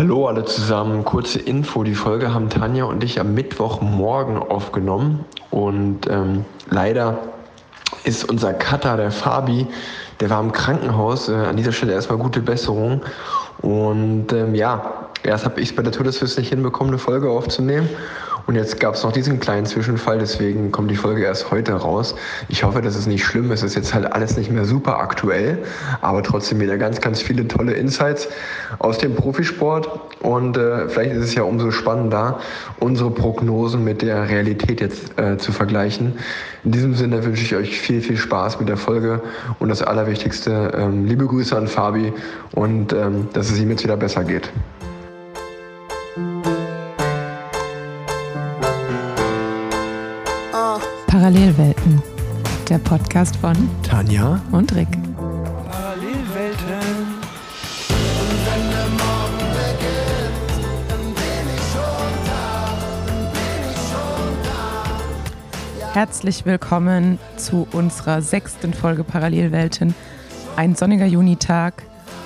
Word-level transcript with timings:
Hallo 0.00 0.28
alle 0.28 0.46
zusammen, 0.46 1.04
kurze 1.04 1.38
Info. 1.38 1.84
Die 1.84 1.94
Folge 1.94 2.32
haben 2.32 2.48
Tanja 2.48 2.84
und 2.84 3.04
ich 3.04 3.20
am 3.20 3.34
Mittwochmorgen 3.34 4.38
aufgenommen 4.38 5.26
und 5.50 6.08
ähm, 6.08 6.46
leider 6.70 7.18
ist 8.04 8.24
unser 8.24 8.54
Cutter, 8.54 8.96
der 8.96 9.10
Fabi, 9.10 9.66
der 10.20 10.30
war 10.30 10.40
im 10.40 10.52
Krankenhaus. 10.52 11.28
Äh, 11.28 11.34
an 11.34 11.58
dieser 11.58 11.72
Stelle 11.72 11.92
erstmal 11.92 12.16
gute 12.16 12.40
Besserung. 12.40 13.02
Und 13.60 14.32
ähm, 14.32 14.54
ja, 14.54 15.10
erst 15.22 15.44
habe 15.44 15.60
ich 15.60 15.68
es 15.68 15.76
bei 15.76 15.82
der 15.82 15.92
Todesfrist 15.92 16.38
nicht 16.38 16.48
hinbekommen, 16.48 16.94
eine 16.94 16.98
Folge 16.98 17.28
aufzunehmen. 17.28 17.86
Und 18.46 18.56
jetzt 18.56 18.80
gab 18.80 18.94
es 18.94 19.02
noch 19.02 19.12
diesen 19.12 19.40
kleinen 19.40 19.66
Zwischenfall, 19.66 20.18
deswegen 20.18 20.72
kommt 20.72 20.90
die 20.90 20.96
Folge 20.96 21.22
erst 21.22 21.50
heute 21.50 21.72
raus. 21.72 22.14
Ich 22.48 22.64
hoffe, 22.64 22.82
das 22.82 22.96
ist 22.96 23.06
nicht 23.06 23.24
schlimm. 23.24 23.50
Es 23.52 23.62
ist 23.62 23.74
jetzt 23.74 23.94
halt 23.94 24.12
alles 24.12 24.36
nicht 24.36 24.50
mehr 24.50 24.64
super 24.64 24.98
aktuell, 24.98 25.58
aber 26.00 26.22
trotzdem 26.22 26.60
wieder 26.60 26.78
ganz, 26.78 27.00
ganz 27.00 27.20
viele 27.20 27.46
tolle 27.46 27.72
Insights 27.72 28.28
aus 28.78 28.98
dem 28.98 29.14
Profisport. 29.14 29.88
Und 30.20 30.56
äh, 30.56 30.88
vielleicht 30.88 31.12
ist 31.12 31.24
es 31.24 31.34
ja 31.34 31.42
umso 31.42 31.70
spannender, 31.70 32.40
unsere 32.78 33.10
Prognosen 33.10 33.84
mit 33.84 34.02
der 34.02 34.28
Realität 34.28 34.80
jetzt 34.80 35.18
äh, 35.18 35.38
zu 35.38 35.52
vergleichen. 35.52 36.18
In 36.64 36.72
diesem 36.72 36.94
Sinne 36.94 37.24
wünsche 37.24 37.42
ich 37.42 37.54
euch 37.54 37.80
viel, 37.80 38.00
viel 38.02 38.16
Spaß 38.16 38.60
mit 38.60 38.68
der 38.68 38.76
Folge 38.76 39.22
und 39.58 39.68
das 39.68 39.82
Allerwichtigste, 39.82 40.72
ähm, 40.76 41.06
liebe 41.06 41.26
Grüße 41.26 41.56
an 41.56 41.68
Fabi 41.68 42.12
und 42.52 42.92
ähm, 42.92 43.28
dass 43.32 43.50
es 43.50 43.58
ihm 43.58 43.70
jetzt 43.70 43.84
wieder 43.84 43.96
besser 43.96 44.24
geht. 44.24 44.50
Parallelwelten, 51.20 52.02
der 52.70 52.78
Podcast 52.78 53.36
von 53.36 53.54
Tanja 53.82 54.40
und 54.52 54.74
Rick. 54.74 54.88
Parallelwelten. 55.20 56.56
Herzlich 65.92 66.46
willkommen 66.46 67.18
zu 67.36 67.68
unserer 67.72 68.22
sechsten 68.22 68.72
Folge 68.72 69.04
Parallelwelten. 69.04 69.94
Ein 70.56 70.74
sonniger 70.74 71.04
Junitag 71.04 71.82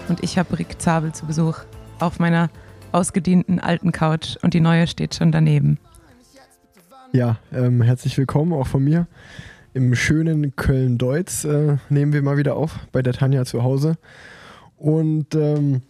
und 0.08 0.22
ich 0.22 0.38
habe 0.38 0.56
Rick 0.56 0.80
Zabel 0.80 1.12
zu 1.12 1.26
Besuch 1.26 1.58
auf 1.98 2.20
meiner 2.20 2.48
ausgedienten 2.92 3.58
alten 3.58 3.90
Couch 3.90 4.36
und 4.42 4.54
die 4.54 4.60
neue 4.60 4.86
steht 4.86 5.16
schon 5.16 5.32
daneben. 5.32 5.80
Ja, 7.14 7.36
ähm, 7.52 7.80
herzlich 7.80 8.18
willkommen 8.18 8.52
auch 8.52 8.66
von 8.66 8.82
mir. 8.82 9.06
Im 9.72 9.94
schönen 9.94 10.56
Köln-Deutz 10.56 11.44
äh, 11.44 11.76
nehmen 11.88 12.12
wir 12.12 12.22
mal 12.22 12.38
wieder 12.38 12.56
auf 12.56 12.80
bei 12.90 13.02
der 13.02 13.12
Tanja 13.12 13.44
zu 13.44 13.62
Hause. 13.62 13.98
Und 14.78 15.32
ähm, 15.36 15.82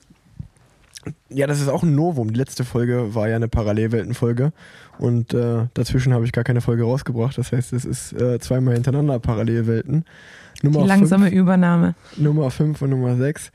ja, 1.30 1.46
das 1.46 1.62
ist 1.62 1.68
auch 1.68 1.82
ein 1.82 1.94
Novum. 1.94 2.30
Die 2.34 2.38
letzte 2.38 2.62
Folge 2.62 3.14
war 3.14 3.26
ja 3.26 3.36
eine 3.36 3.48
Parallelweltenfolge 3.48 4.52
und 4.98 5.32
äh, 5.32 5.68
dazwischen 5.72 6.12
habe 6.12 6.26
ich 6.26 6.32
gar 6.32 6.44
keine 6.44 6.60
Folge 6.60 6.82
rausgebracht. 6.82 7.38
Das 7.38 7.52
heißt, 7.52 7.72
es 7.72 7.86
ist 7.86 8.12
äh, 8.12 8.38
zweimal 8.38 8.74
hintereinander 8.74 9.18
Parallelwelten. 9.18 10.04
Nummer 10.62 10.82
Die 10.82 10.88
langsame 10.88 11.28
fünf, 11.28 11.36
Übernahme. 11.40 11.94
Nummer 12.18 12.50
5 12.50 12.82
und 12.82 12.90
Nummer 12.90 13.16
6. 13.16 13.50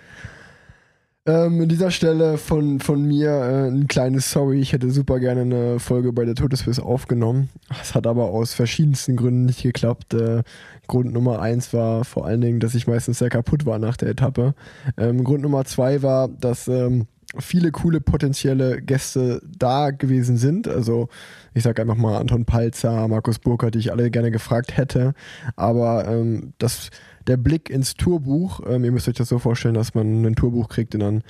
Ähm, 1.30 1.62
an 1.62 1.70
dieser 1.70 1.92
Stelle 1.92 2.40
von, 2.40 2.80
von 2.80 3.06
mir 3.06 3.30
äh, 3.30 3.68
ein 3.68 3.88
kleines 3.88 4.32
Sorry. 4.32 4.62
Ich 4.62 4.74
hätte 4.74 4.90
super 4.90 5.20
gerne 5.20 5.42
eine 5.42 5.80
Folge 5.80 6.12
bei 6.12 6.26
der 6.26 6.34
Todesquiz 6.34 6.80
aufgenommen. 6.80 7.50
Es 7.80 7.94
hat 7.94 8.08
aber 8.08 8.26
aus 8.32 8.56
verschiedensten 8.56 9.16
Gründen 9.16 9.46
nicht 9.46 9.62
geklappt. 9.62 10.16
Äh, 10.16 10.42
Grund 10.88 11.14
Nummer 11.14 11.40
eins 11.40 11.72
war 11.72 12.04
vor 12.04 12.26
allen 12.26 12.42
Dingen, 12.42 12.60
dass 12.60 12.74
ich 12.74 12.88
meistens 12.88 13.20
sehr 13.20 13.30
kaputt 13.30 13.68
war 13.68 13.78
nach 13.78 13.96
der 13.96 14.10
Etappe. 14.10 14.56
Ähm, 14.98 15.24
Grund 15.24 15.44
Nummer 15.44 15.66
zwei 15.66 16.02
war, 16.02 16.30
dass 16.30 16.68
ähm, 16.68 17.06
viele 17.38 17.72
coole 17.72 18.02
potenzielle 18.02 18.82
Gäste 18.82 19.40
da 19.56 19.92
gewesen 19.92 20.38
sind. 20.38 20.68
Also 20.68 21.10
ich 21.54 21.62
sage 21.62 21.84
einfach 21.84 21.96
mal 21.96 22.18
Anton 22.18 22.46
Palzer, 22.46 23.08
Markus 23.08 23.38
Burkhardt, 23.38 23.76
die 23.76 23.80
ich 23.80 23.92
alle 23.92 24.10
gerne 24.10 24.32
gefragt 24.32 24.78
hätte. 24.78 25.14
Aber 25.56 26.08
ähm, 26.08 26.54
das 26.58 26.90
der 27.28 27.38
Blick 27.38 27.70
ins 27.70 27.94
Tourbuch. 27.94 28.62
Ähm, 28.68 28.84
ihr 28.84 28.92
müsst 28.92 29.08
euch 29.08 29.16
das 29.16 29.30
so 29.30 29.40
vorstellen, 29.40 29.76
dass 29.76 29.94
man 29.94 30.24
ein 30.24 30.36
Tourbuch 30.36 30.70
kriegt 30.70 30.94
und 30.96 31.02
dann 31.02 31.24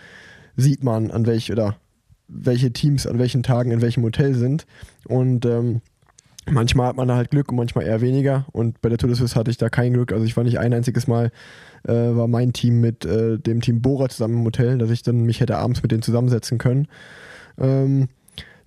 sieht 0.55 0.83
man, 0.83 1.11
an 1.11 1.25
welch 1.25 1.51
oder 1.51 1.75
welche 2.29 2.71
Teams 2.71 3.07
an 3.07 3.19
welchen 3.19 3.43
Tagen 3.43 3.71
in 3.71 3.81
welchem 3.81 4.03
Hotel 4.03 4.35
sind. 4.35 4.65
Und 5.07 5.45
ähm, 5.45 5.81
manchmal 6.49 6.87
hat 6.87 6.95
man 6.95 7.07
da 7.07 7.15
halt 7.15 7.31
Glück 7.31 7.49
und 7.49 7.57
manchmal 7.57 7.85
eher 7.85 8.01
weniger. 8.01 8.45
Und 8.51 8.81
bei 8.81 8.89
der 8.89 8.97
Tour 8.97 9.09
de 9.09 9.17
Suisse 9.17 9.35
hatte 9.35 9.51
ich 9.51 9.57
da 9.57 9.69
kein 9.69 9.93
Glück. 9.93 10.13
Also 10.13 10.25
ich 10.25 10.37
war 10.37 10.43
nicht 10.43 10.59
ein 10.59 10.73
einziges 10.73 11.07
Mal, 11.07 11.31
äh, 11.87 11.91
war 11.93 12.27
mein 12.27 12.53
Team 12.53 12.81
mit 12.81 13.05
äh, 13.05 13.37
dem 13.39 13.61
Team 13.61 13.81
Bora 13.81 14.09
zusammen 14.09 14.39
im 14.39 14.45
Hotel, 14.45 14.77
dass 14.77 14.91
ich 14.91 15.01
dann 15.01 15.21
mich 15.21 15.41
hätte 15.41 15.57
abends 15.57 15.81
mit 15.81 15.91
denen 15.91 16.03
zusammensetzen 16.03 16.57
können. 16.57 16.87
Ähm, 17.57 18.07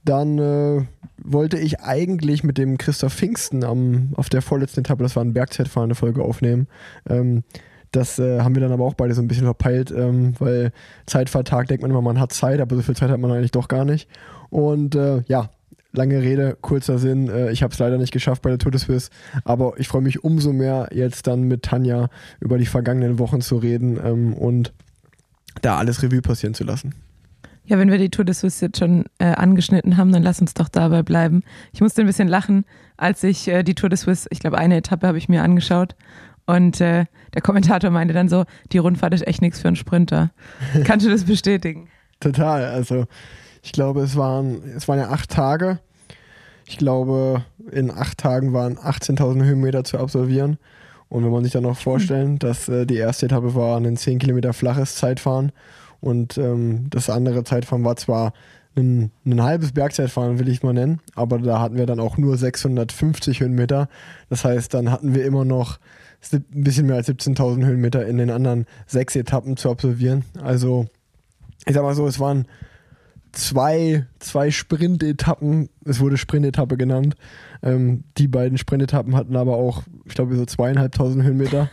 dann 0.04 0.38
äh, 0.38 0.84
wollte 1.22 1.58
ich 1.58 1.80
eigentlich 1.80 2.42
mit 2.42 2.58
dem 2.58 2.78
Christoph 2.78 3.14
Pfingsten 3.14 3.64
am, 3.64 4.12
auf 4.16 4.28
der 4.28 4.42
vorletzten 4.42 4.80
Etappe, 4.80 5.02
das 5.02 5.16
war 5.16 5.24
ein 5.24 5.34
Bergzeitfahren, 5.34 5.88
eine 5.88 5.94
Folge 5.94 6.22
aufnehmen. 6.22 6.66
Ähm, 7.08 7.44
das 7.92 8.18
äh, 8.18 8.40
haben 8.40 8.54
wir 8.54 8.62
dann 8.62 8.72
aber 8.72 8.84
auch 8.84 8.94
beide 8.94 9.14
so 9.14 9.20
ein 9.20 9.28
bisschen 9.28 9.44
verpeilt, 9.44 9.90
ähm, 9.90 10.32
weil 10.38 10.72
Zeitvertag 11.06 11.68
denkt 11.68 11.82
man 11.82 11.90
immer, 11.90 12.00
man 12.00 12.18
hat 12.18 12.32
Zeit, 12.32 12.60
aber 12.60 12.74
so 12.74 12.82
viel 12.82 12.96
Zeit 12.96 13.10
hat 13.10 13.20
man 13.20 13.30
eigentlich 13.30 13.50
doch 13.50 13.68
gar 13.68 13.84
nicht. 13.84 14.08
Und 14.48 14.94
äh, 14.94 15.22
ja, 15.28 15.50
lange 15.92 16.22
Rede, 16.22 16.56
kurzer 16.60 16.98
Sinn. 16.98 17.28
Äh, 17.28 17.52
ich 17.52 17.62
habe 17.62 17.72
es 17.72 17.78
leider 17.78 17.98
nicht 17.98 18.12
geschafft 18.12 18.42
bei 18.42 18.50
der 18.50 18.58
Tour 18.58 18.72
de 18.72 18.80
Suisse, 18.80 19.10
aber 19.44 19.74
ich 19.76 19.88
freue 19.88 20.02
mich 20.02 20.24
umso 20.24 20.52
mehr, 20.52 20.88
jetzt 20.92 21.26
dann 21.26 21.42
mit 21.42 21.62
Tanja 21.62 22.08
über 22.40 22.58
die 22.58 22.66
vergangenen 22.66 23.18
Wochen 23.18 23.40
zu 23.42 23.58
reden 23.58 24.00
ähm, 24.02 24.32
und 24.32 24.72
da 25.60 25.76
alles 25.76 26.02
Revue 26.02 26.22
passieren 26.22 26.54
zu 26.54 26.64
lassen. 26.64 26.94
Ja, 27.64 27.78
wenn 27.78 27.90
wir 27.90 27.98
die 27.98 28.10
Tour 28.10 28.24
de 28.24 28.34
Suisse 28.34 28.64
jetzt 28.64 28.78
schon 28.78 29.04
äh, 29.18 29.26
angeschnitten 29.26 29.96
haben, 29.96 30.12
dann 30.12 30.22
lass 30.22 30.40
uns 30.40 30.54
doch 30.54 30.68
dabei 30.68 31.02
bleiben. 31.02 31.42
Ich 31.72 31.80
musste 31.80 32.00
ein 32.00 32.06
bisschen 32.06 32.28
lachen, 32.28 32.64
als 32.96 33.22
ich 33.22 33.46
äh, 33.48 33.62
die 33.62 33.74
Tour 33.74 33.88
de 33.88 33.96
Suisse, 33.96 34.26
ich 34.30 34.40
glaube, 34.40 34.58
eine 34.58 34.76
Etappe 34.76 35.06
habe 35.06 35.18
ich 35.18 35.28
mir 35.28 35.42
angeschaut. 35.42 35.94
Und 36.44 36.80
äh, 36.80 37.06
der 37.34 37.42
Kommentator 37.42 37.90
meinte 37.90 38.14
dann 38.14 38.28
so, 38.28 38.44
die 38.72 38.78
Rundfahrt 38.78 39.14
ist 39.14 39.26
echt 39.26 39.42
nichts 39.42 39.60
für 39.60 39.68
einen 39.68 39.76
Sprinter. 39.76 40.32
Kannst 40.84 41.06
du 41.06 41.10
das 41.10 41.24
bestätigen? 41.24 41.88
Total. 42.18 42.64
Also 42.64 43.06
ich 43.62 43.72
glaube, 43.72 44.00
es 44.00 44.16
waren, 44.16 44.62
es 44.76 44.88
waren 44.88 44.98
ja 44.98 45.10
acht 45.10 45.30
Tage. 45.30 45.78
Ich 46.66 46.78
glaube, 46.78 47.44
in 47.70 47.90
acht 47.90 48.18
Tagen 48.18 48.52
waren 48.52 48.76
18.000 48.76 49.44
Höhenmeter 49.44 49.84
zu 49.84 49.98
absolvieren. 49.98 50.58
Und 51.08 51.24
wenn 51.24 51.30
man 51.30 51.44
sich 51.44 51.52
dann 51.52 51.62
noch 51.62 51.78
vorstellen, 51.80 52.38
dass 52.38 52.68
äh, 52.68 52.86
die 52.86 52.96
erste 52.96 53.26
Etappe 53.26 53.54
war 53.54 53.76
ein 53.76 53.96
10 53.96 54.18
Kilometer 54.18 54.52
flaches 54.52 54.96
Zeitfahren 54.96 55.52
und 56.02 56.36
ähm, 56.36 56.90
das 56.90 57.08
andere 57.08 57.44
Zeitfahren 57.44 57.84
war 57.84 57.96
zwar 57.96 58.32
ein, 58.76 59.12
ein 59.24 59.42
halbes 59.42 59.72
Bergzeitfahren, 59.72 60.38
will 60.40 60.48
ich 60.48 60.62
mal 60.62 60.72
nennen, 60.72 61.00
aber 61.14 61.38
da 61.38 61.60
hatten 61.60 61.76
wir 61.76 61.86
dann 61.86 62.00
auch 62.00 62.18
nur 62.18 62.36
650 62.36 63.40
Höhenmeter. 63.40 63.88
Das 64.28 64.44
heißt, 64.44 64.74
dann 64.74 64.90
hatten 64.90 65.14
wir 65.14 65.24
immer 65.24 65.44
noch 65.44 65.78
ein 66.32 66.44
bisschen 66.50 66.86
mehr 66.86 66.96
als 66.96 67.08
17.000 67.08 67.64
Höhenmeter 67.64 68.04
in 68.06 68.18
den 68.18 68.30
anderen 68.30 68.66
sechs 68.86 69.14
Etappen 69.14 69.56
zu 69.56 69.70
absolvieren. 69.70 70.24
Also, 70.42 70.86
ich 71.66 71.74
sag 71.74 71.82
mal 71.82 71.94
so, 71.94 72.06
es 72.06 72.18
waren 72.18 72.46
zwei, 73.30 74.06
zwei 74.18 74.50
Sprint-Etappen. 74.50 75.68
Es 75.84 76.00
wurde 76.00 76.16
Sprint-Etappe 76.16 76.76
genannt. 76.76 77.14
Ähm, 77.62 78.02
die 78.18 78.28
beiden 78.28 78.58
Sprint-Etappen 78.58 79.14
hatten 79.14 79.36
aber 79.36 79.54
auch, 79.54 79.84
ich 80.04 80.14
glaube, 80.14 80.36
so 80.36 80.46
zweieinhalbtausend 80.46 81.22
Höhenmeter. 81.22 81.70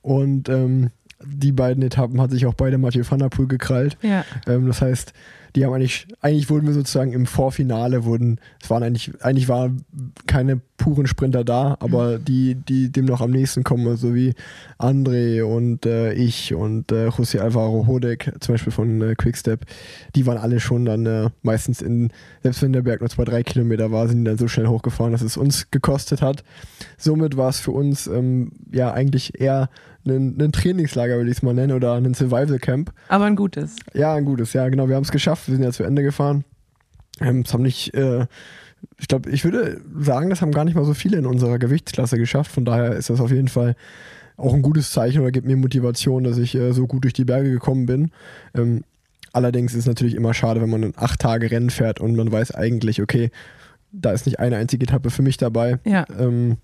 Und 0.00 0.48
ähm, 0.48 0.90
die 1.26 1.52
beiden 1.52 1.82
Etappen 1.82 2.20
hat 2.20 2.30
sich 2.30 2.46
auch 2.46 2.54
beide 2.54 2.78
Mathieu 2.78 3.04
van 3.08 3.18
der 3.18 3.28
Poel 3.28 3.48
gekrallt. 3.48 3.96
Ja. 4.02 4.24
Ähm, 4.46 4.66
das 4.66 4.82
heißt, 4.82 5.12
die 5.54 5.64
haben 5.64 5.72
eigentlich, 5.72 6.08
eigentlich 6.20 6.50
wurden 6.50 6.66
wir 6.66 6.74
sozusagen 6.74 7.12
im 7.12 7.26
Vorfinale 7.26 8.04
wurden, 8.04 8.40
es 8.60 8.70
waren 8.70 8.82
eigentlich, 8.82 9.12
eigentlich 9.22 9.48
waren 9.48 9.84
keine 10.26 10.60
puren 10.76 11.06
Sprinter 11.06 11.44
da, 11.44 11.76
aber 11.78 12.18
mhm. 12.18 12.24
die, 12.24 12.54
die 12.56 12.90
dem 12.90 13.04
noch 13.04 13.20
am 13.20 13.30
nächsten 13.30 13.62
kommen, 13.62 13.96
so 13.96 14.14
wie 14.14 14.34
André 14.78 15.44
und 15.44 15.86
äh, 15.86 16.12
ich 16.12 16.54
und 16.54 16.90
äh, 16.90 17.08
José 17.08 17.38
Alvaro 17.38 17.86
Hodek, 17.86 18.32
zum 18.40 18.54
Beispiel 18.54 18.72
von 18.72 19.00
äh, 19.00 19.14
Quickstep, 19.14 19.64
die 20.16 20.26
waren 20.26 20.38
alle 20.38 20.58
schon 20.58 20.84
dann 20.86 21.06
äh, 21.06 21.30
meistens 21.42 21.82
in, 21.82 22.10
selbst 22.42 22.60
wenn 22.62 22.72
der 22.72 22.82
Berg 22.82 23.00
nur 23.00 23.10
zwei, 23.10 23.24
drei 23.24 23.44
Kilometer 23.44 23.92
war, 23.92 24.08
sind 24.08 24.18
die 24.18 24.24
dann 24.24 24.38
so 24.38 24.48
schnell 24.48 24.66
hochgefahren, 24.66 25.12
dass 25.12 25.22
es 25.22 25.36
uns 25.36 25.70
gekostet 25.70 26.20
hat. 26.20 26.42
Somit 26.98 27.36
war 27.36 27.48
es 27.48 27.60
für 27.60 27.70
uns 27.70 28.08
ähm, 28.08 28.50
ja 28.72 28.92
eigentlich 28.92 29.40
eher 29.40 29.70
ein, 30.06 30.40
ein 30.40 30.52
Trainingslager, 30.52 31.18
will 31.18 31.28
ich 31.28 31.38
es 31.38 31.42
mal 31.42 31.54
nennen, 31.54 31.72
oder 31.72 31.94
ein 31.94 32.14
Survival 32.14 32.58
Camp. 32.58 32.92
Aber 33.08 33.24
ein 33.24 33.36
gutes. 33.36 33.76
Ja, 33.92 34.14
ein 34.14 34.24
gutes, 34.24 34.52
ja, 34.52 34.68
genau. 34.68 34.88
Wir 34.88 34.96
haben 34.96 35.04
es 35.04 35.12
geschafft, 35.12 35.48
wir 35.48 35.54
sind 35.54 35.64
ja 35.64 35.72
zu 35.72 35.84
Ende 35.84 36.02
gefahren. 36.02 36.44
Ähm, 37.20 37.42
es 37.46 37.52
haben 37.52 37.62
nicht, 37.62 37.94
äh, 37.94 38.26
ich 38.98 39.08
glaube, 39.08 39.30
ich 39.30 39.44
würde 39.44 39.80
sagen, 39.98 40.30
das 40.30 40.42
haben 40.42 40.52
gar 40.52 40.64
nicht 40.64 40.74
mal 40.74 40.84
so 40.84 40.94
viele 40.94 41.18
in 41.18 41.26
unserer 41.26 41.58
Gewichtsklasse 41.58 42.18
geschafft. 42.18 42.50
Von 42.50 42.64
daher 42.64 42.92
ist 42.92 43.10
das 43.10 43.20
auf 43.20 43.30
jeden 43.30 43.48
Fall 43.48 43.76
auch 44.36 44.52
ein 44.52 44.62
gutes 44.62 44.90
Zeichen 44.90 45.20
oder 45.20 45.30
gibt 45.30 45.46
mir 45.46 45.56
Motivation, 45.56 46.24
dass 46.24 46.38
ich 46.38 46.54
äh, 46.54 46.72
so 46.72 46.86
gut 46.86 47.04
durch 47.04 47.12
die 47.12 47.24
Berge 47.24 47.50
gekommen 47.50 47.86
bin. 47.86 48.10
Ähm, 48.54 48.82
allerdings 49.32 49.72
ist 49.72 49.80
es 49.80 49.86
natürlich 49.86 50.14
immer 50.14 50.34
schade, 50.34 50.60
wenn 50.60 50.70
man 50.70 50.84
ein 50.84 50.94
acht 50.96 51.20
Tage 51.20 51.50
Rennen 51.50 51.70
fährt 51.70 52.00
und 52.00 52.16
man 52.16 52.30
weiß 52.30 52.52
eigentlich, 52.52 53.00
okay, 53.00 53.30
da 53.92 54.10
ist 54.10 54.26
nicht 54.26 54.40
eine 54.40 54.56
einzige 54.56 54.84
Etappe 54.84 55.10
für 55.10 55.22
mich 55.22 55.36
dabei. 55.36 55.78
Ja. 55.84 56.04
Ähm, 56.18 56.56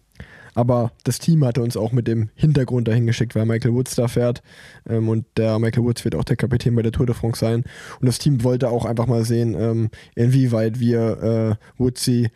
Aber 0.60 0.92
das 1.04 1.18
Team 1.18 1.42
hatte 1.46 1.62
uns 1.62 1.74
auch 1.74 1.90
mit 1.90 2.06
dem 2.06 2.28
Hintergrund 2.34 2.86
dahin 2.86 3.06
geschickt, 3.06 3.34
weil 3.34 3.46
Michael 3.46 3.72
Woods 3.72 3.94
da 3.94 4.08
fährt. 4.08 4.42
Ähm, 4.86 5.08
und 5.08 5.24
der 5.38 5.58
Michael 5.58 5.84
Woods 5.84 6.04
wird 6.04 6.14
auch 6.14 6.24
der 6.24 6.36
Kapitän 6.36 6.76
bei 6.76 6.82
der 6.82 6.92
Tour 6.92 7.06
de 7.06 7.14
France 7.14 7.40
sein. 7.40 7.64
Und 7.98 8.06
das 8.06 8.18
Team 8.18 8.44
wollte 8.44 8.68
auch 8.68 8.84
einfach 8.84 9.06
mal 9.06 9.24
sehen, 9.24 9.56
ähm, 9.58 9.88
inwieweit 10.14 10.78
wir 10.78 11.58
äh, 11.58 11.82
Woodsy 11.82 12.28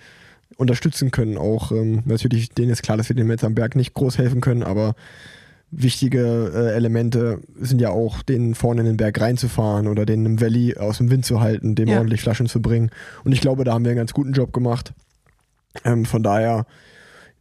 unterstützen 0.56 1.10
können. 1.10 1.36
Auch 1.36 1.70
ähm, 1.70 2.02
natürlich, 2.06 2.48
denen 2.48 2.70
ist 2.70 2.82
klar, 2.82 2.96
dass 2.96 3.10
wir 3.10 3.16
dem 3.16 3.30
jetzt 3.30 3.44
am 3.44 3.54
Berg 3.54 3.76
nicht 3.76 3.92
groß 3.92 4.16
helfen 4.16 4.40
können, 4.40 4.62
aber 4.62 4.94
wichtige 5.70 6.50
äh, 6.54 6.74
Elemente 6.74 7.40
sind 7.60 7.82
ja 7.82 7.90
auch, 7.90 8.22
den 8.22 8.54
vorne 8.54 8.80
in 8.80 8.86
den 8.86 8.96
Berg 8.96 9.20
reinzufahren 9.20 9.86
oder 9.86 10.06
den 10.06 10.24
im 10.24 10.40
Valley 10.40 10.78
aus 10.78 10.96
dem 10.96 11.10
Wind 11.10 11.26
zu 11.26 11.42
halten, 11.42 11.74
dem 11.74 11.88
ja. 11.88 11.98
ordentlich 11.98 12.22
Flaschen 12.22 12.46
zu 12.46 12.62
bringen. 12.62 12.88
Und 13.22 13.32
ich 13.32 13.42
glaube, 13.42 13.64
da 13.64 13.74
haben 13.74 13.84
wir 13.84 13.90
einen 13.90 13.98
ganz 13.98 14.14
guten 14.14 14.32
Job 14.32 14.54
gemacht. 14.54 14.94
Ähm, 15.84 16.06
von 16.06 16.22
daher 16.22 16.64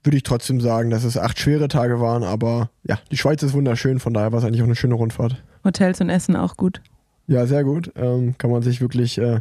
würde 0.04 0.18
ich 0.18 0.24
trotzdem 0.24 0.60
sagen, 0.60 0.90
dass 0.90 1.04
es 1.04 1.18
acht 1.18 1.40
schwere 1.40 1.68
Tage 1.68 2.00
waren, 2.00 2.24
aber 2.24 2.70
ja, 2.84 3.00
die 3.12 3.18
Schweiz 3.18 3.42
ist 3.44 3.54
wunderschön, 3.54 4.00
von 4.00 4.14
daher 4.14 4.32
war 4.32 4.40
es 4.40 4.46
eigentlich 4.46 4.62
auch 4.62 4.68
eine 4.68 4.76
schöne 4.76 4.96
Rundfahrt. 4.96 5.42
Hotels 5.64 6.02
und 6.02 6.10
Essen 6.10 6.36
auch 6.36 6.58
gut. 6.58 6.82
Ja, 7.28 7.46
sehr 7.46 7.64
gut. 7.64 7.92
Ähm, 7.96 8.38
kann 8.38 8.52
man 8.52 8.62
sich 8.62 8.82
wirklich 8.82 9.18
äh, 9.18 9.40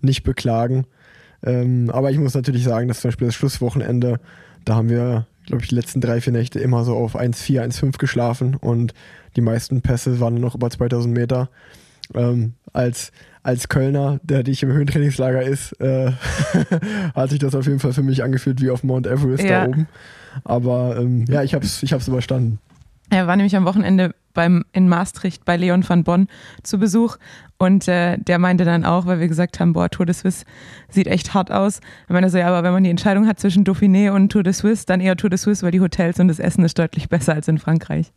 nicht 0.00 0.22
beklagen. 0.22 0.86
Ähm, 1.42 1.90
aber 1.92 2.10
ich 2.10 2.18
muss 2.18 2.34
natürlich 2.34 2.64
sagen, 2.64 2.88
dass 2.88 3.00
zum 3.00 3.08
Beispiel 3.08 3.26
das 3.28 3.34
Schlusswochenende, 3.34 4.20
da 4.64 4.76
haben 4.76 4.88
wir, 4.88 5.26
glaube 5.46 5.62
ich, 5.62 5.68
die 5.68 5.74
letzten 5.74 6.00
drei, 6.00 6.20
vier 6.20 6.32
Nächte 6.32 6.60
immer 6.60 6.84
so 6.84 6.96
auf 6.96 7.16
1,4, 7.16 7.62
1,5 7.62 7.98
geschlafen 7.98 8.54
und 8.54 8.94
die 9.34 9.40
meisten 9.40 9.82
Pässe 9.82 10.20
waren 10.20 10.34
noch 10.34 10.54
über 10.54 10.70
2000 10.70 11.14
Meter. 11.14 11.50
Ähm, 12.14 12.54
als, 12.72 13.12
als 13.42 13.68
Kölner, 13.68 14.20
der 14.22 14.42
dich 14.42 14.62
im 14.62 14.72
Höhentrainingslager 14.72 15.42
ist, 15.42 15.72
äh, 15.80 16.12
hat 17.14 17.30
sich 17.30 17.38
das 17.38 17.54
auf 17.54 17.66
jeden 17.66 17.78
Fall 17.78 17.92
für 17.92 18.02
mich 18.02 18.22
angefühlt 18.22 18.60
wie 18.60 18.70
auf 18.70 18.84
Mount 18.84 19.06
Everest 19.06 19.44
ja. 19.44 19.64
da 19.64 19.68
oben. 19.68 19.88
Aber 20.44 20.96
ähm, 20.98 21.24
ja, 21.28 21.42
ich 21.42 21.54
habe 21.54 21.64
es 21.64 21.82
ich 21.82 21.92
hab's 21.92 22.08
überstanden. 22.08 22.58
Er 23.08 23.26
war 23.26 23.36
nämlich 23.36 23.56
am 23.56 23.64
Wochenende 23.64 24.14
beim, 24.34 24.64
in 24.72 24.88
Maastricht 24.88 25.44
bei 25.44 25.56
Leon 25.56 25.88
van 25.88 26.04
Bonn 26.04 26.28
zu 26.62 26.78
Besuch 26.78 27.16
und 27.56 27.88
äh, 27.88 28.18
der 28.18 28.38
meinte 28.38 28.64
dann 28.64 28.84
auch, 28.84 29.06
weil 29.06 29.20
wir 29.20 29.28
gesagt 29.28 29.60
haben, 29.60 29.72
boah, 29.72 29.88
Tour 29.88 30.06
de 30.06 30.14
Suisse 30.14 30.44
sieht 30.88 31.06
echt 31.06 31.32
hart 31.32 31.50
aus. 31.50 31.80
Er 32.08 32.12
meinte 32.12 32.30
so, 32.30 32.38
ja, 32.38 32.48
aber 32.48 32.64
wenn 32.64 32.72
man 32.72 32.84
die 32.84 32.90
Entscheidung 32.90 33.26
hat 33.26 33.40
zwischen 33.40 33.64
Dauphiné 33.64 34.10
und 34.10 34.30
Tour 34.30 34.42
de 34.42 34.52
Suisse, 34.52 34.84
dann 34.86 35.00
eher 35.00 35.16
Tour 35.16 35.30
de 35.30 35.38
Suisse, 35.38 35.64
weil 35.64 35.70
die 35.70 35.80
Hotels 35.80 36.20
und 36.20 36.28
das 36.28 36.38
Essen 36.38 36.64
ist 36.64 36.78
deutlich 36.78 37.08
besser 37.08 37.34
als 37.34 37.48
in 37.48 37.58
Frankreich. 37.58 38.12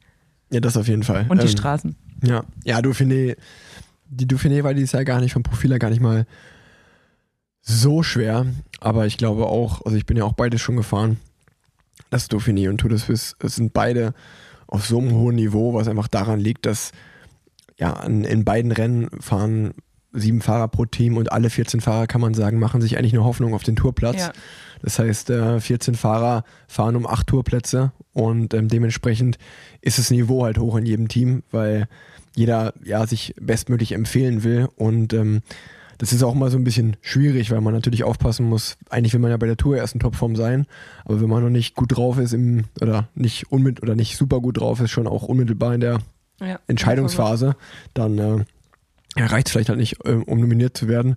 Ja, 0.52 0.60
das 0.60 0.78
auf 0.78 0.88
jeden 0.88 1.04
Fall. 1.04 1.26
Und 1.30 1.42
die 1.42 1.48
ähm, 1.48 1.52
Straßen. 1.52 1.96
Ja, 2.24 2.44
ja, 2.64 2.80
Dauphiné 2.80 3.36
die 4.10 4.28
Dauphiné 4.28 4.64
war 4.64 4.74
dieses 4.74 4.92
Jahr 4.92 5.06
gar 5.06 5.22
nicht 5.22 5.34
vom 5.34 5.44
Profil 5.44 5.72
her 5.72 5.80
gar 5.80 5.90
nicht 5.90 6.02
mal 6.02 6.26
so 7.62 8.04
schwer, 8.04 8.48
aber 8.80 9.06
ich 9.06 9.18
glaube 9.18 9.46
auch, 9.46 9.86
also 9.86 9.96
ich 9.96 10.06
bin 10.06 10.18
ja 10.18 10.24
auch 10.24 10.34
beide 10.34 10.58
schon 10.58 10.76
gefahren. 10.76 11.20
Das 12.10 12.30
Dauphiné 12.30 12.70
und 12.70 12.80
Tour 12.80 12.90
de 12.90 12.98
Suisse 12.98 13.36
sind 13.44 13.74
beide 13.74 14.14
auf 14.66 14.86
so 14.86 15.00
einem 15.00 15.12
hohen 15.12 15.36
Niveau, 15.36 15.74
was 15.74 15.88
einfach 15.88 16.08
daran 16.08 16.40
liegt, 16.40 16.66
dass 16.66 16.92
ja 17.78 18.02
in, 18.04 18.24
in 18.24 18.46
beiden 18.46 18.72
Rennen 18.72 19.10
fahren 19.20 19.74
sieben 20.12 20.42
Fahrer 20.42 20.68
pro 20.68 20.86
Team 20.86 21.18
und 21.18 21.32
alle 21.32 21.50
14 21.50 21.82
Fahrer, 21.82 22.08
kann 22.08 22.22
man 22.22 22.34
sagen, 22.34 22.60
machen 22.60 22.82
sich 22.82 22.98
eigentlich 22.98 23.14
nur 23.14 23.26
Hoffnung 23.26 23.54
auf 23.54 23.64
den 23.64 23.76
Tourplatz. 23.76 24.20
Ja. 24.20 24.32
Das 24.82 24.98
heißt, 25.00 25.30
äh, 25.30 25.60
14 25.60 25.96
Fahrer 25.96 26.44
fahren 26.68 26.96
um 26.96 27.06
acht 27.06 27.28
Tourplätze 27.28 27.92
und 28.14 28.54
ähm, 28.54 28.68
dementsprechend 28.68 29.38
ist 29.82 30.00
das 30.00 30.10
Niveau 30.10 30.44
halt 30.44 30.58
hoch 30.58 30.76
in 30.78 30.86
jedem 30.86 31.08
Team, 31.08 31.44
weil 31.52 31.88
jeder 32.36 32.74
ja 32.84 33.06
sich 33.06 33.36
bestmöglich 33.40 33.92
empfehlen 33.92 34.44
will 34.44 34.70
und 34.76 35.14
ähm, 35.14 35.42
das 36.00 36.14
ist 36.14 36.24
auch 36.24 36.34
mal 36.34 36.50
so 36.50 36.58
ein 36.58 36.64
bisschen 36.64 36.96
schwierig, 37.02 37.52
weil 37.52 37.60
man 37.60 37.74
natürlich 37.74 38.06
aufpassen 38.06 38.46
muss. 38.46 38.78
Eigentlich 38.90 39.12
will 39.14 39.20
man 39.20 39.32
ja 39.32 39.38
bei 39.38 39.48
der 39.48 39.58
Tour 39.58 39.76
erst 39.76 39.96
in 39.96 40.00
Topform 40.00 40.38
sein, 40.38 40.66
aber 41.04 41.20
wenn 41.20 41.30
man 41.30 41.44
noch 41.44 41.50
nicht 41.50 41.76
gut 41.76 41.96
drauf 41.96 42.18
ist 42.18 42.34
im 42.34 42.64
oder 42.82 43.10
nicht 43.16 43.52
unmit 43.52 43.84
oder 43.84 43.96
nicht 43.96 44.16
super 44.16 44.40
gut 44.40 44.62
drauf 44.62 44.80
ist, 44.80 44.92
schon 44.92 45.08
auch 45.08 45.24
unmittelbar 45.24 45.74
in 45.74 45.82
der 45.82 46.00
ja, 46.40 46.58
Entscheidungsphase, 46.68 47.58
dann 47.94 48.18
äh, 48.18 48.46
ja, 49.18 49.26
reicht 49.26 49.48
es 49.48 49.54
vielleicht 49.54 49.70
halt 49.70 49.80
nicht, 49.80 50.06
äh, 50.06 50.14
um 50.14 50.40
nominiert 50.40 50.78
zu 50.78 50.88
werden. 50.88 51.16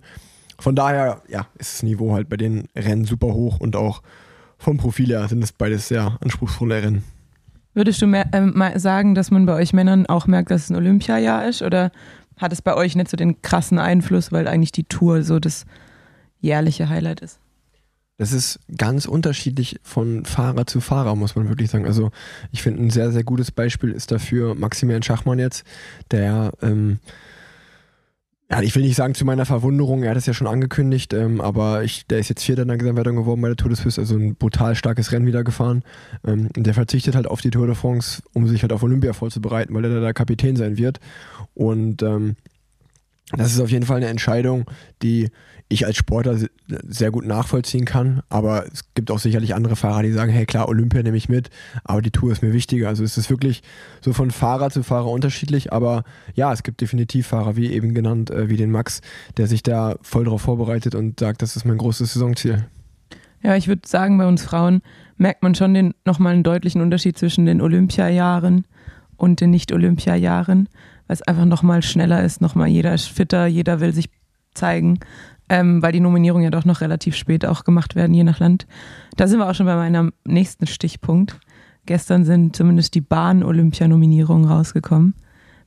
Von 0.59 0.75
daher, 0.75 1.21
ja, 1.27 1.47
ist 1.57 1.75
das 1.75 1.83
Niveau 1.83 2.13
halt 2.13 2.29
bei 2.29 2.37
den 2.37 2.67
Rennen 2.75 3.05
super 3.05 3.33
hoch 3.33 3.59
und 3.59 3.75
auch 3.75 4.01
vom 4.57 4.77
Profil 4.77 5.09
her 5.09 5.27
sind 5.27 5.43
es 5.43 5.51
beides 5.51 5.87
sehr 5.87 6.17
anspruchsvolle 6.21 6.81
Rennen. 6.81 7.03
Würdest 7.73 8.01
du 8.01 8.07
mehr, 8.07 8.27
ähm, 8.33 8.53
mal 8.55 8.79
sagen, 8.79 9.15
dass 9.15 9.31
man 9.31 9.45
bei 9.45 9.55
euch 9.55 9.73
Männern 9.73 10.05
auch 10.05 10.27
merkt, 10.27 10.51
dass 10.51 10.65
es 10.65 10.69
ein 10.69 10.75
Olympiajahr 10.75 11.47
ist? 11.47 11.61
Oder 11.63 11.91
hat 12.37 12.53
es 12.53 12.61
bei 12.61 12.75
euch 12.75 12.95
nicht 12.95 13.09
so 13.09 13.17
den 13.17 13.41
krassen 13.41 13.79
Einfluss, 13.79 14.31
weil 14.31 14.47
eigentlich 14.47 14.71
die 14.71 14.83
Tour 14.83 15.23
so 15.23 15.39
das 15.39 15.65
jährliche 16.39 16.87
Highlight 16.87 17.21
ist? 17.21 17.39
Das 18.17 18.31
ist 18.31 18.59
ganz 18.77 19.05
unterschiedlich 19.05 19.79
von 19.81 20.23
Fahrer 20.23 20.67
zu 20.67 20.81
Fahrer, 20.81 21.15
muss 21.15 21.35
man 21.35 21.49
wirklich 21.49 21.71
sagen. 21.71 21.87
Also 21.87 22.11
ich 22.51 22.61
finde 22.61 22.83
ein 22.83 22.89
sehr, 22.91 23.11
sehr 23.11 23.23
gutes 23.23 23.51
Beispiel 23.51 23.91
ist 23.91 24.11
dafür 24.11 24.53
Maximilian 24.53 25.01
Schachmann 25.01 25.39
jetzt, 25.39 25.65
der 26.11 26.51
ähm, 26.61 26.99
ja, 28.51 28.61
ich 28.61 28.75
will 28.75 28.83
nicht 28.83 28.95
sagen 28.95 29.15
zu 29.15 29.25
meiner 29.25 29.45
Verwunderung, 29.45 30.03
er 30.03 30.11
hat 30.11 30.17
es 30.17 30.25
ja 30.25 30.33
schon 30.33 30.47
angekündigt, 30.47 31.13
ähm, 31.13 31.41
aber 31.41 31.83
ich, 31.83 32.05
der 32.07 32.19
ist 32.19 32.29
jetzt 32.29 32.43
Vierter 32.43 32.63
in 32.63 32.67
der 32.67 32.77
Gesamtwertung 32.77 33.15
geworden 33.15 33.41
bei 33.41 33.47
der 33.47 33.57
Tour 33.57 33.69
de 33.69 33.77
Suisse, 33.77 33.99
also 33.99 34.15
ein 34.15 34.35
brutal 34.35 34.75
starkes 34.75 35.11
Rennen 35.11 35.25
wieder 35.25 35.43
gefahren. 35.43 35.83
Ähm, 36.25 36.49
der 36.55 36.73
verzichtet 36.73 37.15
halt 37.15 37.27
auf 37.27 37.41
die 37.41 37.49
Tour 37.49 37.65
de 37.65 37.75
France, 37.75 38.21
um 38.33 38.47
sich 38.47 38.61
halt 38.61 38.73
auf 38.73 38.83
Olympia 38.83 39.13
vorzubereiten, 39.13 39.73
weil 39.73 39.85
er 39.85 40.01
da 40.01 40.13
Kapitän 40.13 40.55
sein 40.55 40.77
wird. 40.77 40.99
Und 41.55 42.03
ähm, 42.03 42.35
das 43.31 43.53
ist 43.53 43.59
auf 43.59 43.71
jeden 43.71 43.85
Fall 43.85 43.97
eine 43.97 44.07
Entscheidung, 44.07 44.65
die 45.01 45.29
ich 45.69 45.85
als 45.85 45.97
Sportler 45.97 46.37
sehr 46.67 47.09
gut 47.09 47.25
nachvollziehen 47.25 47.85
kann. 47.85 48.21
Aber 48.29 48.65
es 48.71 48.93
gibt 48.93 49.09
auch 49.09 49.19
sicherlich 49.19 49.55
andere 49.55 49.75
Fahrer, 49.75 50.03
die 50.03 50.11
sagen, 50.11 50.31
hey 50.31 50.45
klar, 50.45 50.67
Olympia 50.67 51.01
nehme 51.01 51.17
ich 51.17 51.29
mit, 51.29 51.49
aber 51.83 52.01
die 52.01 52.11
Tour 52.11 52.31
ist 52.31 52.43
mir 52.43 52.53
wichtiger. 52.53 52.89
Also 52.89 53.03
es 53.03 53.17
ist 53.17 53.29
wirklich 53.29 53.63
so 54.01 54.13
von 54.13 54.29
Fahrer 54.31 54.69
zu 54.69 54.83
Fahrer 54.83 55.09
unterschiedlich. 55.09 55.73
Aber 55.73 56.03
ja, 56.35 56.53
es 56.53 56.63
gibt 56.63 56.81
definitiv 56.81 57.27
Fahrer, 57.27 57.55
wie 57.55 57.71
eben 57.71 57.93
genannt, 57.93 58.29
äh, 58.29 58.49
wie 58.49 58.57
den 58.57 58.71
Max, 58.71 59.01
der 59.37 59.47
sich 59.47 59.63
da 59.63 59.95
voll 60.01 60.25
darauf 60.25 60.41
vorbereitet 60.41 60.93
und 60.95 61.19
sagt, 61.19 61.41
das 61.41 61.55
ist 61.55 61.65
mein 61.65 61.77
großes 61.77 62.13
Saisonziel. 62.13 62.65
Ja, 63.41 63.55
ich 63.55 63.67
würde 63.67 63.87
sagen, 63.87 64.17
bei 64.17 64.27
uns 64.27 64.43
Frauen 64.43 64.81
merkt 65.17 65.43
man 65.43 65.55
schon 65.55 65.73
den, 65.73 65.93
nochmal 66.05 66.33
einen 66.33 66.43
deutlichen 66.43 66.81
Unterschied 66.81 67.17
zwischen 67.17 67.45
den 67.45 67.61
Olympiajahren 67.61 68.65
und 69.17 69.41
den 69.41 69.51
Nicht-Olympiajahren, 69.51 70.69
weil 71.07 71.15
es 71.15 71.21
einfach 71.21 71.45
nochmal 71.45 71.83
schneller 71.83 72.23
ist, 72.23 72.41
nochmal 72.41 72.67
jeder 72.67 72.93
ist 72.93 73.07
fitter, 73.07 73.45
jeder 73.45 73.79
will 73.79 73.93
sich 73.93 74.09
zeigen 74.53 74.99
ähm, 75.49 75.81
weil 75.81 75.91
die 75.91 75.99
Nominierungen 75.99 76.43
ja 76.43 76.49
doch 76.49 76.65
noch 76.65 76.81
relativ 76.81 77.15
spät 77.15 77.45
auch 77.45 77.63
gemacht 77.63 77.95
werden, 77.95 78.13
je 78.13 78.23
nach 78.23 78.39
Land. 78.39 78.65
Da 79.17 79.27
sind 79.27 79.39
wir 79.39 79.49
auch 79.49 79.55
schon 79.55 79.65
bei 79.65 79.75
meinem 79.75 80.13
nächsten 80.25 80.67
Stichpunkt. 80.67 81.39
Gestern 81.85 82.23
sind 82.23 82.55
zumindest 82.55 82.95
die 82.95 83.01
Bahn-Olympia-Nominierungen 83.01 84.45
rausgekommen. 84.45 85.15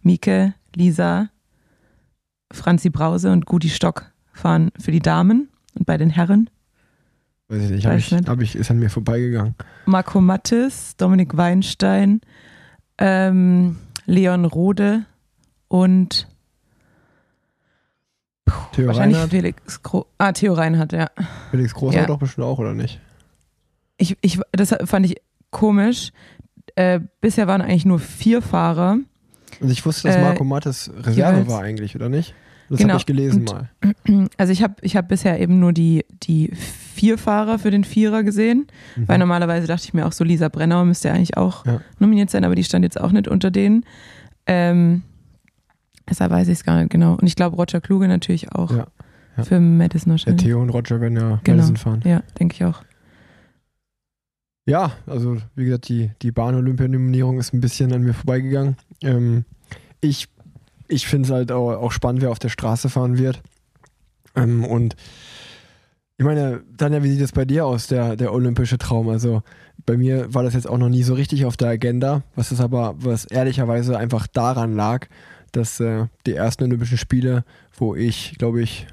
Mieke, 0.01 0.55
Lisa, 0.75 1.29
Franzi 2.51 2.91
Brause 2.91 3.33
und 3.33 3.45
Gudi 3.45 3.69
Stock 3.69 4.13
fahren 4.33 4.71
für 4.79 4.93
die 4.93 5.01
Damen 5.01 5.51
und 5.75 5.85
bei 5.85 5.99
den 5.99 6.11
Herren. 6.11 6.49
Weiß 7.49 7.63
ich 7.63 7.71
nicht, 7.71 7.87
hab 7.87 7.97
ich, 7.97 8.13
hab 8.13 8.41
ich, 8.41 8.57
ist 8.57 8.71
an 8.71 8.79
mir 8.79 8.91
vorbeigegangen. 8.91 9.55
Marco 9.85 10.21
Mattes, 10.21 10.97
Dominik 10.97 11.37
Weinstein, 11.37 12.23
ähm, 12.99 13.77
Leon 14.07 14.47
Rode 14.47 15.05
und 15.69 16.29
Theo 18.73 18.87
Wahrscheinlich 18.89 19.17
Reinhardt. 19.17 19.31
Felix 19.31 19.83
Gro 19.83 20.07
Ah, 20.19 20.33
Theo 20.33 20.55
Reinhardt, 20.55 20.93
ja. 20.93 21.11
Felix 21.51 21.75
Groß 21.75 21.95
ja. 21.95 22.07
doch 22.07 22.19
bestimmt 22.19 22.47
auch, 22.47 22.59
oder 22.59 22.75
nicht? 22.75 23.01
Ich, 23.99 24.17
ich, 24.21 24.39
das 24.53 24.75
fand 24.85 25.07
ich 25.07 25.17
komisch. 25.51 26.13
Äh, 26.77 27.01
bisher 27.21 27.47
waren 27.47 27.63
eigentlich 27.63 27.87
nur 27.87 27.99
vier 27.99 28.43
Fahrer. 28.43 28.99
Und 29.61 29.71
ich 29.71 29.85
wusste, 29.85 30.09
dass 30.09 30.17
äh, 30.17 30.23
Marco 30.23 30.45
Mattes 30.45 30.91
Reserve 31.03 31.49
war 31.49 31.63
eigentlich, 31.63 31.97
oder 31.97 32.09
nicht? 32.09 32.35
Das 32.69 32.79
genau. 32.79 32.95
habe 32.95 33.01
ich 33.01 33.07
gelesen 33.07 33.45
mal. 33.45 33.71
Also 34.37 34.53
ich 34.53 34.63
habe 34.63 34.75
ich 34.83 34.97
hab 34.97 35.09
bisher 35.09 35.41
eben 35.41 35.59
nur 35.59 35.73
die, 35.73 36.05
die 36.23 36.51
vier 36.55 37.19
Fahrer 37.19 37.59
für 37.59 37.71
den 37.71 37.85
Vierer 37.85 38.23
gesehen, 38.23 38.67
mhm. 38.97 39.09
weil 39.09 39.19
normalerweise 39.19 39.67
dachte 39.67 39.85
ich 39.85 39.95
mir 39.95 40.07
auch 40.07 40.13
so, 40.13 40.25
Lisa 40.25 40.49
Brennauer 40.49 40.85
müsste 40.85 41.09
ja 41.09 41.15
eigentlich 41.15 41.37
auch 41.37 41.65
ja. 41.67 41.81
nominiert 41.99 42.31
sein, 42.31 42.45
aber 42.45 42.55
die 42.55 42.65
stand 42.65 42.85
jetzt 42.85 43.01
auch 43.01 43.13
nicht 43.13 43.29
unter 43.29 43.51
denen. 43.51 43.85
Ähm, 44.47 45.03
Deshalb 46.09 46.31
weiß 46.31 46.49
ich 46.49 46.59
es 46.59 46.65
gar 46.65 46.79
nicht 46.79 46.91
genau. 46.91 47.15
Und 47.15 47.27
ich 47.27 47.37
glaube, 47.37 47.57
Roger 47.57 47.81
Kluge 47.81 48.09
natürlich 48.09 48.53
auch. 48.53 48.71
Ja, 48.71 48.87
ja. 49.37 49.45
Für 49.45 49.61
Madison 49.61 50.13
wahrscheinlich. 50.13 50.43
Der 50.43 50.51
Theo 50.51 50.63
und 50.63 50.71
Roger 50.71 51.01
werden 51.01 51.17
ja 51.17 51.41
genau. 51.43 51.57
Madison 51.57 51.77
fahren. 51.77 52.03
Ja, 52.05 52.23
denke 52.39 52.55
ich 52.55 52.65
auch. 52.65 52.83
Ja, 54.69 54.93
also 55.07 55.37
wie 55.55 55.65
gesagt, 55.65 55.89
die, 55.89 56.11
die 56.23 56.33
Bahn-Olympia-Nominierung 56.33 57.39
ist 57.39 57.55
ein 57.55 57.61
bisschen 57.61 57.93
an 57.93 58.03
mir 58.03 58.15
vorbeigegangen. 58.15 58.77
Ähm, 59.03 59.45
ich 60.01 60.29
ich 60.89 61.07
finde 61.07 61.27
es 61.27 61.33
halt 61.33 61.53
auch, 61.53 61.71
auch, 61.73 61.93
spannend, 61.93 62.23
wer 62.23 62.31
auf 62.31 62.39
der 62.39 62.49
Straße 62.49 62.89
fahren 62.89 63.19
wird. 63.19 63.43
Ähm, 64.35 64.65
und 64.65 64.97
ich 66.19 66.25
meine, 66.25 66.63
Tanja, 66.77 67.03
wie 67.03 67.11
sieht 67.11 67.21
es 67.21 67.33
bei 67.33 67.45
dir 67.45 67.67
aus, 67.67 67.89
der, 67.89 68.17
der 68.17 68.33
olympische 68.33 68.79
Traum? 68.79 69.09
Also 69.09 69.43
bei 69.85 69.97
mir 69.97 70.33
war 70.33 70.43
das 70.43 70.55
jetzt 70.55 70.69
auch 70.69 70.79
noch 70.79 70.89
nie 70.89 71.03
so 71.03 71.15
richtig 71.15 71.45
auf 71.45 71.57
der 71.57 71.69
Agenda, 71.69 72.23
was 72.35 72.53
es 72.53 72.61
aber, 72.61 72.95
was 72.99 73.25
ehrlicherweise 73.27 73.99
einfach 73.99 74.27
daran 74.27 74.75
lag, 74.75 75.09
dass 75.57 75.81
äh, 75.81 76.07
die 76.27 76.35
ersten 76.35 76.65
Olympischen 76.65 76.99
Spiele, 76.99 77.45
wo 77.77 77.95
ich, 77.95 78.37
glaube 78.39 78.63
ich, 78.63 78.87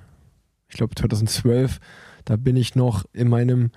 ich 0.70 0.78
glaube 0.78 0.96
2012, 0.96 1.80
da 2.26 2.36
bin 2.36 2.56
ich 2.56 2.76
noch 2.76 3.06
in 3.14 3.30
meinem 3.30 3.72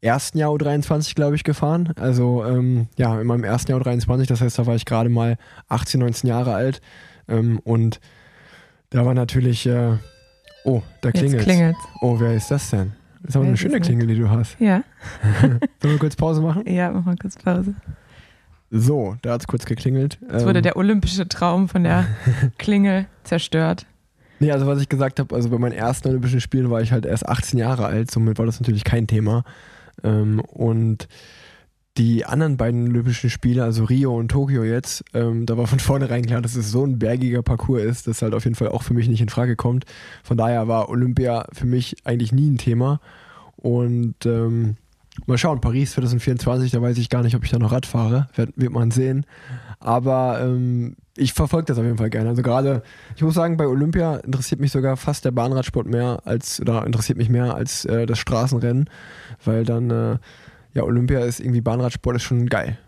ersten 0.00 0.38
Jahr 0.38 0.50
U23, 0.50 1.14
glaube 1.14 1.36
ich, 1.36 1.44
gefahren. 1.44 1.92
Also 1.96 2.44
ähm, 2.44 2.88
ja, 2.96 3.20
in 3.20 3.26
meinem 3.26 3.44
ersten 3.44 3.72
Jahr 3.72 3.80
U23, 3.80 4.26
das 4.26 4.40
heißt, 4.40 4.58
da 4.58 4.66
war 4.66 4.76
ich 4.76 4.84
gerade 4.84 5.08
mal 5.08 5.36
18, 5.68 6.00
19 6.00 6.28
Jahre 6.28 6.54
alt. 6.54 6.80
Ähm, 7.28 7.58
und 7.64 8.00
da 8.90 9.04
war 9.04 9.14
natürlich, 9.14 9.66
äh, 9.66 9.96
oh, 10.64 10.82
da 11.00 11.10
klingelt 11.10 11.42
klingelt 11.42 11.76
Oh, 12.00 12.20
wer 12.20 12.34
ist 12.34 12.50
das 12.50 12.70
denn? 12.70 12.92
Das 13.22 13.30
ist 13.30 13.36
aber 13.36 13.44
Wer 13.44 13.48
eine 13.48 13.56
schöne 13.56 13.80
Klingel, 13.80 14.06
die 14.06 14.18
du 14.18 14.30
hast. 14.30 14.60
Ja, 14.60 14.84
Sollen 15.40 15.60
wir 15.80 15.98
kurz 15.98 16.14
Pause 16.14 16.40
machen? 16.40 16.64
ja, 16.66 16.90
mach 16.92 17.04
mal 17.04 17.16
kurz 17.16 17.36
Pause. 17.36 17.74
So, 18.70 19.16
da 19.22 19.32
hat 19.32 19.42
es 19.42 19.46
kurz 19.46 19.64
geklingelt. 19.64 20.18
Jetzt 20.20 20.44
wurde 20.44 20.58
Ähm, 20.58 20.62
der 20.64 20.76
olympische 20.76 21.28
Traum 21.28 21.68
von 21.68 21.84
der 21.84 22.06
Klingel 22.58 23.06
zerstört. 23.24 23.86
Nee, 24.38 24.50
also 24.50 24.66
was 24.66 24.80
ich 24.80 24.88
gesagt 24.88 25.18
habe, 25.18 25.34
also 25.34 25.48
bei 25.48 25.58
meinen 25.58 25.72
ersten 25.72 26.08
Olympischen 26.08 26.40
Spielen 26.40 26.70
war 26.70 26.82
ich 26.82 26.92
halt 26.92 27.06
erst 27.06 27.26
18 27.28 27.58
Jahre 27.58 27.86
alt, 27.86 28.10
somit 28.10 28.38
war 28.38 28.44
das 28.46 28.60
natürlich 28.60 28.84
kein 28.84 29.06
Thema. 29.06 29.44
Ähm, 30.02 30.40
und 30.40 31.08
die 31.96 32.26
anderen 32.26 32.58
beiden 32.58 32.88
Olympischen 32.88 33.30
Spiele, 33.30 33.64
also 33.64 33.84
Rio 33.84 34.14
und 34.14 34.28
Tokio 34.28 34.62
jetzt, 34.64 35.02
ähm, 35.14 35.46
da 35.46 35.56
war 35.56 35.66
von 35.66 35.80
vornherein 35.80 36.26
klar, 36.26 36.42
dass 36.42 36.54
es 36.54 36.70
so 36.70 36.84
ein 36.84 36.98
bergiger 36.98 37.42
Parcours 37.42 37.82
ist, 37.82 38.06
das 38.06 38.20
halt 38.20 38.34
auf 38.34 38.44
jeden 38.44 38.56
Fall 38.56 38.68
auch 38.68 38.82
für 38.82 38.92
mich 38.92 39.08
nicht 39.08 39.22
in 39.22 39.30
Frage 39.30 39.56
kommt. 39.56 39.86
Von 40.22 40.36
daher 40.36 40.68
war 40.68 40.90
Olympia 40.90 41.46
für 41.52 41.66
mich 41.66 41.96
eigentlich 42.04 42.32
nie 42.32 42.50
ein 42.50 42.58
Thema. 42.58 43.00
Und 43.56 44.26
ähm, 44.26 44.76
mal 45.26 45.38
schauen, 45.38 45.60
Paris 45.60 45.92
2024, 45.92 46.70
da 46.70 46.82
weiß 46.82 46.98
ich 46.98 47.08
gar 47.08 47.22
nicht, 47.22 47.34
ob 47.34 47.44
ich 47.44 47.50
da 47.50 47.58
noch 47.58 47.72
Rad 47.72 47.86
fahre, 47.86 48.28
wird, 48.34 48.50
wird 48.56 48.72
man 48.72 48.90
sehen. 48.90 49.24
Aber 49.80 50.40
ähm, 50.42 50.96
ich 51.16 51.32
verfolge 51.32 51.66
das 51.66 51.78
auf 51.78 51.84
jeden 51.84 51.98
Fall 51.98 52.10
gerne. 52.10 52.28
Also 52.28 52.42
gerade, 52.42 52.82
ich 53.16 53.22
muss 53.22 53.34
sagen, 53.34 53.56
bei 53.56 53.66
Olympia 53.66 54.16
interessiert 54.16 54.60
mich 54.60 54.72
sogar 54.72 54.96
fast 54.96 55.24
der 55.24 55.30
Bahnradsport 55.30 55.86
mehr 55.86 56.20
als, 56.24 56.60
oder 56.60 56.86
interessiert 56.86 57.18
mich 57.18 57.28
mehr 57.28 57.54
als 57.54 57.84
äh, 57.84 58.06
das 58.06 58.18
Straßenrennen, 58.18 58.90
weil 59.44 59.64
dann, 59.64 59.90
äh, 59.90 60.18
ja, 60.74 60.82
Olympia 60.82 61.20
ist 61.20 61.40
irgendwie 61.40 61.62
Bahnradsport 61.62 62.16
ist 62.16 62.22
schon 62.22 62.46
geil. 62.46 62.78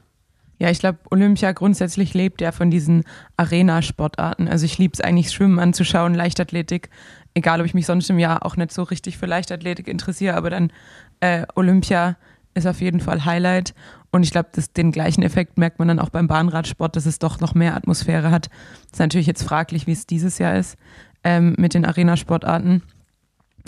Ja, 0.59 0.71
ich 0.71 0.81
glaube, 0.81 0.99
Olympia 1.11 1.53
grundsätzlich 1.53 2.15
lebt 2.15 2.41
ja 2.41 2.51
von 2.51 2.71
diesen 2.71 3.05
Arena-Sportarten. 3.37 4.49
Also 4.49 4.65
ich 4.67 4.77
liebe 4.77 4.93
es 4.93 5.01
eigentlich, 5.01 5.31
Schwimmen 5.31 5.61
anzuschauen, 5.61 6.15
Leichtathletik. 6.15 6.91
Egal, 7.35 7.61
ob 7.61 7.67
ich 7.67 7.75
mich 7.75 7.87
sonst 7.87 8.11
im 8.11 8.19
Jahr 8.19 8.45
auch 8.45 8.57
nicht 8.57 8.73
so 8.73 8.83
richtig 8.83 9.19
für 9.19 9.27
Leichtathletik 9.27 9.87
interessiere, 9.87 10.35
aber 10.35 10.51
dann 10.51 10.73
äh, 11.21 11.47
Olympia 11.55 12.17
ist 12.55 12.67
auf 12.67 12.81
jeden 12.81 13.01
Fall 13.01 13.25
Highlight. 13.25 13.75
Und 14.11 14.23
ich 14.23 14.31
glaube, 14.31 14.49
den 14.77 14.91
gleichen 14.91 15.23
Effekt 15.23 15.59
merkt 15.59 15.79
man 15.79 15.89
dann 15.89 15.99
auch 15.99 16.09
beim 16.09 16.29
Bahnradsport, 16.29 16.97
dass 16.97 17.07
es 17.07 17.19
doch 17.19 17.41
noch 17.41 17.55
mehr 17.55 17.77
Atmosphäre 17.77 18.31
hat. 18.31 18.49
Ist 18.91 18.99
natürlich 18.99 19.27
jetzt 19.27 19.43
fraglich, 19.43 19.87
wie 19.87 19.93
es 19.93 20.07
dieses 20.07 20.39
Jahr 20.39 20.57
ist 20.57 20.77
ähm, 21.25 21.55
mit 21.59 21.75
den 21.75 21.85
Arena-Sportarten. 21.85 22.83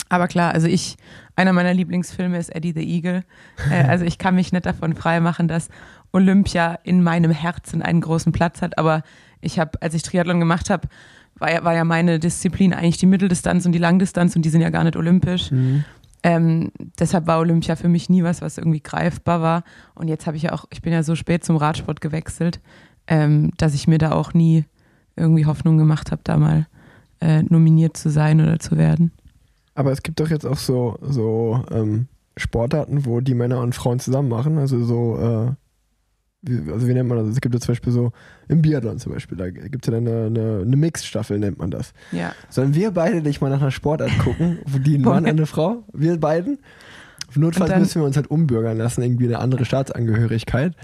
Aber 0.09 0.27
klar, 0.27 0.53
also 0.53 0.67
ich, 0.67 0.97
einer 1.35 1.53
meiner 1.53 1.73
Lieblingsfilme 1.73 2.37
ist 2.37 2.53
Eddie 2.53 2.73
the 2.73 2.83
Eagle. 2.83 3.23
Äh, 3.69 3.83
also 3.87 4.03
ich 4.03 4.17
kann 4.17 4.35
mich 4.35 4.51
nicht 4.51 4.65
davon 4.65 4.95
freimachen, 4.95 5.47
dass 5.47 5.69
Olympia 6.11 6.79
in 6.83 7.03
meinem 7.03 7.31
Herzen 7.31 7.81
einen 7.81 8.01
großen 8.01 8.31
Platz 8.31 8.61
hat. 8.61 8.77
Aber 8.77 9.03
ich 9.41 9.59
habe, 9.59 9.81
als 9.81 9.93
ich 9.93 10.01
Triathlon 10.01 10.39
gemacht 10.39 10.69
habe, 10.69 10.87
war 11.35 11.51
ja, 11.51 11.63
war 11.63 11.73
ja 11.73 11.83
meine 11.83 12.19
Disziplin 12.19 12.73
eigentlich 12.73 12.97
die 12.97 13.05
Mitteldistanz 13.05 13.65
und 13.65 13.71
die 13.71 13.79
Langdistanz 13.79 14.35
und 14.35 14.43
die 14.43 14.49
sind 14.49 14.61
ja 14.61 14.69
gar 14.69 14.83
nicht 14.83 14.95
olympisch. 14.95 15.51
Ähm, 16.23 16.71
deshalb 16.99 17.27
war 17.27 17.39
Olympia 17.39 17.75
für 17.75 17.89
mich 17.89 18.09
nie 18.09 18.23
was, 18.23 18.41
was 18.41 18.57
irgendwie 18.57 18.81
greifbar 18.81 19.41
war. 19.41 19.63
Und 19.95 20.07
jetzt 20.07 20.27
habe 20.27 20.37
ich 20.37 20.43
ja 20.43 20.53
auch, 20.53 20.65
ich 20.71 20.81
bin 20.81 20.93
ja 20.93 21.03
so 21.03 21.15
spät 21.15 21.43
zum 21.43 21.57
Radsport 21.57 21.99
gewechselt, 22.01 22.61
ähm, 23.07 23.51
dass 23.57 23.73
ich 23.73 23.87
mir 23.87 23.97
da 23.97 24.11
auch 24.11 24.33
nie 24.33 24.65
irgendwie 25.15 25.45
Hoffnung 25.45 25.77
gemacht 25.77 26.11
habe, 26.11 26.21
da 26.23 26.37
mal 26.37 26.67
äh, 27.19 27.43
nominiert 27.43 27.97
zu 27.97 28.09
sein 28.09 28.39
oder 28.39 28.59
zu 28.59 28.77
werden. 28.77 29.11
Aber 29.73 29.91
es 29.91 30.03
gibt 30.03 30.19
doch 30.19 30.29
jetzt 30.29 30.45
auch 30.45 30.57
so, 30.57 30.97
so 31.01 31.63
ähm, 31.71 32.07
Sportarten, 32.37 33.05
wo 33.05 33.19
die 33.19 33.33
Männer 33.33 33.61
und 33.61 33.73
Frauen 33.73 33.99
zusammen 33.99 34.29
machen. 34.29 34.57
Also 34.57 34.83
so, 34.83 35.17
äh, 35.17 35.51
also 36.47 36.87
wie 36.87 36.93
nennt 36.93 37.07
man 37.07 37.19
das? 37.19 37.27
Es 37.27 37.41
gibt 37.41 37.53
ja 37.53 37.61
zum 37.61 37.73
Beispiel 37.73 37.93
so 37.93 38.11
im 38.47 38.61
Biathlon 38.61 38.97
zum 38.97 39.13
Beispiel, 39.13 39.37
da 39.37 39.49
gibt 39.49 39.85
es 39.85 39.93
ja 39.93 39.99
dann 39.99 40.07
eine, 40.07 40.25
eine, 40.25 40.61
eine 40.61 40.75
Mixed-Staffel, 40.75 41.37
nennt 41.37 41.59
man 41.59 41.71
das. 41.71 41.93
Ja. 42.11 42.33
Sollen 42.49 42.73
wir 42.73 42.91
beide 42.91 43.21
nicht 43.21 43.41
mal 43.41 43.49
nach 43.49 43.61
einer 43.61 43.71
Sportart 43.71 44.11
gucken, 44.19 44.59
die 44.85 44.97
ein 44.97 45.01
Mann 45.01 45.25
eine 45.25 45.45
Frau, 45.45 45.83
wir 45.93 46.17
beiden? 46.19 46.59
Notfalls 47.35 47.77
müssen 47.77 48.01
wir 48.01 48.05
uns 48.05 48.17
halt 48.17 48.29
umbürgern 48.29 48.77
lassen, 48.77 49.01
irgendwie 49.01 49.25
eine 49.25 49.39
andere 49.39 49.65
Staatsangehörigkeit. 49.65 50.75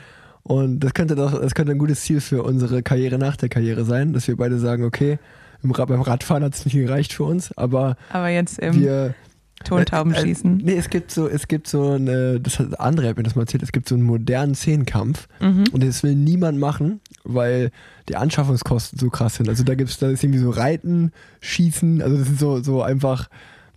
Und 0.44 0.80
das 0.80 0.94
könnte 0.94 1.16
doch, 1.16 1.42
das 1.42 1.56
könnte 1.56 1.74
ein 1.74 1.78
gutes 1.78 2.02
Ziel 2.02 2.22
für 2.22 2.44
unsere 2.44 2.82
Karriere 2.84 3.18
nach 3.18 3.36
der 3.36 3.50
Karriere 3.50 3.84
sein, 3.84 4.14
dass 4.14 4.30
wir 4.30 4.38
beide 4.38 4.60
sagen, 4.60 4.86
okay, 4.86 5.20
im, 5.62 5.72
beim 5.72 6.02
Radfahren 6.02 6.44
hat 6.44 6.54
es 6.54 6.64
nicht 6.64 6.76
gereicht 6.76 7.12
für 7.12 7.24
uns, 7.24 7.52
aber 7.58 7.98
Aber 8.12 8.30
jetzt 8.30 8.62
wir 8.62 9.14
Tontauben 9.70 10.14
äh, 10.14 10.18
äh, 10.18 10.22
schießen. 10.22 10.58
Nee, 10.58 10.76
es 10.76 10.90
gibt 10.90 11.12
so, 11.12 11.28
es 11.28 11.48
gibt 11.48 11.68
so 11.68 11.92
eine, 11.94 12.40
das 12.40 12.60
hat 12.60 12.80
André 12.80 13.08
hat 13.10 13.18
mir 13.18 13.24
das 13.24 13.36
mal 13.36 13.44
erzählt, 13.44 13.64
es 13.64 13.72
gibt 13.72 13.88
so 13.90 13.96
einen 13.96 14.04
modernen 14.04 14.56
Zehnkampf 14.56 15.28
Mhm. 15.40 15.66
und 15.72 15.84
das 15.84 16.04
will 16.04 16.16
niemand 16.16 16.60
machen, 16.60 17.00
weil 17.24 17.72
die 18.10 18.16
Anschaffungskosten 18.16 18.98
so 19.00 19.10
krass 19.10 19.36
sind. 19.36 19.50
Also 19.50 19.64
da 19.64 19.76
gibt's, 19.76 19.98
da 20.00 20.10
ist 20.10 20.24
irgendwie 20.24 20.40
so 20.40 20.50
Reiten, 20.50 21.12
Schießen, 21.42 22.02
also 22.02 22.18
das 22.18 22.30
ist 22.30 22.40
so, 22.40 22.62
so 22.64 22.82
einfach 22.82 23.30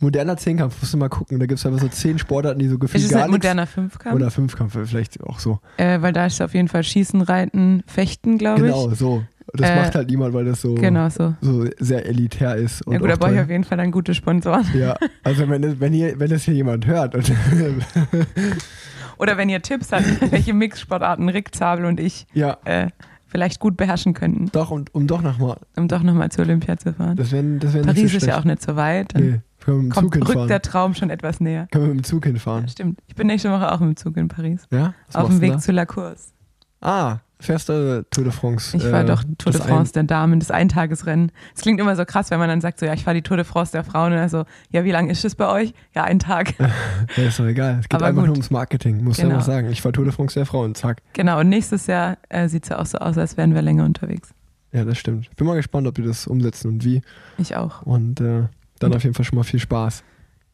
moderner 0.02 0.36
Zehnkampf, 0.38 0.76
musst 0.80 0.94
du 0.94 0.96
mal 0.96 1.10
gucken. 1.10 1.38
Da 1.40 1.44
gibt's 1.46 1.66
einfach 1.66 1.80
so 1.80 1.88
zehn 1.88 2.18
Sportarten, 2.18 2.58
die 2.58 2.68
so 2.68 2.74
Ist 2.74 2.80
gefühlt 2.80 3.04
es 3.04 3.10
gar 3.10 3.24
ein 3.24 3.30
nichts. 3.30 3.44
moderner 3.44 3.66
Fünfkampf? 3.66 4.14
Oder 4.16 4.30
Fünfkampf 4.30 4.76
vielleicht 4.86 5.20
auch 5.22 5.38
so. 5.38 5.58
Äh, 5.76 6.00
weil 6.00 6.14
da 6.14 6.24
ist 6.26 6.40
auf 6.40 6.54
jeden 6.54 6.68
Fall 6.68 6.82
Schießen, 6.84 7.20
Reiten, 7.20 7.82
Fechten, 7.86 8.38
glaube 8.38 8.60
ich. 8.66 8.72
Genau, 8.72 8.90
so. 8.94 9.24
Das 9.54 9.70
Äh, 9.70 9.76
macht 9.76 9.94
halt 9.94 10.10
niemand, 10.10 10.34
weil 10.34 10.44
das 10.44 10.60
so, 10.60 10.74
Genau 10.74 11.08
so. 11.08 11.34
so 11.40 11.64
sehr 11.78 12.06
elitär 12.06 12.56
ist. 12.56 12.82
Ja 12.88 12.98
gut, 12.98 13.08
da 13.10 13.14
auch 13.14 13.18
brauche 13.18 13.34
ich 13.34 13.40
auf 13.40 13.48
jeden 13.50 13.64
Fall 13.64 13.78
dann 13.78 13.90
gute 13.90 14.14
Sponsoren. 14.14 14.64
Ja, 14.74 14.96
also 15.24 15.48
wenn, 15.48 15.62
das- 15.62 15.80
wenn, 15.80 15.92
hier, 15.92 16.18
wenn 16.20 16.30
das 16.30 16.42
hier 16.44 16.54
jemand 16.54 16.86
hört 16.86 17.14
Oder 19.18 19.36
wenn 19.36 19.48
ihr 19.48 19.60
Tipps 19.60 19.92
habt, 19.92 20.32
welche 20.32 20.54
Mixsportarten 20.54 21.28
Rick 21.28 21.54
Zabel 21.54 21.84
und 21.84 22.00
ich 22.00 22.26
ja, 22.32 22.56
äh, 22.64 22.88
vielleicht 23.26 23.60
gut 23.60 23.76
beherrschen 23.76 24.14
könnten, 24.14 24.50
doch, 24.52 24.70
um, 24.70 24.84
um 24.92 25.06
doch 25.06 25.20
nochmal. 25.22 25.58
um 25.76 25.88
doch 25.88 26.02
nochmal 26.02 26.30
zur 26.30 26.44
Olympia 26.44 26.76
zu 26.78 26.92
fahren. 26.94 27.16
Das 27.16 27.30
wäre 27.32 27.44
das 27.58 27.74
wär 27.74 27.82
nicht 27.84 27.94
Paris 27.94 28.10
so 28.12 28.16
ist 28.16 28.26
ja 28.26 28.38
auch 28.38 28.44
nicht 28.44 28.62
so 28.62 28.76
weit. 28.76 29.12
Nee, 29.14 29.40
können 29.60 29.66
wir 29.66 29.74
mit 29.74 29.82
dem 29.82 29.92
Zug 29.92 29.94
kommt, 29.94 30.14
rückt 30.16 30.26
hinfahren. 30.28 30.48
der 30.48 30.62
Traum 30.62 30.94
schon 30.94 31.10
etwas 31.10 31.40
näher. 31.40 31.68
Können 31.70 31.84
wir 31.84 31.94
mit 31.94 32.04
dem 32.04 32.04
Zug 32.04 32.24
Ja, 32.24 32.30
hinfahren. 32.30 32.68
stimmt. 32.68 33.00
Ich 33.08 33.14
bin 33.14 33.26
nächste 33.26 33.50
Woche 33.50 33.70
auch 33.70 33.80
mit 33.80 33.90
dem 33.90 33.96
Zug 33.96 34.16
in 34.16 34.28
Paris. 34.28 34.66
Ja? 34.72 34.94
Was 35.08 35.16
auf 35.16 35.28
dem 35.28 35.40
Weg 35.42 35.52
da? 35.52 35.58
zu 35.58 35.72
La 35.72 35.84
Course. 35.84 36.30
Ah, 36.80 37.18
fährst 37.40 37.68
du 37.68 38.04
Tour 38.10 38.24
de 38.24 38.32
France? 38.32 38.76
Ich 38.76 38.82
fahre 38.82 39.02
äh, 39.02 39.06
doch 39.06 39.24
Tour 39.38 39.52
de 39.52 39.60
France 39.60 39.92
der 39.92 40.04
Damen, 40.04 40.38
das 40.40 40.50
Eintagesrennen. 40.50 41.32
Es 41.54 41.62
klingt 41.62 41.80
immer 41.80 41.96
so 41.96 42.04
krass, 42.04 42.30
wenn 42.30 42.38
man 42.38 42.48
dann 42.48 42.60
sagt, 42.60 42.78
so 42.80 42.86
ja, 42.86 42.92
ich 42.94 43.04
fahre 43.04 43.14
die 43.16 43.22
Tour 43.22 43.36
de 43.36 43.44
France 43.44 43.72
der 43.72 43.82
Frauen. 43.84 44.12
Und 44.12 44.18
also, 44.18 44.44
ja, 44.70 44.84
wie 44.84 44.90
lange 44.90 45.10
ist 45.10 45.24
es 45.24 45.34
bei 45.34 45.48
euch? 45.48 45.72
Ja, 45.94 46.04
ein 46.04 46.18
Tag. 46.18 46.54
Ja, 47.16 47.24
ist 47.24 47.38
doch 47.40 47.46
egal. 47.46 47.78
Es 47.80 47.88
geht 47.88 47.94
Aber 47.94 48.06
einfach 48.06 48.20
gut. 48.22 48.26
nur 48.28 48.34
ums 48.36 48.50
Marketing. 48.50 49.02
Muss 49.02 49.16
Genau. 49.16 49.30
einfach 49.34 49.46
sagen. 49.46 49.68
Ich 49.70 49.80
fahre 49.82 49.92
Tour 49.92 50.04
de 50.04 50.12
France 50.12 50.34
der 50.38 50.46
Frauen. 50.46 50.74
Zack. 50.74 51.02
genau, 51.12 51.40
und 51.40 51.48
nächstes 51.48 51.86
Jahr 51.86 52.18
äh, 52.28 52.48
sieht 52.48 52.64
es 52.64 52.68
ja 52.68 52.78
auch 52.78 52.86
so 52.86 52.98
aus, 52.98 53.18
als 53.18 53.36
wären 53.36 53.54
wir 53.54 53.62
länger 53.62 53.84
unterwegs. 53.84 54.30
Ja, 54.72 54.84
das 54.84 54.98
stimmt. 54.98 55.26
Ich 55.30 55.36
bin 55.36 55.46
mal 55.46 55.56
gespannt, 55.56 55.86
ob 55.88 55.94
die 55.96 56.02
das 56.02 56.26
umsetzen 56.26 56.68
und 56.68 56.84
wie. 56.84 57.02
Ich 57.38 57.56
auch. 57.56 57.82
Und 57.82 58.20
äh, 58.20 58.44
dann 58.78 58.90
Und- 58.90 58.96
auf 58.96 59.02
jeden 59.02 59.14
Fall 59.14 59.24
schon 59.24 59.36
mal 59.36 59.42
viel 59.44 59.58
Spaß. 59.60 60.04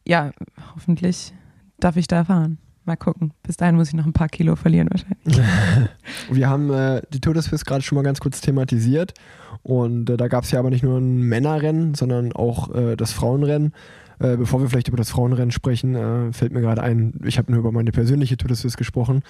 Ja, 0.07 0.31
hoffentlich 0.75 1.33
darf 1.79 1.97
ich 1.97 2.07
da 2.07 2.23
fahren. 2.23 2.57
Mal 2.87 2.95
gucken. 2.95 3.33
Bis 3.43 3.57
dahin 3.57 3.75
muss 3.75 3.89
ich 3.89 3.95
noch 3.95 4.05
ein 4.05 4.13
paar 4.13 4.29
Kilo 4.29 4.55
verlieren 4.55 4.87
wahrscheinlich. 4.89 5.45
Wir 6.31 6.49
haben 6.49 6.71
äh, 6.71 7.01
die 7.11 7.19
Tour 7.19 7.33
des 7.33 7.45
Swiss 7.45 7.65
gerade 7.65 7.81
schon 7.81 7.97
mal 7.97 8.01
ganz 8.01 8.21
kurz 8.21 8.39
thematisiert. 8.39 9.13
Und 9.61 10.09
äh, 10.09 10.15
da 10.15 10.29
gab 10.29 10.45
es 10.45 10.51
ja 10.51 10.59
aber 10.59 10.69
nicht 10.69 10.83
nur 10.83 10.97
ein 10.97 11.21
Männerrennen, 11.21 11.95
sondern 11.95 12.31
auch 12.31 12.73
äh, 12.73 12.95
das 12.95 13.11
Frauenrennen. 13.11 13.73
Äh, 14.19 14.37
bevor 14.37 14.61
wir 14.61 14.69
vielleicht 14.69 14.87
über 14.87 14.95
das 14.95 15.09
Frauenrennen 15.09 15.51
sprechen, 15.51 15.95
äh, 15.95 16.31
fällt 16.31 16.53
mir 16.53 16.61
gerade 16.61 16.81
ein, 16.81 17.19
ich 17.25 17.37
habe 17.37 17.51
nur 17.51 17.59
über 17.59 17.73
meine 17.73 17.91
persönliche 17.91 18.37
Tour 18.37 18.47
des 18.47 18.61
Swiss 18.61 18.77
gesprochen, 18.77 19.21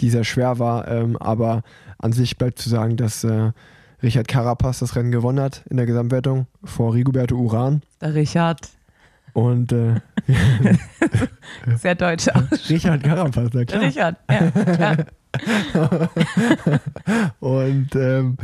die 0.00 0.08
sehr 0.08 0.22
schwer 0.22 0.60
war. 0.60 0.86
Ähm, 0.86 1.16
aber 1.16 1.62
an 1.98 2.12
sich 2.12 2.38
bleibt 2.38 2.60
zu 2.60 2.68
sagen, 2.68 2.96
dass 2.96 3.24
äh, 3.24 3.50
Richard 4.00 4.28
Carapaz 4.28 4.78
das 4.78 4.94
Rennen 4.94 5.10
gewonnen 5.10 5.40
hat 5.40 5.64
in 5.68 5.76
der 5.76 5.86
Gesamtwertung 5.86 6.46
vor 6.62 6.94
Rigoberto 6.94 7.34
Uran. 7.34 7.82
Der 8.00 8.14
Richard, 8.14 8.68
Und 9.32 9.72
äh, 9.72 10.00
sehr 11.76 11.94
deutsch 11.94 12.28
aus. 12.28 12.68
Richard 12.68 13.02
Carapaz, 13.02 13.50
na 13.52 13.64
klar. 13.64 13.82
Richard, 13.82 14.16
ja, 14.30 14.50
klar. 14.50 14.96
und 17.40 17.88
ähm, 17.94 18.36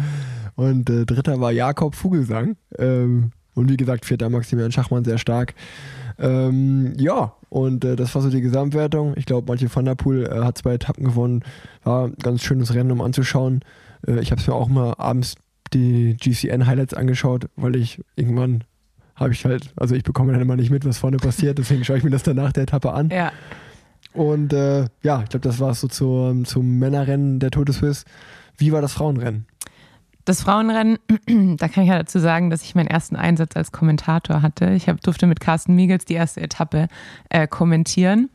und 0.56 0.90
äh, 0.90 1.04
dritter 1.04 1.40
war 1.40 1.52
Jakob 1.52 1.94
Vogelsang. 1.94 2.56
Ähm, 2.78 3.32
und 3.54 3.70
wie 3.70 3.76
gesagt, 3.76 4.06
vierter 4.06 4.30
Maximilian 4.30 4.72
Schachmann 4.72 5.04
sehr 5.04 5.18
stark. 5.18 5.54
Ähm, 6.18 6.94
ja, 6.98 7.34
und 7.48 7.84
äh, 7.84 7.96
das 7.96 8.14
war 8.14 8.22
so 8.22 8.30
die 8.30 8.40
Gesamtwertung. 8.40 9.14
Ich 9.16 9.26
glaube, 9.26 9.50
Mathieu 9.50 9.68
van 9.72 9.84
der 9.84 9.94
Poel 9.94 10.26
äh, 10.26 10.44
hat 10.44 10.58
zwei 10.58 10.74
Etappen 10.74 11.04
gewonnen. 11.04 11.44
War 11.84 12.06
ein 12.06 12.14
ganz 12.22 12.42
schönes 12.42 12.74
Rennen, 12.74 12.90
um 12.90 13.00
anzuschauen. 13.00 13.60
Äh, 14.06 14.20
ich 14.20 14.30
habe 14.30 14.40
es 14.40 14.46
mir 14.46 14.54
auch 14.54 14.68
mal 14.68 14.94
abends 14.98 15.36
die 15.72 16.16
GCN-Highlights 16.16 16.94
angeschaut, 16.94 17.48
weil 17.56 17.76
ich 17.76 18.02
irgendwann 18.16 18.64
habe 19.18 19.32
ich 19.32 19.44
halt, 19.44 19.72
also 19.76 19.94
ich 19.94 20.02
bekomme 20.04 20.32
dann 20.32 20.40
immer 20.40 20.56
nicht 20.56 20.70
mit, 20.70 20.84
was 20.84 20.98
vorne 20.98 21.16
passiert, 21.16 21.58
deswegen 21.58 21.84
schaue 21.84 21.98
ich 21.98 22.04
mir 22.04 22.10
das 22.10 22.22
dann 22.22 22.36
nach 22.36 22.52
der 22.52 22.64
Etappe 22.64 22.92
an. 22.92 23.10
Ja, 23.10 23.32
Und 24.12 24.52
äh, 24.52 24.86
ja, 25.02 25.22
ich 25.22 25.28
glaube, 25.28 25.40
das 25.40 25.60
war 25.60 25.70
es 25.70 25.80
so 25.80 25.88
zur, 25.88 26.44
zum 26.44 26.78
Männerrennen 26.78 27.40
der 27.40 27.50
Tour 27.50 27.64
de 27.64 27.74
Suisse. 27.74 28.04
Wie 28.56 28.72
war 28.72 28.80
das 28.80 28.92
Frauenrennen? 28.92 29.46
Das 30.24 30.42
Frauenrennen, 30.42 30.98
da 31.56 31.68
kann 31.68 31.84
ich 31.84 31.88
ja 31.88 31.98
dazu 31.98 32.18
sagen, 32.18 32.50
dass 32.50 32.62
ich 32.62 32.74
meinen 32.74 32.88
ersten 32.88 33.16
Einsatz 33.16 33.56
als 33.56 33.72
Kommentator 33.72 34.42
hatte. 34.42 34.70
Ich 34.70 34.88
hab, 34.88 35.00
durfte 35.00 35.26
mit 35.26 35.40
Carsten 35.40 35.74
Miegels 35.74 36.04
die 36.04 36.14
erste 36.14 36.40
Etappe 36.40 36.88
äh, 37.30 37.46
kommentieren. 37.46 38.28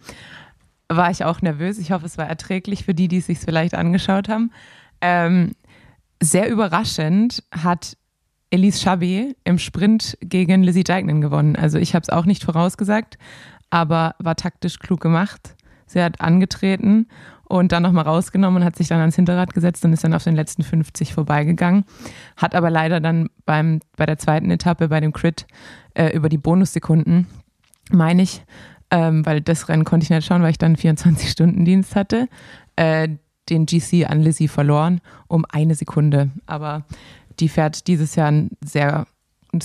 war 0.90 1.12
ich 1.12 1.24
auch 1.24 1.42
nervös. 1.42 1.78
Ich 1.78 1.92
hoffe, 1.92 2.06
es 2.06 2.18
war 2.18 2.28
erträglich 2.28 2.84
für 2.84 2.94
die, 2.94 3.08
die 3.08 3.18
es 3.18 3.28
sich 3.28 3.40
vielleicht 3.40 3.76
angeschaut 3.76 4.28
haben. 4.28 4.52
Ähm, 5.02 5.52
sehr 6.22 6.50
überraschend 6.50 7.44
hat 7.52 7.98
Elise 8.54 8.84
Chabi 8.84 9.36
im 9.46 9.58
Sprint 9.58 10.16
gegen 10.22 10.62
Lizzie 10.62 10.84
Deignan 10.84 11.22
gewonnen. 11.22 11.56
Also 11.56 11.80
ich 11.80 11.96
habe 11.96 12.04
es 12.04 12.10
auch 12.12 12.26
nicht 12.26 12.44
vorausgesagt, 12.44 13.18
aber 13.72 14.14
war 14.20 14.36
taktisch 14.36 14.78
klug 14.78 15.02
gemacht. 15.02 15.56
Sie 15.88 16.00
hat 16.00 16.22
angetreten 16.22 17.08
und 17.46 17.72
dann 17.72 17.82
nochmal 17.82 18.04
rausgenommen 18.04 18.62
und 18.62 18.66
hat 18.66 18.76
sich 18.76 18.88
dann 18.88 19.00
ans 19.00 19.16
Hinterrad 19.16 19.56
gesetzt 19.56 19.84
und 19.86 19.92
ist 19.92 20.04
dann 20.04 20.14
auf 20.14 20.24
den 20.24 20.36
letzten 20.36 20.62
50 20.62 21.16
vorbeigegangen. 21.16 21.86
Hat 22.38 22.54
aber 22.54 22.70
leider 22.70 23.00
dann 23.00 23.30
beim, 23.46 23.80
bei 23.98 24.06
der 24.06 24.20
zweiten 24.20 24.52
Etappe, 24.52 24.88
bei 24.88 25.00
dem 25.00 25.14
Crit, 25.14 25.48
äh, 25.96 26.16
über 26.16 26.30
die 26.30 26.38
Bonussekunden, 26.38 27.26
meine 27.90 28.22
ich, 28.22 28.44
ähm, 28.92 29.26
weil 29.26 29.42
das 29.42 29.68
Rennen 29.68 29.84
konnte 29.84 30.04
ich 30.04 30.12
nicht 30.12 30.28
schauen, 30.28 30.44
weil 30.44 30.52
ich 30.52 30.60
dann 30.60 30.76
24-Stunden-Dienst 30.76 31.96
hatte, 31.96 32.28
äh, 32.76 33.10
den 33.50 33.66
GC 33.66 34.06
an 34.06 34.22
Lizzie 34.22 34.48
verloren 34.48 35.02
um 35.28 35.46
eine 35.50 35.76
Sekunde. 35.76 36.30
Aber 36.46 36.86
die 37.40 37.50
fährt 37.50 37.88
dieses 37.88 38.16
Jahr 38.16 38.32
ein 38.32 38.52
sehr, 38.64 39.08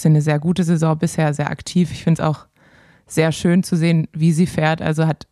eine 0.04 0.22
sehr 0.22 0.38
gute 0.38 0.64
Saison, 0.64 0.98
bisher 0.98 1.34
sehr 1.34 1.50
aktiv. 1.50 1.90
Ich 1.92 2.04
finde 2.04 2.22
es 2.22 2.28
auch 2.28 2.46
sehr 3.06 3.32
schön 3.32 3.62
zu 3.62 3.76
sehen, 3.76 4.08
wie 4.12 4.32
sie 4.32 4.46
fährt. 4.46 4.82
Also 4.82 5.06
hat 5.06 5.26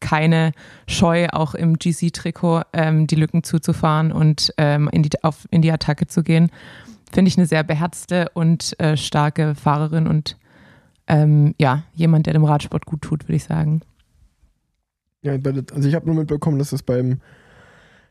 keine 0.00 0.52
Scheu, 0.86 1.28
auch 1.30 1.54
im 1.54 1.78
GC-Trikot 1.78 2.62
ähm, 2.72 3.06
die 3.06 3.16
Lücken 3.16 3.42
zuzufahren 3.42 4.12
und 4.12 4.52
ähm, 4.56 4.88
in, 4.92 5.02
die, 5.02 5.10
auf, 5.22 5.46
in 5.50 5.62
die 5.62 5.72
Attacke 5.72 6.06
zu 6.06 6.22
gehen. 6.22 6.50
Finde 7.12 7.28
ich 7.28 7.36
eine 7.36 7.46
sehr 7.46 7.64
beherzte 7.64 8.30
und 8.34 8.78
äh, 8.80 8.96
starke 8.96 9.54
Fahrerin 9.54 10.06
und 10.06 10.36
ähm, 11.06 11.54
ja, 11.58 11.84
jemand, 11.94 12.26
der 12.26 12.34
dem 12.34 12.44
Radsport 12.44 12.86
gut 12.86 13.02
tut, 13.02 13.24
würde 13.24 13.36
ich 13.36 13.44
sagen. 13.44 13.80
Ja, 15.22 15.32
also 15.32 15.88
ich 15.88 15.94
habe 15.94 16.06
nur 16.06 16.14
mitbekommen, 16.14 16.58
dass 16.58 16.72
es 16.72 16.82
beim 16.82 17.20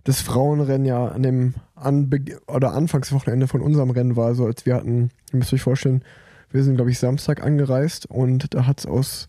das 0.07 0.21
Frauenrennen 0.21 0.85
ja 0.85 1.09
an 1.09 1.21
dem 1.21 1.53
Anbe 1.75 2.21
oder 2.47 2.73
Anfangswochenende 2.73 3.49
von 3.49 3.59
unserem 3.59 3.89
Rennen 3.89 4.15
war. 4.15 4.27
Also 4.27 4.45
als 4.45 4.65
wir 4.65 4.75
hatten, 4.75 5.09
ihr 5.33 5.39
müsst 5.39 5.51
euch 5.53 5.61
vorstellen, 5.61 6.01
wir 6.49 6.63
sind, 6.63 6.75
glaube 6.75 6.91
ich, 6.91 6.97
Samstag 6.97 7.43
angereist 7.43 8.05
und 8.05 8.53
da 8.53 8.65
hat 8.65 8.79
es 8.79 8.85
aus 8.85 9.27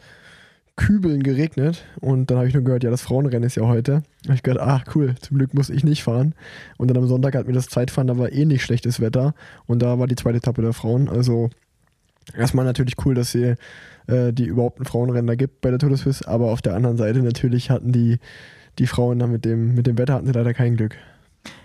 Kübeln 0.77 1.25
geregnet 1.25 1.85
und 2.01 2.31
dann 2.31 2.37
habe 2.37 2.47
ich 2.47 2.55
nur 2.55 2.63
gehört, 2.63 2.85
ja, 2.85 2.91
das 2.91 3.03
Frauenrennen 3.03 3.43
ist 3.43 3.57
ja 3.57 3.65
heute. 3.65 4.05
Da 4.23 4.29
habe 4.29 4.35
ich 4.37 4.45
gedacht, 4.45 4.65
ach 4.65 4.95
cool, 4.95 5.17
zum 5.21 5.39
Glück 5.39 5.53
muss 5.53 5.69
ich 5.69 5.83
nicht 5.83 6.05
fahren. 6.05 6.37
Und 6.77 6.87
dann 6.89 6.97
am 6.97 7.09
Sonntag 7.09 7.35
hat 7.35 7.49
mir 7.49 7.55
das 7.55 7.67
Zeitfahren, 7.67 8.07
da 8.07 8.17
war 8.17 8.31
eh 8.31 8.45
nicht 8.45 8.63
schlechtes 8.63 9.01
Wetter 9.01 9.35
und 9.67 9.83
da 9.83 9.99
war 9.99 10.07
die 10.07 10.15
zweite 10.15 10.37
Etappe 10.37 10.63
der 10.63 10.75
Frauen. 10.75 11.09
Also 11.09 11.51
erstmal 12.37 12.65
natürlich 12.65 12.95
cool, 13.05 13.17
dass 13.17 13.33
sie 13.33 13.57
äh, 14.07 14.33
die 14.33 14.45
überhaupt 14.45 14.81
ein 14.81 14.85
Frauenrennen 14.85 15.27
da 15.27 15.35
gibt 15.35 15.61
bei 15.61 15.71
der 15.71 15.81
Tour 15.81 15.89
de 15.89 15.99
Suisse, 15.99 16.29
aber 16.29 16.53
auf 16.53 16.63
der 16.63 16.77
anderen 16.77 16.97
Seite 16.97 17.19
natürlich 17.19 17.69
hatten 17.69 17.91
die, 17.91 18.21
die 18.79 18.87
Frauen 18.87 19.19
da 19.19 19.27
mit 19.27 19.45
dem, 19.45 19.75
mit 19.75 19.87
dem 19.87 19.99
Wetter 19.99 20.15
hatten 20.15 20.27
sie 20.27 20.33
leider 20.33 20.55
kein 20.55 20.77
Glück. 20.77 20.97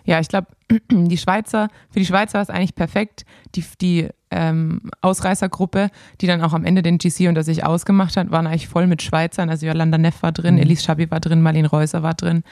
Ja, 0.06 0.20
ich 0.20 0.28
glaube, 0.28 0.48
die 0.92 1.18
Schweizer, 1.18 1.70
für 1.92 2.00
die 2.00 2.06
Schweizer 2.06 2.36
war 2.36 2.42
es 2.42 2.50
eigentlich 2.50 2.76
perfekt. 2.76 3.26
Die, 3.56 3.64
die 3.82 4.10
ähm, 4.32 4.90
Ausreißergruppe, 5.02 5.90
die 6.22 6.28
dann 6.28 6.42
auch 6.42 6.54
am 6.54 6.66
Ende 6.66 6.82
den 6.82 6.98
GC 6.98 7.28
unter 7.28 7.44
sich 7.44 7.66
ausgemacht 7.66 8.18
hat, 8.18 8.32
waren 8.32 8.48
eigentlich 8.48 8.68
voll 8.68 8.88
mit 8.88 9.02
Schweizern. 9.02 9.50
Also 9.50 9.66
Jolanda 9.66 9.98
Neff 9.98 10.24
war 10.24 10.32
drin, 10.32 10.56
mhm. 10.56 10.62
Elise 10.62 10.84
Schabi 10.84 11.10
war 11.12 11.20
drin, 11.20 11.42
Marlene 11.42 11.70
Reusser 11.70 12.04
war 12.04 12.14
drin. 12.14 12.44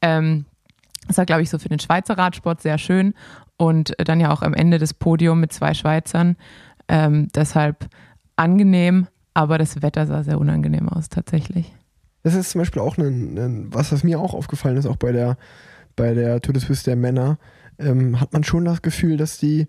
Ähm, 0.00 0.46
das 1.06 1.18
war, 1.18 1.26
glaube 1.26 1.42
ich, 1.42 1.50
so 1.50 1.58
für 1.58 1.68
den 1.68 1.80
Schweizer 1.80 2.16
Radsport 2.16 2.62
sehr 2.62 2.78
schön. 2.78 3.14
Und 3.56 3.94
dann 3.98 4.20
ja 4.20 4.32
auch 4.32 4.42
am 4.42 4.54
Ende 4.54 4.78
das 4.78 4.94
Podium 4.94 5.40
mit 5.40 5.52
zwei 5.52 5.74
Schweizern. 5.74 6.36
Ähm, 6.88 7.28
deshalb 7.34 7.88
angenehm, 8.36 9.06
aber 9.32 9.58
das 9.58 9.82
Wetter 9.82 10.06
sah 10.06 10.22
sehr 10.22 10.38
unangenehm 10.38 10.88
aus 10.88 11.08
tatsächlich. 11.08 11.72
Das 12.24 12.34
ist 12.34 12.50
zum 12.50 12.60
Beispiel 12.60 12.80
auch 12.80 12.96
ein, 12.96 13.38
ein 13.38 13.66
was, 13.72 13.92
was 13.92 14.02
mir 14.02 14.18
auch 14.18 14.34
aufgefallen 14.34 14.78
ist, 14.78 14.86
auch 14.86 14.96
bei 14.96 15.12
der, 15.12 15.36
bei 15.94 16.14
der 16.14 16.40
Tour 16.40 16.54
de 16.54 16.62
Suisse 16.62 16.84
der 16.84 16.96
Männer, 16.96 17.38
ähm, 17.78 18.18
hat 18.18 18.32
man 18.32 18.44
schon 18.44 18.64
das 18.64 18.82
Gefühl, 18.82 19.18
dass 19.18 19.38
die, 19.38 19.66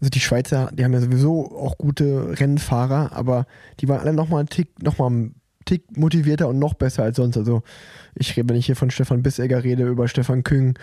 also 0.00 0.08
die 0.08 0.20
Schweizer, 0.20 0.70
die 0.72 0.82
haben 0.82 0.94
ja 0.94 1.00
sowieso 1.00 1.56
auch 1.56 1.76
gute 1.76 2.40
Rennfahrer, 2.40 3.12
aber 3.12 3.46
die 3.80 3.88
waren 3.88 4.00
alle 4.00 4.14
nochmal 4.14 4.40
einen 4.40 4.48
Tick, 4.48 4.82
nochmal 4.82 5.10
einen 5.10 5.34
Tick 5.66 5.96
motivierter 5.96 6.48
und 6.48 6.58
noch 6.58 6.72
besser 6.72 7.02
als 7.02 7.16
sonst. 7.16 7.36
Also 7.36 7.62
ich 8.14 8.34
rede, 8.34 8.48
wenn 8.48 8.56
ich 8.56 8.66
hier 8.66 8.76
von 8.76 8.90
Stefan 8.90 9.22
Bissegger 9.22 9.62
rede, 9.62 9.86
über 9.86 10.08
Stefan 10.08 10.42
Küng, 10.42 10.78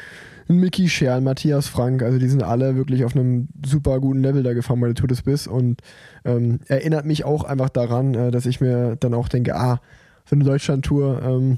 Mickey 0.47 0.87
Scherl, 0.87 1.21
Matthias 1.21 1.67
Frank, 1.67 2.03
also 2.03 2.19
die 2.19 2.27
sind 2.27 2.43
alle 2.43 2.75
wirklich 2.75 3.05
auf 3.05 3.15
einem 3.15 3.47
super 3.65 3.99
guten 3.99 4.21
Level 4.21 4.43
da 4.43 4.53
gefahren 4.53 4.81
bei 4.81 4.87
der 4.87 4.95
Tour 4.95 5.07
des 5.07 5.23
Biss 5.23 5.47
und 5.47 5.81
ähm, 6.25 6.59
erinnert 6.67 7.05
mich 7.05 7.25
auch 7.25 7.43
einfach 7.43 7.69
daran, 7.69 8.13
äh, 8.13 8.29
dass 8.29 8.45
ich 8.45 8.61
mir 8.61 8.97
dann 8.97 9.15
auch 9.15 9.29
denke, 9.29 9.55
ah, 9.55 9.81
so 10.31 10.35
eine 10.35 10.45
Deutschland-Tour 10.45 11.21
ähm, 11.23 11.57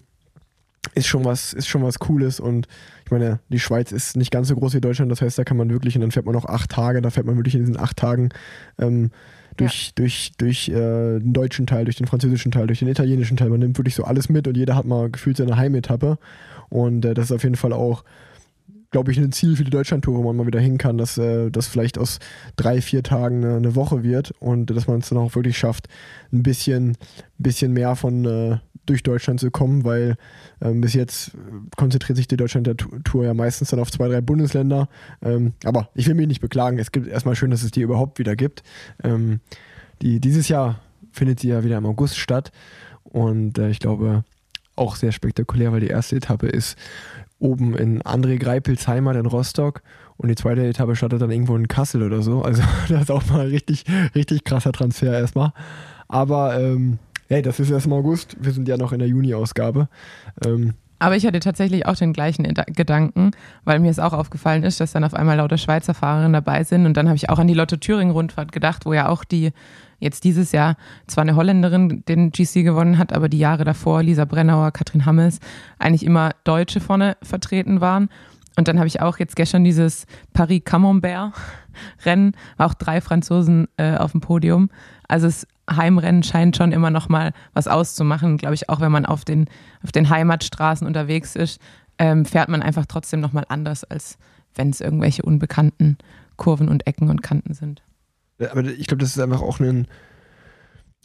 ist 0.96 1.08
schon 1.08 1.24
was, 1.24 1.54
ist 1.54 1.68
schon 1.68 1.84
was 1.84 2.00
Cooles 2.00 2.40
und 2.40 2.68
ich 3.06 3.12
meine, 3.12 3.40
die 3.50 3.60
Schweiz 3.60 3.92
ist 3.92 4.18
nicht 4.18 4.32
ganz 4.32 4.48
so 4.48 4.56
groß 4.56 4.74
wie 4.74 4.82
Deutschland, 4.82 5.12
das 5.12 5.22
heißt, 5.22 5.38
da 5.38 5.44
kann 5.44 5.58
man 5.58 5.70
wirklich, 5.70 5.96
und 5.96 6.02
dann 6.02 6.12
fährt 6.12 6.26
man 6.26 6.34
noch 6.34 6.46
acht 6.46 6.72
Tage, 6.72 7.02
da 7.02 7.12
fährt 7.12 7.28
man 7.28 7.36
wirklich 7.38 7.54
in 7.54 7.62
diesen 7.62 7.80
acht 7.80 7.98
Tagen 7.98 8.30
ähm, 8.80 9.12
durch, 9.58 9.88
ja. 9.88 9.92
durch, 9.96 10.32
durch 10.40 10.70
äh, 10.70 11.20
den 11.20 11.34
deutschen 11.34 11.68
Teil, 11.68 11.86
durch 11.86 11.98
den 11.98 12.08
französischen 12.08 12.52
Teil, 12.52 12.66
durch 12.66 12.80
den 12.80 12.88
italienischen 12.88 13.38
Teil. 13.38 13.50
Man 13.50 13.60
nimmt 13.60 13.78
wirklich 13.78 13.94
so 13.94 14.04
alles 14.04 14.28
mit 14.28 14.48
und 14.48 14.58
jeder 14.58 14.76
hat 14.76 14.86
mal 14.86 15.12
gefühlt 15.12 15.38
seine 15.38 15.56
Heimetappe. 15.56 16.18
Und 16.70 17.06
äh, 17.06 17.14
das 17.14 17.26
ist 17.26 17.32
auf 17.32 17.44
jeden 17.44 17.56
Fall 17.56 17.74
auch, 17.74 18.04
glaube 18.94 19.12
ich, 19.12 19.18
ein 19.18 19.32
Ziel 19.32 19.58
für 19.58 19.64
die 19.66 19.72
Deutschlandtour, 19.72 20.16
wo 20.16 20.24
man 20.24 20.38
mal 20.38 20.48
wieder 20.48 20.60
hin 20.60 20.78
kann, 20.78 20.98
dass 20.98 21.18
äh, 21.18 21.50
das 21.50 21.68
vielleicht 21.68 21.98
aus 21.98 22.20
drei, 22.56 22.80
vier 22.80 23.04
Tagen 23.04 23.44
eine, 23.44 23.58
eine 23.58 23.76
Woche 23.76 24.04
wird 24.04 24.32
und 24.40 24.68
dass 24.68 24.88
man 24.88 25.00
es 25.00 25.10
dann 25.10 25.18
auch 25.18 25.36
wirklich 25.36 25.58
schafft, 25.58 25.88
ein 26.32 26.44
bisschen, 26.44 26.96
bisschen 27.38 27.74
mehr 27.74 27.96
von 27.96 28.24
äh, 28.24 28.58
durch 28.86 29.04
Deutschland 29.04 29.40
zu 29.40 29.50
kommen, 29.50 29.84
weil 29.84 30.16
ähm, 30.62 30.82
bis 30.82 30.94
jetzt 30.94 31.32
konzentriert 31.76 32.18
sich 32.18 32.28
die 32.28 32.38
Deutschland-Tour 32.38 33.26
ja 33.26 33.34
meistens 33.34 33.70
dann 33.70 33.80
auf 33.80 33.92
zwei, 33.92 34.08
drei 34.08 34.22
Bundesländer. 34.22 34.88
Ähm, 35.22 35.54
aber 35.64 35.90
ich 35.96 36.08
will 36.08 36.16
mich 36.16 36.28
nicht 36.28 36.42
beklagen. 36.42 36.78
Es 36.78 36.92
gibt 36.92 37.08
erstmal 37.08 37.36
schön, 37.36 37.52
dass 37.52 37.64
es 37.64 37.72
die 37.72 37.82
überhaupt 37.82 38.20
wieder 38.20 38.36
gibt. 38.36 38.64
Ähm, 39.04 39.40
die, 40.02 40.20
dieses 40.20 40.50
Jahr 40.50 40.80
findet 41.12 41.40
sie 41.40 41.50
ja 41.50 41.64
wieder 41.64 41.78
im 41.78 41.86
August 41.86 42.18
statt 42.18 42.52
und 43.04 43.58
äh, 43.58 43.70
ich 43.70 43.80
glaube 43.80 44.24
auch 44.76 44.96
sehr 44.96 45.12
spektakulär, 45.12 45.72
weil 45.72 45.82
die 45.82 45.88
erste 45.88 46.16
Etappe 46.16 46.48
ist 46.48 46.78
oben 47.44 47.76
in 47.76 48.02
André 48.02 48.38
Greipels 48.38 48.88
Heimat 48.88 49.16
in 49.16 49.26
Rostock 49.26 49.84
und 50.18 50.30
die 50.30 50.36
zweite 50.36 50.66
Etappe 50.66 50.96
startet 50.96 51.22
dann 51.22 51.32
irgendwo 51.32 51.56
in 51.56 51.68
Kassel 51.68 52.04
oder 52.04 52.22
so. 52.22 52.42
Also 52.42 52.64
das 52.90 53.04
ist 53.04 53.12
auch 53.12 53.26
mal 53.28 53.48
richtig, 53.48 53.84
richtig 54.16 54.44
krasser 54.44 54.72
Transfer 54.72 55.14
erstmal. 55.14 55.54
Aber 56.08 56.60
ähm, 56.60 57.00
hey, 57.28 57.42
das 57.42 57.60
ist 57.60 57.70
erst 57.70 57.86
im 57.86 57.94
August. 57.94 58.38
Wir 58.40 58.52
sind 58.52 58.68
ja 58.68 58.78
noch 58.78 58.94
in 58.94 59.00
der 59.00 59.08
Juni-Ausgabe. 59.08 59.90
Ähm, 60.46 60.74
aber 61.00 61.18
ich 61.18 61.26
hatte 61.26 61.42
tatsächlich 61.42 61.86
auch 61.86 61.96
den 61.96 62.14
gleichen 62.14 62.46
Gedanken, 62.68 63.32
weil 63.66 63.80
mir 63.80 63.92
es 63.92 64.00
auch 64.00 64.14
aufgefallen 64.14 64.64
ist, 64.64 64.80
dass 64.80 64.94
dann 64.94 65.04
auf 65.04 65.14
einmal 65.14 65.36
lauter 65.36 65.58
Schweizer 65.58 65.94
Fahrerinnen 65.94 66.32
dabei 66.32 66.64
sind. 66.64 66.86
Und 66.86 66.96
dann 66.96 67.08
habe 67.08 67.18
ich 67.18 67.30
auch 67.30 67.40
an 67.40 67.48
die 67.48 67.54
Lotto 67.54 67.76
Thüringen-Rundfahrt 67.76 68.54
gedacht, 68.54 68.86
wo 68.86 68.94
ja 68.94 69.10
auch 69.10 69.26
die 69.26 69.52
jetzt 70.04 70.24
dieses 70.24 70.52
Jahr 70.52 70.76
zwar 71.08 71.24
eine 71.24 71.36
Holländerin 71.36 72.04
den 72.08 72.32
GC 72.32 72.64
gewonnen 72.64 72.98
hat, 72.98 73.14
aber 73.14 73.30
die 73.30 73.40
Jahre 73.40 73.64
davor, 73.64 74.04
Lisa 74.04 74.26
Brennauer, 74.26 74.72
Katrin 74.72 75.06
Hammes, 75.06 75.40
eigentlich 75.80 76.06
immer 76.06 76.32
Deutsche 76.44 76.80
vorne 76.80 77.18
vertreten 77.22 77.82
waren. 77.82 78.10
Und 78.56 78.68
dann 78.68 78.78
habe 78.78 78.88
ich 78.88 79.02
auch 79.02 79.18
jetzt 79.18 79.36
gestern 79.36 79.64
dieses 79.64 80.06
Paris-Camembert-Rennen, 80.34 82.34
auch 82.58 82.76
drei 82.76 83.02
Franzosen 83.02 83.68
äh, 83.78 83.98
auf 83.98 84.12
dem 84.12 84.22
Podium. 84.22 84.70
Also 85.08 85.28
das 85.28 85.48
Heimrennen 85.70 86.24
scheint 86.24 86.56
schon 86.56 86.72
immer 86.72 86.92
noch 86.92 87.10
mal 87.10 87.34
was 87.54 87.68
auszumachen. 87.68 88.38
Glaube 88.38 88.54
ich, 88.54 88.70
auch 88.70 88.80
wenn 88.80 88.92
man 88.92 89.06
auf 89.06 89.26
den, 89.26 89.48
auf 89.84 89.92
den 89.92 90.10
Heimatstraßen 90.10 90.86
unterwegs 90.86 91.36
ist, 91.36 91.60
ähm, 91.98 92.26
fährt 92.26 92.50
man 92.50 92.62
einfach 92.62 92.86
trotzdem 92.86 93.22
noch 93.22 93.34
mal 93.34 93.46
anders, 93.48 93.84
als 93.84 94.18
wenn 94.56 94.70
es 94.70 94.82
irgendwelche 94.82 95.24
unbekannten 95.24 95.98
Kurven 96.38 96.70
und 96.70 96.86
Ecken 96.86 97.10
und 97.10 97.24
Kanten 97.24 97.54
sind. 97.54 97.82
Aber 98.40 98.64
ich 98.64 98.88
glaube, 98.88 99.02
das 99.02 99.10
ist 99.10 99.20
einfach 99.20 99.42
auch 99.42 99.60
ein. 99.60 99.88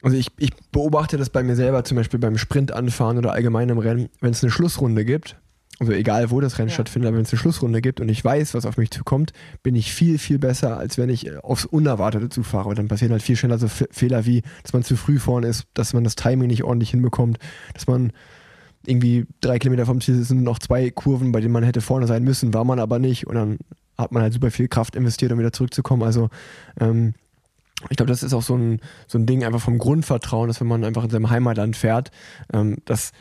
Also 0.03 0.17
ich, 0.17 0.29
ich 0.39 0.51
beobachte 0.71 1.17
das 1.17 1.31
bei 1.31 1.43
mir 1.43 1.57
selber, 1.57 1.83
zum 1.83 1.97
Beispiel 1.97 2.21
beim 2.21 2.39
Sprint 2.39 2.73
anfahren 2.73 3.19
oder 3.19 3.33
allgemein 3.33 3.69
im 3.69 3.79
Rennen, 3.79 4.09
wenn 4.21 4.31
es 4.31 4.45
eine 4.45 4.53
Schlussrunde 4.53 5.05
gibt, 5.05 5.37
also 5.81 5.93
egal 5.93 6.31
wo 6.31 6.41
das 6.41 6.59
Rennen 6.59 6.69
ja. 6.69 6.75
stattfindet, 6.75 7.09
aber 7.09 7.19
wenn 7.19 7.25
es 7.25 7.33
eine 7.33 7.39
Schlussrunde 7.39 7.81
gibt 7.81 8.01
und 8.01 8.09
ich 8.09 8.25
weiß, 8.25 8.55
was 8.55 8.67
auf 8.67 8.77
mich 8.77 8.91
zukommt, 8.91 9.33
bin 9.63 9.77
ich 9.77 9.93
viel, 9.93 10.19
viel 10.19 10.39
besser, 10.39 10.77
als 10.77 10.99
wenn 10.99 11.09
ich 11.09 11.27
äh, 11.27 11.37
aufs 11.39 11.65
Unerwartete 11.65 12.29
zufahre. 12.29 12.69
Und 12.69 12.79
dann 12.79 12.89
passieren 12.89 13.13
halt 13.13 13.23
viel 13.23 13.37
schneller 13.37 13.59
so 13.59 13.69
Fehler 13.69 14.27
wie, 14.27 14.43
dass 14.63 14.73
man 14.73 14.83
zu 14.83 14.97
früh 14.97 15.19
vorne 15.19 15.47
ist, 15.47 15.67
dass 15.75 15.95
man 15.95 16.05
das 16.05 16.17
Timing 16.17 16.49
nicht 16.49 16.65
ordentlich 16.65 16.91
hinbekommt, 16.91 17.39
dass 17.75 17.87
man 17.87 18.13
irgendwie 18.87 19.27
drei 19.41 19.59
Kilometer 19.59 19.87
vom 19.87 20.01
Ziel 20.01 20.23
sind 20.23 20.43
noch 20.43 20.59
zwei 20.59 20.91
Kurven, 20.91 21.33
bei 21.33 21.41
denen 21.41 21.53
man 21.53 21.65
hätte 21.65 21.81
vorne 21.81 22.07
sein 22.07 22.25
müssen, 22.25 22.55
war 22.55 22.65
man 22.65 22.81
aber 22.81 22.99
nicht. 22.99 23.27
Und 23.27 23.35
dann 23.35 23.59
hat 23.99 24.13
man 24.13 24.23
halt 24.23 24.33
super 24.33 24.51
viel 24.51 24.69
Kraft 24.69 24.97
investiert, 24.97 25.33
um 25.33 25.39
wieder 25.39 25.53
zurückzukommen. 25.53 26.03
Also 26.03 26.31
ähm, 26.81 27.15
ich 27.91 27.97
glaube, 27.97 28.11
das 28.11 28.23
ist 28.23 28.33
auch 28.33 28.43
so 28.43 28.57
ein, 28.57 28.81
so 29.07 29.19
ein 29.19 29.27
Ding 29.27 29.45
einfach 29.45 29.61
vom 29.61 29.79
Grundvertrauen, 29.79 30.49
dass 30.49 30.61
wenn 30.61 30.67
man 30.67 30.85
einfach 30.85 31.05
in 31.05 31.11
seinem 31.11 31.31
Heimatland 31.31 31.77
fährt, 31.77 32.11
ähm, 32.53 32.79
dass 32.85 33.13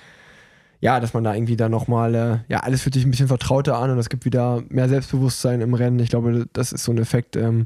ja, 0.79 0.99
dass 0.99 1.15
man 1.15 1.23
da 1.23 1.33
irgendwie 1.33 1.57
dann 1.57 1.71
nochmal, 1.71 2.13
äh, 2.13 2.37
ja, 2.49 2.59
alles 2.59 2.83
fühlt 2.83 2.93
sich 2.93 3.03
ein 3.03 3.09
bisschen 3.09 3.27
vertrauter 3.27 3.79
an 3.79 3.89
und 3.89 3.97
es 3.97 4.09
gibt 4.09 4.25
wieder 4.25 4.63
mehr 4.69 4.87
Selbstbewusstsein 4.87 5.61
im 5.61 5.73
Rennen. 5.73 5.97
Ich 5.97 6.09
glaube, 6.09 6.45
das 6.53 6.71
ist 6.71 6.83
so 6.83 6.91
ein 6.91 6.99
Effekt, 6.99 7.35
ähm, 7.35 7.65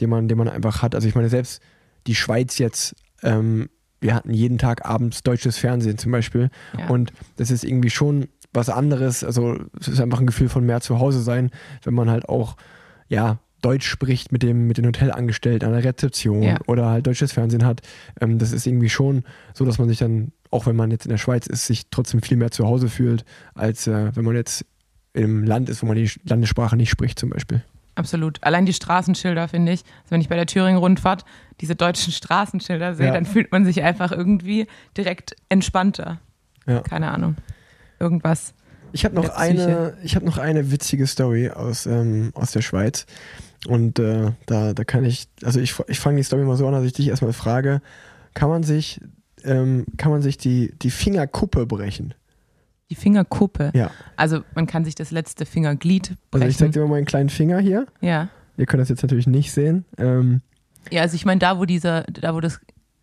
den, 0.00 0.10
man, 0.10 0.26
den 0.26 0.36
man 0.36 0.48
einfach 0.48 0.82
hat. 0.82 0.96
Also 0.96 1.06
ich 1.06 1.14
meine, 1.14 1.28
selbst 1.28 1.62
die 2.08 2.16
Schweiz 2.16 2.58
jetzt 2.58 2.96
ähm, 3.22 3.68
wir 4.00 4.14
hatten 4.14 4.32
jeden 4.32 4.58
Tag 4.58 4.86
abends 4.86 5.22
deutsches 5.22 5.58
Fernsehen 5.58 5.98
zum 5.98 6.12
Beispiel. 6.12 6.50
Ja. 6.76 6.88
Und 6.88 7.12
das 7.36 7.50
ist 7.50 7.64
irgendwie 7.64 7.90
schon 7.90 8.28
was 8.52 8.68
anderes. 8.70 9.24
Also 9.24 9.58
es 9.80 9.88
ist 9.88 10.00
einfach 10.00 10.20
ein 10.20 10.26
Gefühl 10.26 10.48
von 10.48 10.64
mehr 10.64 10.80
zu 10.80 10.98
Hause 10.98 11.20
sein, 11.22 11.50
wenn 11.82 11.94
man 11.94 12.10
halt 12.10 12.28
auch, 12.28 12.56
ja, 13.08 13.38
Deutsch 13.60 13.88
spricht 13.88 14.30
mit 14.30 14.44
dem 14.44 14.68
mit 14.68 14.78
den 14.78 14.86
Hotelangestellten 14.86 15.66
an 15.68 15.74
der 15.74 15.82
Rezeption 15.84 16.42
Ja. 16.42 16.58
oder 16.68 16.86
halt 16.90 17.06
deutsches 17.08 17.32
Fernsehen 17.32 17.64
hat. 17.66 17.80
Ähm, 18.20 18.38
das 18.38 18.52
ist 18.52 18.66
irgendwie 18.66 18.88
schon 18.88 19.24
so, 19.52 19.64
dass 19.64 19.78
man 19.78 19.88
sich 19.88 19.98
dann, 19.98 20.30
auch 20.50 20.66
wenn 20.66 20.76
man 20.76 20.90
jetzt 20.92 21.06
in 21.06 21.10
der 21.10 21.18
Schweiz 21.18 21.46
ist, 21.48 21.66
sich 21.66 21.90
trotzdem 21.90 22.22
viel 22.22 22.36
mehr 22.36 22.52
zu 22.52 22.64
Hause 22.66 22.88
fühlt, 22.88 23.24
als 23.54 23.86
äh, 23.88 24.14
wenn 24.14 24.24
man 24.24 24.36
jetzt 24.36 24.64
im 25.12 25.42
Land 25.42 25.68
ist, 25.68 25.82
wo 25.82 25.86
man 25.86 25.96
die 25.96 26.08
Landessprache 26.24 26.76
nicht 26.76 26.90
spricht 26.90 27.18
zum 27.18 27.30
Beispiel. 27.30 27.64
Absolut. 27.96 28.38
Allein 28.44 28.64
die 28.64 28.72
Straßenschilder, 28.72 29.48
finde 29.48 29.72
ich. 29.72 29.80
Also 30.02 30.10
wenn 30.12 30.20
ich 30.20 30.28
bei 30.28 30.36
der 30.36 30.46
Thüringen-Rundfahrt 30.46 31.24
diese 31.60 31.74
deutschen 31.74 32.12
Straßenschilder 32.12 32.94
sehe, 32.94 33.06
Ja. 33.06 33.12
dann 33.12 33.24
fühlt 33.26 33.50
man 33.50 33.64
sich 33.64 33.82
einfach 33.82 34.12
irgendwie 34.12 34.68
direkt 34.96 35.34
entspannter. 35.48 36.20
Ja. 36.64 36.80
Keine 36.82 37.10
Ahnung. 37.10 37.34
Irgendwas. 38.00 38.54
Ich 38.92 39.04
habe 39.04 39.14
noch 39.14 39.28
eine, 39.30 39.94
ich 40.02 40.16
habe 40.16 40.24
noch 40.24 40.38
eine 40.38 40.70
witzige 40.70 41.06
Story 41.06 41.50
aus, 41.50 41.86
ähm, 41.86 42.30
aus 42.34 42.52
der 42.52 42.62
Schweiz. 42.62 43.04
Und 43.66 43.98
äh, 43.98 44.32
da, 44.46 44.72
da 44.72 44.84
kann 44.84 45.04
ich, 45.04 45.28
also 45.42 45.60
ich, 45.60 45.74
ich 45.88 45.98
fange 46.00 46.16
die 46.16 46.22
Story 46.22 46.44
mal 46.44 46.56
so 46.56 46.66
an, 46.66 46.72
dass 46.72 46.84
ich 46.84 46.92
dich 46.94 47.08
erstmal 47.08 47.32
frage, 47.32 47.82
kann 48.34 48.48
man 48.48 48.62
sich, 48.62 49.00
ähm, 49.44 49.84
kann 49.96 50.10
man 50.10 50.22
sich 50.22 50.38
die, 50.38 50.72
die 50.80 50.90
Fingerkuppe 50.90 51.66
brechen? 51.66 52.14
Die 52.90 52.94
Fingerkuppe. 52.94 53.72
Ja. 53.74 53.90
Also 54.16 54.40
man 54.54 54.66
kann 54.66 54.84
sich 54.84 54.94
das 54.94 55.10
letzte 55.10 55.44
Fingerglied 55.44 56.14
Also 56.30 56.46
ich 56.46 56.56
zeig 56.56 56.68
brechen. 56.68 56.72
dir 56.72 56.80
mal 56.80 56.88
meinen 56.88 57.04
kleinen 57.04 57.28
Finger 57.28 57.58
hier. 57.58 57.86
ja. 58.00 58.28
Ihr 58.56 58.66
könnt 58.66 58.80
das 58.80 58.88
jetzt 58.88 59.02
natürlich 59.02 59.28
nicht 59.28 59.52
sehen. 59.52 59.84
Ähm, 59.98 60.40
Ja, 60.90 61.02
also 61.02 61.14
ich 61.14 61.24
meine, 61.24 61.38
da 61.38 61.60
wo 61.60 61.64
dieser, 61.64 62.02
da 62.04 62.34
wo 62.34 62.40
das, 62.40 62.58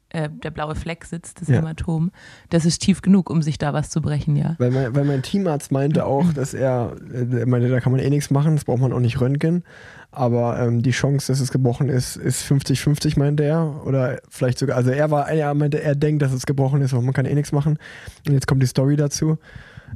äh, 0.10 0.30
der 0.30 0.52
blaue 0.52 0.76
Fleck 0.76 1.06
sitzt, 1.06 1.42
das 1.42 1.48
Ja. 1.48 1.58
Hämatom, 1.58 2.12
das 2.50 2.66
ist 2.66 2.82
tief 2.82 3.02
genug, 3.02 3.30
um 3.30 3.42
sich 3.42 3.58
da 3.58 3.74
was 3.74 3.90
zu 3.90 4.02
brechen, 4.02 4.36
ja. 4.36 4.56
weil, 4.60 4.72
mein, 4.72 4.96
weil 4.96 5.04
mein 5.04 5.24
Teamarzt 5.24 5.72
meinte 5.72 6.06
auch, 6.06 6.32
dass 6.34 6.54
er, 6.54 6.96
äh, 7.14 7.40
er 7.40 7.48
meinte, 7.48 7.70
da 7.70 7.80
kann 7.80 7.92
man 7.92 8.02
eh 8.02 8.10
nichts 8.10 8.30
machen, 8.30 8.56
das 8.56 8.66
braucht 8.66 8.80
man 8.80 8.94
auch 8.94 9.00
nicht 9.00 9.20
röntgen. 9.20 9.64
Aber 10.12 10.58
ähm, 10.60 10.82
die 10.82 10.92
Chance, 10.92 11.28
dass 11.28 11.42
es 11.42 11.52
gebrochen 11.52 11.90
ist, 11.90 12.16
ist 12.16 12.44
50-50, 12.50 13.20
meinte 13.20 13.44
er. 13.44 13.86
Oder 13.86 14.22
vielleicht 14.30 14.60
sogar, 14.60 14.78
also 14.78 14.90
er 14.92 15.12
war, 15.12 15.28
er 15.28 15.54
meinte, 15.54 15.84
er 15.84 15.94
denkt, 15.94 16.22
dass 16.22 16.32
es 16.32 16.46
gebrochen 16.46 16.82
ist, 16.82 16.94
aber 16.94 17.04
man 17.04 17.14
kann 17.14 17.26
eh 17.26 17.36
nichts 17.36 17.52
machen. 17.52 17.78
Und 18.26 18.34
jetzt 18.34 18.48
kommt 18.48 18.64
die 18.64 18.68
Story 18.68 18.96
dazu. 18.96 19.38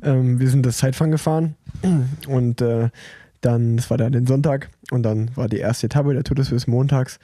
Ähm, 0.04 0.40
wir 0.40 0.50
sind 0.50 0.66
das 0.66 0.78
Zeitfahren 0.78 1.12
gefahren 1.12 1.56
und 2.28 2.60
äh, 2.62 2.90
dann, 3.42 3.78
das 3.78 3.90
war 3.90 3.98
dann 3.98 4.12
den 4.12 4.28
Sonntag 4.28 4.70
und 4.92 5.04
dann 5.04 5.32
war 5.36 5.48
die 5.48 5.58
erste 5.58 5.86
Etappe 5.86 6.14
der 6.14 6.24
Tour 6.24 6.36
de 6.36 6.44
Suisse 6.44 6.70
montags. 6.70 7.20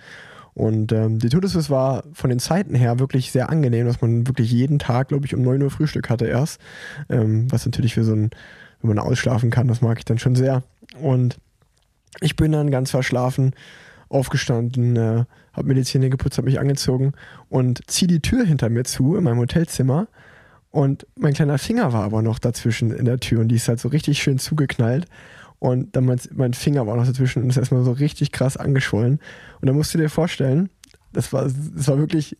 Und 0.55 0.93
ähm, 0.93 1.19
die 1.19 1.27
Tour 1.27 1.41
de 1.41 1.49
Suisse 1.49 1.69
war 1.69 2.03
von 2.13 2.29
den 2.29 2.39
Zeiten 2.39 2.75
her 2.75 2.97
wirklich 2.97 3.31
sehr 3.31 3.49
angenehm, 3.49 3.85
dass 3.85 4.01
man 4.01 4.25
wirklich 4.25 4.51
jeden 4.51 4.79
Tag, 4.79 5.09
glaube 5.09 5.25
ich, 5.25 5.35
um 5.35 5.41
9 5.41 5.61
Uhr 5.61 5.69
Frühstück 5.69 6.09
hatte 6.09 6.25
erst. 6.25 6.61
Ähm, 7.09 7.51
was 7.51 7.65
natürlich 7.65 7.93
für 7.93 8.05
so 8.05 8.13
ein, 8.13 8.29
wenn 8.81 8.95
man 8.95 8.99
ausschlafen 8.99 9.51
kann, 9.51 9.67
das 9.67 9.81
mag 9.81 9.97
ich 9.99 10.05
dann 10.05 10.17
schon 10.17 10.35
sehr. 10.35 10.63
Und 11.01 11.37
ich 12.21 12.37
bin 12.37 12.53
dann 12.53 12.71
ganz 12.71 12.91
verschlafen 12.91 13.53
aufgestanden, 14.07 14.95
äh, 14.95 15.25
habe 15.51 15.67
mir 15.67 15.73
die 15.73 15.83
Zähne 15.83 16.09
geputzt, 16.09 16.37
habe 16.37 16.45
mich 16.45 16.59
angezogen 16.59 17.13
und 17.49 17.81
ziehe 17.89 18.07
die 18.07 18.21
Tür 18.21 18.45
hinter 18.45 18.69
mir 18.69 18.85
zu 18.85 19.17
in 19.17 19.25
meinem 19.25 19.39
Hotelzimmer. 19.39 20.07
Und 20.71 21.05
mein 21.17 21.33
kleiner 21.33 21.57
Finger 21.57 21.91
war 21.91 22.03
aber 22.03 22.21
noch 22.21 22.39
dazwischen 22.39 22.91
in 22.91 23.05
der 23.05 23.19
Tür 23.19 23.41
und 23.41 23.49
die 23.49 23.55
ist 23.55 23.67
halt 23.67 23.79
so 23.79 23.89
richtig 23.89 24.19
schön 24.21 24.39
zugeknallt. 24.39 25.05
Und 25.59 25.95
dann 25.95 26.05
mein, 26.05 26.19
mein 26.33 26.53
Finger 26.53 26.85
war 26.85 26.95
noch 26.95 27.05
dazwischen 27.05 27.43
und 27.43 27.49
ist 27.49 27.57
erstmal 27.57 27.83
so 27.83 27.91
richtig 27.91 28.31
krass 28.31 28.57
angeschwollen. 28.57 29.19
Und 29.61 29.67
dann 29.67 29.75
musst 29.75 29.93
du 29.93 29.97
dir 29.97 30.09
vorstellen, 30.09 30.69
das 31.13 31.31
war, 31.33 31.43
das 31.43 31.87
war 31.87 31.97
wirklich 31.97 32.37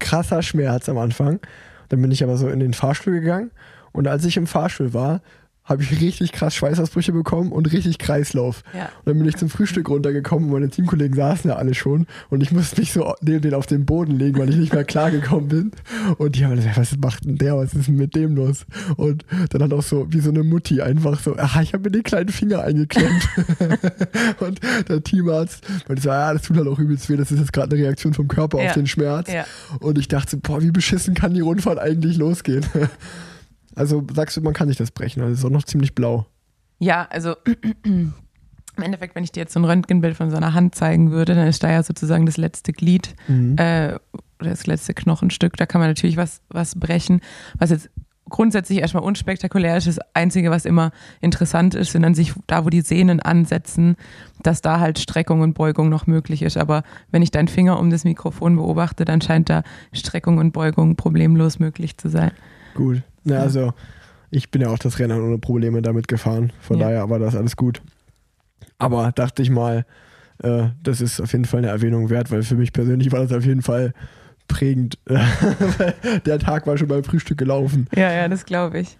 krasser 0.00 0.42
Schmerz 0.42 0.88
am 0.88 0.98
Anfang. 0.98 1.40
Dann 1.88 2.02
bin 2.02 2.10
ich 2.10 2.24
aber 2.24 2.36
so 2.36 2.48
in 2.48 2.60
den 2.60 2.74
Fahrstuhl 2.74 3.20
gegangen 3.20 3.50
und 3.92 4.08
als 4.08 4.24
ich 4.24 4.36
im 4.36 4.46
Fahrstuhl 4.46 4.94
war, 4.94 5.20
habe 5.64 5.82
ich 5.82 6.00
richtig 6.00 6.32
krass 6.32 6.54
Schweißausbrüche 6.56 7.12
bekommen 7.12 7.52
und 7.52 7.72
richtig 7.72 7.98
Kreislauf. 7.98 8.62
Ja. 8.74 8.86
Und 8.86 9.06
dann 9.06 9.18
bin 9.18 9.28
ich 9.28 9.36
zum 9.36 9.48
Frühstück 9.48 9.88
runtergekommen 9.88 10.46
und 10.46 10.52
meine 10.52 10.68
Teamkollegen 10.68 11.14
saßen 11.14 11.50
ja 11.50 11.56
alle 11.56 11.74
schon 11.74 12.06
und 12.30 12.42
ich 12.42 12.50
musste 12.50 12.80
mich 12.80 12.92
so 12.92 13.14
neben 13.20 13.42
den 13.42 13.54
auf 13.54 13.66
den 13.66 13.86
Boden 13.86 14.18
legen, 14.18 14.38
weil 14.38 14.50
ich 14.50 14.56
nicht 14.56 14.72
mehr 14.72 14.84
klargekommen 14.84 15.48
bin. 15.48 15.72
Und 16.18 16.34
die 16.36 16.44
haben 16.44 16.56
gesagt, 16.56 16.76
was 16.78 16.96
macht 16.98 17.24
denn 17.24 17.38
der, 17.38 17.56
was 17.56 17.74
ist 17.74 17.86
denn 17.86 17.96
mit 17.96 18.14
dem 18.16 18.34
los? 18.34 18.66
Und 18.96 19.24
dann 19.50 19.62
hat 19.62 19.72
auch 19.72 19.82
so, 19.82 20.06
wie 20.12 20.20
so 20.20 20.30
eine 20.30 20.42
Mutti 20.42 20.82
einfach 20.82 21.20
so, 21.20 21.36
ah, 21.36 21.60
ich 21.62 21.72
habe 21.74 21.84
mir 21.84 21.90
den 21.92 22.02
kleinen 22.02 22.30
Finger 22.30 22.62
eingeklemmt. 22.62 23.28
und 24.40 24.60
der 24.88 25.02
Teamarzt 25.02 25.64
meinte 25.86 26.02
so, 26.02 26.08
ja, 26.08 26.32
das 26.32 26.42
tut 26.42 26.56
halt 26.56 26.66
auch 26.66 26.78
übelst 26.78 27.08
weh, 27.08 27.16
das 27.16 27.30
ist 27.30 27.38
jetzt 27.38 27.52
gerade 27.52 27.74
eine 27.76 27.84
Reaktion 27.84 28.14
vom 28.14 28.26
Körper 28.28 28.60
Ja. 28.60 28.68
auf 28.68 28.74
den 28.74 28.86
Schmerz. 28.88 29.32
Ja. 29.32 29.44
Und 29.78 29.96
ich 29.98 30.08
dachte, 30.08 30.36
boah, 30.38 30.60
wie 30.60 30.70
beschissen 30.72 31.14
kann 31.14 31.34
die 31.34 31.40
Rundfahrt 31.40 31.78
eigentlich 31.78 32.16
losgehen? 32.16 32.64
Also 33.74 34.04
sagst 34.14 34.36
du, 34.36 34.40
man 34.42 34.52
kann 34.54 34.68
sich 34.68 34.76
das 34.76 34.90
brechen, 34.90 35.22
also 35.22 35.32
ist 35.34 35.44
auch 35.44 35.50
noch 35.50 35.64
ziemlich 35.64 35.94
blau. 35.94 36.26
Ja, 36.78 37.06
also 37.10 37.34
im 37.84 38.12
Endeffekt, 38.82 39.14
wenn 39.14 39.24
ich 39.24 39.32
dir 39.32 39.40
jetzt 39.40 39.52
so 39.52 39.60
ein 39.60 39.64
Röntgenbild 39.64 40.16
von 40.16 40.30
so 40.30 40.36
einer 40.36 40.54
Hand 40.54 40.74
zeigen 40.74 41.10
würde, 41.10 41.34
dann 41.34 41.46
ist 41.46 41.62
da 41.62 41.70
ja 41.70 41.82
sozusagen 41.82 42.26
das 42.26 42.36
letzte 42.36 42.72
Glied 42.72 43.14
Mhm. 43.28 43.56
äh, 43.58 43.94
oder 44.40 44.50
das 44.50 44.66
letzte 44.66 44.92
Knochenstück. 44.94 45.56
Da 45.56 45.66
kann 45.66 45.80
man 45.80 45.88
natürlich 45.90 46.16
was, 46.16 46.40
was 46.48 46.74
brechen, 46.74 47.20
was 47.58 47.70
jetzt 47.70 47.90
grundsätzlich 48.28 48.78
erstmal 48.80 49.02
unspektakulär 49.04 49.76
ist. 49.76 49.86
Das 49.86 49.98
Einzige, 50.14 50.50
was 50.50 50.64
immer 50.64 50.90
interessant 51.20 51.74
ist, 51.74 51.92
sind 51.92 52.04
an 52.04 52.14
sich 52.14 52.32
da, 52.46 52.64
wo 52.64 52.70
die 52.70 52.80
Sehnen 52.80 53.20
ansetzen, 53.20 53.94
dass 54.42 54.62
da 54.62 54.80
halt 54.80 54.98
Streckung 54.98 55.42
und 55.42 55.52
Beugung 55.52 55.90
noch 55.90 56.06
möglich 56.06 56.40
ist. 56.42 56.56
Aber 56.56 56.82
wenn 57.10 57.20
ich 57.22 57.30
deinen 57.30 57.48
Finger 57.48 57.78
um 57.78 57.90
das 57.90 58.04
Mikrofon 58.04 58.56
beobachte, 58.56 59.04
dann 59.04 59.20
scheint 59.20 59.50
da 59.50 59.62
Streckung 59.92 60.38
und 60.38 60.52
Beugung 60.52 60.96
problemlos 60.96 61.58
möglich 61.58 61.98
zu 61.98 62.08
sein. 62.08 62.32
Gut. 62.74 63.02
Na, 63.24 63.38
also 63.38 63.72
ich 64.30 64.50
bin 64.50 64.62
ja 64.62 64.68
auch 64.68 64.78
das 64.78 64.98
Rennen 64.98 65.20
ohne 65.20 65.38
Probleme 65.38 65.82
damit 65.82 66.08
gefahren. 66.08 66.52
Von 66.60 66.78
Ja. 66.78 66.86
daher 66.88 67.10
war 67.10 67.18
das 67.18 67.34
alles 67.36 67.56
gut. 67.56 67.82
Aber 68.78 69.12
dachte 69.12 69.42
ich 69.42 69.50
mal, 69.50 69.84
äh, 70.42 70.68
das 70.82 71.00
ist 71.00 71.20
auf 71.20 71.32
jeden 71.32 71.44
Fall 71.44 71.58
eine 71.58 71.68
Erwähnung 71.68 72.10
wert, 72.10 72.30
weil 72.30 72.42
für 72.42 72.56
mich 72.56 72.72
persönlich 72.72 73.12
war 73.12 73.20
das 73.20 73.32
auf 73.32 73.44
jeden 73.44 73.62
Fall 73.62 73.92
prägend. 74.48 74.98
Der 76.26 76.38
Tag 76.38 76.66
war 76.66 76.76
schon 76.76 76.88
beim 76.88 77.04
Frühstück 77.04 77.38
gelaufen. 77.38 77.86
Ja, 77.94 78.12
ja, 78.12 78.28
das 78.28 78.44
glaube 78.44 78.80
ich. 78.80 78.96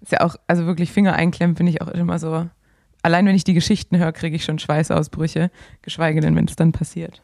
Ist 0.00 0.12
ja 0.12 0.20
auch, 0.22 0.36
also 0.46 0.66
wirklich 0.66 0.90
Finger 0.92 1.14
einklemmen 1.14 1.56
finde 1.56 1.70
ich 1.70 1.82
auch 1.82 1.88
immer 1.88 2.18
so. 2.18 2.46
Allein 3.02 3.26
wenn 3.26 3.34
ich 3.34 3.44
die 3.44 3.54
Geschichten 3.54 3.98
höre, 3.98 4.12
kriege 4.12 4.36
ich 4.36 4.44
schon 4.44 4.58
Schweißausbrüche, 4.58 5.50
geschweige 5.82 6.20
denn, 6.20 6.36
wenn 6.36 6.46
es 6.46 6.56
dann 6.56 6.72
passiert. 6.72 7.22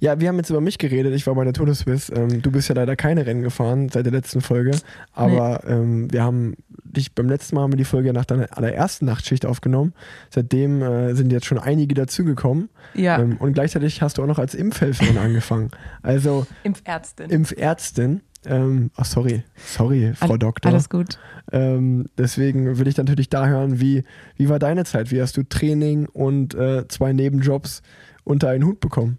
Ja, 0.00 0.20
wir 0.20 0.28
haben 0.28 0.36
jetzt 0.36 0.50
über 0.50 0.60
mich 0.60 0.78
geredet. 0.78 1.12
Ich 1.14 1.26
war 1.26 1.34
bei 1.34 1.42
der 1.44 1.52
Tour 1.52 1.66
de 1.66 1.74
Suisse. 1.74 2.12
Ähm, 2.14 2.40
du 2.40 2.50
bist 2.52 2.68
ja 2.68 2.74
leider 2.76 2.94
keine 2.94 3.26
Rennen 3.26 3.42
gefahren 3.42 3.88
seit 3.88 4.04
der 4.06 4.12
letzten 4.12 4.40
Folge. 4.40 4.70
Aber 5.12 5.62
ähm, 5.66 6.12
wir 6.12 6.22
haben 6.22 6.54
dich 6.84 7.14
beim 7.14 7.28
letzten 7.28 7.56
Mal 7.56 7.62
haben 7.62 7.72
wir 7.72 7.76
die 7.78 7.84
Folge 7.84 8.12
nach 8.12 8.24
deiner 8.24 8.46
allerersten 8.56 9.06
Nachtschicht 9.06 9.44
aufgenommen. 9.44 9.92
Seitdem 10.30 10.82
äh, 10.82 11.14
sind 11.14 11.32
jetzt 11.32 11.46
schon 11.46 11.58
einige 11.58 11.94
dazugekommen. 11.94 12.68
Ja, 12.94 13.18
Ähm, 13.20 13.36
und 13.38 13.54
gleichzeitig 13.54 14.00
hast 14.00 14.18
du 14.18 14.22
auch 14.22 14.26
noch 14.28 14.38
als 14.38 14.54
Impfhelferin 14.54 15.18
angefangen. 15.18 15.70
Also 16.02 16.46
Impfärztin. 16.62 17.28
Impfärztin. 17.30 18.20
Ähm, 18.46 18.92
ach, 18.96 19.04
sorry. 19.04 19.42
Sorry, 19.56 20.12
Frau 20.14 20.32
All- 20.34 20.38
Doktor. 20.38 20.70
Alles 20.70 20.88
gut. 20.88 21.18
Ähm, 21.50 22.06
deswegen 22.16 22.78
will 22.78 22.86
ich 22.86 22.96
natürlich 22.96 23.28
da 23.30 23.48
hören, 23.48 23.80
wie, 23.80 24.04
wie 24.36 24.48
war 24.48 24.60
deine 24.60 24.84
Zeit? 24.84 25.10
Wie 25.10 25.20
hast 25.20 25.36
du 25.36 25.42
Training 25.42 26.06
und 26.06 26.54
äh, 26.54 26.86
zwei 26.86 27.12
Nebenjobs 27.12 27.82
unter 28.22 28.48
einen 28.50 28.64
Hut 28.64 28.78
bekommen? 28.78 29.18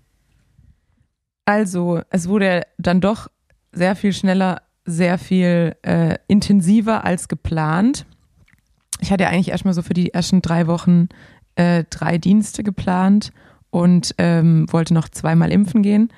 Also, 1.50 2.02
es 2.12 2.30
wurde 2.30 2.62
dann 2.78 3.02
doch 3.02 3.28
sehr 3.72 3.96
viel 3.96 4.14
schneller, 4.14 4.62
sehr 4.86 5.18
viel 5.18 5.76
äh, 5.82 6.20
intensiver 6.28 7.06
als 7.06 7.28
geplant. 7.28 8.06
Ich 9.00 9.12
hatte 9.12 9.24
ja 9.24 9.32
eigentlich 9.32 9.50
erstmal 9.50 9.74
so 9.74 9.82
für 9.82 9.96
die 9.96 10.14
ersten 10.14 10.44
drei 10.44 10.68
Wochen 10.68 11.10
äh, 11.56 11.86
drei 11.90 12.20
Dienste 12.20 12.62
geplant 12.62 13.32
und 13.72 14.14
ähm, 14.20 14.72
wollte 14.72 14.94
noch 14.94 15.10
zweimal 15.10 15.52
impfen 15.52 15.82
gehen. 15.82 16.14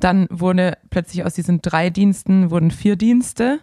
Dann 0.00 0.26
wurde 0.30 0.78
plötzlich 0.88 1.22
aus 1.26 1.34
diesen 1.34 1.60
drei 1.60 1.90
Diensten 1.90 2.50
wurden 2.50 2.70
vier 2.70 2.96
Dienste, 2.96 3.60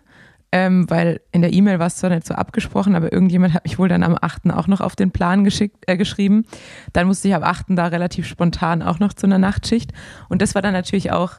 ähm, 0.52 0.90
weil 0.90 1.22
in 1.32 1.42
der 1.42 1.54
E-Mail 1.54 1.80
war 1.80 1.88
es 1.88 1.98
zwar 1.98 2.10
nicht 2.10 2.26
so 2.26 2.34
abgesprochen, 2.34 2.96
aber 2.96 3.14
irgendjemand 3.14 3.54
hat 3.54 3.66
mich 3.66 3.78
wohl 3.78 3.88
dann 3.88 4.04
am 4.04 4.18
8. 4.20 4.52
auch 4.52 4.68
noch 4.68 4.82
auf 4.82 4.96
den 4.96 5.12
Plan 5.12 5.44
geschickt, 5.44 5.84
äh, 5.88 5.96
geschrieben. 5.96 6.46
Dann 6.94 7.08
musste 7.08 7.28
ich 7.28 7.36
am 7.36 7.44
8. 7.44 7.66
da 7.70 7.88
relativ 7.88 8.28
spontan 8.28 8.82
auch 8.82 9.00
noch 9.00 9.14
zu 9.14 9.28
einer 9.28 9.38
Nachtschicht. 9.38 9.94
Und 10.28 10.42
das 10.42 10.56
war 10.56 10.64
dann 10.64 10.74
natürlich 10.74 11.12
auch, 11.12 11.34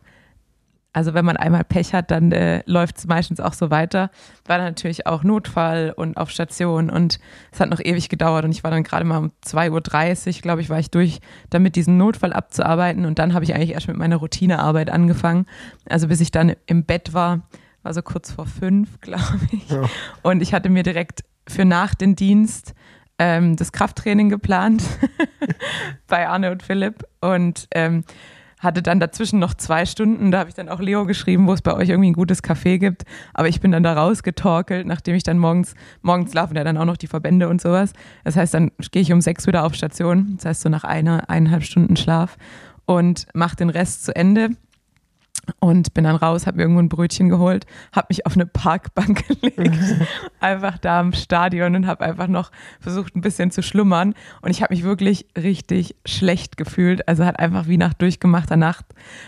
also 0.93 1.13
wenn 1.13 1.25
man 1.25 1.37
einmal 1.37 1.65
Pech 1.65 1.93
hat, 1.93 2.13
dann 2.13 2.31
äh, 2.31 2.63
läuft 2.67 2.99
es 2.99 3.07
meistens 3.09 3.41
auch 3.41 3.53
so 3.53 3.71
weiter. 3.71 4.11
War 4.47 4.59
dann 4.59 4.67
natürlich 4.67 5.07
auch 5.09 5.25
Notfall 5.25 5.93
und 5.97 6.17
auf 6.17 6.31
Station 6.31 6.89
und 6.89 7.19
es 7.51 7.59
hat 7.59 7.71
noch 7.71 7.81
ewig 7.81 8.09
gedauert 8.09 8.45
und 8.45 8.53
ich 8.53 8.63
war 8.63 8.71
dann 8.71 8.85
gerade 8.85 9.05
mal 9.05 9.19
um 9.19 9.33
2.30 9.45 10.37
Uhr, 10.37 10.43
glaube 10.43 10.61
ich, 10.61 10.71
war 10.71 10.79
ich 10.79 10.91
durch, 10.91 11.21
damit 11.49 11.75
diesen 11.75 11.97
Notfall 11.97 12.33
abzuarbeiten 12.33 13.07
und 13.07 13.19
dann 13.19 13.35
habe 13.35 13.45
ich 13.45 13.55
eigentlich 13.55 13.73
erst 13.73 13.89
mit 13.89 13.97
meiner 13.97 14.17
Routinearbeit 14.17 14.91
angefangen. 14.91 15.47
Also 15.89 16.07
bis 16.07 16.21
ich 16.21 16.31
dann 16.31 16.55
im 16.67 16.85
Bett 16.85 17.13
war, 17.13 17.41
war 17.83 17.95
so 17.95 18.03
kurz 18.03 18.33
vor 18.33 18.47
fünf, 18.47 19.01
glaube 19.01 19.49
ich. 19.53 19.69
Ja. 19.71 19.85
Und 20.23 20.43
ich 20.43 20.55
hatte 20.55 20.69
mir 20.69 20.83
direkt 20.83 21.25
für 21.49 21.65
nach 21.65 21.95
den 21.95 22.17
Dienst 22.17 22.75
ähm, 23.19 23.57
das 23.57 23.73
Krafttraining 23.73 24.29
geplant 24.29 24.83
bei 26.07 26.29
Arne 26.29 26.53
und 26.53 26.63
Philipp 26.63 27.05
und 27.21 27.69
ähm, 27.75 28.05
hatte 28.61 28.83
dann 28.83 29.01
dazwischen 29.01 29.39
noch 29.39 29.55
zwei 29.55 29.87
Stunden, 29.87 30.31
da 30.31 30.41
habe 30.41 30.51
ich 30.51 30.55
dann 30.55 30.69
auch 30.69 30.81
Leo 30.81 31.07
geschrieben, 31.07 31.47
wo 31.47 31.53
es 31.55 31.63
bei 31.63 31.73
euch 31.75 31.89
irgendwie 31.89 32.11
ein 32.11 32.15
gutes 32.15 32.45
Café 32.45 32.79
gibt. 32.79 33.05
Aber 33.33 33.49
ich 33.49 33.61
bin 33.61 33.73
dann 33.73 33.83
da 33.83 33.95
rausgetorkelt, 33.95 34.87
nachdem 34.87 35.15
ich 35.15 35.23
dann 35.23 35.39
morgens, 35.39 35.75
morgens 36.03 36.35
laufen 36.35 36.55
ja 36.57 36.63
dann 36.63 36.77
auch 36.77 36.85
noch 36.85 36.99
die 36.99 37.07
Verbände 37.07 37.49
und 37.49 37.61
sowas. 37.61 37.95
Das 38.23 38.37
heißt, 38.37 38.53
dann 38.53 38.71
gehe 38.93 39.01
ich 39.01 39.13
um 39.13 39.23
sechs 39.23 39.47
wieder 39.47 39.65
auf 39.65 39.75
Station, 39.75 40.35
das 40.37 40.45
heißt 40.45 40.61
so 40.61 40.69
nach 40.69 40.85
einer, 40.85 41.31
eineinhalb 41.31 41.65
Stunden 41.65 41.97
Schlaf 41.97 42.37
und 42.85 43.27
mache 43.33 43.57
den 43.57 43.71
Rest 43.71 44.05
zu 44.05 44.15
Ende 44.15 44.51
und 45.59 45.95
bin 45.95 46.05
dann 46.05 46.17
raus, 46.17 46.47
habe 46.47 46.59
mir 46.59 46.63
irgendwo 46.65 46.81
ein 46.81 46.89
Brötchen 46.89 47.29
geholt, 47.29 47.67
habe 47.93 48.07
mich 48.11 48.27
auf 48.27 48.35
eine 48.35 48.47
Parkbank 48.47 49.27
gelegt, 49.41 49.79
einfach 50.41 50.79
da 50.79 51.01
im 51.01 51.13
Stadion 51.13 51.75
und 51.75 51.87
habe 51.87 52.05
einfach 52.05 52.29
noch 52.29 52.51
versucht, 52.81 53.17
ein 53.17 53.21
bisschen 53.21 53.51
zu 53.51 53.63
schlummern. 53.63 54.15
Und 54.43 54.51
ich 54.51 54.63
habe 54.63 54.75
mich 54.75 54.85
wirklich 54.85 55.27
richtig 55.37 55.97
schlecht 56.07 56.57
gefühlt. 56.57 57.07
Also 57.09 57.25
hat 57.25 57.39
einfach 57.39 57.67
wie 57.67 57.77
nach 57.77 57.95
durchgemachter 57.95 58.57
Nacht, 58.57 58.85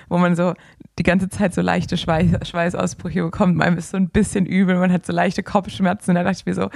wo 0.08 0.18
man 0.18 0.36
so 0.36 0.54
die 0.98 1.04
ganze 1.04 1.28
Zeit 1.28 1.54
so 1.54 1.62
leichte 1.62 1.96
Schweiß, 1.96 2.46
Schweißausbrüche 2.46 3.22
bekommt. 3.22 3.56
Man 3.56 3.78
ist 3.78 3.90
so 3.90 3.96
ein 3.96 4.10
bisschen 4.10 4.44
übel, 4.44 4.76
man 4.76 4.92
hat 4.92 5.06
so 5.06 5.12
leichte 5.12 5.42
Kopfschmerzen. 5.42 6.14
Da 6.14 6.22
dachte 6.22 6.38
ich 6.40 6.46
mir 6.46 6.54
so, 6.54 6.70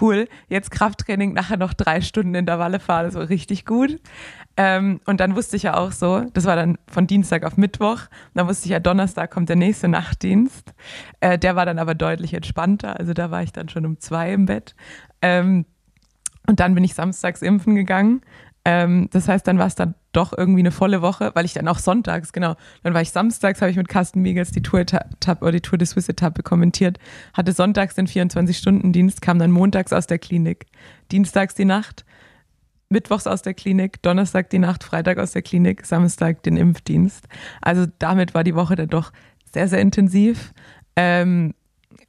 cool, 0.00 0.28
jetzt 0.48 0.70
Krafttraining, 0.70 1.32
nachher 1.32 1.56
noch 1.56 1.72
drei 1.72 2.00
Stunden 2.00 2.34
Intervalle 2.34 2.78
fahren, 2.78 3.12
war 3.14 3.28
richtig 3.28 3.64
gut. 3.64 3.98
Ähm, 4.56 5.00
und 5.04 5.18
dann 5.18 5.34
wusste 5.34 5.56
ich 5.56 5.64
ja 5.64 5.76
auch 5.76 5.90
so, 5.90 6.20
das 6.32 6.44
war 6.44 6.54
dann 6.54 6.78
von 6.86 7.06
Dienstag 7.06 7.44
auf 7.44 7.56
Mittwoch, 7.56 8.02
dann 8.34 8.46
wusste 8.46 8.66
ich 8.66 8.70
ja, 8.70 8.78
Donnerstag 8.78 9.30
kommt 9.30 9.48
der 9.48 9.56
nächste 9.56 9.88
Nachtdienst. 9.88 10.72
Äh, 11.20 11.38
der 11.38 11.56
war 11.56 11.66
dann 11.66 11.78
aber 11.78 11.94
deutlich 11.94 12.34
entspannter, 12.34 12.98
also 12.98 13.14
da 13.14 13.30
war 13.30 13.42
ich 13.42 13.52
dann 13.52 13.68
schon 13.68 13.84
um 13.84 13.98
zwei 13.98 14.32
im 14.32 14.46
Bett. 14.46 14.76
Ähm, 15.22 15.64
und 16.46 16.60
dann 16.60 16.74
bin 16.74 16.84
ich 16.84 16.94
samstags 16.94 17.42
impfen 17.42 17.74
gegangen. 17.74 18.20
Ähm, 18.64 19.08
das 19.10 19.28
heißt, 19.28 19.46
dann 19.46 19.58
war 19.58 19.66
es 19.66 19.74
dann 19.74 19.94
doch 20.12 20.32
irgendwie 20.36 20.60
eine 20.60 20.70
volle 20.70 21.02
Woche, 21.02 21.32
weil 21.34 21.44
ich 21.44 21.52
dann 21.52 21.68
auch 21.68 21.78
sonntags, 21.78 22.32
genau, 22.32 22.54
dann 22.82 22.94
war 22.94 23.02
ich 23.02 23.10
samstags, 23.10 23.60
habe 23.60 23.70
ich 23.70 23.76
mit 23.76 23.88
Carsten 23.88 24.22
Miegels 24.22 24.52
die 24.52 24.62
Tour 24.62 24.84
oder 25.40 25.52
die 25.52 25.60
Tour 25.60 25.78
de 25.78 25.86
Swiss 25.86 26.08
Etappe 26.08 26.42
kommentiert, 26.42 26.98
hatte 27.34 27.52
sonntags 27.52 27.94
den 27.94 28.06
24-Stunden-Dienst, 28.06 29.20
kam 29.20 29.38
dann 29.38 29.50
montags 29.50 29.92
aus 29.92 30.06
der 30.06 30.18
Klinik, 30.18 30.66
dienstags 31.12 31.54
die 31.54 31.66
Nacht, 31.66 32.06
mittwochs 32.88 33.26
aus 33.26 33.42
der 33.42 33.54
Klinik, 33.54 34.02
Donnerstag 34.02 34.50
die 34.50 34.58
Nacht, 34.58 34.84
Freitag 34.84 35.18
aus 35.18 35.32
der 35.32 35.42
Klinik, 35.42 35.84
Samstag 35.86 36.42
den 36.42 36.56
Impfdienst. 36.56 37.26
Also 37.60 37.86
damit 37.98 38.34
war 38.34 38.44
die 38.44 38.54
Woche 38.54 38.76
dann 38.76 38.88
doch 38.88 39.12
sehr, 39.52 39.68
sehr 39.68 39.80
intensiv. 39.80 40.52
Ähm, 40.96 41.54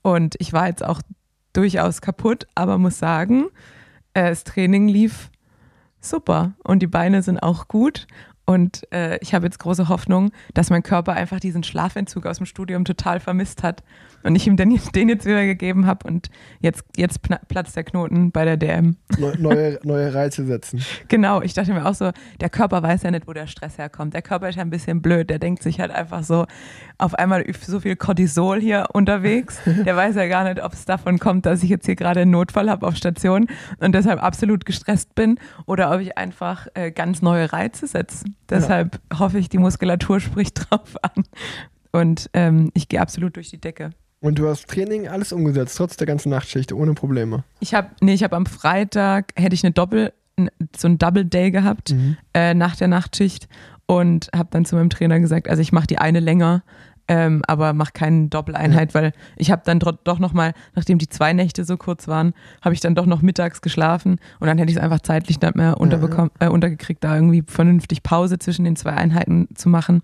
und 0.01 0.35
ich 0.39 0.53
war 0.53 0.67
jetzt 0.67 0.83
auch 0.83 1.01
durchaus 1.53 2.01
kaputt, 2.01 2.47
aber 2.55 2.77
muss 2.77 2.99
sagen, 2.99 3.45
äh, 4.13 4.29
das 4.29 4.43
Training 4.43 4.87
lief 4.87 5.31
super 5.99 6.53
und 6.63 6.79
die 6.79 6.87
Beine 6.87 7.23
sind 7.23 7.39
auch 7.39 7.67
gut. 7.67 8.07
Und 8.45 8.87
äh, 8.93 9.17
ich 9.21 9.33
habe 9.33 9.45
jetzt 9.45 9.59
große 9.59 9.89
Hoffnung, 9.89 10.31
dass 10.53 10.69
mein 10.69 10.83
Körper 10.83 11.13
einfach 11.13 11.39
diesen 11.39 11.63
Schlafentzug 11.63 12.25
aus 12.27 12.37
dem 12.37 12.45
Studium 12.45 12.85
total 12.85 13.19
vermisst 13.19 13.63
hat 13.63 13.83
und 14.25 14.35
ich 14.35 14.45
ihm 14.47 14.57
den, 14.57 14.79
den 14.95 15.09
jetzt 15.09 15.25
wieder 15.25 15.45
gegeben 15.45 15.85
habe 15.85 16.07
und 16.07 16.29
jetzt, 16.59 16.83
jetzt 16.95 17.21
platzt 17.21 17.75
der 17.75 17.83
Knoten 17.83 18.31
bei 18.31 18.45
der 18.45 18.57
DM. 18.57 18.97
Neue, 19.17 19.79
neue 19.83 20.13
Reize 20.13 20.45
setzen. 20.45 20.83
Genau, 21.07 21.41
ich 21.41 21.53
dachte 21.53 21.73
mir 21.73 21.85
auch 21.85 21.93
so, 21.93 22.11
der 22.39 22.49
Körper 22.49 22.83
weiß 22.83 23.03
ja 23.03 23.11
nicht, 23.11 23.27
wo 23.27 23.33
der 23.33 23.47
Stress 23.47 23.77
herkommt. 23.77 24.13
Der 24.13 24.21
Körper 24.21 24.49
ist 24.49 24.55
ja 24.55 24.61
ein 24.61 24.69
bisschen 24.69 25.01
blöd, 25.01 25.29
der 25.29 25.39
denkt 25.39 25.63
sich 25.63 25.79
halt 25.79 25.91
einfach 25.91 26.23
so, 26.23 26.45
auf 26.97 27.15
einmal 27.15 27.45
so 27.61 27.79
viel 27.79 27.95
Cortisol 27.95 28.59
hier 28.59 28.87
unterwegs. 28.93 29.59
Der 29.65 29.95
weiß 29.95 30.15
ja 30.15 30.27
gar 30.27 30.43
nicht, 30.43 30.63
ob 30.63 30.73
es 30.73 30.85
davon 30.85 31.19
kommt, 31.19 31.45
dass 31.45 31.63
ich 31.63 31.69
jetzt 31.69 31.85
hier 31.85 31.95
gerade 31.95 32.21
einen 32.21 32.31
Notfall 32.31 32.69
habe 32.69 32.85
auf 32.87 32.95
Station 32.95 33.47
und 33.79 33.93
deshalb 33.93 34.21
absolut 34.21 34.65
gestresst 34.65 35.15
bin 35.15 35.39
oder 35.65 35.93
ob 35.93 36.01
ich 36.01 36.17
einfach 36.17 36.67
äh, 36.73 36.91
ganz 36.91 37.21
neue 37.21 37.51
Reize 37.51 37.87
setze. 37.87 38.25
Deshalb 38.49 38.99
ja. 39.11 39.19
hoffe 39.19 39.39
ich, 39.39 39.49
die 39.49 39.57
Muskulatur 39.57 40.19
spricht 40.21 40.69
drauf 40.69 40.95
an. 41.01 41.23
Und 41.91 42.29
ähm, 42.33 42.71
ich 42.73 42.89
gehe 42.89 43.01
absolut 43.01 43.35
durch 43.35 43.49
die 43.49 43.59
Decke. 43.59 43.91
Und 44.19 44.39
du 44.39 44.47
hast 44.47 44.67
Training 44.67 45.07
alles 45.07 45.31
umgesetzt, 45.31 45.77
trotz 45.77 45.97
der 45.97 46.07
ganzen 46.07 46.29
Nachtschicht, 46.29 46.73
ohne 46.73 46.93
Probleme. 46.93 47.43
Ich 47.59 47.73
habe, 47.73 47.91
nee, 48.01 48.13
ich 48.13 48.23
habe 48.23 48.35
am 48.35 48.45
Freitag, 48.45 49.31
hätte 49.35 49.53
ich 49.53 49.63
eine 49.63 49.71
Doppel, 49.71 50.13
so 50.75 50.87
ein 50.87 50.97
Double 50.97 51.25
Day 51.25 51.51
gehabt 51.51 51.91
mhm. 51.91 52.17
äh, 52.33 52.53
nach 52.53 52.75
der 52.75 52.87
Nachtschicht 52.87 53.47
und 53.85 54.29
habe 54.35 54.49
dann 54.51 54.65
zu 54.65 54.75
meinem 54.75 54.89
Trainer 54.89 55.19
gesagt, 55.19 55.47
also 55.47 55.61
ich 55.61 55.71
mache 55.71 55.87
die 55.87 55.97
eine 55.97 56.19
länger, 56.19 56.63
ähm, 57.07 57.41
aber 57.47 57.73
mache 57.73 57.91
keine 57.93 58.27
Doppeleinheit, 58.27 58.93
weil 58.93 59.13
ich 59.35 59.51
habe 59.51 59.61
dann 59.65 59.79
doch 59.79 60.19
noch 60.19 60.33
mal, 60.33 60.53
nachdem 60.73 60.97
die 60.97 61.07
zwei 61.07 61.33
Nächte 61.33 61.63
so 61.63 61.77
kurz 61.77 62.07
waren, 62.07 62.33
habe 62.61 62.73
ich 62.73 62.81
dann 62.81 62.95
doch 62.95 63.05
noch 63.05 63.21
mittags 63.21 63.61
geschlafen 63.61 64.19
und 64.39 64.47
dann 64.47 64.57
hätte 64.57 64.71
ich 64.71 64.77
es 64.77 64.83
einfach 64.83 65.01
zeitlich 65.01 65.39
nicht 65.39 65.55
mehr 65.55 65.79
unterbekommen, 65.79 66.31
äh, 66.39 66.47
untergekriegt, 66.47 67.03
da 67.03 67.15
irgendwie 67.15 67.43
vernünftig 67.45 68.03
Pause 68.03 68.39
zwischen 68.39 68.65
den 68.65 68.75
zwei 68.75 68.91
Einheiten 68.91 69.47
zu 69.55 69.69
machen. 69.69 70.01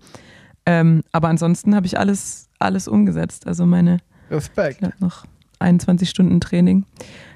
Ähm, 0.64 1.02
aber 1.10 1.28
ansonsten 1.28 1.74
habe 1.74 1.86
ich 1.86 1.98
alles, 1.98 2.48
alles 2.58 2.86
umgesetzt. 2.86 3.46
Also 3.46 3.66
meine 3.66 3.98
Respekt. 4.30 5.00
noch 5.00 5.24
21 5.58 6.08
Stunden 6.08 6.40
Training. 6.40 6.84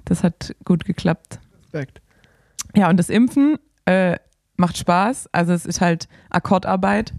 Das 0.04 0.22
hat 0.22 0.54
gut 0.64 0.84
geklappt. 0.84 1.40
Respekt. 1.64 2.00
Ja, 2.76 2.88
und 2.88 2.98
das 2.98 3.08
Impfen 3.08 3.58
äh, 3.86 4.16
macht 4.56 4.78
Spaß. 4.78 5.28
Also 5.32 5.52
es 5.52 5.66
ist 5.66 5.80
halt 5.80 6.08
Akkordarbeit 6.30 7.14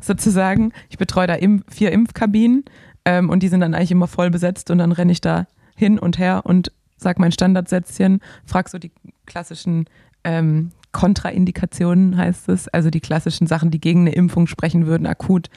sozusagen. 0.00 0.72
Ich 0.88 0.98
betreue 0.98 1.26
da 1.26 1.34
im, 1.34 1.64
vier 1.68 1.92
Impfkabinen 1.92 2.64
ähm, 3.04 3.30
und 3.30 3.42
die 3.42 3.48
sind 3.48 3.60
dann 3.60 3.74
eigentlich 3.74 3.92
immer 3.92 4.08
voll 4.08 4.30
besetzt 4.30 4.70
und 4.70 4.78
dann 4.78 4.92
renne 4.92 5.12
ich 5.12 5.20
da 5.20 5.46
hin 5.76 5.98
und 5.98 6.18
her 6.18 6.42
und 6.44 6.72
sag 6.96 7.18
mein 7.18 7.32
Standardsätzchen, 7.32 8.20
frag 8.44 8.68
so 8.68 8.78
die 8.78 8.92
klassischen 9.26 9.86
ähm, 10.24 10.72
Kontraindikationen 10.92 12.16
heißt 12.16 12.48
es, 12.48 12.68
also 12.68 12.90
die 12.90 13.00
klassischen 13.00 13.46
Sachen, 13.46 13.70
die 13.70 13.80
gegen 13.80 14.00
eine 14.00 14.12
Impfung 14.12 14.46
sprechen 14.46 14.86
würden, 14.86 15.06
akut, 15.06 15.48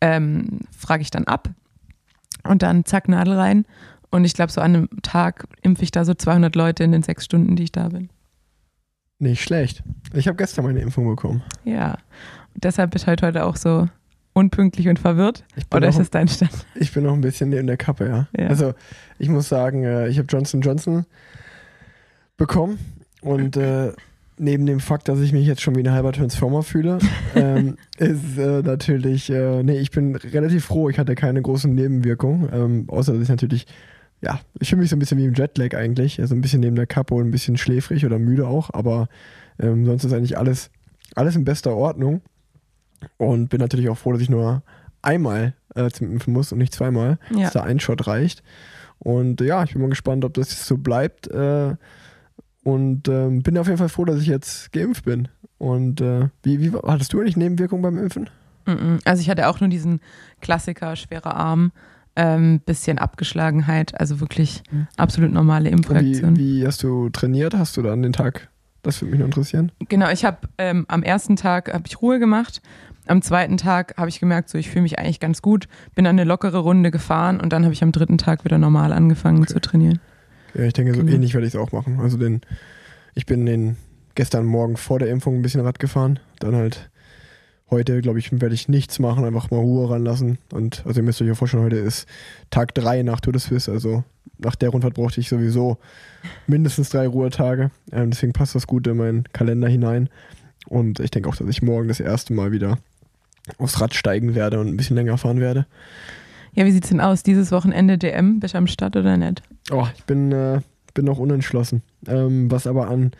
ähm, 0.00 0.60
frage 0.76 1.02
ich 1.02 1.10
dann 1.10 1.24
ab 1.24 1.48
und 2.44 2.62
dann 2.62 2.84
zack, 2.84 3.08
Nadel 3.08 3.34
rein. 3.34 3.64
Und 4.10 4.24
ich 4.24 4.34
glaube, 4.34 4.52
so 4.52 4.60
an 4.60 4.76
einem 4.76 4.88
Tag 5.02 5.46
impfe 5.62 5.82
ich 5.82 5.90
da 5.90 6.04
so 6.04 6.14
200 6.14 6.54
Leute 6.54 6.84
in 6.84 6.92
den 6.92 7.02
sechs 7.02 7.24
Stunden, 7.24 7.56
die 7.56 7.64
ich 7.64 7.72
da 7.72 7.88
bin. 7.88 8.10
Nicht 9.18 9.42
schlecht. 9.42 9.82
Ich 10.12 10.26
habe 10.28 10.36
gestern 10.36 10.64
meine 10.64 10.80
Impfung 10.80 11.06
bekommen. 11.08 11.42
Ja. 11.64 11.98
Und 12.54 12.64
deshalb 12.64 12.90
bist 12.90 13.04
du 13.04 13.08
halt 13.08 13.22
heute 13.22 13.44
auch 13.44 13.56
so 13.56 13.88
unpünktlich 14.34 14.88
und 14.88 14.98
verwirrt? 14.98 15.44
Oder 15.72 15.88
ist 15.88 15.98
das 15.98 16.10
dein 16.10 16.28
Stand? 16.28 16.52
Ich 16.74 16.92
bin 16.92 17.04
noch 17.04 17.14
ein 17.14 17.20
bisschen 17.20 17.48
neben 17.48 17.66
der 17.66 17.76
Kappe, 17.76 18.06
ja. 18.06 18.28
ja. 18.36 18.48
Also 18.48 18.74
ich 19.18 19.28
muss 19.28 19.48
sagen, 19.48 19.84
äh, 19.84 20.08
ich 20.08 20.18
habe 20.18 20.26
Johnson 20.28 20.60
Johnson 20.60 21.06
bekommen 22.36 22.78
und 23.22 23.56
äh, 23.56 23.92
neben 24.36 24.66
dem 24.66 24.80
Fakt, 24.80 25.08
dass 25.08 25.20
ich 25.20 25.32
mich 25.32 25.46
jetzt 25.46 25.62
schon 25.62 25.76
wie 25.76 25.80
ein 25.80 25.92
halber 25.92 26.12
Transformer 26.12 26.62
fühle, 26.62 26.98
ähm, 27.36 27.76
ist 27.96 28.36
äh, 28.36 28.62
natürlich, 28.62 29.30
äh, 29.30 29.62
nee, 29.62 29.78
ich 29.78 29.92
bin 29.92 30.16
relativ 30.16 30.64
froh, 30.64 30.88
ich 30.90 30.98
hatte 30.98 31.14
keine 31.14 31.40
großen 31.40 31.72
Nebenwirkungen, 31.72 32.48
ähm, 32.52 32.84
außer 32.88 33.12
dass 33.12 33.22
ich 33.22 33.28
natürlich, 33.28 33.66
ja, 34.24 34.40
ich 34.58 34.70
fühle 34.70 34.80
mich 34.80 34.90
so 34.90 34.96
ein 34.96 34.98
bisschen 34.98 35.18
wie 35.18 35.24
im 35.24 35.34
Jetlag 35.34 35.74
eigentlich, 35.74 36.20
also 36.20 36.34
ein 36.34 36.40
bisschen 36.40 36.60
neben 36.60 36.76
der 36.76 36.86
Kappe 36.86 37.14
und 37.14 37.26
ein 37.26 37.30
bisschen 37.30 37.56
schläfrig 37.56 38.06
oder 38.06 38.18
müde 38.18 38.46
auch, 38.46 38.70
aber 38.72 39.08
ähm, 39.58 39.84
sonst 39.84 40.04
ist 40.04 40.12
eigentlich 40.12 40.38
alles, 40.38 40.70
alles 41.14 41.36
in 41.36 41.44
bester 41.44 41.76
Ordnung 41.76 42.22
und 43.18 43.50
bin 43.50 43.60
natürlich 43.60 43.88
auch 43.88 43.98
froh, 43.98 44.12
dass 44.12 44.22
ich 44.22 44.30
nur 44.30 44.62
einmal 45.02 45.54
äh, 45.74 45.90
zum 45.90 46.10
Impfen 46.10 46.32
muss 46.32 46.52
und 46.52 46.58
nicht 46.58 46.72
zweimal, 46.72 47.18
ja. 47.30 47.42
dass 47.42 47.52
da 47.52 47.62
ein 47.62 47.80
Shot 47.80 48.06
reicht. 48.06 48.42
Und 48.98 49.40
ja, 49.42 49.62
ich 49.64 49.72
bin 49.72 49.82
mal 49.82 49.90
gespannt, 49.90 50.24
ob 50.24 50.32
das 50.34 50.66
so 50.66 50.78
bleibt. 50.78 51.26
Äh, 51.28 51.76
und 52.62 53.08
ähm, 53.08 53.42
bin 53.42 53.58
auf 53.58 53.66
jeden 53.66 53.76
Fall 53.76 53.90
froh, 53.90 54.06
dass 54.06 54.20
ich 54.20 54.26
jetzt 54.26 54.72
geimpft 54.72 55.04
bin. 55.04 55.28
Und 55.58 56.00
äh, 56.00 56.28
wie, 56.42 56.60
wie 56.60 56.72
hattest 56.86 57.12
du 57.12 57.20
eigentlich 57.20 57.36
Nebenwirkungen 57.36 57.82
beim 57.82 57.98
Impfen? 57.98 58.30
Also 59.04 59.20
ich 59.20 59.28
hatte 59.28 59.48
auch 59.48 59.60
nur 59.60 59.68
diesen 59.68 60.00
Klassiker, 60.40 60.96
schwerer 60.96 61.36
Arm, 61.36 61.72
ähm, 62.16 62.60
bisschen 62.64 62.98
Abgeschlagenheit, 62.98 63.98
also 63.98 64.20
wirklich 64.20 64.62
mhm. 64.70 64.86
absolut 64.96 65.32
normale 65.32 65.68
Impfreaktion. 65.68 66.36
Wie, 66.36 66.60
wie, 66.60 66.66
hast 66.66 66.82
du 66.82 67.08
trainiert? 67.10 67.54
Hast 67.54 67.76
du 67.76 67.82
da 67.82 67.92
an 67.92 68.02
den 68.02 68.12
Tag? 68.12 68.48
Das 68.82 69.00
würde 69.00 69.12
mich 69.12 69.18
nur 69.18 69.26
interessieren. 69.26 69.72
Genau, 69.88 70.10
ich 70.10 70.24
habe 70.24 70.38
ähm, 70.58 70.84
am 70.88 71.02
ersten 71.02 71.36
Tag 71.36 71.72
habe 71.72 71.84
ich 71.86 72.00
Ruhe 72.02 72.18
gemacht. 72.18 72.60
Am 73.06 73.20
zweiten 73.22 73.56
Tag 73.56 73.94
habe 73.96 74.08
ich 74.08 74.20
gemerkt, 74.20 74.48
so 74.48 74.58
ich 74.58 74.70
fühle 74.70 74.82
mich 74.82 74.98
eigentlich 74.98 75.20
ganz 75.20 75.42
gut, 75.42 75.68
bin 75.94 76.04
dann 76.04 76.18
eine 76.18 76.24
lockere 76.24 76.58
Runde 76.58 76.90
gefahren 76.90 77.40
und 77.40 77.52
dann 77.52 77.64
habe 77.64 77.74
ich 77.74 77.82
am 77.82 77.92
dritten 77.92 78.18
Tag 78.18 78.44
wieder 78.44 78.58
normal 78.58 78.92
angefangen 78.92 79.42
okay. 79.42 79.52
zu 79.52 79.60
trainieren. 79.60 80.00
Ja, 80.54 80.64
ich 80.64 80.72
denke, 80.72 80.94
so 80.94 81.00
genau. 81.00 81.12
ähnlich 81.12 81.34
werde 81.34 81.46
ich 81.46 81.54
es 81.54 81.60
auch 81.60 81.72
machen. 81.72 81.98
Also 82.00 82.16
den, 82.16 82.40
ich 83.14 83.26
bin 83.26 83.44
den 83.44 83.76
gestern 84.14 84.46
Morgen 84.46 84.76
vor 84.76 84.98
der 84.98 85.08
Impfung 85.08 85.36
ein 85.36 85.42
bisschen 85.42 85.60
Rad 85.60 85.78
gefahren. 85.78 86.20
Dann 86.38 86.54
halt 86.54 86.90
heute, 87.70 88.00
glaube 88.02 88.18
ich, 88.18 88.30
werde 88.40 88.54
ich 88.54 88.68
nichts 88.68 88.98
machen, 88.98 89.24
einfach 89.24 89.50
mal 89.50 89.58
Ruhe 89.58 89.90
ranlassen. 89.90 90.38
Und 90.52 90.82
also 90.86 91.00
ihr 91.00 91.04
müsst 91.04 91.20
euch 91.20 91.28
ja 91.28 91.34
vorstellen, 91.34 91.64
heute 91.64 91.76
ist 91.76 92.06
Tag 92.50 92.74
3 92.74 93.02
nach 93.02 93.20
Tour 93.20 93.32
de 93.32 93.40
Suisse. 93.40 93.70
Also 93.70 94.04
nach 94.38 94.54
der 94.54 94.70
Rundfahrt 94.70 94.94
brauchte 94.94 95.20
ich 95.20 95.28
sowieso 95.28 95.78
mindestens 96.46 96.90
drei 96.90 97.06
Ruhetage. 97.06 97.70
Ähm, 97.92 98.10
deswegen 98.10 98.32
passt 98.32 98.54
das 98.54 98.66
gut 98.66 98.86
in 98.86 98.96
meinen 98.96 99.24
Kalender 99.32 99.68
hinein. 99.68 100.08
Und 100.66 101.00
ich 101.00 101.10
denke 101.10 101.28
auch, 101.28 101.36
dass 101.36 101.48
ich 101.48 101.62
morgen 101.62 101.88
das 101.88 102.00
erste 102.00 102.32
Mal 102.32 102.52
wieder 102.52 102.78
aufs 103.58 103.80
Rad 103.80 103.94
steigen 103.94 104.34
werde 104.34 104.58
und 104.58 104.68
ein 104.68 104.76
bisschen 104.76 104.96
länger 104.96 105.18
fahren 105.18 105.40
werde. 105.40 105.66
Ja, 106.54 106.64
wie 106.64 106.70
sieht 106.70 106.84
es 106.84 106.90
denn 106.90 107.00
aus? 107.00 107.22
Dieses 107.22 107.50
Wochenende 107.50 107.98
DM? 107.98 108.40
Bist 108.40 108.54
du 108.54 108.58
am 108.58 108.66
Start 108.66 108.96
oder 108.96 109.16
nicht? 109.16 109.42
Oh, 109.70 109.86
ich 109.94 110.04
bin, 110.04 110.32
äh, 110.32 110.60
bin 110.94 111.04
noch 111.04 111.18
unentschlossen. 111.18 111.82
Ähm, 112.06 112.50
was 112.50 112.66
aber 112.66 112.88
an 112.88 113.12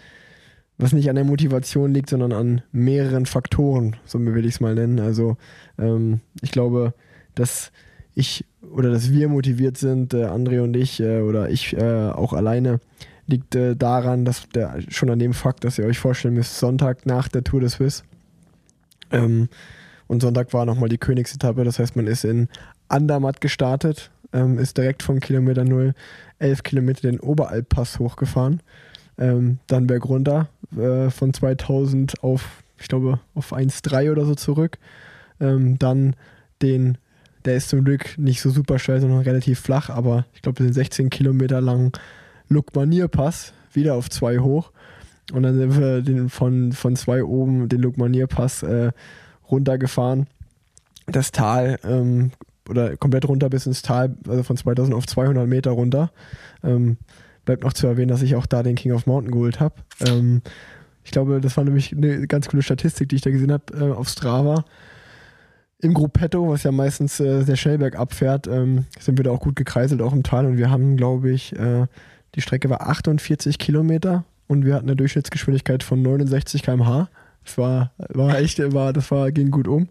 was 0.78 0.92
nicht 0.92 1.08
an 1.08 1.16
der 1.16 1.24
Motivation 1.24 1.94
liegt, 1.94 2.10
sondern 2.10 2.32
an 2.32 2.62
mehreren 2.72 3.26
Faktoren, 3.26 3.96
so 4.04 4.18
will 4.24 4.44
ich 4.44 4.54
es 4.54 4.60
mal 4.60 4.74
nennen. 4.74 4.98
Also 4.98 5.36
ähm, 5.78 6.20
ich 6.42 6.50
glaube, 6.50 6.94
dass 7.34 7.70
ich 8.14 8.44
oder 8.72 8.90
dass 8.90 9.12
wir 9.12 9.28
motiviert 9.28 9.76
sind, 9.76 10.14
äh, 10.14 10.24
André 10.24 10.60
und 10.60 10.76
ich 10.76 11.00
äh, 11.00 11.20
oder 11.20 11.50
ich 11.50 11.76
äh, 11.76 12.10
auch 12.10 12.32
alleine, 12.32 12.80
liegt 13.26 13.54
äh, 13.54 13.76
daran, 13.76 14.24
dass 14.24 14.48
der 14.48 14.80
schon 14.88 15.10
an 15.10 15.18
dem 15.18 15.32
Fakt, 15.32 15.64
dass 15.64 15.78
ihr 15.78 15.86
euch 15.86 15.98
vorstellen 15.98 16.34
müsst, 16.34 16.58
Sonntag 16.58 17.06
nach 17.06 17.28
der 17.28 17.44
Tour 17.44 17.60
de 17.60 17.68
Suisse. 17.68 18.02
Ähm, 19.10 19.48
und 20.06 20.20
Sonntag 20.20 20.52
war 20.52 20.66
nochmal 20.66 20.88
die 20.88 20.98
Königsetappe, 20.98 21.64
das 21.64 21.78
heißt, 21.78 21.96
man 21.96 22.06
ist 22.06 22.24
in 22.24 22.48
Andermatt 22.88 23.40
gestartet, 23.40 24.10
ähm, 24.32 24.58
ist 24.58 24.76
direkt 24.76 25.02
von 25.02 25.20
Kilometer 25.20 25.64
0 25.64 25.94
11 26.38 26.62
Kilometer 26.62 27.02
den 27.02 27.20
Oberalppass 27.20 27.98
hochgefahren, 27.98 28.60
ähm, 29.18 29.58
dann 29.66 29.86
berg 29.86 30.04
runter 30.06 30.48
äh, 30.78 31.10
von 31.10 31.32
2000 31.32 32.22
auf, 32.22 32.62
ich 32.78 32.88
glaube, 32.88 33.20
auf 33.34 33.52
1,3 33.52 34.10
oder 34.10 34.24
so 34.24 34.34
zurück, 34.34 34.78
ähm, 35.40 35.78
dann 35.78 36.16
den 36.62 36.98
der 37.44 37.56
ist 37.56 37.68
zum 37.68 37.84
Glück 37.84 38.16
nicht 38.16 38.40
so 38.40 38.50
super 38.50 38.78
steil, 38.78 39.00
sondern 39.00 39.20
relativ 39.20 39.60
flach, 39.60 39.90
aber 39.90 40.24
ich 40.34 40.42
glaube, 40.42 40.62
den 40.62 40.72
16 40.72 41.10
Kilometer 41.10 41.60
langen 41.60 41.92
Lukmanierpass 42.48 43.52
wieder 43.72 43.94
auf 43.94 44.08
zwei 44.08 44.38
hoch. 44.38 44.72
Und 45.32 45.42
dann 45.42 45.56
sind 45.56 45.78
wir 45.78 46.02
den 46.02 46.28
von, 46.28 46.72
von 46.72 46.96
zwei 46.96 47.24
oben 47.24 47.68
den 47.68 47.80
Lukmanierpass 47.80 48.62
äh, 48.62 48.92
runtergefahren. 49.50 50.26
Das 51.06 51.32
Tal, 51.32 51.78
ähm, 51.84 52.30
oder 52.68 52.96
komplett 52.96 53.28
runter 53.28 53.50
bis 53.50 53.66
ins 53.66 53.82
Tal, 53.82 54.16
also 54.26 54.42
von 54.42 54.56
2000 54.56 54.94
auf 54.94 55.06
200 55.06 55.46
Meter 55.46 55.72
runter. 55.72 56.12
Ähm, 56.62 56.96
bleibt 57.44 57.64
noch 57.64 57.72
zu 57.72 57.86
erwähnen, 57.86 58.08
dass 58.08 58.22
ich 58.22 58.36
auch 58.36 58.46
da 58.46 58.62
den 58.62 58.76
King 58.76 58.92
of 58.92 59.06
Mountain 59.06 59.32
geholt 59.32 59.60
habe. 59.60 59.74
Ähm, 60.06 60.42
ich 61.04 61.10
glaube, 61.10 61.40
das 61.40 61.56
war 61.56 61.64
nämlich 61.64 61.92
eine 61.92 62.26
ganz 62.26 62.48
coole 62.48 62.62
Statistik, 62.62 63.08
die 63.10 63.16
ich 63.16 63.22
da 63.22 63.30
gesehen 63.30 63.52
habe 63.52 63.64
äh, 63.74 63.92
auf 63.92 64.08
Strava 64.08 64.64
im 65.84 65.92
Gruppetto, 65.92 66.48
was 66.48 66.62
ja 66.62 66.72
meistens 66.72 67.20
äh, 67.20 67.42
sehr 67.42 67.56
schnell 67.56 67.78
bergab 67.78 68.14
fährt, 68.14 68.46
ähm, 68.46 68.86
sind 68.98 69.18
wir 69.18 69.24
da 69.24 69.30
auch 69.30 69.40
gut 69.40 69.54
gekreiselt, 69.54 70.00
auch 70.00 70.14
im 70.14 70.22
Tal. 70.22 70.46
Und 70.46 70.56
wir 70.56 70.70
haben, 70.70 70.96
glaube 70.96 71.30
ich, 71.30 71.54
äh, 71.56 71.86
die 72.34 72.40
Strecke 72.40 72.70
war 72.70 72.88
48 72.88 73.58
Kilometer 73.58 74.24
und 74.46 74.64
wir 74.64 74.74
hatten 74.74 74.86
eine 74.86 74.96
Durchschnittsgeschwindigkeit 74.96 75.82
von 75.82 76.00
69 76.00 76.62
km/h. 76.62 77.08
Das 77.44 77.58
war, 77.58 77.92
war 77.98 78.38
echt, 78.38 78.58
war, 78.72 78.94
das 78.94 79.10
war, 79.10 79.30
ging 79.30 79.50
gut 79.50 79.68
um. 79.68 79.88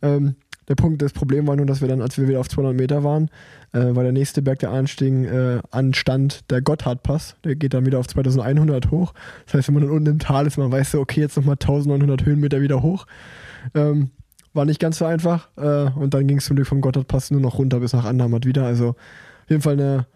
Ähm, 0.00 0.36
der 0.68 0.74
Punkt, 0.74 1.02
das 1.02 1.12
Problem 1.12 1.46
war 1.46 1.56
nur, 1.56 1.66
dass 1.66 1.80
wir 1.80 1.88
dann, 1.88 2.00
als 2.00 2.18
wir 2.18 2.26
wieder 2.28 2.40
auf 2.40 2.48
200 2.48 2.74
Meter 2.74 3.04
waren, 3.04 3.28
äh, 3.72 3.94
war 3.94 4.02
der 4.02 4.12
nächste 4.12 4.40
Berg, 4.40 4.60
der 4.60 4.70
anstieg, 4.70 5.12
äh, 5.12 5.60
anstand, 5.70 6.50
der 6.50 6.62
Gotthardpass. 6.62 7.36
Der 7.44 7.54
geht 7.54 7.74
dann 7.74 7.84
wieder 7.86 7.98
auf 7.98 8.06
2100 8.06 8.90
hoch. 8.90 9.12
Das 9.46 9.54
heißt, 9.54 9.68
wenn 9.68 9.74
man 9.74 9.82
dann 9.84 9.92
unten 9.92 10.10
im 10.10 10.18
Tal 10.18 10.46
ist, 10.46 10.56
man 10.56 10.72
weiß 10.72 10.92
so, 10.92 11.00
okay, 11.00 11.20
jetzt 11.20 11.36
nochmal 11.36 11.54
1900 11.54 12.24
Höhenmeter 12.24 12.60
wieder 12.60 12.82
hoch. 12.82 13.06
Ähm, 13.74 14.10
war 14.54 14.64
nicht 14.64 14.80
ganz 14.80 14.98
so 14.98 15.04
einfach. 15.04 15.48
Äh, 15.56 15.90
und 15.90 16.14
dann 16.14 16.26
ging 16.26 16.38
es 16.38 16.46
zum 16.46 16.56
Glück 16.56 16.68
vom 16.68 16.80
Gotthardpass 16.80 17.30
nur 17.30 17.40
noch 17.40 17.58
runter 17.58 17.80
bis 17.80 17.92
nach 17.92 18.04
Andermatt 18.04 18.46
wieder. 18.46 18.64
Also 18.64 18.90
auf 18.90 19.50
jeden 19.50 19.62
Fall 19.62 19.74
eine 19.74 20.06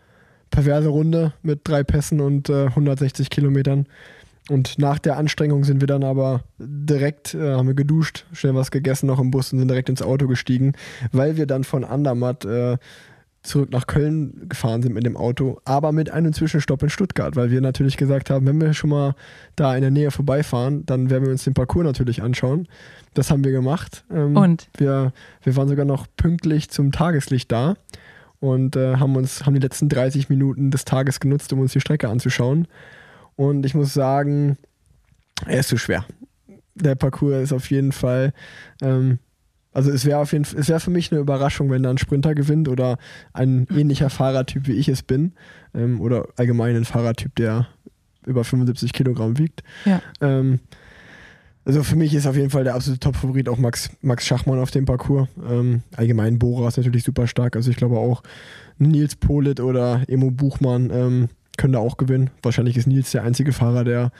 perverse 0.50 0.88
Runde 0.88 1.34
mit 1.42 1.60
drei 1.64 1.84
Pässen 1.84 2.20
und 2.20 2.48
äh, 2.48 2.66
160 2.66 3.28
Kilometern. 3.28 3.86
Und 4.48 4.78
nach 4.78 4.98
der 4.98 5.16
Anstrengung 5.16 5.64
sind 5.64 5.80
wir 5.80 5.86
dann 5.86 6.04
aber 6.04 6.42
direkt, 6.58 7.34
äh, 7.34 7.54
haben 7.54 7.68
wir 7.68 7.74
geduscht, 7.74 8.26
schnell 8.32 8.54
was 8.54 8.70
gegessen 8.70 9.06
noch 9.06 9.20
im 9.20 9.30
Bus 9.30 9.52
und 9.52 9.58
sind 9.58 9.68
direkt 9.68 9.88
ins 9.88 10.02
Auto 10.02 10.26
gestiegen, 10.26 10.72
weil 11.12 11.36
wir 11.36 11.46
dann 11.46 11.64
von 11.64 11.84
Andermatt 11.84 12.44
äh, 12.44 12.78
zurück 13.42 13.70
nach 13.70 13.86
Köln 13.86 14.48
gefahren 14.48 14.82
sind 14.82 14.94
mit 14.94 15.06
dem 15.06 15.16
Auto, 15.16 15.60
aber 15.64 15.92
mit 15.92 16.10
einem 16.10 16.32
Zwischenstopp 16.32 16.82
in 16.82 16.90
Stuttgart, 16.90 17.36
weil 17.36 17.50
wir 17.50 17.60
natürlich 17.60 17.96
gesagt 17.96 18.30
haben, 18.30 18.46
wenn 18.46 18.60
wir 18.60 18.74
schon 18.74 18.90
mal 18.90 19.14
da 19.56 19.74
in 19.74 19.82
der 19.82 19.90
Nähe 19.90 20.10
vorbeifahren, 20.10 20.84
dann 20.86 21.10
werden 21.10 21.24
wir 21.24 21.30
uns 21.30 21.44
den 21.44 21.54
Parcours 21.54 21.84
natürlich 21.84 22.22
anschauen. 22.22 22.68
Das 23.14 23.30
haben 23.30 23.44
wir 23.44 23.52
gemacht. 23.52 24.04
Ähm, 24.12 24.36
und? 24.36 24.68
Wir, 24.76 25.12
wir 25.42 25.56
waren 25.56 25.68
sogar 25.68 25.84
noch 25.84 26.06
pünktlich 26.16 26.70
zum 26.70 26.92
Tageslicht 26.92 27.50
da 27.52 27.74
und 28.40 28.76
äh, 28.76 28.96
haben 28.96 29.16
uns 29.16 29.46
haben 29.46 29.54
die 29.54 29.60
letzten 29.60 29.88
30 29.88 30.28
Minuten 30.28 30.70
des 30.70 30.84
Tages 30.84 31.20
genutzt, 31.20 31.52
um 31.52 31.60
uns 31.60 31.72
die 31.72 31.80
Strecke 31.80 32.08
anzuschauen. 32.08 32.66
Und 33.38 33.64
ich 33.64 33.74
muss 33.74 33.94
sagen, 33.94 34.58
er 35.46 35.60
ist 35.60 35.68
zu 35.68 35.78
schwer. 35.78 36.04
Der 36.74 36.96
Parcours 36.96 37.44
ist 37.44 37.52
auf 37.52 37.70
jeden 37.70 37.92
Fall 37.92 38.34
ähm, 38.82 39.18
also 39.78 39.92
es 39.92 40.04
wäre 40.04 40.18
auf 40.18 40.32
jeden 40.32 40.44
Fall, 40.44 40.58
es 40.58 40.68
wäre 40.68 40.80
für 40.80 40.90
mich 40.90 41.12
eine 41.12 41.20
Überraschung, 41.20 41.70
wenn 41.70 41.84
da 41.84 41.90
ein 41.90 41.98
Sprinter 41.98 42.34
gewinnt 42.34 42.68
oder 42.68 42.98
ein 43.32 43.68
ähnlicher 43.70 44.10
Fahrertyp 44.10 44.66
wie 44.66 44.72
ich 44.72 44.88
es 44.88 45.04
bin 45.04 45.34
ähm, 45.72 46.00
oder 46.00 46.26
allgemein 46.36 46.74
ein 46.74 46.84
Fahrertyp, 46.84 47.36
der 47.36 47.68
über 48.26 48.42
75 48.42 48.92
Kilogramm 48.92 49.38
wiegt. 49.38 49.62
Ja. 49.84 50.02
Ähm, 50.20 50.58
also 51.64 51.84
für 51.84 51.94
mich 51.94 52.12
ist 52.12 52.26
auf 52.26 52.34
jeden 52.34 52.50
Fall 52.50 52.64
der 52.64 52.74
absolute 52.74 52.98
Top-Favorit 52.98 53.48
auch 53.48 53.58
Max, 53.58 53.90
Max 54.00 54.26
Schachmann 54.26 54.58
auf 54.58 54.72
dem 54.72 54.84
Parcours. 54.84 55.28
Ähm, 55.48 55.82
allgemein 55.94 56.40
Bora 56.40 56.66
ist 56.66 56.78
natürlich 56.78 57.04
super 57.04 57.28
stark. 57.28 57.54
Also 57.54 57.70
ich 57.70 57.76
glaube 57.76 57.98
auch 57.98 58.22
Nils 58.78 59.14
Polit 59.14 59.60
oder 59.60 60.02
Emo 60.08 60.30
Buchmann 60.30 60.90
ähm, 60.90 61.28
können 61.58 61.74
da 61.74 61.80
auch 61.80 61.98
gewinnen. 61.98 62.30
Wahrscheinlich 62.42 62.78
ist 62.78 62.86
Nils 62.86 63.10
der 63.10 63.24
einzige 63.24 63.52
Fahrer, 63.52 63.84
der 63.84 64.10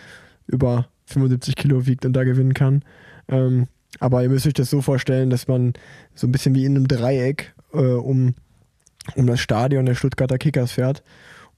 über 0.47 0.89
75 1.07 1.57
Kilo 1.57 1.87
wiegt 1.87 2.05
und 2.05 2.13
da 2.13 2.25
gewinnen 2.25 2.53
kann. 2.53 2.83
Ähm, 3.29 3.69
aber 4.01 4.23
ihr 4.23 4.29
müsst 4.29 4.47
euch 4.47 4.53
das 4.53 4.69
so 4.69 4.83
vorstellen, 4.83 5.31
dass 5.31 5.49
man 5.49 5.73
so 6.15 6.27
ein 6.27 6.33
bisschen 6.33 6.55
wie 6.55 6.67
in 6.67 6.77
einem 6.77 6.89
Dreieck 6.89 7.55
äh, 7.73 7.79
um, 7.79 8.35
um 9.15 9.27
das 9.27 9.41
Stadion 9.41 9.87
der 9.87 9.95
Stuttgarter 9.95 10.37
Kickers 10.37 10.73
fährt. 10.73 11.03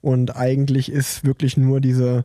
Und 0.00 0.36
eigentlich 0.36 0.90
ist 0.90 1.24
wirklich 1.24 1.56
nur 1.56 1.80
diese 1.80 2.24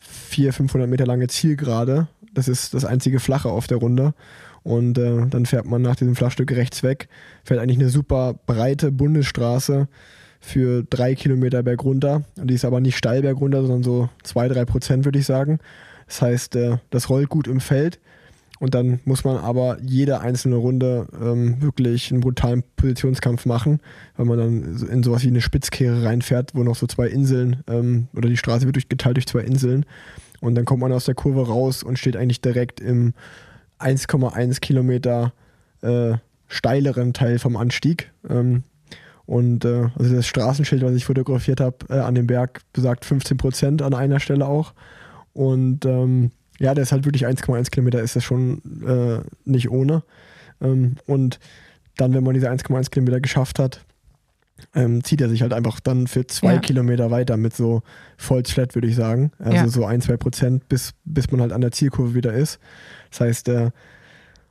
400, 0.00 0.54
500 0.54 0.88
Meter 0.90 1.06
lange 1.06 1.28
Zielgerade. 1.28 2.08
Das 2.34 2.48
ist 2.48 2.74
das 2.74 2.84
einzige 2.84 3.20
Flache 3.20 3.48
auf 3.48 3.66
der 3.66 3.78
Runde. 3.78 4.14
Und 4.62 4.98
äh, 4.98 5.26
dann 5.26 5.46
fährt 5.46 5.64
man 5.64 5.82
nach 5.82 5.96
diesem 5.96 6.14
Flachstück 6.14 6.52
rechts 6.52 6.82
weg, 6.82 7.08
fährt 7.44 7.60
eigentlich 7.60 7.78
eine 7.78 7.88
super 7.88 8.34
breite 8.46 8.92
Bundesstraße 8.92 9.88
für 10.40 10.82
drei 10.88 11.14
Kilometer 11.14 11.62
bergunter. 11.62 12.24
Die 12.36 12.54
ist 12.54 12.64
aber 12.64 12.80
nicht 12.80 12.96
steil 12.96 13.22
bergunter, 13.22 13.60
sondern 13.60 13.82
so 13.82 14.08
zwei, 14.22 14.48
drei 14.48 14.64
Prozent, 14.64 15.04
würde 15.04 15.18
ich 15.18 15.26
sagen. 15.26 15.58
Das 16.06 16.22
heißt, 16.22 16.56
äh, 16.56 16.78
das 16.90 17.08
rollt 17.08 17.28
gut 17.28 17.46
im 17.46 17.60
Feld. 17.60 18.00
Und 18.58 18.74
dann 18.74 19.00
muss 19.06 19.24
man 19.24 19.38
aber 19.38 19.78
jede 19.80 20.20
einzelne 20.20 20.56
Runde 20.56 21.06
ähm, 21.18 21.62
wirklich 21.62 22.10
einen 22.10 22.20
brutalen 22.20 22.62
Positionskampf 22.76 23.46
machen, 23.46 23.80
weil 24.16 24.26
man 24.26 24.38
dann 24.38 24.88
in 24.88 25.02
sowas 25.02 25.22
wie 25.22 25.28
eine 25.28 25.40
Spitzkehre 25.40 26.04
reinfährt, 26.04 26.54
wo 26.54 26.62
noch 26.62 26.76
so 26.76 26.86
zwei 26.86 27.06
Inseln 27.06 27.62
ähm, 27.68 28.08
oder 28.14 28.28
die 28.28 28.36
Straße 28.36 28.66
wird 28.66 28.90
geteilt 28.90 29.16
durch 29.16 29.26
zwei 29.26 29.40
Inseln. 29.40 29.86
Und 30.40 30.56
dann 30.56 30.66
kommt 30.66 30.80
man 30.80 30.92
aus 30.92 31.06
der 31.06 31.14
Kurve 31.14 31.46
raus 31.46 31.82
und 31.82 31.98
steht 31.98 32.16
eigentlich 32.16 32.42
direkt 32.42 32.80
im 32.80 33.14
1,1 33.78 34.60
Kilometer 34.60 35.32
äh, 35.80 36.14
steileren 36.48 37.14
Teil 37.14 37.38
vom 37.38 37.56
Anstieg. 37.56 38.10
Ähm, 38.28 38.64
und 39.30 39.64
äh, 39.64 39.86
also 39.96 40.16
das 40.16 40.26
Straßenschild, 40.26 40.82
was 40.82 40.92
ich 40.92 41.04
fotografiert 41.04 41.60
habe 41.60 41.76
äh, 41.88 42.00
an 42.00 42.16
dem 42.16 42.26
Berg, 42.26 42.62
besagt 42.72 43.04
15 43.04 43.36
Prozent 43.36 43.80
an 43.80 43.94
einer 43.94 44.18
Stelle 44.18 44.44
auch. 44.44 44.74
Und 45.32 45.84
ähm, 45.84 46.32
ja, 46.58 46.74
der 46.74 46.82
ist 46.82 46.90
halt 46.90 47.04
wirklich 47.04 47.28
1,1 47.28 47.70
Kilometer, 47.70 48.02
ist 48.02 48.16
das 48.16 48.24
schon 48.24 48.60
äh, 48.84 49.20
nicht 49.44 49.70
ohne. 49.70 50.02
Ähm, 50.60 50.96
und 51.06 51.38
dann, 51.96 52.12
wenn 52.12 52.24
man 52.24 52.34
diese 52.34 52.50
1,1 52.50 52.90
Kilometer 52.90 53.20
geschafft 53.20 53.60
hat, 53.60 53.84
ähm, 54.74 55.04
zieht 55.04 55.20
er 55.20 55.28
sich 55.28 55.42
halt 55.42 55.52
einfach 55.52 55.78
dann 55.78 56.08
für 56.08 56.26
zwei 56.26 56.54
ja. 56.54 56.58
Kilometer 56.58 57.12
weiter 57.12 57.36
mit 57.36 57.54
so 57.54 57.82
Vollflat, 58.16 58.74
würde 58.74 58.88
ich 58.88 58.96
sagen. 58.96 59.30
Also 59.38 59.54
ja. 59.54 59.68
so 59.68 59.84
ein, 59.84 60.00
zwei 60.00 60.16
Prozent, 60.16 60.68
bis, 60.68 60.94
bis 61.04 61.30
man 61.30 61.40
halt 61.40 61.52
an 61.52 61.60
der 61.60 61.70
Zielkurve 61.70 62.14
wieder 62.14 62.32
ist. 62.32 62.58
Das 63.10 63.20
heißt, 63.20 63.46
der 63.46 63.72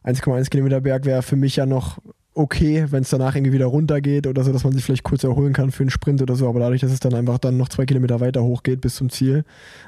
1,1 0.05 0.49
Kilometer 0.49 0.79
Berg 0.79 1.03
wäre 1.03 1.21
für 1.21 1.35
mich 1.35 1.57
ja 1.57 1.65
noch 1.65 1.99
okay, 2.33 2.85
wenn 2.89 3.03
es 3.03 3.09
danach 3.09 3.35
irgendwie 3.35 3.53
wieder 3.53 3.65
runtergeht 3.65 4.27
oder 4.27 4.43
so, 4.43 4.53
dass 4.53 4.63
man 4.63 4.73
sich 4.73 4.83
vielleicht 4.83 5.03
kurz 5.03 5.23
erholen 5.23 5.53
kann 5.53 5.71
für 5.71 5.83
einen 5.83 5.89
Sprint 5.89 6.21
oder 6.21 6.35
so. 6.35 6.47
Aber 6.47 6.59
dadurch, 6.59 6.81
dass 6.81 6.91
es 6.91 6.99
dann 6.99 7.13
einfach 7.13 7.37
dann 7.37 7.57
noch 7.57 7.69
zwei 7.69 7.85
Kilometer 7.85 8.19
weiter 8.19 8.43
hochgeht 8.43 8.81
bis 8.81 8.95
zum 8.95 9.09
Ziel, 9.09 9.43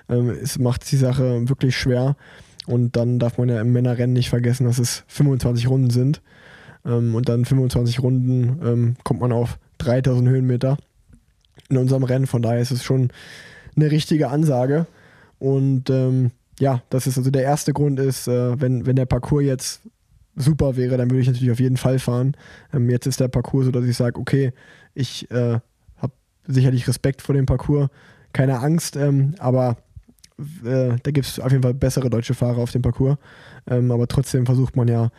ähm, 0.10 0.30
es 0.30 0.60
macht 0.60 0.90
die 0.92 0.98
Sache 0.98 1.48
wirklich 1.48 1.78
schwer. 1.78 2.16
Und 2.68 2.96
dann 2.96 3.20
darf 3.20 3.38
man 3.38 3.50
ja 3.50 3.60
im 3.60 3.72
Männerrennen 3.72 4.14
nicht 4.14 4.30
vergessen, 4.30 4.66
dass 4.66 4.80
es 4.80 5.04
25 5.08 5.70
Runden 5.70 5.90
sind. 5.90 6.22
Ähm, 6.86 7.16
und 7.16 7.30
dann 7.30 7.46
25 7.46 8.02
Runden 8.02 8.60
ähm, 8.64 8.96
kommt 9.04 9.22
man 9.22 9.32
auf 9.32 9.58
3000 9.80 10.30
Höhenmeter 10.30 10.78
in 11.70 11.78
unserem 11.78 12.04
Rennen. 12.04 12.28
Von 12.28 12.42
daher 12.42 12.62
ist 12.62 12.72
es 12.72 12.84
schon 12.84 13.12
eine 13.76 13.92
richtige 13.92 14.30
Ansage. 14.30 14.88
Und 15.40 15.90
ähm, 15.90 16.32
ja, 16.60 16.84
das 16.90 17.08
ist 17.08 17.18
also 17.18 17.32
der 17.32 17.44
erste 17.44 17.74
Grund 17.74 18.00
ist, 18.00 18.28
äh, 18.28 18.60
wenn, 18.60 18.86
wenn 18.86 18.96
der 18.96 19.06
Parcours 19.06 19.44
jetzt 19.44 19.82
super 20.42 20.76
wäre, 20.76 20.98
dann 20.98 21.10
würde 21.10 21.22
ich 21.22 21.28
natürlich 21.28 21.52
auf 21.52 21.60
jeden 21.60 21.78
Fall 21.78 22.00
fahren. 22.00 22.36
Ähm, 22.74 22.90
jetzt 22.90 23.08
ist 23.08 23.20
der 23.20 23.28
Parcours 23.28 23.66
so, 23.66 23.72
dass 23.72 23.86
ich 23.86 23.96
sage, 23.98 24.20
okay, 24.20 24.54
ich 24.94 25.30
äh, 25.32 25.60
habe 25.98 26.14
sicherlich 26.48 26.88
Respekt 26.88 27.22
vor 27.22 27.36
dem 27.36 27.46
Parcours, 27.46 27.90
keine 28.34 28.60
Angst, 28.60 28.96
ähm, 28.96 29.36
aber 29.40 29.78
äh, 30.64 30.96
da 31.02 31.12
gibt 31.12 31.28
es 31.28 31.40
auf 31.40 31.52
jeden 31.52 31.64
Fall 31.64 31.74
bessere 31.74 32.10
deutsche 32.10 32.34
Fahrer 32.34 32.60
auf 32.60 32.72
dem 32.72 32.82
Parcours. 32.82 33.18
Ähm, 33.68 33.92
aber 33.92 34.08
trotzdem 34.08 34.46
versucht 34.46 34.76
man 34.76 34.88
ja, 34.88 35.10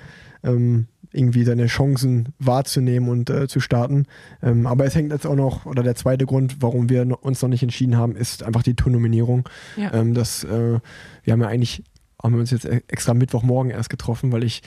ähm, 0.43 0.87
irgendwie 1.13 1.45
seine 1.45 1.67
Chancen 1.67 2.31
wahrzunehmen 2.39 3.09
und 3.09 3.31
äh, 3.31 3.47
zu 3.47 3.61
starten. 3.61 4.07
Ähm, 4.43 4.67
aber 4.67 4.87
es 4.87 4.95
hängt 4.95 5.13
jetzt 5.13 5.27
auch 5.27 5.37
noch, 5.37 5.67
oder 5.67 5.83
der 5.83 5.95
zweite 5.95 6.27
Grund, 6.27 6.57
warum 6.61 6.89
wir 6.89 7.23
uns 7.23 7.43
noch 7.43 7.49
nicht 7.49 7.63
entschieden 7.63 7.97
haben, 7.97 8.17
ist 8.17 8.43
einfach 8.43 8.63
die 8.63 8.75
Tournominierung. 8.75 9.49
Ja. 9.77 9.93
Ähm, 9.93 10.15
das, 10.15 10.45
äh, 10.45 10.81
wir 11.23 11.33
haben 11.33 11.41
ja 11.41 11.49
eigentlich, 11.49 11.85
haben 12.23 12.35
wir 12.35 12.41
uns 12.41 12.51
jetzt 12.51 12.65
extra 12.65 13.15
Mittwochmorgen 13.15 13.71
erst 13.71 13.91
getroffen, 13.91 14.33
weil 14.33 14.45
ich 14.45 14.63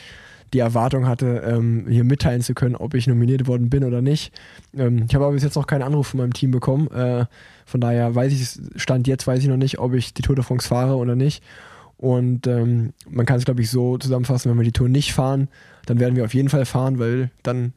die 0.53 0.59
Erwartung 0.59 1.07
hatte, 1.07 1.43
ähm, 1.45 1.85
hier 1.89 2.03
mitteilen 2.03 2.41
zu 2.41 2.53
können, 2.53 2.75
ob 2.75 2.93
ich 2.93 3.07
nominiert 3.07 3.47
worden 3.47 3.69
bin 3.69 3.83
oder 3.83 4.01
nicht. 4.01 4.33
Ähm, 4.75 5.05
ich 5.07 5.15
habe 5.15 5.25
aber 5.25 5.33
bis 5.33 5.43
jetzt 5.43 5.55
noch 5.55 5.67
keinen 5.67 5.81
Anruf 5.81 6.07
von 6.07 6.19
meinem 6.19 6.33
Team 6.33 6.51
bekommen. 6.51 6.89
Äh, 6.91 7.25
von 7.65 7.81
daher 7.81 8.13
weiß 8.13 8.31
ich, 8.31 8.79
Stand 8.79 9.07
jetzt 9.07 9.27
weiß 9.27 9.39
ich 9.41 9.47
noch 9.47 9.57
nicht, 9.57 9.79
ob 9.79 9.93
ich 9.93 10.13
die 10.13 10.21
Tour 10.21 10.35
de 10.35 10.45
France 10.45 10.67
fahre 10.67 10.95
oder 10.95 11.15
nicht. 11.15 11.43
Und 11.97 12.45
ähm, 12.47 12.93
man 13.09 13.25
kann 13.25 13.37
es, 13.37 13.45
glaube 13.45 13.61
ich, 13.61 13.69
so 13.69 13.97
zusammenfassen, 13.97 14.51
wenn 14.51 14.57
wir 14.57 14.65
die 14.65 14.71
Tour 14.71 14.89
nicht 14.89 15.13
fahren, 15.13 15.47
dann 15.85 15.99
werden 15.99 16.15
wir 16.15 16.25
auf 16.25 16.33
jeden 16.33 16.49
Fall 16.49 16.65
fahren, 16.65 16.99
weil 16.99 17.31
dann 17.43 17.73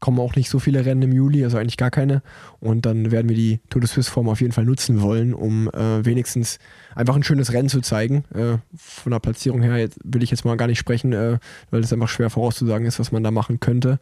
kommen 0.00 0.20
auch 0.20 0.36
nicht 0.36 0.48
so 0.48 0.58
viele 0.58 0.84
Rennen 0.84 1.02
im 1.02 1.12
Juli, 1.12 1.44
also 1.44 1.58
eigentlich 1.58 1.76
gar 1.76 1.90
keine. 1.90 2.22
Und 2.60 2.86
dann 2.86 3.10
werden 3.10 3.28
wir 3.28 3.36
die 3.36 3.60
Tour 3.68 3.80
de 3.80 3.88
Suisse 3.88 4.10
Form 4.10 4.28
auf 4.28 4.40
jeden 4.40 4.52
Fall 4.52 4.64
nutzen 4.64 5.00
wollen, 5.02 5.34
um 5.34 5.68
äh, 5.70 6.04
wenigstens 6.04 6.58
einfach 6.94 7.16
ein 7.16 7.22
schönes 7.22 7.52
Rennen 7.52 7.68
zu 7.68 7.80
zeigen. 7.80 8.24
Äh, 8.34 8.58
von 8.76 9.12
der 9.12 9.20
Platzierung 9.20 9.62
her 9.62 9.88
will 10.04 10.22
ich 10.22 10.30
jetzt 10.30 10.44
mal 10.44 10.56
gar 10.56 10.66
nicht 10.66 10.78
sprechen, 10.78 11.12
äh, 11.12 11.38
weil 11.70 11.80
das 11.80 11.92
einfach 11.92 12.08
schwer 12.08 12.30
vorauszusagen 12.30 12.86
ist, 12.86 12.98
was 12.98 13.12
man 13.12 13.24
da 13.24 13.30
machen 13.30 13.60
könnte. 13.60 13.98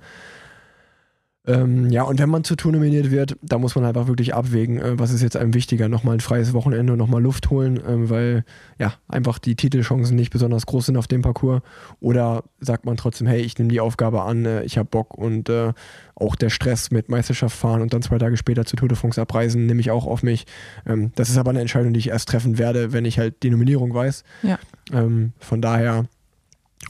Ähm, 1.46 1.90
ja, 1.90 2.02
und 2.02 2.18
wenn 2.18 2.28
man 2.28 2.42
zur 2.42 2.56
Tour 2.56 2.72
nominiert 2.72 3.10
wird, 3.10 3.36
da 3.40 3.58
muss 3.58 3.76
man 3.76 3.84
einfach 3.84 4.08
wirklich 4.08 4.34
abwägen, 4.34 4.80
äh, 4.80 4.98
was 4.98 5.12
ist 5.12 5.22
jetzt 5.22 5.36
einem 5.36 5.54
wichtiger, 5.54 5.88
nochmal 5.88 6.14
ein 6.14 6.20
freies 6.20 6.52
Wochenende 6.52 6.92
und 6.92 6.98
nochmal 6.98 7.22
Luft 7.22 7.50
holen, 7.50 7.76
äh, 7.76 8.10
weil 8.10 8.44
ja, 8.78 8.94
einfach 9.08 9.38
die 9.38 9.54
Titelchancen 9.54 10.16
nicht 10.16 10.30
besonders 10.30 10.66
groß 10.66 10.86
sind 10.86 10.96
auf 10.96 11.06
dem 11.06 11.22
Parcours. 11.22 11.62
Oder 12.00 12.44
sagt 12.60 12.84
man 12.84 12.96
trotzdem, 12.96 13.28
hey, 13.28 13.40
ich 13.40 13.56
nehme 13.58 13.70
die 13.70 13.80
Aufgabe 13.80 14.22
an, 14.22 14.44
äh, 14.44 14.62
ich 14.64 14.76
habe 14.76 14.88
Bock 14.88 15.16
und 15.16 15.48
äh, 15.48 15.72
auch 16.16 16.34
der 16.34 16.50
Stress 16.50 16.90
mit 16.90 17.08
Meisterschaft 17.08 17.56
fahren 17.56 17.80
und 17.80 17.94
dann 17.94 18.02
zwei 18.02 18.18
Tage 18.18 18.36
später 18.36 18.64
zur 18.64 18.78
Tour 18.78 18.88
de 18.88 18.96
France 18.96 19.20
abreisen, 19.20 19.66
nehme 19.66 19.80
ich 19.80 19.90
auch 19.92 20.06
auf 20.06 20.22
mich. 20.22 20.46
Ähm, 20.84 21.12
das 21.14 21.28
ist 21.28 21.38
aber 21.38 21.50
eine 21.50 21.60
Entscheidung, 21.60 21.92
die 21.92 22.00
ich 22.00 22.08
erst 22.08 22.28
treffen 22.28 22.58
werde, 22.58 22.92
wenn 22.92 23.04
ich 23.04 23.18
halt 23.18 23.42
die 23.44 23.50
Nominierung 23.50 23.94
weiß. 23.94 24.24
Ja. 24.42 24.58
Ähm, 24.92 25.32
von 25.38 25.62
daher 25.62 26.06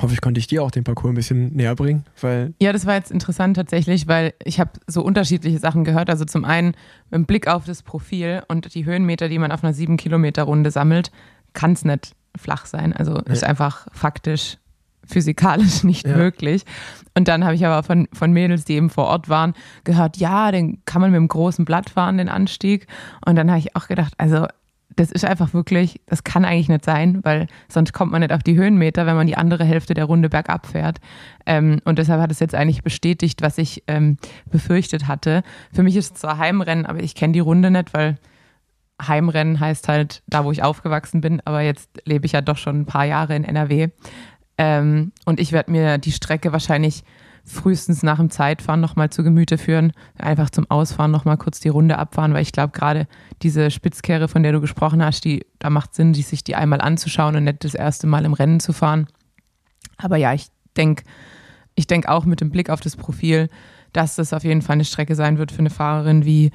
hoffe 0.00 0.12
ich, 0.12 0.20
konnte 0.20 0.38
ich 0.38 0.46
dir 0.46 0.62
auch 0.62 0.70
den 0.70 0.84
Parcours 0.84 1.12
ein 1.12 1.14
bisschen 1.14 1.54
näher 1.54 1.74
bringen, 1.74 2.04
weil 2.20 2.54
ja, 2.60 2.72
das 2.72 2.86
war 2.86 2.94
jetzt 2.94 3.10
interessant 3.10 3.56
tatsächlich, 3.56 4.06
weil 4.06 4.34
ich 4.44 4.60
habe 4.60 4.72
so 4.86 5.02
unterschiedliche 5.02 5.58
Sachen 5.58 5.84
gehört. 5.84 6.10
Also 6.10 6.24
zum 6.24 6.44
einen 6.44 6.74
mit 7.10 7.26
Blick 7.26 7.48
auf 7.48 7.64
das 7.64 7.82
Profil 7.82 8.42
und 8.48 8.74
die 8.74 8.84
Höhenmeter, 8.84 9.28
die 9.28 9.38
man 9.38 9.52
auf 9.52 9.64
einer 9.64 9.72
sieben 9.72 9.96
Kilometer 9.96 10.42
Runde 10.42 10.70
sammelt, 10.70 11.10
kann 11.54 11.72
es 11.72 11.84
nicht 11.84 12.12
flach 12.36 12.66
sein. 12.66 12.92
Also 12.92 13.14
ja. 13.14 13.22
ist 13.32 13.44
einfach 13.44 13.86
faktisch 13.92 14.58
physikalisch 15.06 15.82
nicht 15.84 16.06
ja. 16.06 16.16
möglich. 16.16 16.64
Und 17.14 17.28
dann 17.28 17.44
habe 17.44 17.54
ich 17.54 17.64
aber 17.64 17.82
von, 17.82 18.08
von 18.12 18.32
Mädels, 18.32 18.64
die 18.64 18.74
eben 18.74 18.90
vor 18.90 19.06
Ort 19.06 19.28
waren, 19.28 19.54
gehört, 19.84 20.18
ja, 20.18 20.50
den 20.52 20.84
kann 20.84 21.00
man 21.00 21.10
mit 21.10 21.18
dem 21.18 21.28
großen 21.28 21.64
Blatt 21.64 21.90
fahren, 21.90 22.18
den 22.18 22.28
Anstieg. 22.28 22.86
Und 23.24 23.36
dann 23.36 23.48
habe 23.50 23.60
ich 23.60 23.74
auch 23.76 23.88
gedacht, 23.88 24.12
also 24.18 24.46
das 24.96 25.12
ist 25.12 25.24
einfach 25.24 25.52
wirklich, 25.54 26.00
das 26.06 26.24
kann 26.24 26.44
eigentlich 26.44 26.68
nicht 26.68 26.84
sein, 26.84 27.20
weil 27.22 27.46
sonst 27.68 27.92
kommt 27.92 28.12
man 28.12 28.22
nicht 28.22 28.32
auf 28.32 28.42
die 28.42 28.56
Höhenmeter, 28.56 29.06
wenn 29.06 29.16
man 29.16 29.26
die 29.26 29.36
andere 29.36 29.64
Hälfte 29.64 29.94
der 29.94 30.06
Runde 30.06 30.30
bergab 30.30 30.66
fährt. 30.66 30.98
Ähm, 31.44 31.80
und 31.84 31.98
deshalb 31.98 32.20
hat 32.20 32.30
es 32.30 32.40
jetzt 32.40 32.54
eigentlich 32.54 32.82
bestätigt, 32.82 33.42
was 33.42 33.58
ich 33.58 33.84
ähm, 33.86 34.16
befürchtet 34.50 35.06
hatte. 35.06 35.42
Für 35.72 35.82
mich 35.82 35.96
ist 35.96 36.14
es 36.14 36.20
zwar 36.20 36.38
Heimrennen, 36.38 36.86
aber 36.86 37.02
ich 37.02 37.14
kenne 37.14 37.34
die 37.34 37.40
Runde 37.40 37.70
nicht, 37.70 37.92
weil 37.92 38.16
Heimrennen 39.00 39.60
heißt 39.60 39.88
halt 39.88 40.22
da, 40.26 40.44
wo 40.44 40.52
ich 40.52 40.62
aufgewachsen 40.62 41.20
bin, 41.20 41.42
aber 41.44 41.60
jetzt 41.60 41.90
lebe 42.06 42.24
ich 42.24 42.32
ja 42.32 42.40
doch 42.40 42.56
schon 42.56 42.80
ein 42.80 42.86
paar 42.86 43.04
Jahre 43.04 43.36
in 43.36 43.44
NRW. 43.44 43.88
Ähm, 44.58 45.12
und 45.26 45.38
ich 45.38 45.52
werde 45.52 45.70
mir 45.70 45.98
die 45.98 46.12
Strecke 46.12 46.52
wahrscheinlich 46.52 47.04
frühestens 47.46 48.02
nach 48.02 48.18
dem 48.18 48.28
Zeitfahren 48.28 48.80
nochmal 48.80 49.10
zu 49.10 49.22
Gemüte 49.22 49.56
führen. 49.56 49.92
Einfach 50.18 50.50
zum 50.50 50.68
Ausfahren 50.70 51.10
nochmal 51.10 51.36
kurz 51.36 51.60
die 51.60 51.68
Runde 51.68 51.96
abfahren, 51.96 52.34
weil 52.34 52.42
ich 52.42 52.52
glaube, 52.52 52.72
gerade 52.72 53.06
diese 53.42 53.70
Spitzkehre, 53.70 54.28
von 54.28 54.42
der 54.42 54.52
du 54.52 54.60
gesprochen 54.60 55.02
hast, 55.02 55.24
die, 55.24 55.46
da 55.58 55.70
macht 55.70 55.94
Sinn, 55.94 56.12
die, 56.12 56.22
sich 56.22 56.42
die 56.42 56.56
einmal 56.56 56.80
anzuschauen 56.80 57.36
und 57.36 57.44
nicht 57.44 57.64
das 57.64 57.74
erste 57.74 58.06
Mal 58.06 58.24
im 58.24 58.32
Rennen 58.32 58.60
zu 58.60 58.72
fahren. 58.72 59.06
Aber 59.96 60.16
ja, 60.16 60.34
ich 60.34 60.48
denke 60.76 61.04
ich 61.76 61.86
denk 61.86 62.08
auch 62.08 62.24
mit 62.24 62.40
dem 62.40 62.50
Blick 62.50 62.70
auf 62.70 62.80
das 62.80 62.96
Profil, 62.96 63.48
dass 63.92 64.16
das 64.16 64.32
auf 64.32 64.42
jeden 64.42 64.62
Fall 64.62 64.74
eine 64.74 64.84
Strecke 64.84 65.14
sein 65.14 65.38
wird 65.38 65.52
für 65.52 65.60
eine 65.60 65.70
Fahrerin 65.70 66.24
wie 66.24 66.50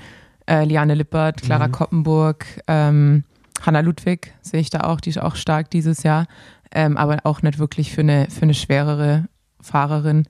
äh, 0.47 0.65
Liane 0.65 0.95
Lippert, 0.95 1.41
Clara 1.41 1.67
mhm. 1.67 1.71
Koppenburg, 1.71 2.45
ähm, 2.67 3.23
Hanna 3.61 3.79
Ludwig 3.79 4.33
sehe 4.41 4.59
ich 4.59 4.71
da 4.71 4.81
auch, 4.81 4.99
die 4.99 5.11
ist 5.11 5.21
auch 5.21 5.35
stark 5.35 5.69
dieses 5.69 6.03
Jahr, 6.03 6.27
ähm, 6.71 6.97
aber 6.97 7.19
auch 7.23 7.43
nicht 7.43 7.59
wirklich 7.59 7.91
für 7.91 8.01
eine, 8.01 8.27
für 8.29 8.41
eine 8.41 8.55
schwerere 8.55 9.27
Fahrerin 9.61 10.25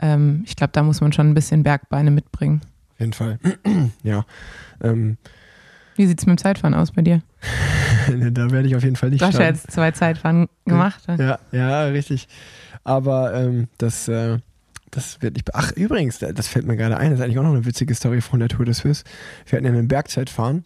ähm, 0.00 0.42
ich 0.46 0.56
glaube, 0.56 0.72
da 0.72 0.82
muss 0.82 1.00
man 1.00 1.12
schon 1.12 1.28
ein 1.30 1.34
bisschen 1.34 1.62
Bergbeine 1.62 2.10
mitbringen. 2.10 2.60
Auf 2.94 3.00
jeden 3.00 3.12
Fall. 3.12 3.38
ja. 4.02 4.24
Ähm, 4.82 5.16
Wie 5.96 6.06
sieht 6.06 6.18
es 6.20 6.26
mit 6.26 6.38
dem 6.38 6.42
Zeitfahren 6.42 6.74
aus 6.74 6.92
bei 6.92 7.02
dir? 7.02 7.22
da 8.08 8.50
werde 8.50 8.68
ich 8.68 8.76
auf 8.76 8.82
jeden 8.82 8.96
Fall 8.96 9.10
nicht 9.10 9.22
Du 9.22 9.26
hast 9.26 9.38
ja 9.38 9.46
jetzt 9.46 9.70
zwei 9.70 9.90
Zeitfahren 9.90 10.48
gemacht. 10.64 11.02
Ja, 11.18 11.38
ja, 11.52 11.84
richtig. 11.84 12.28
Aber 12.84 13.34
ähm, 13.34 13.68
das, 13.78 14.08
äh, 14.08 14.38
das 14.90 15.20
wird 15.22 15.34
nicht. 15.34 15.54
Ach, 15.54 15.72
übrigens, 15.72 16.18
das 16.18 16.48
fällt 16.48 16.66
mir 16.66 16.76
gerade 16.76 16.96
ein, 16.96 17.10
das 17.10 17.20
ist 17.20 17.24
eigentlich 17.24 17.38
auch 17.38 17.44
noch 17.44 17.52
eine 17.52 17.64
witzige 17.64 17.94
Story 17.94 18.20
von 18.20 18.40
der 18.40 18.48
Tour 18.48 18.64
de 18.64 18.74
Suisse. 18.74 19.04
Wir 19.46 19.56
hatten 19.56 19.66
ja 19.66 19.72
einen 19.72 19.88
Bergzeitfahren 19.88 20.64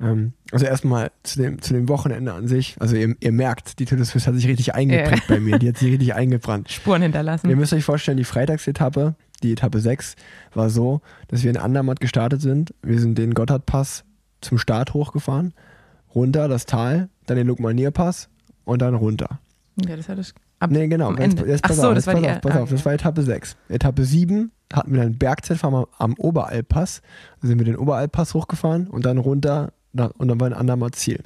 ähm, 0.00 0.32
also 0.50 0.66
erstmal 0.66 1.10
zu 1.22 1.40
dem, 1.40 1.60
zu 1.60 1.74
dem 1.74 1.88
Wochenende 1.88 2.32
an 2.32 2.48
sich. 2.48 2.76
Also 2.80 2.96
ihr, 2.96 3.14
ihr 3.20 3.32
merkt, 3.32 3.78
die 3.78 3.84
Tour 3.84 3.98
de 3.98 4.06
Suisse 4.06 4.26
hat 4.26 4.34
sich 4.34 4.46
richtig 4.46 4.74
eingeprägt 4.74 5.28
ja. 5.28 5.34
bei 5.34 5.40
mir. 5.40 5.58
Die 5.58 5.68
hat 5.68 5.76
sich 5.76 5.92
richtig 5.92 6.14
eingebrannt. 6.14 6.70
Spuren 6.70 7.02
hinterlassen. 7.02 7.48
Ihr 7.48 7.56
müsst 7.56 7.72
euch 7.72 7.84
vorstellen, 7.84 8.16
die 8.16 8.24
Freitagsetappe, 8.24 9.14
die 9.42 9.52
Etappe 9.52 9.80
6, 9.80 10.16
war 10.54 10.70
so, 10.70 11.02
dass 11.28 11.42
wir 11.42 11.50
in 11.50 11.56
Andermatt 11.56 12.00
gestartet 12.00 12.40
sind. 12.40 12.74
Wir 12.82 12.98
sind 12.98 13.18
den 13.18 13.34
Gotthardpass 13.34 14.04
zum 14.40 14.58
Start 14.58 14.94
hochgefahren, 14.94 15.52
runter 16.14 16.48
das 16.48 16.64
Tal, 16.64 17.10
dann 17.26 17.36
den 17.36 17.46
Lukmanierpass 17.46 18.30
und 18.64 18.80
dann 18.80 18.94
runter. 18.94 19.38
Ja, 19.86 19.96
das 19.96 20.08
hatte 20.08 20.22
ich 20.22 20.32
ab 20.60 20.70
Nee, 20.70 20.88
genau. 20.88 21.12
Jetzt, 21.14 21.40
jetzt, 21.40 21.64
Ach 21.64 21.72
so, 21.72 21.88
auf, 21.88 21.94
das 21.94 22.06
war 22.06 22.14
pass 22.14 22.22
die 22.22 22.28
auf, 22.30 22.40
pass 22.40 22.56
auf, 22.56 22.70
das 22.70 22.84
war 22.84 22.92
Etappe 22.94 23.22
6. 23.22 23.56
Etappe 23.68 24.04
7 24.04 24.50
hatten 24.72 24.92
wir 24.92 25.02
dann 25.02 25.18
Bergzeitfahren 25.18 25.74
am, 25.74 25.86
am 25.98 26.14
Oberalpass. 26.14 27.02
Da 27.40 27.48
sind 27.48 27.58
wir 27.58 27.64
den 27.66 27.76
Oberalpass 27.76 28.34
hochgefahren 28.34 28.86
und 28.86 29.04
dann 29.04 29.18
runter 29.18 29.72
und 29.92 30.28
dann 30.28 30.40
war 30.40 30.46
ein 30.46 30.52
anderer 30.52 30.92
Ziel. 30.92 31.20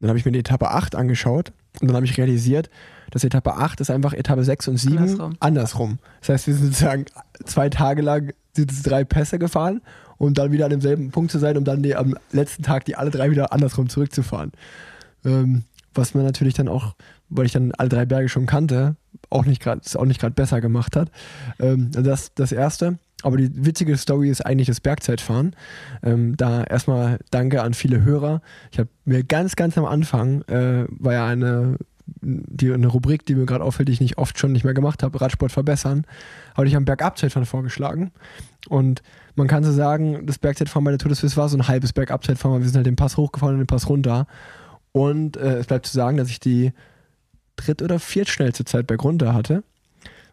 Dann 0.00 0.08
habe 0.08 0.18
ich 0.18 0.24
mir 0.24 0.32
die 0.32 0.40
Etappe 0.40 0.70
8 0.70 0.94
angeschaut 0.94 1.52
und 1.80 1.88
dann 1.88 1.96
habe 1.96 2.06
ich 2.06 2.16
realisiert, 2.18 2.68
dass 3.10 3.24
Etappe 3.24 3.54
8 3.54 3.80
ist 3.80 3.90
einfach 3.90 4.12
Etappe 4.12 4.44
6 4.44 4.68
und 4.68 4.76
7 4.76 4.98
andersrum. 4.98 5.36
andersrum. 5.40 5.98
Das 6.20 6.28
heißt, 6.30 6.46
wir 6.46 6.54
sind 6.54 6.66
sozusagen 6.66 7.04
zwei 7.44 7.68
Tage 7.68 8.02
lang 8.02 8.32
diese 8.56 8.82
drei 8.82 9.04
Pässe 9.04 9.38
gefahren, 9.38 9.80
um 10.18 10.34
dann 10.34 10.52
wieder 10.52 10.66
an 10.66 10.70
demselben 10.70 11.10
Punkt 11.10 11.30
zu 11.30 11.38
sein, 11.38 11.56
um 11.56 11.64
dann 11.64 11.82
die, 11.82 11.96
am 11.96 12.16
letzten 12.32 12.62
Tag 12.62 12.84
die 12.84 12.96
alle 12.96 13.10
drei 13.10 13.30
wieder 13.30 13.52
andersrum 13.52 13.88
zurückzufahren. 13.88 14.52
Ähm, 15.24 15.64
was 15.94 16.14
man 16.14 16.24
natürlich 16.24 16.54
dann 16.54 16.68
auch, 16.68 16.94
weil 17.28 17.46
ich 17.46 17.52
dann 17.52 17.72
alle 17.72 17.88
drei 17.88 18.04
Berge 18.04 18.28
schon 18.28 18.46
kannte, 18.46 18.96
auch 19.30 19.44
nicht 19.44 19.62
gerade 19.62 19.80
auch 19.94 20.04
nicht 20.04 20.20
gerade 20.20 20.34
besser 20.34 20.60
gemacht 20.60 20.96
hat. 20.96 21.10
Ähm, 21.58 21.90
das 21.92 22.34
das 22.34 22.52
erste. 22.52 22.98
Aber 23.24 23.38
die 23.38 23.50
witzige 23.64 23.96
Story 23.96 24.28
ist 24.28 24.44
eigentlich 24.44 24.66
das 24.66 24.80
Bergzeitfahren. 24.80 25.56
Ähm, 26.02 26.36
da 26.36 26.62
erstmal 26.62 27.18
danke 27.30 27.62
an 27.62 27.72
viele 27.72 28.04
Hörer. 28.04 28.42
Ich 28.70 28.78
habe 28.78 28.90
mir 29.06 29.24
ganz, 29.24 29.56
ganz 29.56 29.78
am 29.78 29.86
Anfang, 29.86 30.42
äh, 30.42 30.84
war 30.90 31.14
ja 31.14 31.26
eine, 31.26 31.78
die, 32.20 32.70
eine 32.70 32.86
Rubrik, 32.86 33.24
die 33.24 33.34
mir 33.34 33.46
gerade 33.46 33.64
auffällt, 33.64 33.88
die 33.88 33.92
ich 33.92 34.02
nicht 34.02 34.18
oft 34.18 34.38
schon 34.38 34.52
nicht 34.52 34.64
mehr 34.64 34.74
gemacht 34.74 35.02
habe, 35.02 35.18
Radsport 35.18 35.52
verbessern, 35.52 36.06
habe 36.54 36.66
ich 36.66 36.76
am 36.76 36.84
Bergabzeitfahren 36.84 37.46
vorgeschlagen. 37.46 38.12
Und 38.68 39.02
man 39.36 39.48
kann 39.48 39.64
so 39.64 39.72
sagen, 39.72 40.26
das 40.26 40.38
Bergzeitfahren 40.38 40.84
bei 40.84 40.90
der 40.90 40.98
Tour 40.98 41.08
de 41.08 41.16
Suisse 41.16 41.38
war 41.38 41.48
so 41.48 41.56
ein 41.56 41.66
halbes 41.66 41.94
Bergabzeitfahren, 41.94 42.56
weil 42.56 42.60
wir 42.60 42.68
sind 42.68 42.76
halt 42.76 42.86
den 42.86 42.96
Pass 42.96 43.16
hochgefahren 43.16 43.54
und 43.54 43.60
den 43.60 43.66
Pass 43.66 43.88
runter. 43.88 44.26
Und 44.92 45.38
äh, 45.38 45.56
es 45.56 45.66
bleibt 45.66 45.86
zu 45.86 45.94
sagen, 45.94 46.18
dass 46.18 46.28
ich 46.28 46.40
die 46.40 46.74
dritt- 47.56 47.80
oder 47.80 47.98
viertschnellste 47.98 48.66
Zeit 48.66 48.86
bergunter 48.86 49.32
hatte 49.32 49.64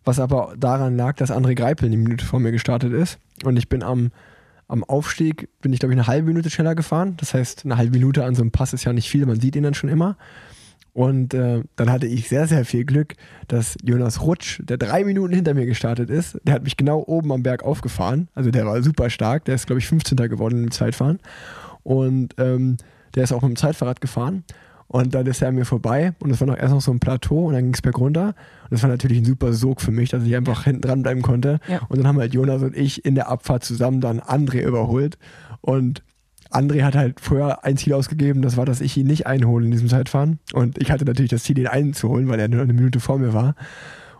was 0.03 0.19
aber 0.19 0.53
daran 0.57 0.97
lag, 0.97 1.15
dass 1.15 1.31
André 1.31 1.55
Greipel 1.55 1.87
eine 1.87 1.97
Minute 1.97 2.25
vor 2.25 2.39
mir 2.39 2.51
gestartet 2.51 2.93
ist. 2.93 3.19
Und 3.43 3.57
ich 3.57 3.69
bin 3.69 3.83
am, 3.83 4.11
am 4.67 4.83
Aufstieg, 4.83 5.49
bin 5.61 5.73
ich 5.73 5.79
glaube 5.79 5.93
ich 5.93 5.99
eine 5.99 6.07
halbe 6.07 6.27
Minute 6.27 6.49
schneller 6.49 6.75
gefahren. 6.75 7.15
Das 7.17 7.33
heißt, 7.33 7.65
eine 7.65 7.77
halbe 7.77 7.97
Minute 7.97 8.23
an 8.25 8.35
so 8.35 8.41
einem 8.41 8.51
Pass 8.51 8.73
ist 8.73 8.83
ja 8.83 8.93
nicht 8.93 9.09
viel, 9.09 9.25
man 9.25 9.39
sieht 9.39 9.55
ihn 9.55 9.63
dann 9.63 9.73
schon 9.73 9.89
immer. 9.89 10.17
Und 10.93 11.33
äh, 11.33 11.63
dann 11.77 11.89
hatte 11.89 12.05
ich 12.05 12.27
sehr, 12.27 12.47
sehr 12.47 12.65
viel 12.65 12.83
Glück, 12.83 13.15
dass 13.47 13.77
Jonas 13.81 14.21
Rutsch, 14.21 14.59
der 14.63 14.77
drei 14.77 15.05
Minuten 15.05 15.33
hinter 15.33 15.53
mir 15.53 15.65
gestartet 15.65 16.09
ist, 16.09 16.37
der 16.43 16.55
hat 16.55 16.63
mich 16.63 16.75
genau 16.75 17.03
oben 17.07 17.31
am 17.31 17.43
Berg 17.43 17.63
aufgefahren. 17.63 18.27
Also 18.35 18.51
der 18.51 18.65
war 18.65 18.81
super 18.83 19.09
stark, 19.09 19.45
der 19.45 19.55
ist 19.55 19.67
glaube 19.67 19.79
ich 19.79 19.87
15. 19.87 20.17
geworden 20.17 20.65
im 20.65 20.71
Zeitfahren. 20.71 21.19
Und 21.83 22.35
ähm, 22.37 22.77
der 23.15 23.23
ist 23.23 23.31
auch 23.31 23.41
mit 23.41 23.51
dem 23.51 23.55
Zeitfahrrad 23.55 24.01
gefahren. 24.01 24.43
Und 24.87 25.15
dann 25.15 25.25
ist 25.25 25.41
er 25.41 25.47
an 25.47 25.55
mir 25.55 25.65
vorbei 25.65 26.13
und 26.19 26.31
es 26.31 26.41
war 26.41 26.47
noch 26.47 26.57
erst 26.57 26.73
noch 26.73 26.81
so 26.81 26.91
ein 26.91 26.99
Plateau 26.99 27.47
und 27.47 27.53
dann 27.53 27.63
ging 27.63 27.73
es 27.73 27.81
bergunter. 27.81 28.27
Und 28.27 28.35
das 28.71 28.81
war 28.83 28.89
natürlich 28.89 29.19
ein 29.19 29.25
super 29.25 29.51
Sog 29.53 29.81
für 29.81 29.91
mich, 29.91 30.09
dass 30.09 30.23
ich 30.23 30.35
einfach 30.35 30.63
hinten 30.63 30.81
dran 30.81 31.03
bleiben 31.03 31.21
konnte. 31.21 31.59
Ja. 31.67 31.81
Und 31.89 31.99
dann 31.99 32.07
haben 32.07 32.17
halt 32.17 32.33
Jonas 32.33 32.63
und 32.63 32.75
ich 32.75 33.05
in 33.05 33.15
der 33.15 33.29
Abfahrt 33.29 33.65
zusammen 33.65 33.99
dann 33.99 34.21
André 34.21 34.61
überholt. 34.61 35.17
Und 35.59 36.03
André 36.49 36.83
hat 36.83 36.95
halt 36.95 37.19
vorher 37.19 37.65
ein 37.65 37.75
Ziel 37.75 37.93
ausgegeben, 37.93 38.41
das 38.41 38.55
war, 38.55 38.65
dass 38.65 38.79
ich 38.79 38.95
ihn 38.95 39.07
nicht 39.07 39.27
einhole 39.27 39.65
in 39.65 39.71
diesem 39.71 39.89
Zeitfahren. 39.89 40.39
Und 40.53 40.81
ich 40.81 40.89
hatte 40.89 41.03
natürlich 41.03 41.31
das 41.31 41.43
Ziel, 41.43 41.59
ihn 41.59 41.67
einzuholen, 41.67 42.29
weil 42.29 42.39
er 42.39 42.47
nur 42.47 42.61
eine 42.61 42.73
Minute 42.73 43.01
vor 43.01 43.19
mir 43.19 43.33
war. 43.33 43.55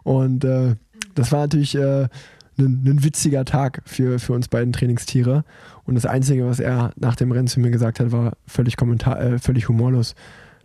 Und 0.04 0.43
äh, 0.43 0.76
das 1.16 1.32
war 1.32 1.39
natürlich 1.39 1.76
äh, 1.76 2.10
ein, 2.58 2.84
ein 2.86 3.04
witziger 3.06 3.45
Tag 3.45 3.82
für, 3.86 4.20
für 4.20 4.34
uns 4.34 4.49
beiden 4.49 4.74
Trainingstiere. 4.74 5.45
Und 5.86 5.95
das 5.95 6.06
Einzige, 6.06 6.45
was 6.45 6.60
er 6.60 6.91
nach 6.97 7.16
dem 7.16 7.32
Rennen 7.32 7.47
zu 7.47 7.62
mir 7.62 7.72
gesagt 7.72 8.02
hat, 8.02 8.12
war 8.12 8.34
völlig, 8.47 8.76
kommentar 8.76 9.20
äh, 9.22 9.39
völlig 9.39 9.70
humorlos. 9.70 10.14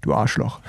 Du 0.06 0.14
Arschloch. 0.14 0.60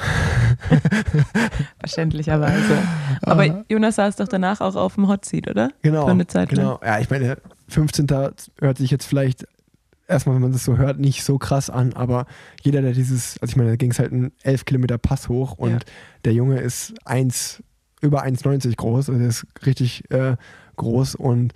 Verständlicherweise. 1.80 2.80
Aber 3.22 3.64
Jonas 3.70 3.96
saß 3.98 4.16
doch 4.16 4.28
danach 4.28 4.62
auch 4.62 4.76
auf 4.76 4.96
dem 4.96 5.08
Hot 5.08 5.26
Seat, 5.26 5.48
oder? 5.48 5.70
Genau. 5.84 6.06
Für 6.06 6.12
eine 6.12 6.26
Zeit 6.26 6.52
lang. 6.52 6.64
genau. 6.64 6.80
Ja, 6.84 7.00
ich 7.00 7.12
meine, 7.12 7.38
15. 7.68 8.08
hört 8.60 8.78
sich 8.80 8.90
jetzt 8.90 9.06
vielleicht 9.06 9.46
erstmal, 10.08 10.34
wenn 10.36 10.42
man 10.42 10.54
das 10.54 10.64
so 10.66 10.78
hört, 10.78 11.00
nicht 11.00 11.24
so 11.24 11.38
krass 11.38 11.70
an, 11.70 11.94
aber 11.94 12.26
jeder, 12.64 12.82
der 12.82 12.94
dieses, 12.94 13.40
also 13.40 13.52
ich 13.52 13.58
meine, 13.58 13.70
da 13.70 13.76
ging 13.76 13.92
es 13.92 14.00
halt 14.00 14.12
einen 14.12 14.32
11 14.42 14.66
Kilometer 14.66 14.98
Pass 14.98 15.30
hoch 15.30 15.52
und 15.52 15.72
Ja. 15.72 15.80
der 16.26 16.34
Junge 16.34 16.60
ist 16.60 16.96
1, 17.06 17.62
über 18.02 18.24
1,90 18.24 18.76
groß, 18.76 19.10
also 19.10 19.20
der 19.20 19.28
ist 19.28 19.46
richtig 19.68 20.10
äh, 20.10 20.36
groß 20.78 21.14
und 21.14 21.54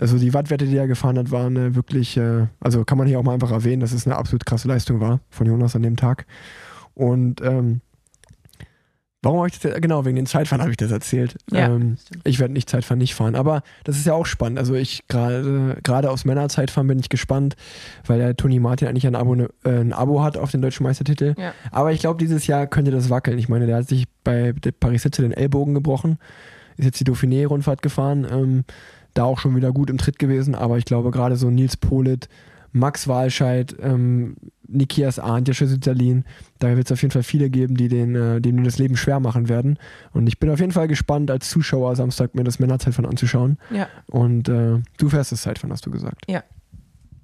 also 0.00 0.16
die 0.16 0.32
Wattwerte, 0.32 0.66
die 0.66 0.76
er 0.76 0.86
gefahren 0.86 1.18
hat, 1.18 1.32
waren 1.32 1.56
äh, 1.56 1.74
wirklich, 1.74 2.16
äh, 2.16 2.46
also 2.60 2.84
kann 2.84 2.98
man 2.98 3.08
hier 3.08 3.18
auch 3.18 3.24
mal 3.24 3.34
einfach 3.34 3.50
erwähnen, 3.50 3.80
dass 3.80 3.92
es 3.92 4.06
eine 4.06 4.16
absolut 4.16 4.46
krasse 4.46 4.68
Leistung 4.68 5.00
war 5.00 5.18
von 5.28 5.46
Jonas 5.48 5.74
an 5.74 5.82
dem 5.82 5.96
Tag. 5.96 6.26
Und 6.94 7.40
ähm, 7.40 7.80
warum 9.22 9.38
habe 9.38 9.48
ich 9.48 9.58
das, 9.58 9.80
genau, 9.80 10.04
wegen 10.04 10.16
den 10.16 10.26
Zeitfahren 10.26 10.60
habe 10.62 10.70
ich 10.70 10.76
das 10.76 10.90
erzählt. 10.90 11.36
Ja, 11.50 11.66
ähm, 11.66 11.96
ich 12.24 12.38
werde 12.38 12.52
nicht 12.52 12.68
Zeitfahren 12.70 12.98
nicht 12.98 13.14
fahren, 13.14 13.34
aber 13.34 13.62
das 13.84 13.96
ist 13.96 14.06
ja 14.06 14.14
auch 14.14 14.26
spannend. 14.26 14.58
Also 14.58 14.74
ich 14.74 15.06
gerade 15.08 15.76
gerade 15.82 16.10
aufs 16.10 16.24
Männerzeitfahren 16.24 16.88
bin 16.88 16.98
ich 16.98 17.08
gespannt, 17.08 17.56
weil 18.06 18.18
der 18.18 18.36
Toni 18.36 18.60
Martin 18.60 18.88
eigentlich 18.88 19.06
ein 19.06 19.14
Abo, 19.14 19.34
äh, 19.34 19.48
ein 19.64 19.92
Abo 19.92 20.22
hat 20.22 20.36
auf 20.36 20.50
den 20.50 20.62
deutschen 20.62 20.84
Meistertitel. 20.84 21.34
Ja. 21.38 21.52
Aber 21.70 21.92
ich 21.92 22.00
glaube, 22.00 22.18
dieses 22.18 22.46
Jahr 22.46 22.66
könnte 22.66 22.90
das 22.90 23.10
wackeln. 23.10 23.38
Ich 23.38 23.48
meine, 23.48 23.66
der 23.66 23.76
hat 23.76 23.88
sich 23.88 24.06
bei 24.24 24.52
der 24.52 24.72
Paris-Sitze 24.72 25.22
den 25.22 25.32
Ellbogen 25.32 25.74
gebrochen, 25.74 26.18
ist 26.76 26.86
jetzt 26.86 27.00
die 27.00 27.04
Dauphiné-Rundfahrt 27.04 27.82
gefahren, 27.82 28.26
ähm, 28.30 28.64
da 29.14 29.24
auch 29.24 29.38
schon 29.38 29.56
wieder 29.56 29.72
gut 29.72 29.90
im 29.90 29.98
Tritt 29.98 30.18
gewesen, 30.18 30.54
aber 30.54 30.78
ich 30.78 30.84
glaube 30.84 31.10
gerade 31.10 31.36
so 31.36 31.50
Nils 31.50 31.76
Polit, 31.76 32.28
Max 32.72 33.08
Walscheid, 33.08 33.74
ähm, 33.80 34.36
Nikias 34.68 35.18
Arndt, 35.18 35.48
Jascha 35.48 35.66
Sützerlin, 35.66 36.24
da 36.60 36.76
wird 36.76 36.86
es 36.86 36.92
auf 36.92 37.02
jeden 37.02 37.12
Fall 37.12 37.24
viele 37.24 37.50
geben, 37.50 37.76
die 37.76 37.88
den, 37.88 38.14
äh, 38.14 38.40
denen 38.40 38.64
das 38.64 38.78
Leben 38.78 38.96
schwer 38.96 39.18
machen 39.18 39.48
werden. 39.48 39.78
Und 40.12 40.28
ich 40.28 40.38
bin 40.38 40.50
auf 40.50 40.60
jeden 40.60 40.72
Fall 40.72 40.86
gespannt, 40.86 41.30
als 41.30 41.50
Zuschauer 41.50 41.96
Samstag 41.96 42.34
mir 42.34 42.44
das 42.44 42.60
Männerzeitfahren 42.60 43.10
anzuschauen. 43.10 43.58
Ja, 43.70 43.88
Und 44.06 44.48
äh, 44.48 44.78
du 44.98 45.08
fährst 45.08 45.32
das 45.32 45.42
Zeitfahren, 45.42 45.72
hast 45.72 45.86
du 45.86 45.90
gesagt. 45.90 46.24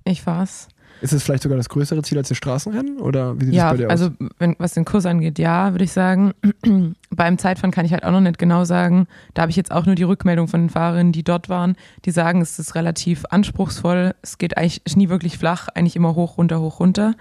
ich 0.05 0.27
war's. 0.27 0.69
Ist 1.01 1.13
es 1.13 1.23
vielleicht 1.23 1.43
sogar 1.43 1.57
das 1.59 1.69
größere 1.69 2.03
Ziel 2.03 2.17
als 2.19 2.29
das 2.29 2.37
Straßenrennen? 2.39 2.99
Oder 2.99 3.39
wie 3.41 3.47
sieht 3.47 3.55
Ja, 3.55 3.65
das 3.65 3.73
bei 3.73 3.77
dir 3.79 3.91
also 3.91 4.07
aus? 4.07 4.13
wenn, 4.39 4.57
was 4.59 4.75
den 4.75 4.85
Kurs 4.85 5.05
angeht, 5.07 5.39
ja, 5.39 5.73
würde 5.73 5.85
ich 5.85 5.93
sagen. 5.93 6.33
Beim 7.11 7.39
Zeitfahren 7.39 7.71
kann 7.71 7.85
ich 7.85 7.93
halt 7.93 8.05
auch 8.05 8.13
noch 8.13 8.21
nicht 8.21 8.39
genau 8.39 8.65
sagen. 8.65 9.07
Da 9.35 9.43
habe 9.43 9.51
ich 9.51 9.57
jetzt 9.57 9.73
auch 9.73 9.87
nur 9.87 9.95
die 9.95 10.03
Rückmeldung 10.05 10.49
von 10.49 10.61
den 10.63 10.71
Fahrerinnen, 10.71 11.13
die 11.13 11.23
dort 11.23 11.49
waren, 11.49 11.77
die 12.05 12.11
sagen, 12.11 12.41
es 12.41 12.59
ist 12.59 12.75
relativ 12.75 13.25
anspruchsvoll. 13.31 14.15
Es 14.23 14.39
geht 14.39 14.57
eigentlich 14.57 14.81
nie 14.97 15.09
wirklich 15.09 15.39
flach, 15.39 15.69
eigentlich 15.75 15.97
immer 15.97 16.15
hoch, 16.15 16.39
runter, 16.39 16.61
hoch, 16.61 16.81
runter. 16.81 17.15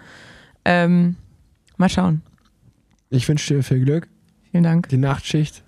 Ähm, 0.64 1.16
mal 1.78 1.90
schauen. 1.90 2.22
Ich 3.10 3.28
wünsche 3.28 3.54
dir 3.54 3.64
viel 3.64 3.84
Glück. 3.84 4.08
Vielen 4.52 4.64
Dank. 4.64 4.90
Die 4.90 4.98
Nachtschicht. 4.98 5.64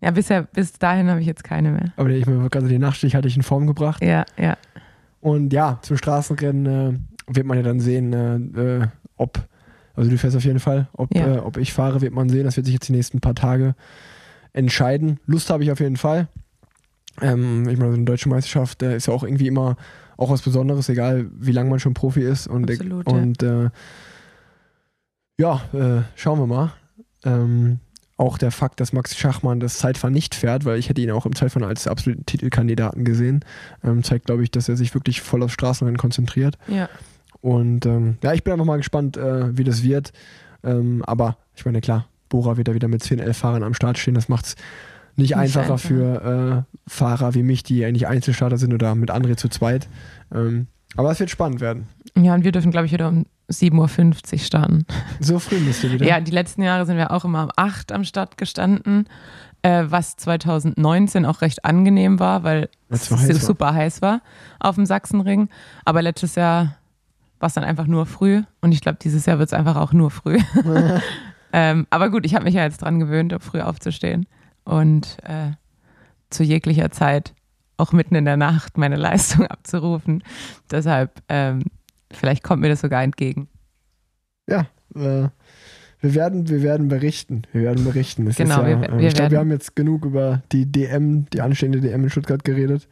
Ja, 0.00 0.10
bisher, 0.10 0.42
bis 0.42 0.72
dahin 0.72 1.08
habe 1.10 1.20
ich 1.20 1.26
jetzt 1.26 1.44
keine 1.44 1.70
mehr. 1.70 1.92
Aber 1.96 2.10
ich 2.10 2.26
mir 2.26 2.48
gerade 2.50 2.68
die 2.68 2.78
Nachtschicht 2.78 3.14
hatte 3.14 3.28
ich 3.28 3.36
in 3.36 3.42
Form 3.42 3.66
gebracht. 3.66 4.02
Ja, 4.02 4.24
ja. 4.36 4.56
Und 5.20 5.52
ja, 5.52 5.78
zum 5.82 5.96
Straßenrennen 5.96 6.66
äh, 6.66 6.98
wird 7.26 7.46
man 7.46 7.56
ja 7.56 7.62
dann 7.62 7.80
sehen, 7.80 8.12
äh, 8.12 8.36
äh, 8.82 8.86
ob, 9.16 9.38
also 9.94 10.10
du 10.10 10.18
fährst 10.18 10.36
auf 10.36 10.44
jeden 10.44 10.60
Fall, 10.60 10.88
ob, 10.92 11.14
Ja. 11.14 11.36
äh, 11.36 11.38
ob 11.38 11.56
ich 11.56 11.72
fahre, 11.72 12.00
wird 12.00 12.12
man 12.12 12.28
sehen. 12.28 12.44
Das 12.44 12.56
wird 12.56 12.66
sich 12.66 12.74
jetzt 12.74 12.88
die 12.88 12.92
nächsten 12.92 13.20
paar 13.20 13.34
Tage 13.34 13.74
entscheiden. 14.52 15.18
Lust 15.26 15.50
habe 15.50 15.64
ich 15.64 15.70
auf 15.72 15.80
jeden 15.80 15.96
Fall. 15.96 16.28
Ähm, 17.22 17.68
ich 17.68 17.78
meine, 17.78 17.90
so 17.92 17.96
eine 17.96 18.04
deutsche 18.04 18.28
Meisterschaft 18.28 18.82
äh, 18.82 18.96
ist 18.96 19.06
ja 19.06 19.14
auch 19.14 19.22
irgendwie 19.24 19.46
immer 19.48 19.76
auch 20.18 20.30
was 20.30 20.42
Besonderes, 20.42 20.88
egal 20.88 21.26
wie 21.38 21.52
lange 21.52 21.68
man 21.70 21.78
schon 21.80 21.94
Profi 21.94 22.22
ist. 22.22 22.46
Und, 22.46 22.70
Absolut, 22.70 23.06
ja. 23.10 23.16
und 23.16 23.42
äh, 23.42 23.70
ja, 25.38 25.60
äh, 25.72 26.02
schauen 26.14 26.38
wir 26.38 26.46
mal. 26.46 26.72
Ähm, 27.24 27.80
auch 28.18 28.38
der 28.38 28.50
Fakt, 28.50 28.80
dass 28.80 28.94
Max 28.94 29.14
Schachmann 29.16 29.60
das 29.60 29.76
Zeitfahren 29.76 30.14
nicht 30.14 30.34
fährt, 30.34 30.64
weil 30.64 30.78
ich 30.78 30.88
hätte 30.88 31.02
ihn 31.02 31.10
auch 31.10 31.26
im 31.26 31.34
Zeitfahren 31.34 31.68
als 31.68 31.86
absoluten 31.86 32.24
Titelkandidaten 32.24 33.04
gesehen, 33.04 33.44
ähm, 33.84 34.02
zeigt, 34.02 34.24
glaube 34.26 34.42
ich, 34.42 34.50
dass 34.50 34.70
er 34.70 34.76
sich 34.76 34.94
wirklich 34.94 35.20
voll 35.20 35.42
aufs 35.42 35.52
Straßenrennen 35.52 35.98
konzentriert. 35.98 36.56
Ja, 36.66 36.88
Und 37.46 37.86
ähm, 37.86 38.18
ja, 38.24 38.32
ich 38.32 38.42
bin 38.42 38.52
einfach 38.52 38.66
mal 38.66 38.76
gespannt, 38.76 39.16
äh, 39.16 39.56
wie 39.56 39.62
das 39.62 39.84
wird. 39.84 40.12
Ähm, 40.64 41.04
aber 41.06 41.36
ich 41.54 41.64
meine, 41.64 41.80
klar, 41.80 42.08
Bora 42.28 42.56
wird 42.56 42.66
da 42.66 42.74
wieder 42.74 42.88
mit 42.88 43.04
10, 43.04 43.20
11 43.20 43.36
Fahrern 43.36 43.62
am 43.62 43.72
Start 43.72 43.98
stehen. 43.98 44.14
Das 44.14 44.28
macht 44.28 44.46
es 44.46 44.56
nicht, 45.14 45.30
Nicht 45.30 45.36
einfacher 45.36 45.74
einfach. 45.74 45.78
für 45.78 46.66
äh, 46.66 46.90
Fahrer 46.90 47.34
wie 47.34 47.44
mich, 47.44 47.62
die 47.62 47.84
eigentlich 47.84 48.08
Einzelstarter 48.08 48.58
sind 48.58 48.74
oder 48.74 48.96
mit 48.96 49.12
André 49.12 49.36
zu 49.36 49.48
zweit. 49.48 49.86
Ähm, 50.34 50.66
aber 50.96 51.12
es 51.12 51.20
wird 51.20 51.30
spannend 51.30 51.60
werden. 51.60 51.86
ja 52.16 52.34
und 52.34 52.42
wir 52.42 52.50
dürfen, 52.50 52.72
glaube 52.72 52.86
ich, 52.86 52.92
wieder 52.92 53.06
um 53.06 53.26
7.50 53.48 54.32
Uhr 54.32 54.38
starten. 54.40 54.84
So 55.20 55.38
früh 55.38 55.60
bist 55.60 55.84
du 55.84 55.92
wieder. 55.92 56.04
Ja, 56.04 56.18
die 56.18 56.32
letzten 56.32 56.62
Jahre 56.62 56.84
sind 56.84 56.96
wir 56.96 57.12
auch 57.12 57.24
immer 57.24 57.44
um 57.44 57.50
8 57.54 57.92
am 57.92 58.02
Start 58.02 58.38
gestanden, 58.38 59.06
äh, 59.62 59.84
was 59.86 60.16
2019 60.16 61.24
auch 61.24 61.42
recht 61.42 61.64
angenehm 61.64 62.18
war, 62.18 62.42
weil 62.42 62.70
es 62.88 63.08
war. 63.08 63.18
super 63.18 63.72
heiß 63.72 64.02
war 64.02 64.20
auf 64.58 64.74
dem 64.74 64.84
Sachsenring. 64.84 65.48
Aber 65.84 66.02
letztes 66.02 66.34
Jahr 66.34 66.76
war 67.38 67.48
es 67.48 67.54
dann 67.54 67.64
einfach 67.64 67.86
nur 67.86 68.06
früh 68.06 68.42
und 68.60 68.72
ich 68.72 68.80
glaube, 68.80 68.98
dieses 69.02 69.26
Jahr 69.26 69.38
wird 69.38 69.48
es 69.48 69.52
einfach 69.52 69.76
auch 69.76 69.92
nur 69.92 70.10
früh. 70.10 70.38
ähm, 71.52 71.86
aber 71.90 72.10
gut, 72.10 72.24
ich 72.26 72.34
habe 72.34 72.44
mich 72.44 72.54
ja 72.54 72.64
jetzt 72.64 72.82
dran 72.82 72.98
gewöhnt, 73.00 73.32
um 73.32 73.40
früh 73.40 73.60
aufzustehen 73.60 74.26
und 74.64 75.18
äh, 75.22 75.52
zu 76.30 76.42
jeglicher 76.42 76.90
Zeit 76.90 77.34
auch 77.76 77.92
mitten 77.92 78.14
in 78.14 78.24
der 78.24 78.36
Nacht 78.36 78.78
meine 78.78 78.96
Leistung 79.06 79.46
abzurufen. 79.46 80.22
Deshalb, 80.70 81.22
ähm, 81.28 81.64
vielleicht 82.10 82.42
kommt 82.42 82.62
mir 82.62 82.68
das 82.68 82.80
sogar 82.80 83.02
entgegen. 83.02 83.48
Ja, 84.48 84.66
äh, 84.94 85.28
wir 86.00 86.14
werden, 86.14 86.48
wir 86.48 86.62
werden 86.62 86.88
berichten. 86.88 87.42
Wir 87.52 87.62
werden 87.62 87.84
berichten. 87.84 88.26
Es 88.26 88.36
Genau, 88.36 88.62
ist 88.62 88.68
ja, 88.68 88.80
wir- 88.82 88.98
wir 88.98 89.08
ich 89.08 89.14
glaube, 89.14 89.30
wir 89.32 89.38
haben 89.38 89.50
jetzt 89.50 89.74
genug 89.76 90.04
über 90.04 90.42
die 90.52 90.70
DM, 90.70 91.26
die 91.30 91.40
anstehende 91.40 91.80
DM 91.80 92.04
in 92.04 92.10
Stuttgart 92.10 92.44
geredet. 92.44 92.88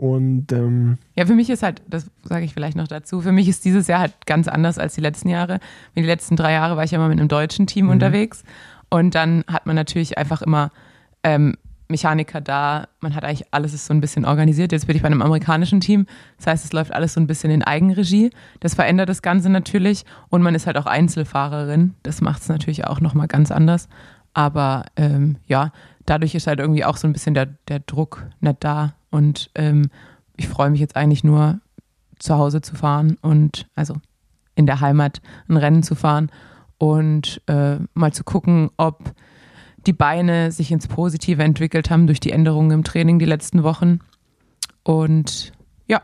Und 0.00 0.50
ähm, 0.52 0.96
Ja, 1.14 1.26
für 1.26 1.34
mich 1.34 1.50
ist 1.50 1.62
halt, 1.62 1.82
das 1.86 2.10
sage 2.22 2.46
ich 2.46 2.54
vielleicht 2.54 2.74
noch 2.76 2.88
dazu, 2.88 3.20
für 3.20 3.32
mich 3.32 3.48
ist 3.48 3.66
dieses 3.66 3.86
Jahr 3.86 4.00
halt 4.00 4.14
ganz 4.24 4.48
anders 4.48 4.78
als 4.78 4.94
die 4.94 5.02
letzten 5.02 5.28
Jahre. 5.28 5.60
Die 5.94 6.00
letzten 6.00 6.36
drei 6.36 6.52
Jahre 6.52 6.74
war 6.78 6.84
ich 6.84 6.92
ja 6.92 6.96
immer 6.98 7.08
mit 7.08 7.18
einem 7.20 7.28
deutschen 7.28 7.66
Team 7.66 7.84
Mhm. 7.84 7.90
unterwegs 7.92 8.42
und 8.88 9.14
dann 9.14 9.44
hat 9.46 9.66
man 9.66 9.76
natürlich 9.76 10.16
einfach 10.16 10.40
immer 10.40 10.70
ähm, 11.22 11.54
Mechaniker 11.88 12.40
da, 12.40 12.86
man 13.00 13.14
hat 13.14 13.24
eigentlich 13.24 13.48
alles 13.50 13.74
ist 13.74 13.84
so 13.86 13.92
ein 13.92 14.00
bisschen 14.00 14.24
organisiert. 14.24 14.72
Jetzt 14.72 14.86
bin 14.86 14.96
ich 14.96 15.02
bei 15.02 15.06
einem 15.08 15.20
amerikanischen 15.20 15.80
Team, 15.80 16.06
das 16.38 16.46
heißt, 16.46 16.64
es 16.64 16.72
läuft 16.72 16.94
alles 16.94 17.12
so 17.12 17.20
ein 17.20 17.26
bisschen 17.26 17.50
in 17.50 17.62
Eigenregie. 17.62 18.30
Das 18.60 18.74
verändert 18.74 19.10
das 19.10 19.20
Ganze 19.20 19.50
natürlich 19.50 20.06
und 20.30 20.40
man 20.40 20.54
ist 20.54 20.66
halt 20.66 20.78
auch 20.78 20.86
Einzelfahrerin. 20.86 21.94
Das 22.04 22.22
macht 22.22 22.40
es 22.40 22.48
natürlich 22.48 22.86
auch 22.86 23.00
nochmal 23.02 23.26
ganz 23.26 23.50
anders. 23.50 23.88
Aber 24.32 24.86
ähm, 24.96 25.36
ja, 25.46 25.72
dadurch 26.06 26.34
ist 26.34 26.46
halt 26.46 26.60
irgendwie 26.60 26.84
auch 26.86 26.96
so 26.96 27.06
ein 27.06 27.12
bisschen 27.12 27.34
der, 27.34 27.46
der 27.68 27.80
Druck 27.80 28.24
nicht 28.40 28.56
da. 28.64 28.94
Und 29.10 29.50
ähm, 29.54 29.90
ich 30.36 30.48
freue 30.48 30.70
mich 30.70 30.80
jetzt 30.80 30.96
eigentlich 30.96 31.24
nur, 31.24 31.60
zu 32.20 32.36
Hause 32.36 32.60
zu 32.60 32.76
fahren 32.76 33.16
und 33.22 33.66
also 33.74 33.96
in 34.54 34.66
der 34.66 34.80
Heimat 34.80 35.20
ein 35.48 35.56
Rennen 35.56 35.82
zu 35.82 35.94
fahren 35.94 36.30
und 36.78 37.40
äh, 37.46 37.76
mal 37.94 38.12
zu 38.12 38.24
gucken, 38.24 38.70
ob 38.76 39.14
die 39.86 39.92
Beine 39.92 40.52
sich 40.52 40.70
ins 40.70 40.86
Positive 40.86 41.42
entwickelt 41.42 41.90
haben 41.90 42.06
durch 42.06 42.20
die 42.20 42.30
Änderungen 42.30 42.70
im 42.70 42.84
Training 42.84 43.18
die 43.18 43.24
letzten 43.24 43.62
Wochen. 43.62 44.00
Und 44.82 45.52
ja, 45.88 46.02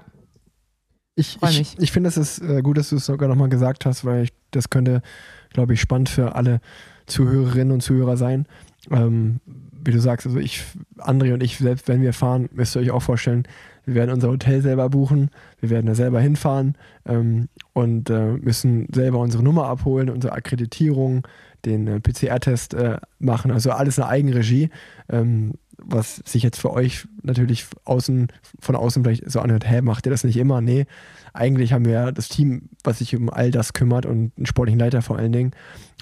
ich, 1.14 1.38
ich, 1.42 1.58
mich. 1.58 1.76
ich 1.78 1.92
finde, 1.92 2.08
es 2.08 2.16
ist 2.16 2.40
äh, 2.40 2.62
gut, 2.62 2.78
dass 2.78 2.88
du 2.88 2.96
es 2.96 3.06
sogar 3.06 3.28
nochmal 3.28 3.50
gesagt 3.50 3.84
hast, 3.84 4.04
weil 4.04 4.24
ich, 4.24 4.32
das 4.50 4.70
könnte, 4.70 5.02
glaube 5.50 5.74
ich, 5.74 5.80
spannend 5.80 6.08
für 6.08 6.34
alle 6.34 6.60
Zuhörerinnen 7.06 7.72
und 7.72 7.82
Zuhörer 7.82 8.16
sein. 8.16 8.46
Ähm, 8.90 9.40
wie 9.86 9.92
du 9.92 10.00
sagst, 10.00 10.26
also 10.26 10.38
ich, 10.38 10.62
André 10.98 11.32
und 11.32 11.42
ich, 11.42 11.58
selbst 11.58 11.88
wenn 11.88 12.02
wir 12.02 12.12
fahren, 12.12 12.48
müsst 12.52 12.76
ihr 12.76 12.82
euch 12.82 12.90
auch 12.90 13.02
vorstellen, 13.02 13.46
wir 13.84 13.94
werden 13.94 14.10
unser 14.10 14.28
Hotel 14.28 14.62
selber 14.62 14.88
buchen, 14.88 15.30
wir 15.60 15.70
werden 15.70 15.86
da 15.86 15.94
selber 15.94 16.20
hinfahren 16.20 16.76
ähm, 17.06 17.48
und 17.72 18.10
äh, 18.10 18.32
müssen 18.32 18.88
selber 18.92 19.20
unsere 19.20 19.42
Nummer 19.42 19.66
abholen, 19.68 20.10
unsere 20.10 20.32
Akkreditierung, 20.32 21.26
den 21.64 21.86
äh, 21.86 22.00
PCR-Test 22.00 22.74
äh, 22.74 22.98
machen, 23.18 23.50
also 23.50 23.70
alles 23.70 23.98
eine 23.98 24.08
Eigenregie, 24.08 24.70
ähm, 25.08 25.54
was 25.78 26.16
sich 26.24 26.42
jetzt 26.42 26.58
für 26.58 26.72
euch 26.72 27.06
natürlich 27.22 27.66
außen, 27.84 28.28
von 28.58 28.76
außen 28.76 29.04
vielleicht 29.04 29.30
so 29.30 29.40
anhört, 29.40 29.68
hä, 29.68 29.82
macht 29.82 30.06
ihr 30.06 30.10
das 30.10 30.24
nicht 30.24 30.36
immer? 30.36 30.60
Nee, 30.60 30.86
eigentlich 31.32 31.72
haben 31.72 31.84
wir 31.84 31.92
ja 31.92 32.12
das 32.12 32.28
Team, 32.28 32.70
was 32.82 32.98
sich 32.98 33.14
um 33.14 33.30
all 33.30 33.50
das 33.50 33.72
kümmert 33.72 34.06
und 34.06 34.32
einen 34.36 34.46
sportlichen 34.46 34.80
Leiter 34.80 35.02
vor 35.02 35.18
allen 35.18 35.32
Dingen. 35.32 35.52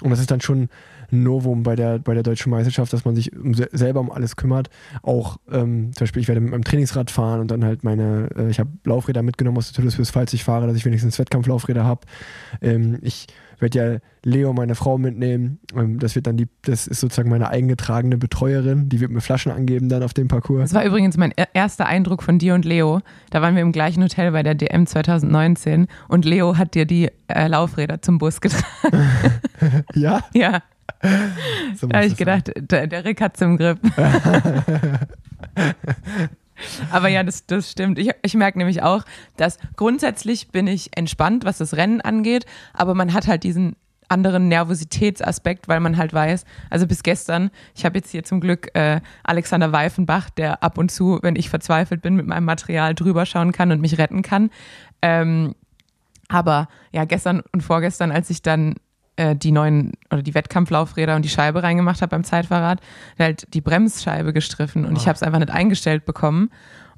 Und 0.01 0.09
das 0.09 0.19
ist 0.19 0.31
dann 0.31 0.41
schon 0.41 0.69
Novum 1.23 1.63
bei 1.63 1.75
der, 1.75 1.99
bei 1.99 2.13
der 2.13 2.23
deutschen 2.23 2.49
Meisterschaft, 2.49 2.91
dass 2.93 3.05
man 3.05 3.15
sich 3.15 3.35
um, 3.35 3.53
se- 3.53 3.69
selber 3.71 3.99
um 3.99 4.11
alles 4.11 4.35
kümmert. 4.35 4.69
Auch 5.03 5.37
ähm, 5.51 5.91
zum 5.93 6.03
Beispiel, 6.05 6.21
ich 6.21 6.27
werde 6.27 6.41
mit 6.41 6.51
meinem 6.51 6.63
Trainingsrad 6.63 7.11
fahren 7.11 7.39
und 7.41 7.51
dann 7.51 7.63
halt 7.63 7.83
meine, 7.83 8.29
äh, 8.37 8.49
ich 8.49 8.59
habe 8.59 8.69
Laufräder 8.83 9.23
mitgenommen 9.23 9.57
aus 9.57 9.71
der 9.71 9.89
Swiss, 9.89 10.09
falls 10.11 10.33
ich 10.33 10.43
fahre, 10.43 10.67
dass 10.67 10.75
ich 10.77 10.85
wenigstens 10.85 11.17
Wettkampflaufräder 11.19 11.83
habe. 11.83 12.01
Ähm, 12.61 12.97
ich 13.01 13.27
werde 13.59 13.77
ja 13.93 13.97
Leo, 14.29 14.51
meine 14.51 14.75
Frau, 14.75 14.97
mitnehmen. 14.97 15.59
Ähm, 15.75 15.97
das 15.99 16.15
wird 16.15 16.27
dann 16.27 16.35
die, 16.35 16.47
das 16.63 16.87
ist 16.87 16.99
sozusagen 16.99 17.29
meine 17.29 17.49
eingetragene 17.49 18.17
Betreuerin. 18.17 18.89
Die 18.89 18.99
wird 18.99 19.11
mir 19.11 19.21
Flaschen 19.21 19.51
angeben 19.51 19.87
dann 19.87 20.03
auf 20.03 20.13
dem 20.13 20.27
Parcours. 20.27 20.63
Das 20.63 20.73
war 20.73 20.83
übrigens 20.83 21.15
mein 21.15 21.33
erster 21.53 21.85
Eindruck 21.85 22.21
von 22.21 22.37
dir 22.37 22.53
und 22.53 22.65
Leo. 22.65 22.99
Da 23.29 23.41
waren 23.41 23.55
wir 23.55 23.61
im 23.61 23.71
gleichen 23.71 24.03
Hotel 24.03 24.31
bei 24.31 24.43
der 24.43 24.55
DM 24.55 24.85
2019 24.87 25.87
und 26.09 26.25
Leo 26.25 26.57
hat 26.57 26.75
dir 26.75 26.85
die 26.85 27.09
äh, 27.27 27.47
Laufräder 27.47 28.01
zum 28.01 28.17
Bus 28.17 28.41
getragen. 28.41 28.65
ja? 29.93 30.21
Ja. 30.33 30.61
So 31.75 31.87
da 31.87 31.97
habe 31.97 32.07
ich 32.07 32.15
gedacht, 32.17 32.51
der, 32.55 32.87
der 32.87 33.05
Rick 33.05 33.21
hat 33.21 33.37
zum 33.37 33.57
Grip. 33.57 33.79
Aber 36.91 37.09
ja, 37.09 37.23
das, 37.23 37.45
das 37.45 37.71
stimmt. 37.71 37.99
Ich, 37.99 38.11
ich 38.21 38.33
merke 38.33 38.57
nämlich 38.57 38.81
auch, 38.81 39.03
dass 39.37 39.57
grundsätzlich 39.75 40.49
bin 40.49 40.67
ich 40.67 40.95
entspannt, 40.95 41.43
was 41.43 41.57
das 41.57 41.75
Rennen 41.75 42.01
angeht, 42.01 42.45
aber 42.73 42.95
man 42.95 43.13
hat 43.13 43.27
halt 43.27 43.43
diesen 43.43 43.75
anderen 44.07 44.47
Nervositätsaspekt, 44.47 45.67
weil 45.67 45.79
man 45.79 45.97
halt 45.97 46.13
weiß, 46.13 46.45
also 46.69 46.87
bis 46.87 47.03
gestern, 47.03 47.49
ich 47.75 47.85
habe 47.85 47.97
jetzt 47.97 48.11
hier 48.11 48.23
zum 48.23 48.39
Glück 48.39 48.69
äh, 48.75 49.01
Alexander 49.23 49.71
Weifenbach, 49.71 50.29
der 50.29 50.63
ab 50.63 50.77
und 50.77 50.91
zu, 50.91 51.19
wenn 51.21 51.35
ich 51.35 51.49
verzweifelt 51.49 52.01
bin, 52.01 52.15
mit 52.15 52.27
meinem 52.27 52.45
Material 52.45 52.93
drüber 52.93 53.25
schauen 53.25 53.51
kann 53.51 53.71
und 53.71 53.81
mich 53.81 53.97
retten 53.97 54.21
kann. 54.21 54.51
Ähm, 55.01 55.55
aber 56.27 56.67
ja, 56.91 57.05
gestern 57.05 57.41
und 57.51 57.61
vorgestern, 57.61 58.11
als 58.11 58.29
ich 58.29 58.41
dann 58.41 58.75
äh, 59.15 59.35
die 59.35 59.51
neuen 59.51 59.93
oder 60.11 60.21
die 60.21 60.33
Wettkampflaufräder 60.33 61.15
und 61.15 61.23
die 61.23 61.29
Scheibe 61.29 61.63
reingemacht 61.63 62.01
habe 62.01 62.11
beim 62.11 62.23
Zeitfahrrad, 62.23 62.81
halt 63.17 63.53
die 63.53 63.61
Bremsscheibe 63.61 64.33
gestriffen 64.33 64.85
und 64.85 64.93
oh. 64.93 64.97
ich 64.97 65.07
habe 65.07 65.15
es 65.15 65.23
einfach 65.23 65.39
nicht 65.39 65.51
eingestellt 65.51 66.05
bekommen. 66.05 66.49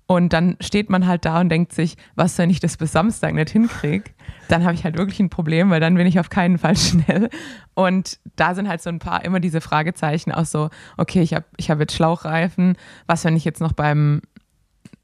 Und 0.09 0.31
dann 0.31 0.55
steht 0.61 0.89
man 0.89 1.05
halt 1.05 1.25
da 1.25 1.41
und 1.41 1.49
denkt 1.49 1.73
sich, 1.73 1.97
was, 2.15 2.37
wenn 2.37 2.49
ich 2.49 2.61
das 2.61 2.77
bis 2.77 2.93
Samstag 2.93 3.33
nicht 3.33 3.49
hinkriege? 3.49 4.05
Dann 4.47 4.63
habe 4.63 4.73
ich 4.73 4.85
halt 4.85 4.97
wirklich 4.97 5.19
ein 5.19 5.29
Problem, 5.29 5.69
weil 5.69 5.81
dann 5.81 5.95
bin 5.95 6.07
ich 6.07 6.17
auf 6.17 6.29
keinen 6.29 6.57
Fall 6.57 6.77
schnell. 6.77 7.29
Und 7.73 8.17
da 8.37 8.55
sind 8.55 8.69
halt 8.69 8.81
so 8.81 8.89
ein 8.89 8.99
paar 8.99 9.25
immer 9.25 9.41
diese 9.41 9.59
Fragezeichen 9.59 10.31
auch 10.31 10.45
so, 10.45 10.69
okay, 10.95 11.21
ich 11.21 11.33
habe 11.33 11.45
ich 11.57 11.69
hab 11.69 11.81
jetzt 11.81 11.93
Schlauchreifen, 11.93 12.77
was, 13.05 13.25
wenn 13.25 13.35
ich 13.35 13.43
jetzt 13.43 13.59
noch 13.59 13.73
beim 13.73 14.21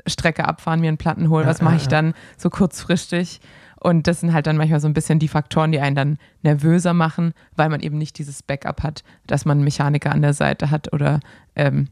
Strecke 0.07 0.45
abfahren 0.45 0.79
mir 0.79 0.87
einen 0.87 0.97
Platten 0.97 1.29
hole, 1.29 1.45
was 1.45 1.61
mache 1.61 1.75
ich 1.75 1.87
dann 1.87 2.13
so 2.37 2.49
kurzfristig? 2.49 3.41
Und 3.83 4.07
das 4.07 4.21
sind 4.21 4.31
halt 4.31 4.47
dann 4.47 4.55
manchmal 4.55 4.79
so 4.79 4.87
ein 4.87 4.93
bisschen 4.93 5.19
die 5.19 5.27
Faktoren, 5.27 5.73
die 5.73 5.81
einen 5.81 5.95
dann 5.95 6.17
nervöser 6.41 6.93
machen, 6.93 7.33
weil 7.55 7.67
man 7.67 7.81
eben 7.81 7.97
nicht 7.97 8.17
dieses 8.17 8.41
Backup 8.41 8.81
hat, 8.81 9.03
dass 9.27 9.43
man 9.43 9.57
einen 9.57 9.65
Mechaniker 9.65 10.11
an 10.11 10.21
der 10.21 10.33
Seite 10.33 10.71
hat 10.71 10.93
oder 10.93 11.19
ähm, 11.55 11.89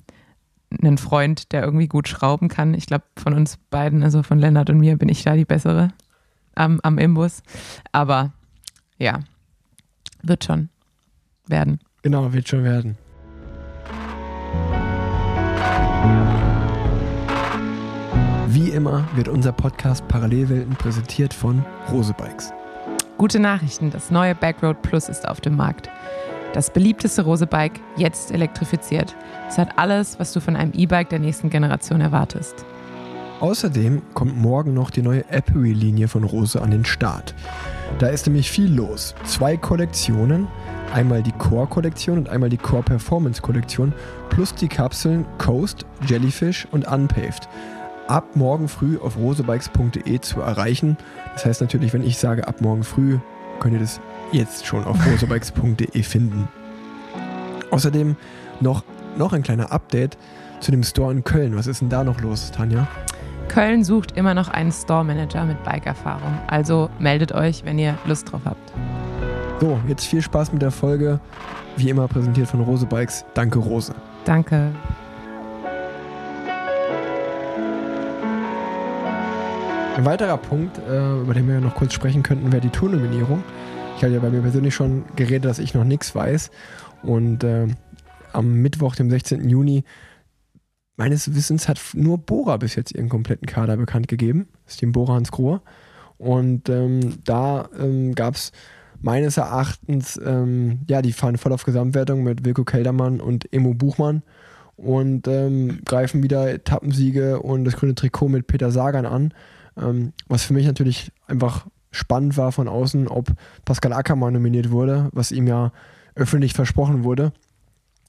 einen 0.81 0.97
Freund, 0.97 1.51
der 1.51 1.63
irgendwie 1.63 1.89
gut 1.89 2.07
schrauben 2.07 2.47
kann. 2.47 2.73
Ich 2.73 2.85
glaube, 2.85 3.03
von 3.17 3.33
uns 3.33 3.57
beiden, 3.69 4.03
also 4.03 4.23
von 4.23 4.39
Lennart 4.39 4.69
und 4.69 4.79
mir, 4.79 4.97
bin 4.97 5.09
ich 5.09 5.23
da 5.23 5.35
die 5.35 5.43
bessere 5.43 5.89
am, 6.55 6.79
am 6.81 6.97
Imbus. 6.97 7.43
Aber 7.91 8.31
ja, 8.97 9.19
wird 10.23 10.45
schon 10.45 10.69
werden. 11.47 11.81
Genau, 12.03 12.31
wird 12.31 12.47
schon 12.47 12.63
werden. 12.63 12.97
Wie 18.53 18.67
immer 18.67 19.07
wird 19.15 19.29
unser 19.29 19.53
Podcast 19.53 20.05
Parallelwelten 20.09 20.75
präsentiert 20.75 21.33
von 21.33 21.63
Rose 21.89 22.13
Bikes. 22.17 22.51
Gute 23.17 23.39
Nachrichten, 23.39 23.91
das 23.91 24.11
neue 24.11 24.35
Backroad 24.35 24.81
Plus 24.81 25.07
ist 25.07 25.25
auf 25.25 25.39
dem 25.39 25.55
Markt. 25.55 25.89
Das 26.51 26.69
beliebteste 26.69 27.21
Rose 27.21 27.47
Bike 27.47 27.79
jetzt 27.95 28.29
elektrifiziert. 28.29 29.15
Es 29.47 29.57
hat 29.57 29.79
alles, 29.79 30.19
was 30.19 30.33
du 30.33 30.41
von 30.41 30.57
einem 30.57 30.73
E-Bike 30.73 31.07
der 31.07 31.19
nächsten 31.19 31.49
Generation 31.49 32.01
erwartest. 32.01 32.65
Außerdem 33.39 34.01
kommt 34.13 34.35
morgen 34.35 34.73
noch 34.73 34.89
die 34.89 35.01
neue 35.01 35.23
Apery-Linie 35.31 36.09
von 36.09 36.25
Rose 36.25 36.61
an 36.61 36.71
den 36.71 36.83
Start. 36.83 37.33
Da 37.99 38.07
ist 38.07 38.27
nämlich 38.27 38.51
viel 38.51 38.69
los. 38.69 39.15
Zwei 39.23 39.55
Kollektionen, 39.55 40.49
einmal 40.93 41.23
die 41.23 41.31
Core-Kollektion 41.31 42.17
und 42.17 42.27
einmal 42.27 42.49
die 42.49 42.57
Core 42.57 42.83
Performance-Kollektion, 42.83 43.93
plus 44.29 44.53
die 44.53 44.67
Kapseln 44.67 45.25
Coast, 45.37 45.85
Jellyfish 46.05 46.67
und 46.71 46.85
Unpaved 46.85 47.47
ab 48.07 48.35
morgen 48.35 48.67
früh 48.67 48.97
auf 48.97 49.17
rosebikes.de 49.17 50.19
zu 50.19 50.41
erreichen. 50.41 50.97
Das 51.33 51.45
heißt 51.45 51.61
natürlich, 51.61 51.93
wenn 51.93 52.03
ich 52.03 52.17
sage 52.17 52.47
ab 52.47 52.61
morgen 52.61 52.83
früh, 52.83 53.19
könnt 53.59 53.73
ihr 53.73 53.79
das 53.79 53.99
jetzt 54.31 54.65
schon 54.65 54.83
auf 54.83 54.97
rosebikes.de 55.11 56.03
finden. 56.03 56.47
Außerdem 57.71 58.15
noch, 58.59 58.83
noch 59.17 59.33
ein 59.33 59.43
kleiner 59.43 59.71
Update 59.71 60.17
zu 60.59 60.71
dem 60.71 60.83
Store 60.83 61.11
in 61.11 61.23
Köln. 61.23 61.55
Was 61.55 61.67
ist 61.67 61.81
denn 61.81 61.89
da 61.89 62.03
noch 62.03 62.21
los, 62.21 62.51
Tanja? 62.51 62.87
Köln 63.47 63.83
sucht 63.83 64.17
immer 64.17 64.33
noch 64.33 64.49
einen 64.49 64.71
Store 64.71 65.03
Manager 65.03 65.43
mit 65.43 65.61
Bike-Erfahrung. 65.63 66.37
Also 66.47 66.89
meldet 66.99 67.33
euch, 67.33 67.65
wenn 67.65 67.77
ihr 67.79 67.97
Lust 68.05 68.31
drauf 68.31 68.41
habt. 68.45 68.71
So, 69.59 69.79
jetzt 69.87 70.05
viel 70.05 70.21
Spaß 70.21 70.53
mit 70.53 70.61
der 70.61 70.71
Folge. 70.71 71.19
Wie 71.75 71.89
immer 71.89 72.07
präsentiert 72.07 72.47
von 72.47 72.61
Rose 72.61 72.85
Bikes. 72.85 73.25
Danke, 73.33 73.59
Rose. 73.59 73.93
Danke. 74.25 74.71
Ein 79.95 80.05
weiterer 80.05 80.37
Punkt, 80.37 80.77
äh, 80.77 81.19
über 81.19 81.33
den 81.33 81.49
wir 81.49 81.59
noch 81.59 81.75
kurz 81.75 81.93
sprechen 81.93 82.23
könnten, 82.23 82.51
wäre 82.53 82.61
die 82.61 82.69
Tournominierung. 82.69 83.43
Ich 83.97 84.03
hatte 84.03 84.13
ja 84.13 84.19
bei 84.19 84.29
mir 84.29 84.41
persönlich 84.41 84.73
schon 84.73 85.03
geredet, 85.17 85.45
dass 85.45 85.59
ich 85.59 85.73
noch 85.73 85.83
nichts 85.83 86.15
weiß. 86.15 86.49
Und 87.03 87.43
äh, 87.43 87.67
am 88.31 88.53
Mittwoch, 88.61 88.95
dem 88.95 89.09
16. 89.09 89.49
Juni, 89.49 89.83
meines 90.95 91.35
Wissens 91.35 91.67
hat 91.67 91.79
nur 91.93 92.19
Bora 92.19 92.55
bis 92.55 92.75
jetzt 92.75 92.93
ihren 92.93 93.09
kompletten 93.09 93.47
Kader 93.47 93.75
bekannt 93.75 94.07
gegeben. 94.07 94.47
Das 94.63 94.75
ist 94.75 94.79
Team 94.79 94.93
Bora 94.93 95.15
Hans 95.15 95.29
Grohe. 95.29 95.61
Und 96.17 96.69
ähm, 96.69 97.17
da 97.25 97.67
ähm, 97.77 98.15
gab 98.15 98.35
es 98.35 98.53
meines 99.01 99.35
Erachtens, 99.35 100.19
ähm, 100.23 100.79
ja, 100.87 101.01
die 101.01 101.11
fahren 101.11 101.37
voll 101.37 101.51
auf 101.51 101.65
Gesamtwertung 101.65 102.23
mit 102.23 102.45
Wilko 102.45 102.63
Keldermann 102.63 103.19
und 103.19 103.51
Emo 103.53 103.73
Buchmann 103.73 104.23
und 104.77 105.27
ähm, 105.27 105.81
greifen 105.83 106.23
wieder 106.23 106.49
Etappensiege 106.49 107.41
und 107.41 107.65
das 107.65 107.75
grüne 107.75 107.95
Trikot 107.95 108.29
mit 108.29 108.47
Peter 108.47 108.71
Sagan 108.71 109.05
an. 109.05 109.33
Ähm, 109.77 110.13
was 110.27 110.43
für 110.43 110.53
mich 110.53 110.65
natürlich 110.65 111.11
einfach 111.27 111.67
spannend 111.91 112.37
war 112.37 112.51
von 112.51 112.67
außen, 112.67 113.07
ob 113.07 113.31
Pascal 113.65 113.93
Ackermann 113.93 114.33
nominiert 114.33 114.71
wurde, 114.71 115.09
was 115.11 115.31
ihm 115.31 115.47
ja 115.47 115.71
öffentlich 116.15 116.53
versprochen 116.53 117.03
wurde 117.03 117.33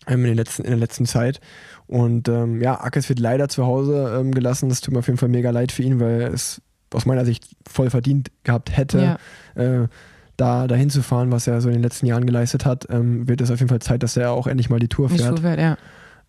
ähm, 0.06 0.24
in, 0.24 0.34
letzten, 0.34 0.62
in 0.62 0.70
der 0.70 0.78
letzten 0.78 1.06
Zeit. 1.06 1.40
Und 1.86 2.28
ähm, 2.28 2.60
ja, 2.60 2.80
Ackes 2.80 3.08
wird 3.08 3.18
leider 3.18 3.48
zu 3.48 3.66
Hause 3.66 4.16
ähm, 4.18 4.32
gelassen. 4.32 4.68
Das 4.68 4.80
tut 4.80 4.94
mir 4.94 5.00
auf 5.00 5.06
jeden 5.06 5.18
Fall 5.18 5.28
mega 5.28 5.50
leid 5.50 5.72
für 5.72 5.82
ihn, 5.82 6.00
weil 6.00 6.22
es 6.22 6.62
aus 6.92 7.06
meiner 7.06 7.24
Sicht 7.24 7.56
voll 7.68 7.90
verdient 7.90 8.30
gehabt 8.44 8.76
hätte. 8.76 9.18
Ja. 9.56 9.62
Äh, 9.62 9.88
da 10.36 10.66
dahin 10.66 10.90
zu 10.90 11.02
fahren, 11.02 11.30
was 11.30 11.46
er 11.46 11.60
so 11.60 11.68
in 11.68 11.74
den 11.74 11.82
letzten 11.82 12.06
Jahren 12.06 12.26
geleistet 12.26 12.64
hat, 12.64 12.86
ähm, 12.90 13.28
wird 13.28 13.40
es 13.40 13.50
auf 13.50 13.58
jeden 13.58 13.68
Fall 13.68 13.80
Zeit, 13.80 14.02
dass 14.02 14.16
er 14.16 14.32
auch 14.32 14.46
endlich 14.46 14.70
mal 14.70 14.80
die 14.80 14.88
Tour 14.88 15.08
fährt. 15.08 15.20
Die 15.20 15.28
Tour 15.28 15.38
fährt 15.38 15.60
ja. 15.60 15.76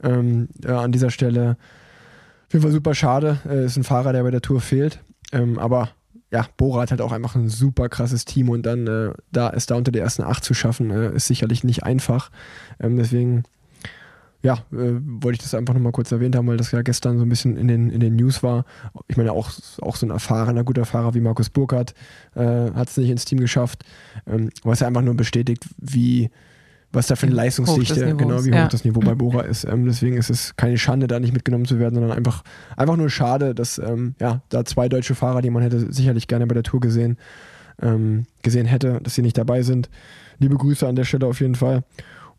Ähm, 0.04 0.50
ja, 0.64 0.82
an 0.82 0.92
dieser 0.92 1.10
Stelle 1.10 1.58
auf 2.48 2.54
jeden 2.54 2.64
Fall 2.64 2.72
super 2.72 2.94
schade. 2.94 3.40
Äh, 3.48 3.66
ist 3.66 3.78
ein 3.78 3.84
Fahrer, 3.84 4.14
der 4.14 4.24
bei 4.24 4.32
der 4.32 4.42
Tour 4.42 4.62
fehlt. 4.62 5.00
Ähm, 5.34 5.60
aber 5.60 5.90
ja, 6.32 6.48
Bora 6.58 6.82
hat 6.82 6.92
halt 6.92 7.02
auch 7.02 7.12
einfach 7.12 7.36
ein 7.36 7.50
super 7.50 7.90
krasses 7.90 8.26
Team 8.26 8.50
und 8.50 8.66
dann 8.66 8.88
äh, 8.88 9.14
da 9.32 9.52
es 9.52 9.66
da 9.66 9.76
unter 9.76 9.92
die 9.92 10.00
ersten 10.00 10.24
acht 10.24 10.44
zu 10.44 10.54
schaffen, 10.54 10.90
äh, 10.90 11.16
ist 11.16 11.28
sicherlich 11.28 11.64
nicht 11.64 11.84
einfach. 11.84 12.32
Ähm, 12.80 12.98
deswegen, 12.98 13.44
ja, 14.42 14.56
äh, 14.72 14.96
wollte 15.00 15.36
ich 15.36 15.44
das 15.44 15.54
einfach 15.54 15.76
nochmal 15.76 15.92
kurz 15.92 16.12
erwähnt 16.12 16.36
haben, 16.36 16.48
weil 16.48 16.58
das 16.58 16.72
ja 16.72 16.82
gestern 16.82 17.18
so 17.18 17.26
ein 17.26 17.30
bisschen 17.30 17.56
in 17.56 17.68
den, 17.68 17.92
in 17.92 18.00
den 18.00 18.16
News 18.16 18.42
war. 18.42 18.66
Ich 19.08 19.16
meine, 19.16 19.32
auch, 19.32 19.52
auch 19.82 19.96
so 19.96 20.08
ein 20.08 20.10
erfahrener, 20.10 20.64
guter 20.64 20.86
Fahrer 20.86 21.14
wie 21.14 21.22
Markus 21.22 21.50
Burkhardt 21.50 21.94
äh, 22.36 22.72
hat 22.72 22.90
es 22.90 22.98
nicht 22.98 23.10
ins 23.10 23.26
Team 23.26 23.40
geschafft, 23.40 23.86
ähm, 24.26 24.50
was 24.64 24.80
ja 24.80 24.88
einfach 24.88 25.04
nur 25.04 25.16
bestätigt, 25.16 25.68
wie 25.78 26.32
was 26.94 27.08
da 27.08 27.16
für 27.16 27.26
eine 27.26 27.36
Leistungsdichte, 27.36 28.16
genau 28.16 28.46
wie 28.46 28.52
hoch 28.52 28.56
ja. 28.56 28.68
das 28.68 28.86
Niveau 28.86 29.00
bei 29.00 29.16
Bora 29.16 29.42
ist. 29.42 29.66
Ähm, 29.66 29.86
deswegen 29.86 30.16
ist 30.16 30.30
es 30.30 30.56
keine 30.56 30.78
Schande, 30.78 31.08
da 31.08 31.20
nicht 31.20 31.34
mitgenommen 31.34 31.66
zu 31.66 31.80
werden, 31.80 31.96
sondern 31.96 32.16
einfach, 32.16 32.44
einfach 32.78 32.96
nur 32.96 33.10
schade, 33.10 33.56
dass 33.56 33.80
ähm, 33.80 34.16
ja, 34.22 34.42
da 34.50 34.64
zwei 34.64 34.88
deutsche 34.88 35.16
Fahrer, 35.16 35.42
die 35.42 35.50
man 35.50 35.64
hätte 35.64 35.92
sicherlich 35.92 36.28
gerne 36.28 36.46
bei 36.46 36.54
der 36.54 36.64
Tour 36.64 36.80
gesehen, 36.80 37.18
ähm, 37.82 38.26
gesehen 38.44 38.68
hätte, 38.68 39.00
dass 39.02 39.16
sie 39.16 39.24
nicht 39.24 39.38
dabei 39.38 39.64
sind. 39.64 39.90
Liebe 40.38 40.56
Grüße 40.56 40.88
an 40.88 40.96
der 40.96 41.04
Stelle 41.04 41.26
auf 41.26 41.42
jeden 41.42 41.56
Fall. 41.56 41.84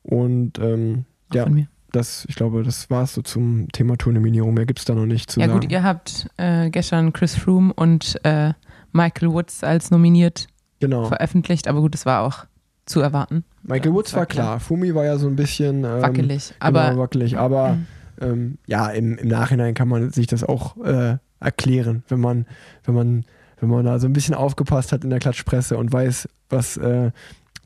Und 0.05 0.59
ähm, 0.61 1.05
ja, 1.33 1.47
das, 1.91 2.25
ich 2.29 2.37
glaube, 2.37 2.63
das 2.63 2.91
war 2.91 3.05
es 3.05 3.15
so 3.15 3.23
zum 3.23 3.69
Thema 3.73 3.97
Tournominierung. 3.97 4.55
Mehr 4.55 4.67
gibt 4.67 4.79
es 4.79 4.85
da 4.85 4.95
noch 4.95 5.07
nicht 5.07 5.31
zu 5.31 5.41
ja, 5.41 5.47
sagen. 5.47 5.57
Ja 5.57 5.61
gut, 5.61 5.73
ihr 5.73 5.83
habt 5.83 6.29
äh, 6.37 6.71
gestern 6.71 7.13
Chris 7.13 7.35
Froome 7.35 7.73
und 7.73 8.21
äh, 8.25 8.53
Michael 8.93 9.33
Woods 9.33 9.65
als 9.65 9.91
nominiert 9.91 10.47
genau. 10.79 11.07
veröffentlicht, 11.07 11.67
aber 11.67 11.81
gut, 11.81 11.95
das 11.95 12.07
war 12.07 12.23
auch 12.23 12.47
zu 12.87 13.01
erwarten. 13.01 13.45
Michael 13.63 13.93
Woods 13.93 14.13
war, 14.13 14.21
war 14.21 14.27
klar. 14.27 14.61
Fumi 14.61 14.95
war 14.95 15.05
ja 15.05 15.17
so 15.17 15.27
ein 15.27 15.37
bisschen 15.37 15.85
ähm, 15.85 16.03
wackelig, 16.03 16.49
genau, 16.49 16.59
aber, 16.61 16.91
genau, 16.91 17.03
wackelig. 17.03 17.39
aber 17.39 17.73
mhm. 17.73 17.87
ähm, 18.21 18.59
ja, 18.67 18.89
im, 18.91 19.17
im 19.17 19.29
Nachhinein 19.29 19.75
kann 19.75 19.89
man 19.89 20.11
sich 20.11 20.27
das 20.27 20.45
auch 20.45 20.77
äh, 20.85 21.17
erklären, 21.41 22.05
wenn 22.09 22.21
man, 22.21 22.47
wenn 22.85 22.95
man, 22.95 23.25
wenn 23.61 23.69
man 23.69 23.85
da 23.85 23.99
so 23.99 24.07
ein 24.07 24.13
bisschen 24.13 24.35
aufgepasst 24.35 24.93
hat 24.93 25.05
in 25.05 25.11
der 25.11 25.19
Klatschpresse 25.19 25.77
und 25.77 25.93
weiß, 25.93 26.29
was 26.51 26.77
äh, 26.77 27.11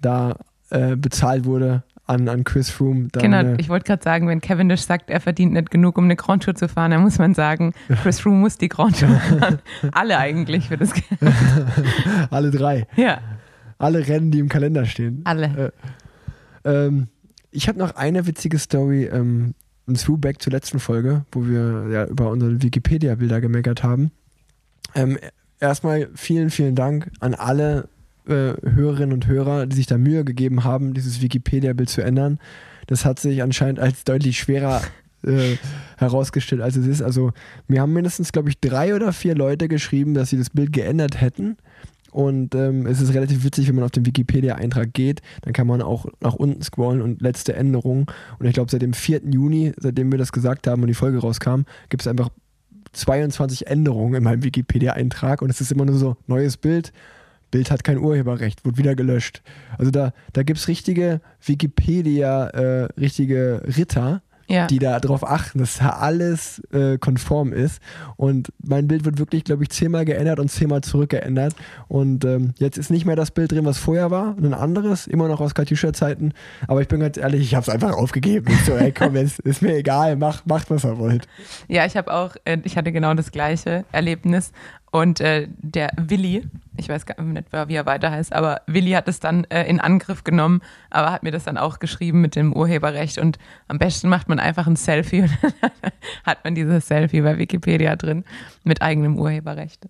da 0.00 0.36
äh, 0.70 0.96
bezahlt 0.96 1.44
wurde 1.44 1.82
an, 2.08 2.28
an 2.28 2.42
Chris 2.44 2.70
Froome. 2.70 3.08
Dann, 3.12 3.22
genau, 3.22 3.40
äh, 3.40 3.56
ich 3.58 3.68
wollte 3.68 3.84
gerade 3.84 4.02
sagen, 4.02 4.28
wenn 4.28 4.40
Cavendish 4.40 4.80
sagt, 4.80 5.10
er 5.10 5.20
verdient 5.20 5.52
nicht 5.52 5.70
genug, 5.70 5.98
um 5.98 6.04
eine 6.04 6.16
Grand 6.16 6.42
Tour 6.42 6.54
zu 6.54 6.68
fahren, 6.68 6.90
dann 6.90 7.02
muss 7.02 7.18
man 7.18 7.34
sagen, 7.34 7.74
Chris 8.02 8.20
Froome 8.20 8.38
muss 8.38 8.58
die 8.58 8.68
Grand 8.68 8.98
Tour 8.98 9.08
fahren. 9.08 9.58
Alle 9.92 10.18
eigentlich 10.18 10.68
für 10.68 10.78
das 10.78 10.92
Geld. 10.94 11.06
Alle 12.30 12.50
drei. 12.50 12.86
Ja. 12.96 13.18
Alle 13.78 14.06
Rennen, 14.06 14.30
die 14.30 14.38
im 14.40 14.48
Kalender 14.48 14.84
stehen. 14.86 15.22
Alle. 15.24 15.72
Äh, 16.64 16.86
ähm, 16.86 17.08
ich 17.50 17.68
habe 17.68 17.78
noch 17.78 17.96
eine 17.96 18.26
witzige 18.26 18.58
Story, 18.58 19.04
ähm, 19.04 19.54
ein 19.86 19.94
Throwback 19.94 20.42
zur 20.42 20.52
letzten 20.52 20.80
Folge, 20.80 21.24
wo 21.32 21.46
wir 21.46 21.86
ja 21.90 22.04
über 22.06 22.30
unsere 22.30 22.62
Wikipedia-Bilder 22.62 23.40
gemeckert 23.40 23.82
haben. 23.82 24.10
Ähm, 24.94 25.18
erstmal 25.60 26.08
vielen, 26.14 26.50
vielen 26.50 26.74
Dank 26.74 27.10
an 27.20 27.34
alle 27.34 27.88
äh, 28.26 28.52
Hörerinnen 28.62 29.12
und 29.12 29.26
Hörer, 29.26 29.66
die 29.66 29.76
sich 29.76 29.86
da 29.86 29.96
Mühe 29.96 30.24
gegeben 30.24 30.64
haben, 30.64 30.92
dieses 30.92 31.22
Wikipedia-Bild 31.22 31.88
zu 31.88 32.02
ändern. 32.02 32.38
Das 32.86 33.04
hat 33.04 33.18
sich 33.18 33.42
anscheinend 33.42 33.80
als 33.80 34.04
deutlich 34.04 34.38
schwerer 34.38 34.82
äh, 35.22 35.56
herausgestellt, 35.96 36.60
als 36.60 36.76
es 36.76 36.86
ist. 36.86 37.02
Also 37.02 37.32
mir 37.66 37.80
haben 37.80 37.92
mindestens, 37.92 38.32
glaube 38.32 38.50
ich, 38.50 38.60
drei 38.60 38.94
oder 38.94 39.12
vier 39.12 39.34
Leute 39.34 39.68
geschrieben, 39.68 40.14
dass 40.14 40.30
sie 40.30 40.38
das 40.38 40.50
Bild 40.50 40.72
geändert 40.72 41.20
hätten. 41.20 41.56
Und 42.10 42.54
ähm, 42.54 42.86
es 42.86 43.00
ist 43.00 43.12
relativ 43.12 43.44
witzig, 43.44 43.68
wenn 43.68 43.74
man 43.74 43.84
auf 43.84 43.90
den 43.90 44.06
Wikipedia-Eintrag 44.06 44.92
geht, 44.94 45.20
dann 45.42 45.52
kann 45.52 45.66
man 45.66 45.82
auch 45.82 46.06
nach 46.20 46.34
unten 46.34 46.62
scrollen 46.62 47.02
und 47.02 47.20
letzte 47.20 47.54
Änderungen. 47.54 48.06
Und 48.38 48.46
ich 48.46 48.54
glaube, 48.54 48.70
seit 48.70 48.82
dem 48.82 48.94
4. 48.94 49.22
Juni, 49.30 49.72
seitdem 49.76 50.10
wir 50.10 50.18
das 50.18 50.32
gesagt 50.32 50.66
haben 50.66 50.82
und 50.82 50.88
die 50.88 50.94
Folge 50.94 51.18
rauskam, 51.18 51.62
gibt 51.88 52.02
es 52.02 52.06
einfach 52.06 52.30
22 52.92 53.66
Änderungen 53.66 54.14
in 54.14 54.22
meinem 54.22 54.42
Wikipedia-Eintrag 54.42 55.42
und 55.42 55.50
es 55.50 55.60
ist 55.60 55.70
immer 55.70 55.84
nur 55.84 55.96
so, 55.96 56.16
neues 56.26 56.56
Bild, 56.56 56.92
Bild 57.50 57.70
hat 57.70 57.84
kein 57.84 57.98
Urheberrecht, 57.98 58.64
wird 58.64 58.76
wieder 58.76 58.94
gelöscht. 58.94 59.42
Also 59.78 59.90
da, 59.90 60.12
da 60.32 60.42
gibt 60.42 60.58
es 60.58 60.68
richtige 60.68 61.20
Wikipedia, 61.44 62.48
äh, 62.48 62.84
richtige 62.98 63.62
Ritter, 63.64 64.22
ja. 64.48 64.66
die 64.66 64.78
da 64.78 64.98
drauf 64.98 65.28
achten, 65.28 65.58
dass 65.58 65.78
da 65.78 65.90
alles 65.90 66.60
äh, 66.72 66.98
konform 66.98 67.52
ist. 67.52 67.80
Und 68.16 68.52
mein 68.62 68.88
Bild 68.88 69.04
wird 69.04 69.18
wirklich, 69.18 69.44
glaube 69.44 69.62
ich, 69.62 69.70
zehnmal 69.70 70.04
geändert 70.04 70.40
und 70.40 70.50
zehnmal 70.50 70.80
zurückgeändert. 70.80 71.54
Und 71.86 72.24
ähm, 72.24 72.54
jetzt 72.56 72.78
ist 72.78 72.90
nicht 72.90 73.04
mehr 73.04 73.16
das 73.16 73.30
Bild 73.30 73.52
drin, 73.52 73.64
was 73.64 73.78
vorher 73.78 74.10
war, 74.10 74.36
ein 74.36 74.54
anderes, 74.54 75.06
immer 75.06 75.28
noch 75.28 75.40
aus 75.40 75.54
Katjuscha-Zeiten. 75.54 76.32
Aber 76.66 76.80
ich 76.80 76.88
bin 76.88 77.00
ganz 77.00 77.16
ehrlich, 77.16 77.42
ich 77.42 77.54
habe 77.54 77.62
es 77.62 77.68
einfach 77.68 77.92
aufgegeben. 77.92 78.46
Ich 78.48 78.64
so, 78.64 78.72
ey, 78.72 78.92
komm, 78.92 79.16
ist, 79.16 79.38
ist 79.40 79.62
mir 79.62 79.76
egal, 79.76 80.16
macht, 80.16 80.46
macht 80.46 80.70
was 80.70 80.84
ihr 80.84 80.98
wollt. 80.98 81.28
Ja, 81.68 81.84
ich 81.84 81.96
habe 81.96 82.12
auch, 82.12 82.36
äh, 82.44 82.58
ich 82.64 82.76
hatte 82.76 82.92
genau 82.92 83.14
das 83.14 83.30
gleiche 83.30 83.84
Erlebnis. 83.92 84.52
Und 84.90 85.20
äh, 85.20 85.48
der 85.58 85.90
Willi, 85.96 86.46
ich 86.76 86.88
weiß 86.88 87.04
gar 87.04 87.20
nicht, 87.22 87.52
wie 87.52 87.74
er 87.74 87.86
weiter 87.86 88.10
heißt, 88.10 88.32
aber 88.32 88.62
Willi 88.66 88.92
hat 88.92 89.08
es 89.08 89.20
dann 89.20 89.44
äh, 89.44 89.64
in 89.64 89.80
Angriff 89.80 90.24
genommen, 90.24 90.62
aber 90.90 91.12
hat 91.12 91.22
mir 91.22 91.30
das 91.30 91.44
dann 91.44 91.58
auch 91.58 91.78
geschrieben 91.78 92.20
mit 92.20 92.36
dem 92.36 92.54
Urheberrecht. 92.54 93.18
Und 93.18 93.38
am 93.66 93.78
besten 93.78 94.08
macht 94.08 94.28
man 94.28 94.38
einfach 94.38 94.66
ein 94.66 94.76
Selfie 94.76 95.22
und 95.22 95.30
dann 95.42 95.92
hat 96.24 96.44
man 96.44 96.54
dieses 96.54 96.86
Selfie 96.86 97.20
bei 97.20 97.38
Wikipedia 97.38 97.96
drin 97.96 98.24
mit 98.64 98.80
eigenem 98.80 99.18
Urheberrecht. 99.18 99.88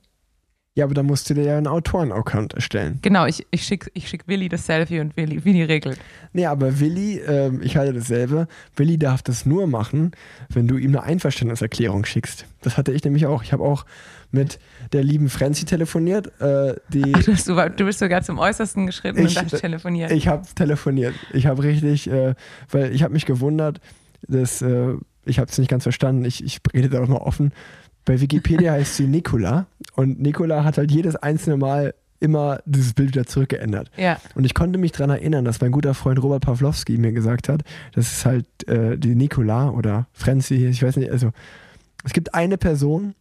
Ja, 0.79 0.85
aber 0.85 0.95
da 0.95 1.03
musst 1.03 1.29
du 1.29 1.35
dir 1.35 1.43
ja 1.43 1.57
einen 1.57 1.67
Autoren-Account 1.67 2.55
erstellen. 2.55 3.01
Genau, 3.03 3.27
ich, 3.27 3.45
ich 3.51 3.65
schicke 3.65 3.91
ich 3.95 4.09
schick 4.09 4.29
Willi 4.29 4.49
das 4.49 4.65
Selfie 4.65 5.01
und 5.01 5.17
Willi, 5.17 5.45
Willi 5.45 5.65
regelt. 5.65 5.99
Nee, 6.33 6.47
aber 6.47 6.79
Willi, 6.79 7.19
äh, 7.19 7.51
ich 7.63 7.77
halte 7.77 7.95
dasselbe, 7.95 8.47
Willi 8.77 8.97
darf 8.97 9.23
das 9.23 9.45
nur 9.45 9.67
machen, 9.67 10.13
wenn 10.51 10.69
du 10.69 10.77
ihm 10.77 10.91
eine 10.91 11.03
Einverständniserklärung 11.03 12.05
schickst. 12.05 12.47
Das 12.61 12.77
hatte 12.77 12.93
ich 12.93 13.03
nämlich 13.03 13.27
auch. 13.27 13.43
Ich 13.43 13.53
habe 13.53 13.65
auch 13.65 13.87
mit 14.31 14.59
der 14.93 15.03
lieben 15.03 15.29
Franzi 15.29 15.65
telefoniert. 15.65 16.29
Äh, 16.41 16.77
die 16.89 17.13
Ach, 17.15 17.23
du, 17.47 17.71
du, 17.77 17.85
bist 17.85 17.99
sogar 17.99 18.23
zum 18.23 18.39
Äußersten 18.39 18.87
geschritten 18.87 19.25
ich, 19.25 19.37
und 19.37 19.53
hast 19.53 19.61
telefoniert. 19.61 20.11
Ich 20.11 20.29
habe 20.29 20.47
telefoniert. 20.55 21.15
Ich 21.33 21.47
habe 21.47 21.63
richtig, 21.63 22.11
äh, 22.11 22.35
weil 22.71 22.95
ich 22.95 23.03
habe 23.03 23.13
mich 23.13 23.27
gewundert, 23.27 23.81
dass, 24.27 24.63
äh, 24.63 24.95
ich 25.25 25.39
habe 25.39 25.51
es 25.51 25.59
nicht 25.59 25.71
ganz 25.71 25.83
verstanden, 25.85 26.25
ich, 26.25 26.45
ich 26.45 26.61
rede 26.75 26.89
da 26.89 27.03
auch 27.03 27.09
mal 27.09 27.17
offen. 27.17 27.53
Bei 28.05 28.21
Wikipedia 28.21 28.73
heißt 28.75 28.97
sie 28.97 29.07
Nicola 29.07 29.67
und 29.95 30.21
Nicola 30.21 30.65
hat 30.65 30.79
halt 30.79 30.91
jedes 30.91 31.17
einzelne 31.17 31.57
Mal 31.57 31.95
immer 32.21 32.61
dieses 32.65 32.95
Bild 32.95 33.11
wieder 33.11 33.27
zurückgeändert. 33.27 33.91
Ja. 33.97 34.21
Und 34.35 34.45
ich 34.45 34.55
konnte 34.55 34.79
mich 34.79 34.93
daran 34.93 35.11
erinnern, 35.11 35.45
dass 35.45 35.61
mein 35.61 35.71
guter 35.71 35.95
Freund 35.95 36.21
Robert 36.23 36.43
Pawlowski 36.43 36.99
mir 36.99 37.13
gesagt 37.13 37.49
hat, 37.49 37.63
das 37.93 38.13
ist 38.13 38.27
halt 38.27 38.47
äh, 38.69 38.99
die 38.99 39.15
Nicola 39.15 39.71
oder 39.71 40.09
Franzi, 40.13 40.67
ich 40.67 40.83
weiß 40.83 40.97
nicht, 40.97 41.11
also 41.11 41.31
es 42.05 42.13
gibt 42.13 42.35
eine 42.35 42.59
Person, 42.59 43.15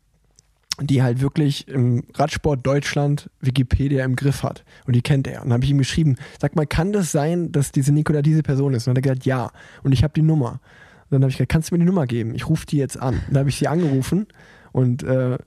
die 0.82 1.02
halt 1.02 1.22
wirklich 1.22 1.68
im 1.68 2.04
Radsport 2.14 2.66
Deutschland 2.66 3.30
Wikipedia 3.42 4.06
im 4.06 4.16
Griff 4.16 4.44
hat. 4.44 4.64
Und 4.86 4.96
die 4.96 5.02
kennt 5.02 5.28
er. 5.28 5.42
Und 5.42 5.50
dann 5.50 5.54
habe 5.54 5.66
ich 5.66 5.72
ihm 5.72 5.78
geschrieben, 5.80 6.18
sag 6.40 6.56
mal, 6.56 6.68
kann 6.68 6.94
das 6.94 7.12
sein, 7.12 7.52
dass 7.52 7.72
diese 7.72 7.92
Nicola 7.92 8.22
diese 8.22 8.44
Person 8.44 8.74
ist? 8.74 8.88
Und 8.88 8.94
dann 8.94 9.02
hat 9.02 9.08
er 9.08 9.16
gesagt, 9.16 9.26
ja. 9.26 9.52
Und 9.84 9.92
ich 9.92 10.04
habe 10.04 10.14
die 10.14 10.22
Nummer. 10.22 10.60
Und 11.10 11.12
dann 11.12 11.22
habe 11.24 11.32
ich 11.32 11.38
gesagt, 11.38 11.52
kannst 11.52 11.72
du 11.72 11.76
mir 11.76 11.80
die 11.80 11.86
Nummer 11.86 12.06
geben? 12.06 12.36
Ich 12.36 12.48
rufe 12.48 12.66
die 12.66 12.78
jetzt 12.78 13.00
an. 13.00 13.16
Und 13.16 13.30
dann 13.30 13.40
habe 13.40 13.50
ich 13.50 13.58
sie 13.58 13.68
angerufen 13.68 14.28
und 14.72 15.04
äh, 15.04 15.38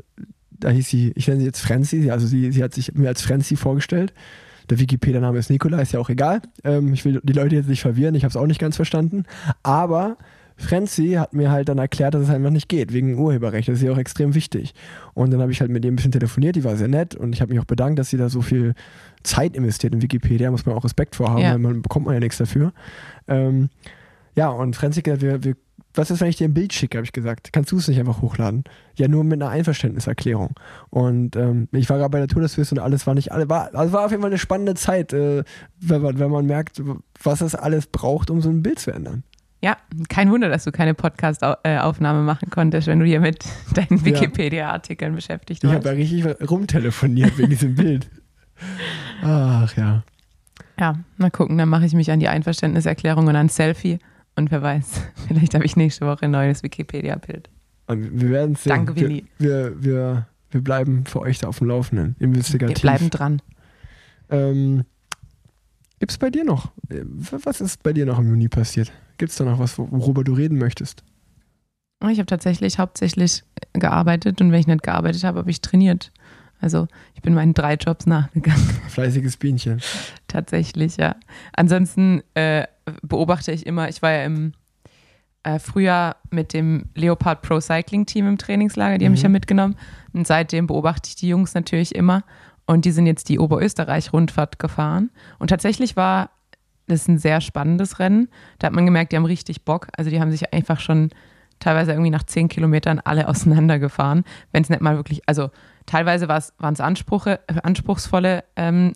da 0.51 0.69
hieß 0.69 0.89
sie, 0.89 1.13
ich 1.15 1.29
nenne 1.29 1.41
sie 1.41 1.47
jetzt 1.47 1.61
Franzi, 1.61 2.11
also 2.11 2.27
sie, 2.27 2.51
sie 2.53 2.63
hat 2.63 2.75
sich 2.75 2.95
mir 2.95 3.09
als 3.09 3.23
Franzi 3.23 3.57
vorgestellt. 3.57 4.13
Der 4.69 4.79
Wikipedia-Name 4.79 5.39
ist 5.39 5.51
Nicola, 5.51 5.81
ist 5.81 5.93
ja 5.93 6.01
auch 6.01 6.11
egal. 6.11 6.43
Ähm, 6.65 6.93
ich 6.93 7.05
will 7.05 7.21
die 7.23 7.33
Leute 7.33 7.57
jetzt 7.57 7.69
nicht 7.69 7.81
verwirren, 7.81 8.15
ich 8.15 8.25
habe 8.25 8.31
es 8.31 8.37
auch 8.37 8.47
nicht 8.47 8.61
ganz 8.61 8.77
verstanden. 8.77 9.25
Aber 9.63 10.17
Franzi 10.61 11.13
hat 11.13 11.33
mir 11.33 11.51
halt 11.51 11.69
dann 11.69 11.79
erklärt, 11.79 12.15
dass 12.15 12.23
es 12.23 12.31
einfach 12.31 12.51
nicht 12.51 12.69
geht, 12.69 12.93
wegen 12.93 13.19
Urheberrecht. 13.19 13.69
Das 13.69 13.79
ist 13.79 13.83
ja 13.83 13.93
auch 13.93 13.99
extrem 13.99 14.35
wichtig. 14.35 14.75
Und 15.15 15.31
dann 15.31 15.41
habe 15.41 15.51
ich 15.51 15.61
halt 15.61 15.71
mit 15.71 15.85
ihr 15.85 15.91
ein 15.91 15.97
bisschen 15.97 16.13
telefoniert, 16.13 16.57
die 16.57 16.65
war 16.65 16.77
sehr 16.77 16.89
nett 16.89 17.15
und 17.15 17.33
ich 17.33 17.41
habe 17.41 17.53
mich 17.53 17.61
auch 17.61 17.67
bedankt, 17.67 17.99
dass 17.99 18.11
sie 18.11 18.17
da 18.17 18.29
so 18.29 18.43
viel 18.43 18.75
Zeit 19.23 19.57
investiert 19.57 19.95
in 19.95 20.03
Wikipedia, 20.03 20.51
muss 20.51 20.67
man 20.67 20.77
auch 20.77 20.85
Respekt 20.85 21.17
vorhaben, 21.17 21.41
ja. 21.41 21.53
weil 21.53 21.59
man 21.59 21.83
bekommt 21.83 22.07
man 22.07 22.15
ja 22.15 22.21
nichts 22.21 22.39
dafür. 22.39 22.73
Ähm, 23.27 23.71
ja, 24.37 24.49
und 24.51 24.77
Franzi 24.77 25.03
gesagt, 25.03 25.23
wir, 25.23 25.43
wir, 25.43 25.57
was 25.95 26.11
ist, 26.11 26.21
wenn 26.21 26.29
ich 26.29 26.37
dir 26.37 26.47
ein 26.47 26.55
Bild 26.55 26.73
schicke, 26.73 26.99
habe 26.99 27.05
ich 27.05 27.13
gesagt. 27.13 27.53
Kannst 27.53 27.73
du 27.73 27.77
es 27.79 27.89
nicht 27.89 27.99
einfach 27.99 28.23
hochladen? 28.23 28.65
Ja, 28.97 29.09
nur 29.09 29.25
mit 29.25 29.43
einer 29.43 29.51
Einverständniserklärung. 29.51 30.55
Und 30.91 31.37
ähm, 31.37 31.69
ich 31.73 31.91
war 31.91 31.99
gerade 31.99 32.11
bei 32.11 32.19
der 32.19 32.29
Tour 32.29 32.43
des 32.43 32.57
und 32.71 32.79
alles 32.79 33.07
war 33.07 33.15
nicht 33.15 33.33
alle. 33.33 33.49
War, 33.49 33.75
also 33.75 33.93
war 33.93 34.05
auf 34.05 34.11
jeden 34.11 34.23
Fall 34.23 34.31
eine 34.31 34.39
spannende 34.39 34.75
Zeit, 34.75 35.13
äh, 35.13 35.43
wenn, 35.81 36.03
man, 36.03 36.19
wenn 36.19 36.31
man 36.31 36.47
merkt, 36.47 36.81
was 37.23 37.41
es 37.41 37.55
alles 37.55 37.87
braucht, 37.87 38.31
um 38.31 38.41
so 38.41 38.51
ein 38.51 38.63
Bild 38.63 38.79
zu 38.79 38.93
ändern. 38.93 39.25
Ja, 39.63 39.77
kein 40.09 40.31
Wunder, 40.31 40.49
dass 40.49 40.65
du 40.65 40.73
keine 40.73 40.95
Podcast-Aufnahme 40.95 42.23
machen 42.23 42.49
konntest, 42.49 42.87
wenn 42.87 42.99
du 42.99 43.05
hier 43.05 43.21
mit 43.21 43.45
deinen 43.75 44.05
Wikipedia-Artikeln 44.05 45.15
beschäftigt 45.15 45.63
warst. 45.63 45.73
Ich 45.73 45.77
habe 45.77 45.89
ja 45.89 45.95
richtig 45.95 46.51
rumtelefoniert 46.51 47.37
wegen 47.37 47.51
diesem 47.51 47.75
Bild. 47.75 48.09
Ach 49.23 49.77
ja. 49.77 50.03
Ja, 50.79 50.95
mal 51.19 51.31
gucken, 51.31 51.59
dann 51.59 51.69
mache 51.69 51.85
ich 51.85 51.93
mich 51.93 52.11
an 52.11 52.21
die 52.21 52.29
Einverständniserklärung 52.29 53.27
und 53.27 53.37
an 53.37 53.51
Selfie 53.51 53.99
und 54.37 54.51
wer 54.51 54.63
weiß, 54.63 55.03
vielleicht 55.29 55.55
habe 55.55 55.67
ich 55.67 55.77
nächste 55.77 56.07
Woche 56.07 56.25
ein 56.25 56.31
neues 56.31 56.63
Wikipedia-Bild. 56.63 57.51
Wir 57.89 58.31
werden 58.31 58.55
sehen. 58.55 58.71
Danke, 58.71 58.97
Willi. 58.97 59.27
Wir, 59.37 59.49
wir, 59.49 59.83
wir, 59.83 60.27
wir, 60.53 60.61
bleiben 60.63 61.05
für 61.07 61.21
euch 61.21 61.39
da 61.39 61.49
auf 61.49 61.59
dem 61.59 61.67
Laufenden. 61.67 62.15
Investigativ. 62.21 62.77
Wir 62.77 62.83
bleiben 62.83 63.11
dran. 63.11 63.43
Ähm, 64.31 64.85
Gibt 65.99 66.13
es 66.13 66.19
bei 66.19 66.31
dir 66.31 66.45
noch? 66.45 66.71
Was 67.45 67.61
ist 67.61 67.83
bei 67.83 67.93
dir 67.93 68.07
noch 68.07 68.21
im 68.21 68.29
Juni 68.29 68.49
passiert? 68.49 68.93
Gibt 69.21 69.33
es 69.33 69.37
da 69.37 69.45
noch 69.45 69.59
was, 69.59 69.79
worüber 69.79 70.25
du 70.25 70.33
reden 70.33 70.57
möchtest? 70.57 71.05
Ich 72.09 72.17
habe 72.17 72.25
tatsächlich 72.25 72.79
hauptsächlich 72.79 73.45
gearbeitet 73.75 74.41
und 74.41 74.51
wenn 74.51 74.61
ich 74.61 74.67
nicht 74.67 74.83
gearbeitet 74.83 75.25
habe, 75.25 75.41
habe 75.41 75.51
ich 75.51 75.61
trainiert. 75.61 76.11
Also 76.59 76.89
ich 77.15 77.21
bin 77.21 77.35
meinen 77.35 77.53
drei 77.53 77.75
Jobs 77.75 78.07
nachgegangen. 78.07 78.67
Fleißiges 78.89 79.37
Bienchen. 79.37 79.83
tatsächlich, 80.27 80.97
ja. 80.97 81.17
Ansonsten 81.53 82.23
äh, 82.33 82.67
beobachte 83.03 83.53
ich 83.53 83.67
immer, 83.67 83.91
ich 83.91 84.01
war 84.01 84.11
ja 84.11 84.25
im 84.25 84.55
äh, 85.43 85.59
Frühjahr 85.59 86.17
mit 86.31 86.55
dem 86.55 86.87
Leopard 86.95 87.43
Pro 87.43 87.61
Cycling 87.61 88.07
Team 88.07 88.27
im 88.27 88.39
Trainingslager, 88.39 88.97
die 88.97 89.05
mhm. 89.05 89.09
haben 89.09 89.13
mich 89.13 89.23
ja 89.23 89.29
mitgenommen. 89.29 89.77
Und 90.15 90.27
seitdem 90.27 90.67
beobachte 90.67 91.11
ich 91.11 91.17
die 91.17 91.29
Jungs 91.29 91.53
natürlich 91.53 91.95
immer. 91.95 92.25
Und 92.65 92.87
die 92.87 92.91
sind 92.91 93.05
jetzt 93.05 93.29
die 93.29 93.39
Oberösterreich-Rundfahrt 93.39 94.59
gefahren. 94.59 95.11
Und 95.39 95.49
tatsächlich 95.49 95.95
war 95.95 96.31
das 96.91 97.03
ist 97.03 97.09
ein 97.09 97.19
sehr 97.19 97.41
spannendes 97.41 97.99
Rennen. 97.99 98.29
Da 98.59 98.67
hat 98.67 98.75
man 98.75 98.85
gemerkt, 98.85 99.13
die 99.13 99.17
haben 99.17 99.25
richtig 99.25 99.65
Bock. 99.65 99.89
Also 99.97 100.11
die 100.11 100.21
haben 100.21 100.31
sich 100.31 100.53
einfach 100.53 100.81
schon 100.81 101.11
teilweise 101.61 101.93
irgendwie 101.93 102.11
nach 102.11 102.25
zehn 102.25 102.49
Kilometern 102.49 103.01
alle 103.01 103.29
auseinandergefahren. 103.29 104.25
Wenn 104.53 104.63
es 104.63 104.69
nicht 104.71 104.83
mal 104.83 104.97
wirklich, 104.97 105.23
also 105.27 105.51
teilweise 105.87 106.29
waren 106.29 106.73
es 106.73 106.81
anspruchsvolle 106.81 108.45
ähm, 108.57 108.93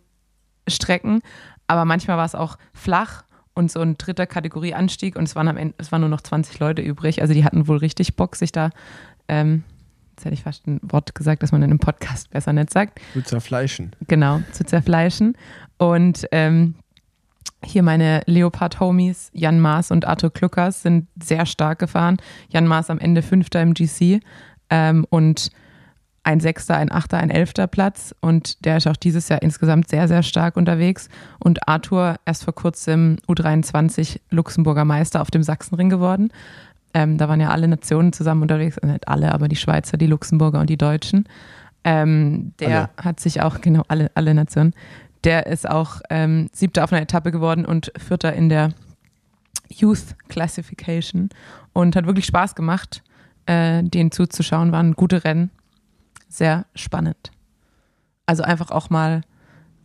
Strecken, 0.67 1.21
aber 1.67 1.85
manchmal 1.85 2.17
war 2.17 2.25
es 2.25 2.35
auch 2.35 2.57
flach 2.73 3.23
und 3.53 3.71
so 3.71 3.79
ein 3.81 3.97
dritter 3.97 4.25
Kategorie 4.27 4.73
Anstieg 4.73 5.15
und 5.15 5.23
es 5.23 5.35
waren 5.35 5.47
am 5.47 5.57
Ende, 5.57 5.75
es 5.77 5.91
waren 5.91 6.01
nur 6.01 6.09
noch 6.09 6.21
20 6.21 6.59
Leute 6.59 6.81
übrig. 6.81 7.21
Also 7.21 7.33
die 7.33 7.45
hatten 7.45 7.67
wohl 7.67 7.77
richtig 7.77 8.15
Bock, 8.15 8.35
sich 8.35 8.51
da, 8.51 8.71
ähm, 9.27 9.63
jetzt 10.11 10.25
hätte 10.25 10.33
ich 10.33 10.43
fast 10.43 10.67
ein 10.67 10.79
Wort 10.83 11.15
gesagt, 11.15 11.43
das 11.43 11.51
man 11.51 11.61
in 11.61 11.69
einem 11.69 11.79
Podcast 11.79 12.29
besser 12.31 12.51
nicht 12.53 12.71
sagt. 12.71 12.99
Zu 13.13 13.23
zerfleischen. 13.23 13.95
Genau, 14.07 14.41
zu 14.51 14.65
zerfleischen. 14.65 15.37
Und 15.77 16.27
ähm, 16.31 16.75
hier 17.63 17.83
meine 17.83 18.21
Leopard-Homies, 18.25 19.31
Jan 19.33 19.59
Maas 19.59 19.91
und 19.91 20.05
Arthur 20.05 20.31
Kluckers, 20.31 20.81
sind 20.81 21.07
sehr 21.21 21.45
stark 21.45 21.79
gefahren. 21.79 22.17
Jan 22.49 22.67
Maas 22.67 22.89
am 22.89 22.99
Ende 22.99 23.21
Fünfter 23.21 23.61
im 23.61 23.73
GC 23.73 24.21
ähm, 24.69 25.05
und 25.09 25.51
ein 26.23 26.39
Sechster, 26.39 26.75
ein 26.75 26.91
Achter, 26.91 27.17
ein 27.17 27.29
Elfter 27.29 27.67
Platz. 27.67 28.15
Und 28.19 28.65
der 28.65 28.77
ist 28.77 28.87
auch 28.87 28.95
dieses 28.95 29.29
Jahr 29.29 29.41
insgesamt 29.41 29.89
sehr, 29.89 30.07
sehr 30.07 30.23
stark 30.23 30.57
unterwegs. 30.57 31.07
Und 31.39 31.67
Arthur 31.67 32.15
erst 32.25 32.43
vor 32.43 32.55
kurzem 32.55 33.17
U23 33.27 34.19
Luxemburger 34.31 34.85
Meister 34.85 35.21
auf 35.21 35.29
dem 35.29 35.43
Sachsenring 35.43 35.89
geworden. 35.89 36.31
Ähm, 36.95 37.17
da 37.17 37.29
waren 37.29 37.41
ja 37.41 37.49
alle 37.49 37.67
Nationen 37.67 38.11
zusammen 38.11 38.41
unterwegs, 38.41 38.77
also 38.79 38.93
nicht 38.93 39.07
alle, 39.07 39.33
aber 39.33 39.47
die 39.47 39.55
Schweizer, 39.55 39.97
die 39.97 40.07
Luxemburger 40.07 40.59
und 40.59 40.69
die 40.69 40.77
Deutschen. 40.77 41.27
Ähm, 41.83 42.53
der 42.59 42.69
alle. 42.69 42.89
hat 42.97 43.19
sich 43.19 43.41
auch, 43.41 43.61
genau, 43.61 43.83
alle, 43.87 44.09
alle 44.15 44.33
Nationen 44.33 44.73
der 45.25 45.47
ist 45.47 45.67
auch 45.67 46.01
ähm, 46.09 46.49
siebter 46.53 46.83
auf 46.83 46.93
einer 46.93 47.01
Etappe 47.01 47.31
geworden 47.31 47.65
und 47.65 47.91
vierter 47.97 48.33
in 48.33 48.49
der 48.49 48.73
Youth 49.69 50.15
Classification 50.29 51.29
und 51.73 51.95
hat 51.95 52.05
wirklich 52.05 52.25
Spaß 52.25 52.55
gemacht, 52.55 53.03
äh, 53.47 53.83
denen 53.83 54.11
zuzuschauen. 54.11 54.71
Waren 54.71 54.93
gute 54.93 55.23
Rennen, 55.23 55.49
sehr 56.29 56.65
spannend. 56.75 57.31
Also 58.27 58.43
einfach 58.43 58.69
auch 58.71 58.89
mal 58.89 59.21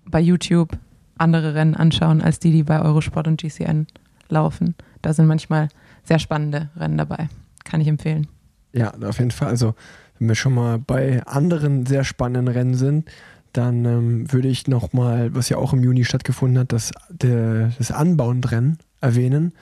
bei 0.05 0.21
YouTube 0.21 0.79
andere 1.17 1.55
Rennen 1.55 1.75
anschauen, 1.75 2.23
als 2.23 2.39
die, 2.39 2.51
die 2.51 2.63
bei 2.63 2.81
Eurosport 2.81 3.27
und 3.27 3.41
GCN 3.41 3.87
laufen. 4.29 4.75
Da 5.03 5.13
sind 5.13 5.27
manchmal 5.27 5.69
sehr 6.05 6.19
spannende 6.19 6.71
Rennen 6.77 6.99
dabei. 6.99 7.29
Kann 7.65 7.81
ich 7.81 7.89
empfehlen. 7.89 8.27
Ja, 8.73 8.93
auf 9.03 9.19
jeden 9.19 9.31
Fall. 9.31 9.49
Also, 9.49 9.75
wenn 10.19 10.29
wir 10.29 10.35
schon 10.35 10.55
mal 10.55 10.79
bei 10.79 11.23
anderen 11.27 11.87
sehr 11.87 12.05
spannenden 12.05 12.49
Rennen 12.49 12.75
sind, 12.75 13.11
dann 13.53 13.85
ähm, 13.85 14.33
würde 14.33 14.49
ich 14.49 14.67
nochmal, 14.67 15.35
was 15.35 15.49
ja 15.49 15.57
auch 15.57 15.73
im 15.73 15.83
Juni 15.83 16.05
stattgefunden 16.05 16.59
hat, 16.59 16.73
das, 16.73 16.93
der, 17.09 17.73
das 17.79 17.91
Unbound-Rennen 17.91 18.79
erwähnen. 19.01 19.53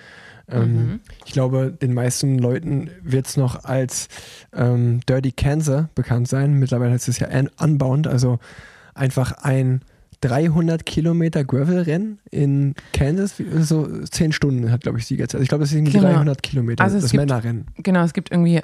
Ähm, 0.51 0.73
mhm. 0.73 1.01
Ich 1.27 1.33
glaube, 1.33 1.71
den 1.71 1.95
meisten 1.95 2.39
Leuten 2.39 2.91
wird 3.03 3.27
es 3.27 3.37
noch 3.37 3.65
als 3.65 4.09
ähm, 4.55 5.01
Dirty 5.09 5.33
Cancer 5.33 5.91
bekannt 5.95 6.29
sein. 6.29 6.55
Mittlerweile 6.55 6.93
heißt 6.93 7.09
es 7.09 7.19
ja 7.19 7.29
Unbound, 7.61 8.07
also 8.07 8.39
einfach 8.95 9.33
ein 9.43 9.83
300 10.21 10.85
Kilometer 10.85 11.45
Gravel-Rennen 11.45 12.19
in 12.31 12.75
Kansas, 12.93 13.37
so 13.61 13.87
10 14.05 14.33
Stunden 14.33 14.71
hat, 14.73 14.81
glaube 14.83 14.99
ich, 14.99 15.07
Siegerzeit. 15.07 15.37
Also 15.37 15.43
ich 15.43 15.49
glaube, 15.49 15.63
das 15.63 15.71
sind 15.71 15.85
genau. 15.85 16.13
300 16.13 16.43
Kilometer, 16.43 16.83
also 16.83 17.01
das 17.01 17.13
Männerrennen. 17.13 17.67
Genau, 17.77 18.03
es 18.03 18.15
gibt 18.15 18.33
irgendwie, 18.33 18.63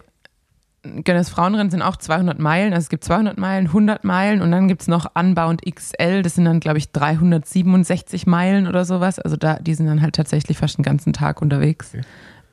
das 1.04 1.30
Frauenrennen 1.30 1.70
sind 1.70 1.82
auch 1.82 1.96
200 1.96 2.38
Meilen, 2.38 2.72
also 2.72 2.84
es 2.84 2.88
gibt 2.88 3.04
200 3.04 3.38
Meilen, 3.38 3.66
100 3.66 4.04
Meilen 4.04 4.42
und 4.42 4.50
dann 4.50 4.68
gibt 4.68 4.82
es 4.82 4.88
noch 4.88 5.06
Unbound 5.14 5.62
XL, 5.62 6.22
das 6.22 6.34
sind 6.34 6.44
dann, 6.44 6.60
glaube 6.60 6.78
ich, 6.78 6.92
367 6.92 8.26
Meilen 8.26 8.66
oder 8.66 8.84
sowas. 8.84 9.18
Also 9.18 9.36
da, 9.36 9.56
die 9.56 9.74
sind 9.74 9.86
dann 9.86 10.02
halt 10.02 10.14
tatsächlich 10.14 10.58
fast 10.58 10.76
den 10.76 10.82
ganzen 10.82 11.12
Tag 11.12 11.40
unterwegs. 11.40 11.92
Okay. 11.94 12.04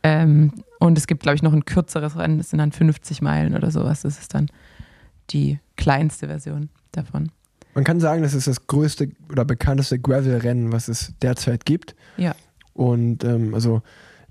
Ähm, 0.03 0.53
und 0.79 0.97
es 0.97 1.07
gibt, 1.07 1.23
glaube 1.23 1.35
ich, 1.35 1.43
noch 1.43 1.53
ein 1.53 1.65
kürzeres 1.65 2.17
Rennen, 2.17 2.37
das 2.37 2.49
sind 2.49 2.59
dann 2.59 2.71
50 2.71 3.21
Meilen 3.21 3.55
oder 3.55 3.69
sowas. 3.69 4.01
Das 4.01 4.17
ist 4.17 4.33
dann 4.33 4.47
die 5.29 5.59
kleinste 5.75 6.27
Version 6.27 6.69
davon. 6.91 7.31
Man 7.73 7.83
kann 7.83 7.99
sagen, 7.99 8.21
das 8.21 8.33
ist 8.33 8.47
das 8.47 8.67
größte 8.67 9.11
oder 9.29 9.45
bekannteste 9.45 9.99
Gravel-Rennen, 9.99 10.71
was 10.71 10.87
es 10.87 11.13
derzeit 11.21 11.65
gibt. 11.65 11.95
Ja. 12.17 12.35
Und 12.73 13.23
ähm, 13.23 13.53
also 13.53 13.81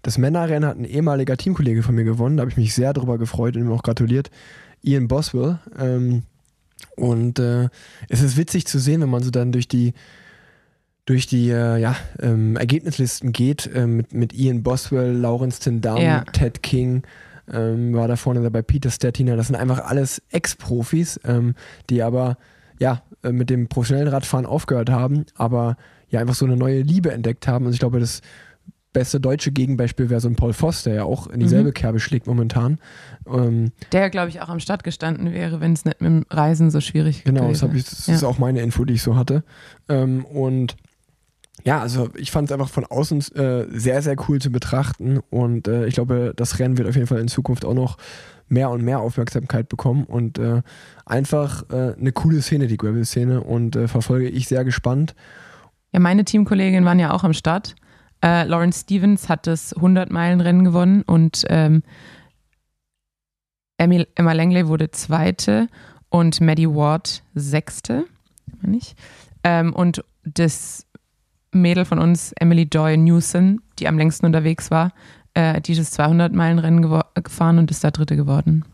das 0.02 0.18
Männerrennen 0.18 0.68
hat 0.68 0.78
ein 0.78 0.84
ehemaliger 0.84 1.36
Teamkollege 1.36 1.82
von 1.82 1.94
mir 1.94 2.04
gewonnen. 2.04 2.36
Da 2.36 2.42
habe 2.42 2.50
ich 2.50 2.56
mich 2.56 2.74
sehr 2.74 2.92
darüber 2.92 3.18
gefreut 3.18 3.56
und 3.56 3.62
ihm 3.62 3.72
auch 3.72 3.82
gratuliert. 3.82 4.30
Ian 4.82 5.08
Boswell. 5.08 5.58
Ähm, 5.78 6.22
und 6.96 7.38
äh, 7.38 7.68
es 8.08 8.22
ist 8.22 8.36
witzig 8.36 8.66
zu 8.66 8.78
sehen, 8.78 9.00
wenn 9.02 9.10
man 9.10 9.22
so 9.22 9.30
dann 9.30 9.52
durch 9.52 9.68
die 9.68 9.92
durch 11.06 11.26
die 11.26 11.50
äh, 11.50 11.78
ja, 11.78 11.96
ähm, 12.20 12.56
Ergebnislisten 12.56 13.32
geht 13.32 13.68
äh, 13.74 13.86
mit, 13.86 14.14
mit 14.14 14.32
Ian 14.32 14.62
Boswell, 14.62 15.12
Lawrence 15.12 15.58
Tindam, 15.58 15.96
ja. 15.96 16.24
Ted 16.24 16.62
King, 16.62 17.02
ähm, 17.52 17.94
war 17.94 18.06
da 18.06 18.14
vorne 18.14 18.42
dabei 18.42 18.62
Peter 18.62 18.90
Stettiner. 18.90 19.36
Das 19.36 19.48
sind 19.48 19.56
einfach 19.56 19.84
alles 19.84 20.22
Ex-Profis, 20.30 21.18
ähm, 21.24 21.54
die 21.88 22.02
aber 22.02 22.36
ja, 22.78 23.02
äh, 23.22 23.32
mit 23.32 23.50
dem 23.50 23.68
professionellen 23.68 24.08
Radfahren 24.08 24.46
aufgehört 24.46 24.90
haben, 24.90 25.26
aber 25.34 25.76
ja 26.10 26.20
einfach 26.20 26.34
so 26.34 26.44
eine 26.44 26.56
neue 26.56 26.82
Liebe 26.82 27.10
entdeckt 27.12 27.48
haben. 27.48 27.66
Und 27.66 27.72
ich 27.72 27.80
glaube, 27.80 27.98
das 27.98 28.20
beste 28.92 29.20
deutsche 29.20 29.52
Gegenbeispiel 29.52 30.10
wäre 30.10 30.20
so 30.20 30.28
ein 30.28 30.36
Paul 30.36 30.52
Voss, 30.52 30.82
der 30.82 30.94
ja 30.94 31.04
auch 31.04 31.28
in 31.28 31.40
dieselbe 31.40 31.68
mhm. 31.68 31.74
Kerbe 31.74 32.00
schlägt 32.00 32.26
momentan. 32.26 32.78
Ähm, 33.26 33.72
der, 33.92 34.10
glaube 34.10 34.30
ich, 34.30 34.40
auch 34.40 34.48
am 34.48 34.60
Start 34.60 34.84
gestanden 34.84 35.32
wäre, 35.32 35.60
wenn 35.60 35.72
es 35.72 35.84
nicht 35.84 36.00
mit 36.00 36.10
dem 36.10 36.26
Reisen 36.30 36.70
so 36.70 36.80
schwierig 36.80 37.24
wäre. 37.24 37.34
Genau, 37.34 37.48
das, 37.48 37.62
ich, 37.62 37.84
das 37.84 38.06
ja. 38.06 38.14
ist 38.14 38.24
auch 38.24 38.38
meine 38.38 38.60
Info, 38.60 38.84
die 38.84 38.94
ich 38.94 39.02
so 39.02 39.16
hatte. 39.16 39.44
Ähm, 39.88 40.24
und 40.24 40.76
ja, 41.64 41.80
also 41.80 42.08
ich 42.16 42.30
fand 42.30 42.48
es 42.48 42.52
einfach 42.52 42.70
von 42.70 42.84
außen 42.84 43.18
äh, 43.36 43.66
sehr, 43.70 44.02
sehr 44.02 44.16
cool 44.28 44.40
zu 44.40 44.50
betrachten 44.50 45.20
und 45.30 45.68
äh, 45.68 45.86
ich 45.86 45.94
glaube, 45.94 46.32
das 46.34 46.58
Rennen 46.58 46.78
wird 46.78 46.88
auf 46.88 46.94
jeden 46.94 47.06
Fall 47.06 47.20
in 47.20 47.28
Zukunft 47.28 47.64
auch 47.64 47.74
noch 47.74 47.98
mehr 48.48 48.70
und 48.70 48.82
mehr 48.82 49.00
Aufmerksamkeit 49.00 49.68
bekommen 49.68 50.04
und 50.04 50.38
äh, 50.38 50.62
einfach 51.06 51.64
äh, 51.70 51.94
eine 51.98 52.12
coole 52.12 52.42
Szene, 52.42 52.66
die 52.66 52.76
Gravel-Szene 52.76 53.42
und 53.42 53.76
äh, 53.76 53.88
verfolge 53.88 54.28
ich 54.28 54.48
sehr 54.48 54.64
gespannt. 54.64 55.14
Ja, 55.92 56.00
meine 56.00 56.24
Teamkolleginnen 56.24 56.84
waren 56.84 56.98
ja 56.98 57.12
auch 57.12 57.24
am 57.24 57.32
Start. 57.32 57.74
Äh, 58.22 58.44
Lawrence 58.44 58.80
Stevens 58.80 59.28
hat 59.28 59.46
das 59.46 59.74
100-Meilen-Rennen 59.76 60.64
gewonnen 60.64 61.02
und 61.02 61.44
ähm, 61.48 61.82
Emma 63.78 64.32
Langley 64.32 64.68
wurde 64.68 64.90
Zweite 64.90 65.68
und 66.10 66.40
Maddie 66.40 66.68
Ward 66.68 67.22
Sechste. 67.34 68.04
Nicht? 68.60 68.94
Ähm, 69.42 69.72
und 69.72 70.04
das 70.24 70.86
Mädel 71.52 71.84
von 71.84 71.98
uns, 71.98 72.32
Emily 72.32 72.68
Joy 72.70 72.96
Newson, 72.96 73.62
die 73.78 73.88
am 73.88 73.96
längsten 73.96 74.26
unterwegs 74.26 74.70
war, 74.70 74.92
äh, 75.34 75.60
dieses 75.60 75.98
200-Meilen-Rennen 75.98 77.02
gefahren 77.14 77.58
und 77.58 77.70
ist 77.70 77.82
da 77.82 77.90
Dritte 77.90 78.16
geworden. 78.16 78.64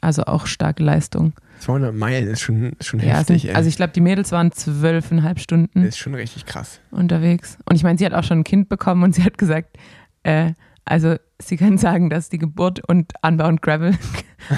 Also 0.00 0.24
auch 0.24 0.46
starke 0.46 0.82
Leistung. 0.82 1.34
200 1.60 1.94
Meilen 1.94 2.28
ist 2.28 2.40
schon, 2.40 2.72
schon 2.80 3.00
ja, 3.00 3.18
heftig. 3.18 3.42
Sind, 3.42 3.56
also 3.56 3.68
ich 3.68 3.76
glaube, 3.76 3.92
die 3.92 4.00
Mädels 4.00 4.32
waren 4.32 4.52
zwölfeinhalb 4.52 5.40
Stunden. 5.40 5.82
Das 5.82 5.90
ist 5.90 5.98
schon 5.98 6.14
richtig 6.14 6.46
krass. 6.46 6.80
Unterwegs. 6.90 7.58
Und 7.64 7.76
ich 7.76 7.82
meine, 7.82 7.98
sie 7.98 8.06
hat 8.06 8.14
auch 8.14 8.24
schon 8.24 8.40
ein 8.40 8.44
Kind 8.44 8.68
bekommen 8.68 9.02
und 9.02 9.14
sie 9.14 9.24
hat 9.24 9.38
gesagt, 9.38 9.76
äh, 10.22 10.52
also 10.84 11.16
sie 11.40 11.56
kann 11.56 11.76
sagen, 11.78 12.10
dass 12.10 12.30
die 12.30 12.38
Geburt 12.38 12.80
und 12.88 13.12
Unbound 13.22 13.62
Gravel 13.62 13.96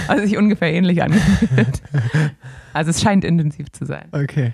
also 0.09 0.23
sich 0.27 0.37
ungefähr 0.37 0.73
ähnlich 0.73 1.03
angefühlt. 1.03 1.83
also 2.73 2.91
es 2.91 3.01
scheint 3.01 3.25
intensiv 3.25 3.73
zu 3.73 3.85
sein. 3.85 4.09
Okay. 4.13 4.53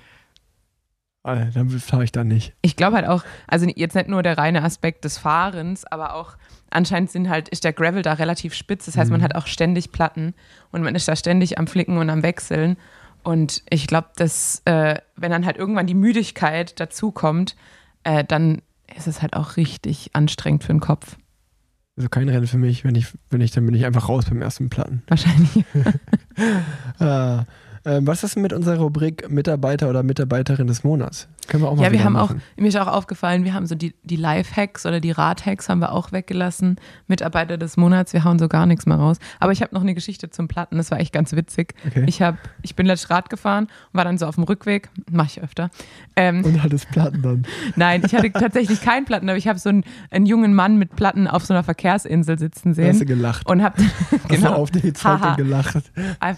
Also, 1.26 1.44
dann 1.54 1.68
fahre 1.70 2.04
ich 2.04 2.12
da 2.12 2.22
nicht. 2.22 2.54
Ich 2.62 2.76
glaube 2.76 2.94
halt 2.96 3.08
auch, 3.08 3.24
also 3.48 3.66
jetzt 3.74 3.96
nicht 3.96 4.08
nur 4.08 4.22
der 4.22 4.38
reine 4.38 4.62
Aspekt 4.62 5.04
des 5.04 5.18
Fahrens, 5.18 5.84
aber 5.84 6.14
auch 6.14 6.36
anscheinend 6.70 7.10
sind 7.10 7.28
halt, 7.28 7.48
ist 7.48 7.64
der 7.64 7.72
Gravel 7.72 8.02
da 8.02 8.12
relativ 8.12 8.54
spitz. 8.54 8.86
Das 8.86 8.96
heißt, 8.96 9.10
man 9.10 9.18
mhm. 9.20 9.24
hat 9.24 9.34
auch 9.34 9.48
ständig 9.48 9.90
Platten 9.90 10.34
und 10.70 10.82
man 10.82 10.94
ist 10.94 11.08
da 11.08 11.16
ständig 11.16 11.58
am 11.58 11.66
Flicken 11.66 11.98
und 11.98 12.10
am 12.10 12.22
Wechseln. 12.22 12.76
Und 13.24 13.64
ich 13.70 13.88
glaube, 13.88 14.10
dass, 14.14 14.62
äh, 14.66 15.00
wenn 15.16 15.32
dann 15.32 15.46
halt 15.46 15.56
irgendwann 15.56 15.88
die 15.88 15.94
Müdigkeit 15.94 16.78
dazukommt, 16.78 17.56
äh, 18.04 18.22
dann 18.22 18.62
ist 18.96 19.08
es 19.08 19.20
halt 19.20 19.34
auch 19.34 19.56
richtig 19.56 20.10
anstrengend 20.12 20.62
für 20.62 20.72
den 20.72 20.80
Kopf. 20.80 21.16
Also 21.96 22.08
kein 22.08 22.28
Rennen 22.28 22.46
für 22.46 22.58
mich, 22.58 22.84
wenn 22.84 22.94
ich, 22.94 23.08
wenn 23.30 23.40
ich, 23.40 23.50
dann 23.50 23.66
bin 23.66 23.74
ich 23.74 23.84
einfach 23.84 24.08
raus 24.08 24.26
beim 24.26 24.42
ersten 24.42 24.70
Platten. 24.70 25.02
Wahrscheinlich. 25.08 25.64
ah, 27.00 27.40
äh, 27.40 27.44
was 27.86 28.24
ist 28.24 28.36
mit 28.36 28.52
unserer 28.52 28.78
Rubrik 28.78 29.30
Mitarbeiter 29.30 29.88
oder 29.88 30.02
Mitarbeiterin 30.02 30.66
des 30.66 30.82
Monats? 30.82 31.28
Können 31.46 31.62
wir 31.62 31.68
auch 31.68 31.76
mal 31.76 31.84
Ja, 31.84 31.92
wir 31.92 32.04
haben 32.04 32.14
machen. 32.14 32.42
auch, 32.56 32.60
mir 32.60 32.68
ist 32.68 32.76
auch 32.76 32.86
aufgefallen, 32.86 33.44
wir 33.44 33.54
haben 33.54 33.66
so 33.66 33.74
die, 33.74 33.94
die 34.02 34.16
Live-Hacks 34.16 34.86
oder 34.86 35.00
die 35.00 35.10
Rad-Hacks 35.10 35.68
haben 35.68 35.80
wir 35.80 35.92
auch 35.92 36.12
weggelassen. 36.12 36.76
Mitarbeiter 37.06 37.58
des 37.58 37.76
Monats, 37.76 38.12
wir 38.12 38.24
hauen 38.24 38.38
so 38.38 38.48
gar 38.48 38.66
nichts 38.66 38.86
mehr 38.86 38.96
raus. 38.96 39.18
Aber 39.40 39.52
ich 39.52 39.62
habe 39.62 39.74
noch 39.74 39.82
eine 39.82 39.94
Geschichte 39.94 40.30
zum 40.30 40.48
Platten, 40.48 40.76
das 40.76 40.90
war 40.90 41.00
echt 41.00 41.12
ganz 41.12 41.32
witzig. 41.32 41.74
Okay. 41.86 42.04
Ich, 42.06 42.22
hab, 42.22 42.36
ich 42.62 42.74
bin 42.74 42.86
letztes 42.86 43.10
Rad 43.10 43.30
gefahren, 43.30 43.68
war 43.92 44.04
dann 44.04 44.18
so 44.18 44.26
auf 44.26 44.34
dem 44.34 44.44
Rückweg, 44.44 44.88
mache 45.10 45.28
ich 45.28 45.42
öfter. 45.42 45.70
Ähm, 46.16 46.44
Und 46.44 46.62
hattest 46.62 46.90
Platten 46.90 47.22
dann? 47.22 47.46
Nein, 47.76 48.02
ich 48.04 48.14
hatte 48.14 48.32
tatsächlich 48.32 48.80
keinen 48.80 49.04
Platten, 49.04 49.28
aber 49.28 49.38
ich 49.38 49.48
habe 49.48 49.58
so 49.58 49.68
einen, 49.68 49.84
einen, 50.10 50.26
jungen 50.26 50.54
Mann 50.54 50.78
mit 50.78 50.96
Platten 50.96 51.28
auf 51.28 51.44
so 51.44 51.54
einer 51.54 51.62
Verkehrsinsel 51.62 52.38
sitzen 52.38 52.74
sehen. 52.74 52.88
Hast 52.88 53.00
du 53.00 53.06
gelacht? 53.06 53.48
Und 53.48 53.62
hab, 53.62 53.76
genau, 53.76 53.88
Hast 54.30 54.42
du 54.42 54.48
auf 54.48 54.70
die 54.70 54.92
Zeit 54.92 55.36
gelacht? 55.36 55.92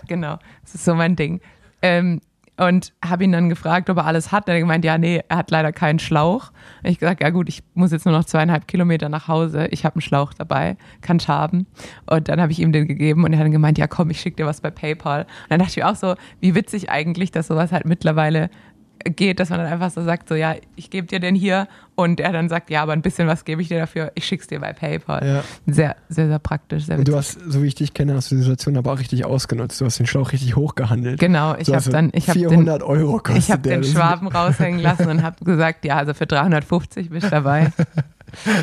Genau, 0.07 0.39
das 0.63 0.75
ist 0.75 0.85
so 0.85 0.95
mein 0.95 1.17
Ding. 1.17 1.41
Ähm, 1.83 2.21
und 2.59 2.93
habe 3.05 3.25
ihn 3.25 3.33
dann 3.33 3.49
gefragt, 3.49 3.89
ob 3.89 3.99
er 3.99 4.07
alles 4.07 4.33
hat. 4.33 4.39
Hat 4.39 4.49
er 4.49 4.61
gemeint, 4.61 4.85
ja, 4.85 4.99
nee, 4.99 5.23
er 5.29 5.37
hat 5.39 5.51
leider 5.51 5.73
keinen 5.73 5.99
Schlauch. 5.99 6.51
Und 6.83 6.91
ich 6.91 6.99
gesagt, 6.99 7.21
ja 7.21 7.31
gut, 7.31 7.49
ich 7.49 7.63
muss 7.75 7.91
jetzt 7.91 8.05
nur 8.05 8.15
noch 8.15 8.25
zweieinhalb 8.25 8.69
Kilometer 8.69 9.09
nach 9.09 9.27
Hause. 9.27 9.67
Ich 9.71 9.85
habe 9.85 9.97
einen 9.97 10.03
Schlauch 10.03 10.33
dabei, 10.33 10.77
kann 11.01 11.17
ich 11.19 11.29
haben. 11.29 11.67
Und 12.07 12.29
dann 12.29 12.41
habe 12.41 12.53
ich 12.53 12.61
ihm 12.61 12.73
den 12.73 12.87
gegeben 12.87 13.25
und 13.25 13.33
er 13.33 13.39
hat 13.39 13.45
dann 13.47 13.53
gemeint, 13.53 13.79
ja 13.79 13.87
komm, 13.87 14.11
ich 14.11 14.21
schicke 14.21 14.37
dir 14.37 14.47
was 14.47 14.61
bei 14.61 14.71
PayPal. 14.71 15.23
Und 15.23 15.51
dann 15.51 15.59
dachte 15.59 15.81
ich 15.81 15.85
auch 15.85 15.97
so, 15.97 16.15
wie 16.41 16.55
witzig 16.55 16.91
eigentlich, 16.91 17.31
dass 17.31 17.49
sowas 17.49 17.73
halt 17.73 17.85
mittlerweile 17.85 18.51
geht, 19.05 19.41
dass 19.41 19.51
man 19.51 19.61
dann 19.61 19.73
einfach 19.73 19.91
so 19.91 20.03
sagt, 20.03 20.29
so 20.29 20.35
ja, 20.35 20.55
ich 20.77 20.91
gebe 20.91 21.07
dir 21.07 21.21
den 21.21 21.35
hier 21.35 21.69
und 21.95 22.21
er 22.21 22.33
dann 22.33 22.49
sagt, 22.49 22.71
ja, 22.71 22.83
aber 22.83 22.93
ein 22.93 23.03
bisschen 23.03 23.27
was 23.27 23.45
gebe 23.45 23.63
ich 23.63 23.69
dir 23.69 23.79
dafür, 23.79 24.13
ich 24.15 24.25
schick's 24.25 24.47
dir 24.47 24.61
bei 24.61 24.73
PayPal. 24.73 25.27
Ja. 25.27 25.45
Sehr, 25.67 25.97
sehr, 26.09 26.29
sehr 26.29 26.39
praktisch. 26.39 26.87
Sehr 26.87 26.99
und 26.99 27.09
du 27.09 27.17
hast, 27.17 27.39
so 27.47 27.63
wie 27.63 27.67
ich 27.67 27.75
dich 27.75 27.95
kenne, 27.95 28.15
hast 28.15 28.31
du 28.31 28.37
die 28.37 28.43
Situation 28.43 28.77
aber 28.77 28.93
auch 28.93 28.99
richtig 28.99 29.25
ausgenutzt. 29.25 29.81
Du 29.81 29.85
hast 29.85 29.99
den 29.99 30.07
Schlauch 30.07 30.33
richtig 30.33 30.57
hochgehandelt. 30.57 31.19
Genau, 31.19 31.57
ich 31.57 31.73
habe 31.73 31.91
dann, 31.91 32.11
ich 32.13 32.29
habe 32.29 32.39
400 32.39 32.81
den, 32.81 32.89
Euro 32.89 33.19
kostet 33.19 33.39
Ich 33.39 33.51
habe 33.51 33.63
den 33.63 33.85
Schwaben 33.85 34.29
raushängen 34.29 34.81
lassen 34.81 35.09
und 35.09 35.23
habe 35.23 35.45
gesagt, 35.45 35.85
ja, 35.85 35.97
also 35.97 36.15
für 36.15 36.27
350 36.27 37.11
bist 37.11 37.27
du 37.27 37.31
dabei. 37.31 37.73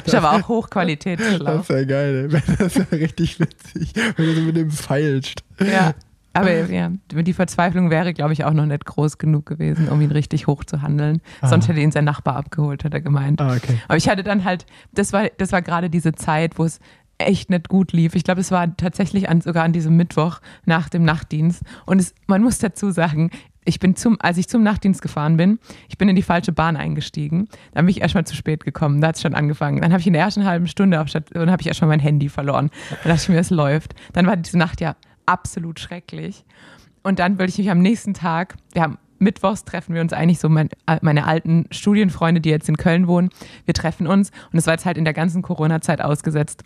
Ich 0.05 0.15
aber 0.15 0.33
auch 0.33 0.47
Hochqualitätsschlauch. 0.47 1.45
Das 1.45 1.61
ist 1.61 1.69
ja 1.69 1.83
geil, 1.85 2.29
ey. 2.31 2.41
das 2.59 2.75
ist 2.75 2.91
ja 2.91 2.97
richtig 2.97 3.39
witzig, 3.39 3.93
wenn 4.15 4.25
du 4.27 4.35
so 4.35 4.41
mit 4.41 4.55
dem 4.55 4.69
feilst. 4.69 5.41
Ja. 5.59 5.95
Aber 6.35 6.69
ja, 6.69 6.91
die 7.11 7.33
Verzweiflung 7.33 7.89
wäre, 7.89 8.13
glaube 8.13 8.33
ich, 8.33 8.43
auch 8.43 8.53
noch 8.53 8.65
nicht 8.65 8.85
groß 8.85 9.17
genug 9.17 9.45
gewesen, 9.45 9.87
um 9.89 10.01
ihn 10.01 10.11
richtig 10.11 10.47
hoch 10.47 10.63
zu 10.63 10.81
handeln. 10.81 11.21
Ah. 11.41 11.47
Sonst 11.47 11.67
hätte 11.67 11.79
ihn 11.79 11.91
sein 11.91 12.05
Nachbar 12.05 12.35
abgeholt, 12.35 12.83
hat 12.83 12.93
er 12.93 13.01
gemeint. 13.01 13.39
Ah, 13.39 13.55
okay. 13.55 13.79
Aber 13.87 13.97
ich 13.97 14.09
hatte 14.09 14.23
dann 14.23 14.43
halt, 14.43 14.65
das 14.93 15.13
war, 15.13 15.29
das 15.37 15.51
war 15.51 15.61
gerade 15.61 15.89
diese 15.89 16.13
Zeit, 16.13 16.59
wo 16.59 16.65
es 16.65 16.79
echt 17.17 17.49
nicht 17.49 17.69
gut 17.69 17.93
lief. 17.93 18.15
Ich 18.15 18.23
glaube, 18.23 18.41
es 18.41 18.51
war 18.51 18.75
tatsächlich 18.75 19.29
an, 19.29 19.39
sogar 19.39 19.63
an 19.63 19.71
diesem 19.71 19.95
Mittwoch 19.95 20.39
nach 20.65 20.89
dem 20.89 21.03
Nachtdienst. 21.03 21.63
Und 21.85 21.99
es, 21.99 22.13
man 22.27 22.41
muss 22.41 22.59
dazu 22.59 22.91
sagen, 22.91 23.31
ich 23.63 23.79
bin 23.79 23.95
zum, 23.95 24.17
als 24.19 24.37
ich 24.37 24.47
zum 24.47 24.61
Nachtdienst 24.61 25.01
gefahren 25.01 25.37
bin, 25.37 25.59
ich 25.89 25.97
bin 25.97 26.07
in 26.07 26.15
die 26.15 26.21
falsche 26.21 26.51
Bahn 26.51 26.77
eingestiegen. 26.77 27.47
Dann 27.73 27.85
bin 27.85 27.95
ich 27.95 28.01
erstmal 28.01 28.25
zu 28.25 28.35
spät 28.35 28.63
gekommen. 28.63 29.01
Da 29.01 29.07
hat 29.07 29.15
es 29.15 29.21
schon 29.21 29.33
angefangen. 29.33 29.81
Dann 29.81 29.91
habe 29.91 30.01
ich 30.01 30.07
in 30.07 30.13
der 30.13 30.21
ersten 30.21 30.45
halben 30.45 30.67
Stunde 30.67 31.01
auf 31.01 31.07
Station, 31.07 31.49
habe 31.49 31.61
ich 31.61 31.67
erstmal 31.67 31.89
mein 31.89 31.99
Handy 31.99 32.29
verloren. 32.29 32.69
Dann 33.03 33.11
dachte 33.11 33.23
ich 33.23 33.29
mir, 33.29 33.39
es 33.39 33.49
läuft. 33.49 33.95
Dann 34.13 34.27
war 34.27 34.37
diese 34.37 34.57
Nacht 34.57 34.81
ja 34.81 34.95
absolut 35.25 35.79
schrecklich. 35.79 36.45
Und 37.03 37.19
dann 37.19 37.37
wollte 37.37 37.51
ich 37.51 37.57
mich 37.57 37.69
am 37.69 37.79
nächsten 37.79 38.13
Tag, 38.13 38.55
wir 38.73 38.81
haben 38.81 38.97
Mittwochs 39.17 39.63
treffen 39.63 39.95
wir 39.95 40.01
uns 40.01 40.13
eigentlich 40.13 40.39
so 40.39 40.49
mein, 40.49 40.69
meine 41.01 41.25
alten 41.25 41.65
Studienfreunde, 41.71 42.41
die 42.41 42.49
jetzt 42.49 42.67
in 42.67 42.77
Köln 42.77 43.07
wohnen. 43.07 43.29
Wir 43.63 43.73
treffen 43.73 44.07
uns 44.07 44.31
und 44.51 44.59
es 44.59 44.65
war 44.65 44.73
jetzt 44.73 44.85
halt 44.85 44.97
in 44.97 45.05
der 45.05 45.13
ganzen 45.13 45.41
Corona-Zeit 45.41 46.01
ausgesetzt. 46.01 46.63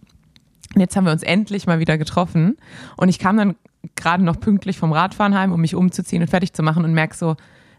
Und 0.73 0.81
jetzt 0.81 0.95
haben 0.95 1.05
wir 1.05 1.11
uns 1.11 1.23
endlich 1.23 1.67
mal 1.67 1.79
wieder 1.79 1.97
getroffen 1.97 2.57
und 2.97 3.09
ich 3.09 3.19
kam 3.19 3.37
dann 3.37 3.55
gerade 3.95 4.23
noch 4.23 4.39
pünktlich 4.39 4.77
vom 4.77 4.91
Radfahren 4.91 5.37
heim, 5.37 5.51
um 5.51 5.61
mich 5.61 5.75
umzuziehen 5.75 6.21
und 6.21 6.27
fertig 6.27 6.53
zu 6.53 6.63
machen 6.63 6.83
und 6.83 6.93
merke 6.93 7.15
so, 7.15 7.35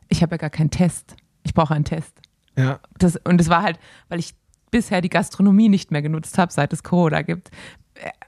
ich 0.09 0.23
habe 0.23 0.35
ja 0.35 0.39
gar 0.39 0.51
keinen 0.51 0.71
Test. 0.71 1.17
Ich 1.43 1.55
brauche 1.55 1.75
einen 1.75 1.85
Test. 1.85 2.21
Ja. 2.57 2.81
Das, 2.99 3.17
und 3.17 3.41
es 3.41 3.49
war 3.49 3.63
halt, 3.63 3.79
weil 4.09 4.19
ich 4.19 4.35
bisher 4.71 5.01
die 5.01 5.09
Gastronomie 5.09 5.69
nicht 5.69 5.91
mehr 5.91 6.03
genutzt 6.03 6.39
habe, 6.39 6.53
seit 6.53 6.73
es 6.73 6.83
Corona 6.83 7.23
gibt, 7.23 7.49
äh, 7.49 7.53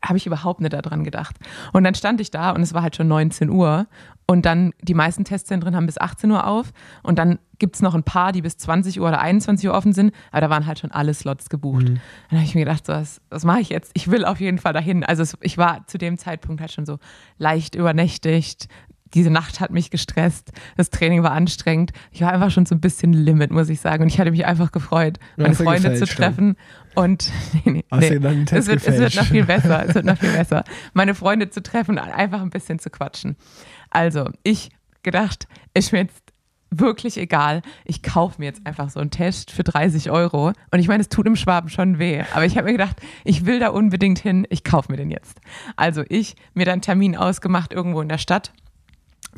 habe 0.04 0.18
ich 0.18 0.26
überhaupt 0.26 0.60
nicht 0.60 0.72
daran 0.72 1.04
gedacht. 1.04 1.36
Und 1.72 1.84
dann 1.84 1.94
stand 1.94 2.20
ich 2.20 2.30
da 2.30 2.50
und 2.50 2.62
es 2.62 2.74
war 2.74 2.82
halt 2.82 2.96
schon 2.96 3.08
19 3.08 3.50
Uhr 3.50 3.86
und 4.26 4.46
dann 4.46 4.72
die 4.80 4.94
meisten 4.94 5.24
Testzentren 5.24 5.76
haben 5.76 5.86
bis 5.86 5.98
18 5.98 6.30
Uhr 6.30 6.46
auf 6.46 6.72
und 7.02 7.18
dann 7.18 7.38
gibt 7.58 7.76
es 7.76 7.82
noch 7.82 7.94
ein 7.94 8.02
paar, 8.02 8.32
die 8.32 8.42
bis 8.42 8.56
20 8.56 9.00
Uhr 9.00 9.08
oder 9.08 9.20
21 9.20 9.68
Uhr 9.68 9.74
offen 9.74 9.92
sind, 9.92 10.12
aber 10.30 10.40
da 10.42 10.50
waren 10.50 10.66
halt 10.66 10.78
schon 10.78 10.90
alle 10.90 11.14
Slots 11.14 11.48
gebucht. 11.48 11.88
Mhm. 11.88 12.00
Dann 12.30 12.38
habe 12.38 12.44
ich 12.44 12.54
mir 12.54 12.64
gedacht, 12.64 12.86
so, 12.86 12.92
was, 12.92 13.20
was 13.30 13.44
mache 13.44 13.60
ich 13.60 13.68
jetzt? 13.68 13.92
Ich 13.94 14.10
will 14.10 14.24
auf 14.24 14.40
jeden 14.40 14.58
Fall 14.58 14.72
dahin. 14.72 15.04
Also 15.04 15.22
es, 15.22 15.36
ich 15.40 15.58
war 15.58 15.86
zu 15.86 15.98
dem 15.98 16.18
Zeitpunkt 16.18 16.60
halt 16.60 16.72
schon 16.72 16.86
so 16.86 16.98
leicht 17.38 17.74
übernächtigt, 17.74 18.68
diese 19.14 19.30
Nacht 19.30 19.60
hat 19.60 19.70
mich 19.70 19.90
gestresst, 19.90 20.52
das 20.76 20.90
Training 20.90 21.22
war 21.22 21.32
anstrengend. 21.32 21.92
Ich 22.10 22.22
war 22.22 22.32
einfach 22.32 22.50
schon 22.50 22.66
so 22.66 22.74
ein 22.74 22.80
bisschen 22.80 23.12
Limit, 23.12 23.50
muss 23.50 23.68
ich 23.68 23.80
sagen. 23.80 24.02
Und 24.02 24.08
ich 24.08 24.18
hatte 24.18 24.30
mich 24.30 24.46
einfach 24.46 24.72
gefreut, 24.72 25.18
meine 25.36 25.54
Freunde 25.54 25.94
zu 25.94 26.06
treffen. 26.06 26.56
Und 26.94 27.30
nee, 27.64 27.72
nee, 27.72 27.84
nee. 27.90 28.44
Es, 28.50 28.66
wird, 28.66 28.86
es 28.86 28.98
wird 28.98 29.14
noch 29.14 29.26
viel 29.26 29.44
besser. 29.44 29.84
Es 29.86 29.94
wird 29.94 30.04
noch 30.04 30.18
viel 30.18 30.32
besser. 30.36 30.64
Meine 30.92 31.14
Freunde 31.14 31.50
zu 31.50 31.62
treffen 31.62 31.98
und 31.98 32.04
einfach 32.04 32.40
ein 32.40 32.50
bisschen 32.50 32.78
zu 32.78 32.90
quatschen. 32.90 33.36
Also, 33.90 34.30
ich 34.42 34.70
gedacht, 35.02 35.48
ist 35.74 35.92
mir 35.92 36.00
jetzt 36.00 36.22
wirklich 36.70 37.18
egal. 37.18 37.62
Ich 37.84 38.02
kaufe 38.02 38.36
mir 38.38 38.46
jetzt 38.46 38.66
einfach 38.66 38.88
so 38.88 39.00
einen 39.00 39.10
Test 39.10 39.50
für 39.50 39.62
30 39.62 40.10
Euro. 40.10 40.52
Und 40.70 40.78
ich 40.78 40.88
meine, 40.88 41.02
es 41.02 41.08
tut 41.08 41.26
im 41.26 41.36
Schwaben 41.36 41.68
schon 41.68 41.98
weh. 41.98 42.22
Aber 42.32 42.46
ich 42.46 42.56
habe 42.56 42.66
mir 42.66 42.72
gedacht, 42.72 42.96
ich 43.24 43.44
will 43.44 43.58
da 43.58 43.68
unbedingt 43.68 44.18
hin. 44.18 44.46
Ich 44.48 44.64
kaufe 44.64 44.90
mir 44.90 44.96
den 44.96 45.10
jetzt. 45.10 45.40
Also 45.76 46.02
ich 46.08 46.34
mir 46.54 46.64
dann 46.64 46.80
Termin 46.80 47.16
ausgemacht 47.16 47.72
irgendwo 47.72 48.00
in 48.00 48.08
der 48.08 48.18
Stadt 48.18 48.52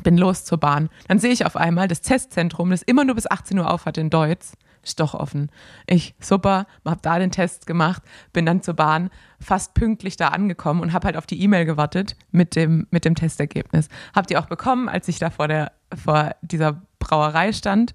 bin 0.03 0.17
los 0.17 0.43
zur 0.43 0.57
Bahn. 0.57 0.89
Dann 1.07 1.19
sehe 1.19 1.31
ich 1.31 1.45
auf 1.45 1.55
einmal 1.55 1.87
das 1.87 2.01
Testzentrum, 2.01 2.71
das 2.71 2.81
immer 2.81 3.05
nur 3.05 3.15
bis 3.15 3.29
18 3.29 3.57
Uhr 3.57 3.71
auf 3.71 3.85
hat 3.85 3.97
in 3.97 4.09
Deutsch, 4.09 4.47
ist 4.85 4.99
doch 4.99 5.13
offen. 5.13 5.49
Ich, 5.87 6.15
super, 6.19 6.67
hab 6.85 7.01
da 7.01 7.19
den 7.19 7.31
Test 7.31 7.67
gemacht, 7.67 8.03
bin 8.31 8.45
dann 8.45 8.61
zur 8.61 8.75
Bahn, 8.75 9.09
fast 9.41 9.73
pünktlich 9.73 10.15
da 10.15 10.29
angekommen 10.29 10.81
und 10.81 10.93
habe 10.93 11.07
halt 11.07 11.17
auf 11.17 11.25
die 11.25 11.41
E-Mail 11.41 11.65
gewartet 11.65 12.15
mit 12.31 12.55
dem, 12.55 12.87
mit 12.91 13.03
dem 13.03 13.15
Testergebnis. 13.15 13.89
Habt 14.15 14.31
ihr 14.31 14.39
auch 14.39 14.45
bekommen, 14.45 14.87
als 14.87 15.07
ich 15.07 15.19
da 15.19 15.29
vor, 15.29 15.47
der, 15.47 15.73
vor 15.93 16.35
dieser 16.41 16.81
Brauerei 16.99 17.51
stand. 17.51 17.93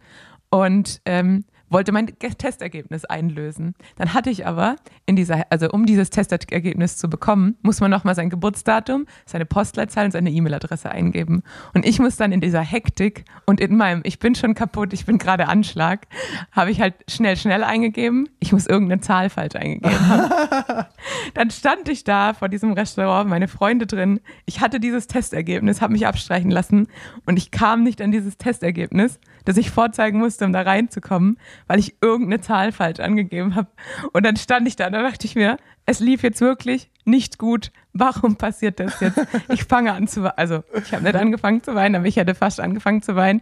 Und 0.51 1.01
ähm, 1.05 1.45
wollte 1.71 1.93
mein 1.93 2.07
Testergebnis 2.07 3.05
einlösen. 3.05 3.75
Dann 3.97 4.13
hatte 4.13 4.29
ich 4.29 4.47
aber 4.47 4.77
in 5.07 5.17
dieser, 5.17 5.47
also 5.51 5.71
um 5.71 5.87
dieses 5.87 6.11
Testergebnis 6.11 6.97
zu 6.97 7.09
bekommen, 7.09 7.57
muss 7.63 7.81
man 7.81 7.91
nochmal 7.91 8.15
sein 8.15 8.29
Geburtsdatum, 8.29 9.07
seine 9.25 9.47
Postleitzahl 9.47 10.07
und 10.07 10.11
seine 10.11 10.31
E-Mail-Adresse 10.31 10.91
eingeben. 10.91 11.43
Und 11.73 11.87
ich 11.87 11.99
muss 12.01 12.17
dann 12.17 12.33
in 12.33 12.41
dieser 12.41 12.61
Hektik 12.61 13.25
und 13.47 13.61
in 13.61 13.77
meinem, 13.77 14.03
ich 14.05 14.19
bin 14.19 14.35
schon 14.35 14.55
kaputt, 14.55 14.93
ich 14.93 15.07
bin 15.07 15.19
gerade 15.19 15.49
Anschlag, 15.49 16.07
habe 16.53 16.71
ich 16.71 16.81
halt 16.81 16.95
schnell, 17.09 17.37
schnell 17.37 17.65
eingegeben. 17.65 18.29
Ich 18.41 18.53
muss 18.53 18.67
irgendeine 18.67 19.01
Zahl 19.01 19.31
falsch 19.31 19.55
eingegeben 19.55 20.09
haben. 20.09 20.87
dann 21.35 21.51
stand 21.51 21.89
ich 21.89 22.05
da 22.05 22.35
vor 22.35 22.49
diesem 22.49 22.73
Restaurant, 22.73 23.31
meine 23.31 23.49
Freunde 23.49 23.87
drin. 23.87 24.21
Ich 24.45 24.61
hatte 24.61 24.81
dieses 24.81 25.07
Testergebnis, 25.07 25.81
habe 25.81 25.93
mich 25.93 26.07
abstreichen 26.07 26.51
lassen 26.51 26.89
und 27.27 27.37
ich 27.37 27.53
kam 27.53 27.85
nicht 27.85 28.03
an 28.03 28.11
dieses 28.11 28.39
Testergebnis 28.39 29.21
das 29.45 29.57
ich 29.57 29.71
vorzeigen 29.71 30.19
musste, 30.19 30.45
um 30.45 30.53
da 30.53 30.63
reinzukommen, 30.63 31.39
weil 31.67 31.79
ich 31.79 31.97
irgendeine 32.01 32.41
Zahl 32.41 32.73
falsch 32.73 33.01
angegeben 33.01 33.55
habe. 33.55 33.69
Und 34.13 34.25
dann 34.25 34.37
stand 34.37 34.67
ich 34.69 34.77
da 34.77 34.87
und 34.87 34.93
da 34.93 35.03
dachte 35.03 35.27
ich 35.27 35.35
mir, 35.35 35.57
es 35.87 36.01
lief 36.01 36.23
jetzt 36.23 36.41
wirklich 36.41 36.91
nicht 37.05 37.39
gut. 37.39 37.73
Warum 37.93 38.37
passiert 38.37 38.79
das 38.79 39.01
jetzt? 39.01 39.21
Ich 39.49 39.65
fange 39.65 39.93
an 39.93 40.07
zu 40.07 40.23
weinen. 40.23 40.35
Also 40.37 40.63
ich 40.75 40.93
habe 40.93 41.03
nicht 41.03 41.17
angefangen 41.17 41.63
zu 41.63 41.75
weinen, 41.75 41.97
aber 41.97 42.07
ich 42.07 42.17
hätte 42.17 42.35
fast 42.35 42.61
angefangen 42.61 43.03
zu 43.03 43.17
weinen. 43.17 43.41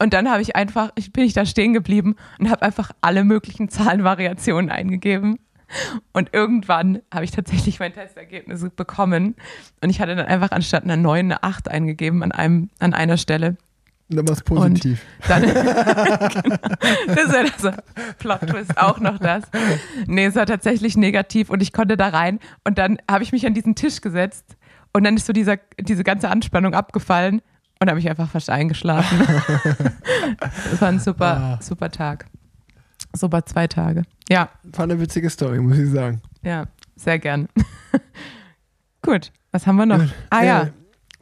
Und 0.00 0.12
dann 0.12 0.30
habe 0.30 0.42
ich 0.42 0.56
einfach, 0.56 0.90
bin 1.12 1.24
ich 1.24 1.34
da 1.34 1.46
stehen 1.46 1.72
geblieben 1.72 2.16
und 2.38 2.50
habe 2.50 2.62
einfach 2.62 2.90
alle 3.00 3.24
möglichen 3.24 3.68
Zahlenvariationen 3.68 4.70
eingegeben. 4.70 5.38
Und 6.12 6.30
irgendwann 6.32 7.00
habe 7.12 7.24
ich 7.24 7.30
tatsächlich 7.30 7.78
mein 7.80 7.92
Testergebnis 7.92 8.64
bekommen. 8.74 9.36
Und 9.80 9.90
ich 9.90 10.00
hatte 10.00 10.14
dann 10.16 10.26
einfach 10.26 10.50
anstatt 10.50 10.84
einer 10.84 10.96
9 10.96 11.26
eine 11.26 11.42
8 11.42 11.68
eingegeben 11.68 12.22
an, 12.22 12.32
einem, 12.32 12.70
an 12.78 12.94
einer 12.94 13.16
Stelle. 13.16 13.56
Dann 14.08 14.28
war 14.28 14.34
es 14.34 14.42
positiv. 14.42 15.02
Und 15.22 15.30
dann, 15.30 15.42
genau, 15.42 15.56
das 17.06 17.24
ist 17.24 17.32
ja 17.32 17.72
das 17.72 18.16
Plot-Twist, 18.18 18.76
auch 18.76 19.00
noch 19.00 19.18
das. 19.18 19.44
Nee, 20.06 20.26
es 20.26 20.34
war 20.34 20.46
tatsächlich 20.46 20.96
negativ 20.96 21.48
und 21.48 21.62
ich 21.62 21.72
konnte 21.72 21.96
da 21.96 22.08
rein 22.08 22.38
und 22.64 22.76
dann 22.76 22.98
habe 23.10 23.24
ich 23.24 23.32
mich 23.32 23.46
an 23.46 23.54
diesen 23.54 23.74
Tisch 23.74 24.02
gesetzt 24.02 24.56
und 24.92 25.04
dann 25.04 25.16
ist 25.16 25.26
so 25.26 25.32
dieser, 25.32 25.56
diese 25.80 26.04
ganze 26.04 26.28
Anspannung 26.28 26.74
abgefallen 26.74 27.40
und 27.80 27.88
habe 27.88 27.98
ich 27.98 28.08
einfach 28.08 28.28
fast 28.28 28.50
eingeschlafen. 28.50 29.18
das 30.70 30.80
war 30.80 30.88
ein 30.88 31.00
super, 31.00 31.36
ah. 31.36 31.62
super 31.62 31.90
Tag. 31.90 32.26
Super 33.14 33.44
zwei 33.46 33.66
Tage. 33.66 34.02
Ja. 34.28 34.50
War 34.64 34.84
eine 34.84 35.00
witzige 35.00 35.30
Story, 35.30 35.60
muss 35.60 35.78
ich 35.78 35.90
sagen. 35.90 36.20
Ja, 36.42 36.66
sehr 36.96 37.18
gern. 37.18 37.48
Gut, 39.02 39.32
was 39.50 39.66
haben 39.66 39.76
wir 39.76 39.86
noch? 39.86 40.02
Ah 40.30 40.42
ja, 40.42 40.68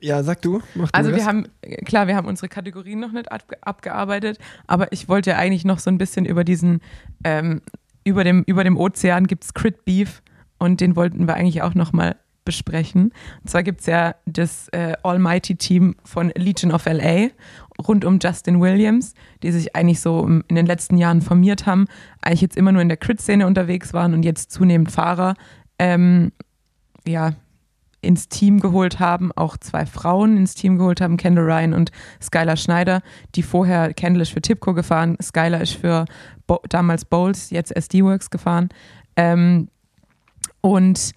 ja, 0.03 0.23
sag 0.23 0.43
du. 0.43 0.61
Mach 0.75 0.91
du 0.91 0.99
also 0.99 1.15
wir 1.15 1.25
haben, 1.25 1.47
klar, 1.85 2.07
wir 2.07 2.17
haben 2.17 2.27
unsere 2.27 2.49
Kategorien 2.49 3.01
noch 3.01 3.13
nicht 3.13 3.31
ab, 3.31 3.45
abgearbeitet, 3.61 4.39
aber 4.67 4.93
ich 4.93 5.09
wollte 5.09 5.31
ja 5.31 5.37
eigentlich 5.37 5.65
noch 5.65 5.79
so 5.79 5.91
ein 5.91 5.99
bisschen 5.99 6.25
über 6.25 6.45
diesen, 6.45 6.81
ähm, 7.25 7.63
über, 8.05 8.25
dem, 8.25 8.43
über 8.47 8.65
dem 8.65 8.77
Ozean 8.77 9.27
gibt 9.27 9.45
es 9.45 9.55
Crit 9.55 9.85
Beef 9.85 10.23
und 10.59 10.81
den 10.81 10.97
wollten 10.97 11.27
wir 11.27 11.35
eigentlich 11.35 11.63
auch 11.63 11.75
noch 11.75 11.93
mal 11.93 12.17
besprechen. 12.45 13.13
Und 13.41 13.51
zwar 13.51 13.63
gibt 13.63 13.81
es 13.81 13.87
ja 13.87 14.17
das 14.27 14.69
äh, 14.71 14.95
Almighty 15.05 15.55
Team 15.55 15.95
von 16.05 16.33
Legion 16.37 16.73
of 16.73 16.87
LA 16.87 17.29
rund 17.87 18.05
um 18.05 18.19
Justin 18.21 18.61
Williams, 18.61 19.15
die 19.43 19.53
sich 19.53 19.77
eigentlich 19.77 20.01
so 20.01 20.27
in 20.27 20.55
den 20.55 20.67
letzten 20.67 20.97
Jahren 20.97 21.23
formiert 21.23 21.67
haben, 21.67 21.87
eigentlich 22.21 22.41
jetzt 22.41 22.57
immer 22.57 22.73
nur 22.73 22.83
in 22.83 22.89
der 22.89 22.97
Crit-Szene 22.97 23.47
unterwegs 23.47 23.93
waren 23.93 24.15
und 24.15 24.25
jetzt 24.25 24.51
zunehmend 24.51 24.91
Fahrer 24.91 25.35
ähm, 25.79 26.33
ja, 27.07 27.33
ins 28.03 28.29
Team 28.29 28.61
geholt 28.61 29.01
haben, 29.01 29.33
auch 29.33 29.57
zwei 29.57 29.87
Frauen 29.87 30.37
ins 30.37 30.55
Team 30.55 30.77
geholt 30.77 31.01
haben, 31.01 31.17
Kendall 31.17 31.45
Ryan 31.45 31.73
und 31.73 31.91
Skylar 32.21 32.57
Schneider, 32.57 33.01
die 33.35 33.43
vorher, 33.43 33.95
Kendall 33.95 34.23
ist 34.23 34.33
für 34.33 34.43
Tipco 34.43 34.75
gefahren, 34.75 35.17
Skylar 35.23 35.61
ist 35.61 35.75
für 35.75 36.05
Bo 36.47 36.61
damals 36.69 37.05
Bowls, 37.05 37.51
jetzt 37.51 37.75
SD-Works 37.75 38.31
gefahren. 38.31 38.69
Ähm, 39.17 39.69
und 40.61 41.13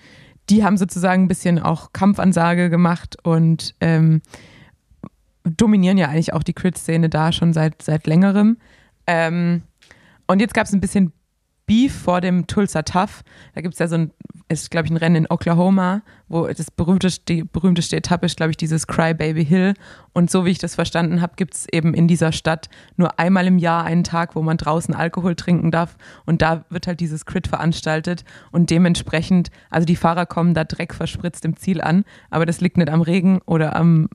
die 0.49 0.63
haben 0.63 0.77
sozusagen 0.77 1.23
ein 1.23 1.27
bisschen 1.27 1.59
auch 1.59 1.91
Kampfansage 1.91 2.69
gemacht 2.69 3.17
und 3.23 3.73
ähm, 3.81 4.21
dominieren 5.43 5.97
ja 5.97 6.07
eigentlich 6.07 6.33
auch 6.33 6.43
die 6.43 6.53
Crit-Szene 6.53 7.09
da 7.09 7.31
schon 7.31 7.51
seit, 7.51 7.81
seit 7.81 8.05
längerem. 8.05 8.57
Ähm, 9.07 9.63
und 10.27 10.39
jetzt 10.39 10.53
gab 10.53 10.65
es 10.67 10.73
ein 10.73 10.81
bisschen 10.81 11.11
Beef 11.65 11.95
vor 11.95 12.21
dem 12.21 12.45
Tulsa 12.45 12.83
Tough. 12.83 13.23
Da 13.55 13.61
gibt 13.61 13.73
es 13.73 13.79
ja 13.79 13.87
so 13.87 13.95
ein 13.95 14.11
ist, 14.47 14.69
glaube 14.69 14.85
ich, 14.85 14.91
ein 14.91 14.97
Rennen 14.97 15.15
in 15.15 15.27
Oklahoma, 15.29 16.03
wo 16.27 16.47
das 16.47 16.69
berühmteste, 16.69 17.23
die 17.25 17.43
berühmteste 17.43 17.95
Etappe 17.95 18.27
ist, 18.27 18.37
glaube 18.37 18.51
ich, 18.51 18.57
dieses 18.57 18.85
Cry 18.85 19.13
Baby 19.13 19.43
Hill. 19.43 19.73
Und 20.13 20.29
so 20.29 20.45
wie 20.45 20.51
ich 20.51 20.59
das 20.59 20.75
verstanden 20.75 21.21
habe, 21.21 21.33
gibt 21.35 21.55
es 21.55 21.67
eben 21.71 21.93
in 21.95 22.07
dieser 22.07 22.31
Stadt 22.31 22.69
nur 22.95 23.19
einmal 23.19 23.47
im 23.47 23.57
Jahr 23.57 23.85
einen 23.85 24.03
Tag, 24.03 24.35
wo 24.35 24.43
man 24.43 24.57
draußen 24.57 24.93
Alkohol 24.93 25.35
trinken 25.35 25.71
darf. 25.71 25.97
Und 26.25 26.43
da 26.43 26.63
wird 26.69 26.85
halt 26.85 26.99
dieses 26.99 27.25
Crit 27.25 27.47
veranstaltet. 27.47 28.23
Und 28.51 28.69
dementsprechend, 28.69 29.49
also 29.71 29.85
die 29.85 29.95
Fahrer 29.95 30.27
kommen 30.27 30.53
da 30.53 30.63
Dreck 30.63 30.93
verspritzt 30.93 31.43
im 31.45 31.57
Ziel 31.57 31.81
an, 31.81 32.05
aber 32.29 32.45
das 32.45 32.61
liegt 32.61 32.77
nicht 32.77 32.89
am 32.89 33.01
Regen 33.01 33.41
oder 33.47 33.75
am, 33.75 34.09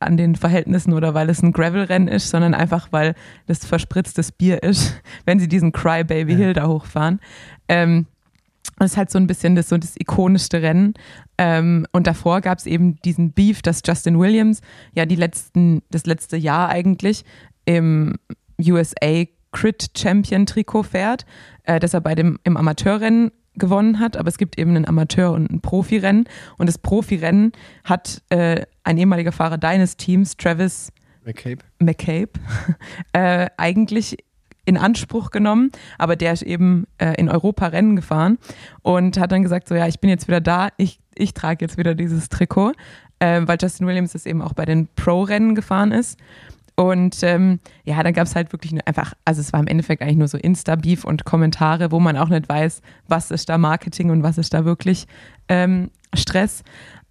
an 0.00 0.16
den 0.16 0.34
Verhältnissen 0.34 0.94
oder 0.94 1.12
weil 1.12 1.28
es 1.28 1.42
ein 1.42 1.52
Gravel-Rennen 1.52 2.08
ist, 2.08 2.30
sondern 2.30 2.54
einfach, 2.54 2.88
weil 2.90 3.14
das 3.46 3.66
verspritztes 3.66 4.32
Bier 4.32 4.62
ist, 4.62 5.00
wenn 5.26 5.38
sie 5.38 5.48
diesen 5.48 5.72
Cry 5.72 6.04
Baby 6.04 6.36
Hill 6.36 6.54
da 6.54 6.68
hochfahren. 6.68 7.20
Ähm, 7.68 8.06
das 8.78 8.92
ist 8.92 8.96
halt 8.96 9.10
so 9.10 9.18
ein 9.18 9.26
bisschen 9.26 9.54
das, 9.54 9.68
so 9.68 9.78
das 9.78 9.94
ikonischste 9.98 10.62
Rennen. 10.62 10.94
Ähm, 11.36 11.86
und 11.92 12.06
davor 12.06 12.40
gab 12.40 12.58
es 12.58 12.66
eben 12.66 12.96
diesen 13.02 13.32
Beef, 13.32 13.62
dass 13.62 13.82
Justin 13.84 14.18
Williams 14.18 14.60
ja 14.94 15.06
die 15.06 15.16
letzten, 15.16 15.82
das 15.90 16.06
letzte 16.06 16.36
Jahr 16.36 16.68
eigentlich 16.68 17.24
im 17.64 18.14
USA 18.60 19.24
Crit 19.52 19.90
Champion 19.96 20.46
Trikot 20.46 20.84
fährt, 20.84 21.26
äh, 21.64 21.80
dass 21.80 21.94
er 21.94 22.00
bei 22.00 22.14
dem 22.14 22.38
im 22.44 22.56
Amateurrennen 22.56 23.32
gewonnen 23.54 23.98
hat, 23.98 24.16
aber 24.16 24.28
es 24.28 24.38
gibt 24.38 24.58
eben 24.58 24.76
ein 24.76 24.86
Amateur- 24.86 25.32
und 25.32 25.50
ein 25.50 25.60
Profirennen. 25.60 26.28
Und 26.58 26.68
das 26.68 26.78
Profirennen 26.78 27.52
hat 27.84 28.22
äh, 28.30 28.64
ein 28.84 28.98
ehemaliger 28.98 29.32
Fahrer 29.32 29.58
deines 29.58 29.96
Teams, 29.96 30.36
Travis 30.36 30.92
McCabe. 31.24 31.64
McCabe 31.78 32.30
äh, 33.12 33.48
eigentlich 33.56 34.16
in 34.68 34.76
Anspruch 34.76 35.30
genommen, 35.30 35.72
aber 35.96 36.14
der 36.14 36.34
ist 36.34 36.42
eben 36.42 36.86
äh, 36.98 37.14
in 37.14 37.30
Europa 37.30 37.68
Rennen 37.68 37.96
gefahren 37.96 38.36
und 38.82 39.18
hat 39.18 39.32
dann 39.32 39.42
gesagt, 39.42 39.66
so 39.66 39.74
ja, 39.74 39.86
ich 39.86 39.98
bin 39.98 40.10
jetzt 40.10 40.28
wieder 40.28 40.42
da, 40.42 40.68
ich, 40.76 41.00
ich 41.14 41.32
trage 41.32 41.64
jetzt 41.64 41.78
wieder 41.78 41.94
dieses 41.94 42.28
Trikot, 42.28 42.72
äh, 43.18 43.40
weil 43.46 43.56
Justin 43.60 43.86
Williams 43.86 44.12
das 44.12 44.26
eben 44.26 44.42
auch 44.42 44.52
bei 44.52 44.66
den 44.66 44.86
Pro-Rennen 44.94 45.54
gefahren 45.54 45.90
ist. 45.90 46.18
Und 46.76 47.22
ähm, 47.22 47.60
ja, 47.84 48.00
dann 48.02 48.12
gab 48.12 48.26
es 48.26 48.36
halt 48.36 48.52
wirklich 48.52 48.72
einfach, 48.86 49.14
also 49.24 49.40
es 49.40 49.52
war 49.52 49.58
im 49.58 49.66
Endeffekt 49.66 50.02
eigentlich 50.02 50.18
nur 50.18 50.28
so 50.28 50.38
Insta-Beef 50.38 51.02
und 51.04 51.24
Kommentare, 51.24 51.90
wo 51.90 51.98
man 51.98 52.16
auch 52.16 52.28
nicht 52.28 52.48
weiß, 52.48 52.82
was 53.08 53.30
ist 53.32 53.48
da 53.48 53.58
Marketing 53.58 54.10
und 54.10 54.22
was 54.22 54.38
ist 54.38 54.54
da 54.54 54.64
wirklich 54.64 55.06
ähm, 55.48 55.90
Stress. 56.14 56.62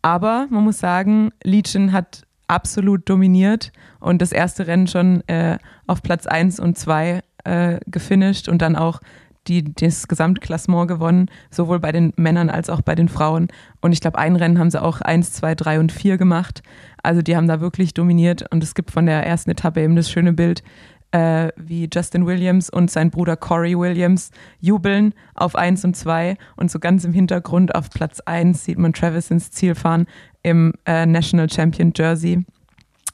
Aber 0.04 0.48
man 0.52 0.64
muss 0.64 0.80
sagen, 0.80 1.32
Legion 1.44 1.92
hat 1.92 2.28
absolut 2.48 3.10
dominiert 3.10 3.74
und 4.00 4.22
das 4.22 4.32
erste 4.32 4.68
Rennen 4.68 4.88
schon 4.88 5.28
äh, 5.28 5.58
auf 5.86 6.02
Platz 6.02 6.28
1 6.28 6.60
und 6.62 6.78
2 6.78 7.22
äh, 7.48 7.80
gefinisht 7.88 8.50
und 8.50 8.62
dann 8.62 8.76
auch 8.76 9.00
die, 9.48 9.64
das 9.64 10.08
Gesamtklassement 10.08 10.88
gewonnen, 10.88 11.30
sowohl 11.50 11.80
bei 11.80 11.92
den 11.92 12.14
Männern 12.18 12.50
als 12.50 12.70
auch 12.70 12.82
bei 12.82 12.96
den 12.96 13.08
Frauen. 13.08 13.48
Und 13.82 13.94
ich 13.94 14.02
glaube, 14.02 14.20
ein 14.20 14.36
Rennen 14.36 14.60
haben 14.60 14.70
sie 14.70 14.82
auch 14.82 15.02
1, 15.02 15.32
2, 15.34 15.56
3 15.56 15.80
und 15.80 15.92
4 15.92 16.18
gemacht. 16.18 16.62
Also 17.02 17.22
die 17.22 17.36
haben 17.36 17.48
da 17.48 17.62
wirklich 17.62 17.94
dominiert 17.94 18.46
und 18.52 18.64
es 18.64 18.76
gibt 18.76 18.92
von 18.92 19.06
der 19.06 19.26
ersten 19.26 19.52
Etappe 19.52 19.82
eben 19.82 19.96
das 19.96 20.12
schöne 20.12 20.34
Bild, 20.34 20.64
äh, 21.12 21.50
wie 21.56 21.90
Justin 21.92 22.26
Williams 22.26 22.70
und 22.70 22.92
sein 22.92 23.10
Bruder 23.10 23.38
Corey 23.38 23.78
Williams 23.78 24.32
jubeln 24.60 25.14
auf 25.36 25.56
1 25.56 25.86
und 25.86 25.96
2 25.96 26.36
und 26.58 26.70
so 26.70 26.80
ganz 26.80 27.06
im 27.06 27.14
Hintergrund 27.14 27.74
auf 27.76 27.90
Platz 27.90 28.20
1 28.20 28.66
sieht 28.66 28.78
man 28.78 28.92
Travis 28.92 29.32
ins 29.32 29.52
Ziel 29.52 29.76
fahren 29.76 30.06
im 30.44 30.74
äh, 30.86 31.06
National 31.06 31.50
Champion 31.50 31.94
Jersey. 31.96 32.46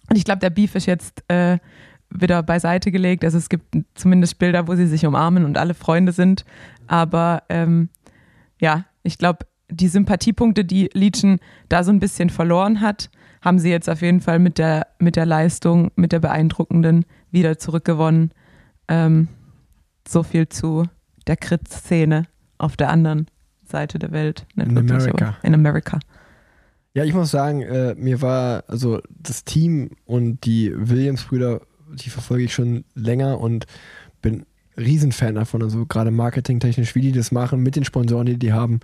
Und 0.10 0.18
ich 0.18 0.26
glaube, 0.26 0.40
der 0.40 0.50
Beef 0.50 0.76
ist 0.76 0.88
jetzt 0.88 1.24
äh, 1.28 1.60
wieder 2.14 2.44
beiseite 2.44 2.92
gelegt. 2.92 3.24
Also 3.24 3.38
es 3.38 3.50
gibt 3.50 3.78
zumindest 3.96 4.40
Bilder, 4.40 4.68
wo 4.68 4.76
sie 4.76 4.88
sich 4.88 5.06
umarmen 5.06 5.46
und 5.46 5.58
alle 5.58 5.74
Freunde 5.74 6.12
sind. 6.12 6.46
Aber 6.88 7.44
ähm, 7.50 7.90
ja, 8.60 8.86
ich 9.04 9.18
glaube, 9.18 9.46
die 9.70 9.88
Sympathiepunkte, 9.88 10.66
die 10.66 10.90
Legion 10.94 11.40
da 11.70 11.84
so 11.84 11.92
ein 11.92 12.00
bisschen 12.00 12.30
verloren 12.30 12.82
hat, 12.82 13.10
haben 13.42 13.60
sie 13.60 13.70
jetzt 13.70 13.90
auf 13.90 14.02
jeden 14.02 14.22
Fall 14.22 14.40
mit 14.40 14.58
der, 14.58 14.88
mit 15.00 15.16
der 15.16 15.26
Leistung, 15.26 15.92
mit 15.96 16.12
der 16.12 16.20
beeindruckenden 16.20 17.06
wieder 17.32 17.58
zurückgewonnen. 17.58 18.32
Ähm, 18.88 19.28
so 20.08 20.24
viel 20.24 20.48
zu 20.48 20.86
der 21.28 21.38
Crit-Szene 21.38 22.28
auf 22.58 22.78
der 22.78 22.90
anderen 22.90 23.28
Seite 23.66 24.00
der 24.00 24.12
Welt. 24.12 24.46
Nicht 24.56 24.68
in 24.68 24.76
wirklich, 24.76 25.04
Amerika. 25.04 25.38
In 25.44 25.54
Amerika. 25.54 26.00
Ja, 26.94 27.04
ich 27.04 27.14
muss 27.14 27.32
sagen, 27.32 27.62
äh, 27.62 27.96
mir 27.96 28.22
war 28.22 28.66
also 28.68 29.02
das 29.10 29.44
Team 29.44 29.92
und 30.06 30.46
die 30.46 30.72
Williams-Brüder 30.76 31.62
die 31.94 32.10
verfolge 32.10 32.44
ich 32.46 32.54
schon 32.54 32.84
länger 32.96 33.40
und 33.40 33.66
bin 34.22 34.46
Riesenfan 34.78 35.36
davon. 35.36 35.62
Also 35.64 35.86
gerade 35.86 36.12
marketingtechnisch, 36.12 36.96
wie 36.96 37.02
die 37.02 37.12
das 37.12 37.32
machen, 37.32 37.62
mit 37.62 37.76
den 37.76 37.86
Sponsoren, 37.86 38.26
die 38.26 38.38
die 38.38 38.54
haben. 38.54 38.80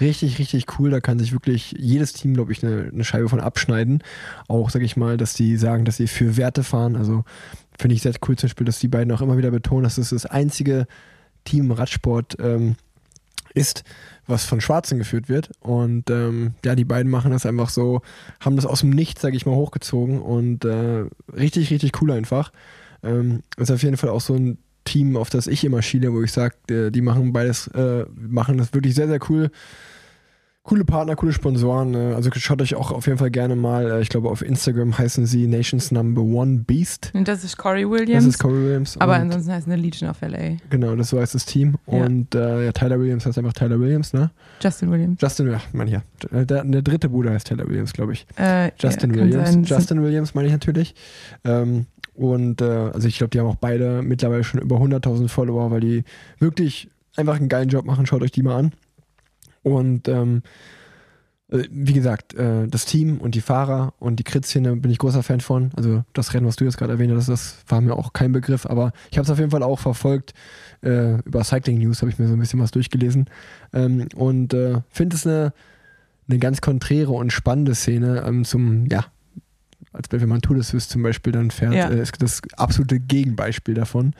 Richtig, 0.00 0.38
richtig 0.38 0.78
cool. 0.78 0.90
Da 0.90 1.00
kann 1.00 1.18
sich 1.18 1.32
wirklich 1.32 1.74
jedes 1.78 2.12
Team, 2.12 2.34
glaube 2.34 2.52
ich, 2.52 2.64
eine, 2.64 2.90
eine 2.92 3.04
Scheibe 3.04 3.28
von 3.28 3.40
abschneiden. 3.40 4.02
Auch, 4.48 4.70
sage 4.70 4.84
ich 4.84 4.96
mal, 4.96 5.16
dass 5.16 5.34
die 5.34 5.56
sagen, 5.56 5.84
dass 5.84 5.96
sie 5.96 6.06
für 6.06 6.36
Werte 6.36 6.62
fahren. 6.62 6.96
Also 6.96 7.24
finde 7.78 7.94
ich 7.94 8.02
sehr 8.02 8.14
cool 8.26 8.36
zum 8.36 8.48
Beispiel, 8.48 8.64
dass 8.64 8.78
die 8.78 8.88
beiden 8.88 9.12
auch 9.12 9.20
immer 9.20 9.36
wieder 9.36 9.50
betonen, 9.50 9.84
dass 9.84 9.98
es 9.98 10.10
das 10.10 10.26
einzige 10.26 10.86
Team 11.44 11.70
Radsport 11.70 12.36
ähm, 12.40 12.76
ist, 13.54 13.84
was 14.30 14.44
von 14.44 14.60
Schwarzen 14.60 14.98
geführt 14.98 15.28
wird. 15.28 15.50
Und 15.60 16.10
ähm, 16.10 16.54
ja, 16.64 16.74
die 16.74 16.84
beiden 16.84 17.10
machen 17.10 17.32
das 17.32 17.46
einfach 17.46 17.68
so, 17.68 18.02
haben 18.40 18.56
das 18.56 18.66
aus 18.66 18.80
dem 18.80 18.90
Nichts, 18.90 19.20
sage 19.20 19.36
ich 19.36 19.46
mal, 19.46 19.54
hochgezogen 19.54 20.20
und 20.20 20.64
äh, 20.64 21.04
richtig, 21.34 21.70
richtig 21.70 22.00
cool 22.00 22.12
einfach. 22.12 22.52
Ähm, 23.02 23.42
ist 23.56 23.70
auf 23.70 23.82
jeden 23.82 23.96
Fall 23.96 24.10
auch 24.10 24.20
so 24.20 24.34
ein 24.34 24.58
Team, 24.84 25.16
auf 25.16 25.30
das 25.30 25.46
ich 25.46 25.64
immer 25.64 25.82
schiele, 25.82 26.12
wo 26.12 26.22
ich 26.22 26.32
sage, 26.32 26.90
die 26.90 27.00
machen 27.00 27.32
beides, 27.32 27.68
äh, 27.68 28.06
machen 28.14 28.58
das 28.58 28.72
wirklich 28.72 28.94
sehr, 28.94 29.08
sehr 29.08 29.20
cool 29.28 29.50
coole 30.62 30.84
Partner, 30.84 31.16
coole 31.16 31.32
Sponsoren. 31.32 31.94
Äh, 31.94 32.14
also 32.14 32.30
schaut 32.34 32.60
euch 32.62 32.74
auch 32.74 32.90
auf 32.90 33.06
jeden 33.06 33.18
Fall 33.18 33.30
gerne 33.30 33.56
mal, 33.56 33.90
äh, 33.90 34.02
ich 34.02 34.08
glaube 34.08 34.28
auf 34.28 34.42
Instagram 34.42 34.96
heißen 34.96 35.26
sie 35.26 35.46
Nations 35.46 35.90
Number 35.90 36.22
One 36.22 36.64
Beast. 36.66 37.10
Und 37.14 37.28
das 37.28 37.44
ist 37.44 37.56
Corey 37.56 37.88
Williams. 37.88 38.24
Das 38.24 38.34
ist 38.34 38.38
Corey 38.38 38.62
Williams. 38.62 38.96
Aber 38.98 39.14
ansonsten 39.14 39.52
heißt 39.52 39.66
es 39.66 39.72
eine 39.72 39.80
Legion 39.80 40.10
of 40.10 40.20
LA. 40.20 40.56
Genau, 40.68 40.94
das 40.96 41.08
so 41.08 41.20
heißt 41.20 41.34
das 41.34 41.46
Team. 41.46 41.76
Ja. 41.86 42.04
Und 42.04 42.34
äh, 42.34 42.66
ja, 42.66 42.72
Tyler 42.72 43.00
Williams 43.00 43.26
heißt 43.26 43.38
einfach 43.38 43.52
Tyler 43.52 43.80
Williams, 43.80 44.12
ne? 44.12 44.30
Justin 44.62 44.90
Williams. 44.90 45.20
Justin, 45.20 45.50
ja, 45.50 45.60
meine 45.72 45.90
ja. 45.90 46.02
Der, 46.30 46.64
der, 46.64 46.82
dritte 46.82 47.08
Bruder 47.08 47.32
heißt 47.32 47.46
Tyler 47.46 47.66
Williams, 47.66 47.92
glaube 47.92 48.12
ich. 48.12 48.26
Äh, 48.36 48.70
Justin 48.78 49.14
ja, 49.14 49.20
Williams. 49.20 49.50
Sein. 49.50 49.64
Justin 49.64 50.02
Williams 50.02 50.34
meine 50.34 50.48
ich 50.48 50.52
natürlich. 50.52 50.94
Ähm, 51.44 51.86
und 52.14 52.60
äh, 52.60 52.64
also 52.64 53.08
ich 53.08 53.18
glaube, 53.18 53.30
die 53.30 53.40
haben 53.40 53.46
auch 53.46 53.56
beide 53.56 54.02
mittlerweile 54.02 54.44
schon 54.44 54.60
über 54.60 54.76
100.000 54.76 55.28
Follower, 55.28 55.70
weil 55.70 55.80
die 55.80 56.04
wirklich 56.38 56.90
einfach 57.16 57.36
einen 57.36 57.48
geilen 57.48 57.68
Job 57.68 57.86
machen. 57.86 58.06
Schaut 58.06 58.22
euch 58.22 58.32
die 58.32 58.42
mal 58.42 58.56
an. 58.56 58.72
Und 59.62 60.08
ähm, 60.08 60.42
äh, 61.50 61.64
wie 61.70 61.92
gesagt, 61.92 62.34
äh, 62.34 62.66
das 62.68 62.86
Team 62.86 63.18
und 63.18 63.34
die 63.34 63.40
Fahrer 63.40 63.94
und 63.98 64.16
die 64.16 64.24
Crit-Szene 64.24 64.76
bin 64.76 64.90
ich 64.90 64.98
großer 64.98 65.22
Fan 65.22 65.40
von. 65.40 65.70
Also 65.76 66.04
das 66.12 66.32
Rennen, 66.34 66.46
was 66.46 66.56
du 66.56 66.64
jetzt 66.64 66.78
gerade 66.78 66.92
erwähnt 66.92 67.12
hast, 67.14 67.28
das 67.28 67.58
war 67.68 67.80
mir 67.80 67.94
auch 67.94 68.12
kein 68.12 68.32
Begriff, 68.32 68.66
aber 68.66 68.92
ich 69.10 69.18
habe 69.18 69.24
es 69.24 69.30
auf 69.30 69.38
jeden 69.38 69.50
Fall 69.50 69.62
auch 69.62 69.78
verfolgt. 69.78 70.32
Äh, 70.82 71.20
über 71.20 71.44
Cycling 71.44 71.78
News 71.78 72.00
habe 72.00 72.10
ich 72.10 72.18
mir 72.18 72.28
so 72.28 72.34
ein 72.34 72.38
bisschen 72.38 72.60
was 72.60 72.70
durchgelesen 72.70 73.28
ähm, 73.72 74.08
und 74.14 74.56
finde 74.88 75.16
es 75.16 75.26
eine, 75.26 75.52
eine 76.28 76.38
ganz 76.38 76.60
konträre 76.60 77.12
und 77.12 77.32
spannende 77.32 77.74
Szene 77.74 78.24
ähm, 78.26 78.44
zum, 78.44 78.86
ja, 78.86 79.04
als 79.92 80.08
wenn 80.10 80.28
man 80.28 80.40
Tour 80.40 80.56
de 80.56 80.64
Suisse 80.64 80.88
zum 80.88 81.02
Beispiel 81.02 81.32
dann 81.32 81.50
fährt, 81.50 81.74
ja. 81.74 81.88
ist 81.88 82.22
das 82.22 82.42
absolute 82.56 83.00
Gegenbeispiel 83.00 83.74
davon. 83.74 84.14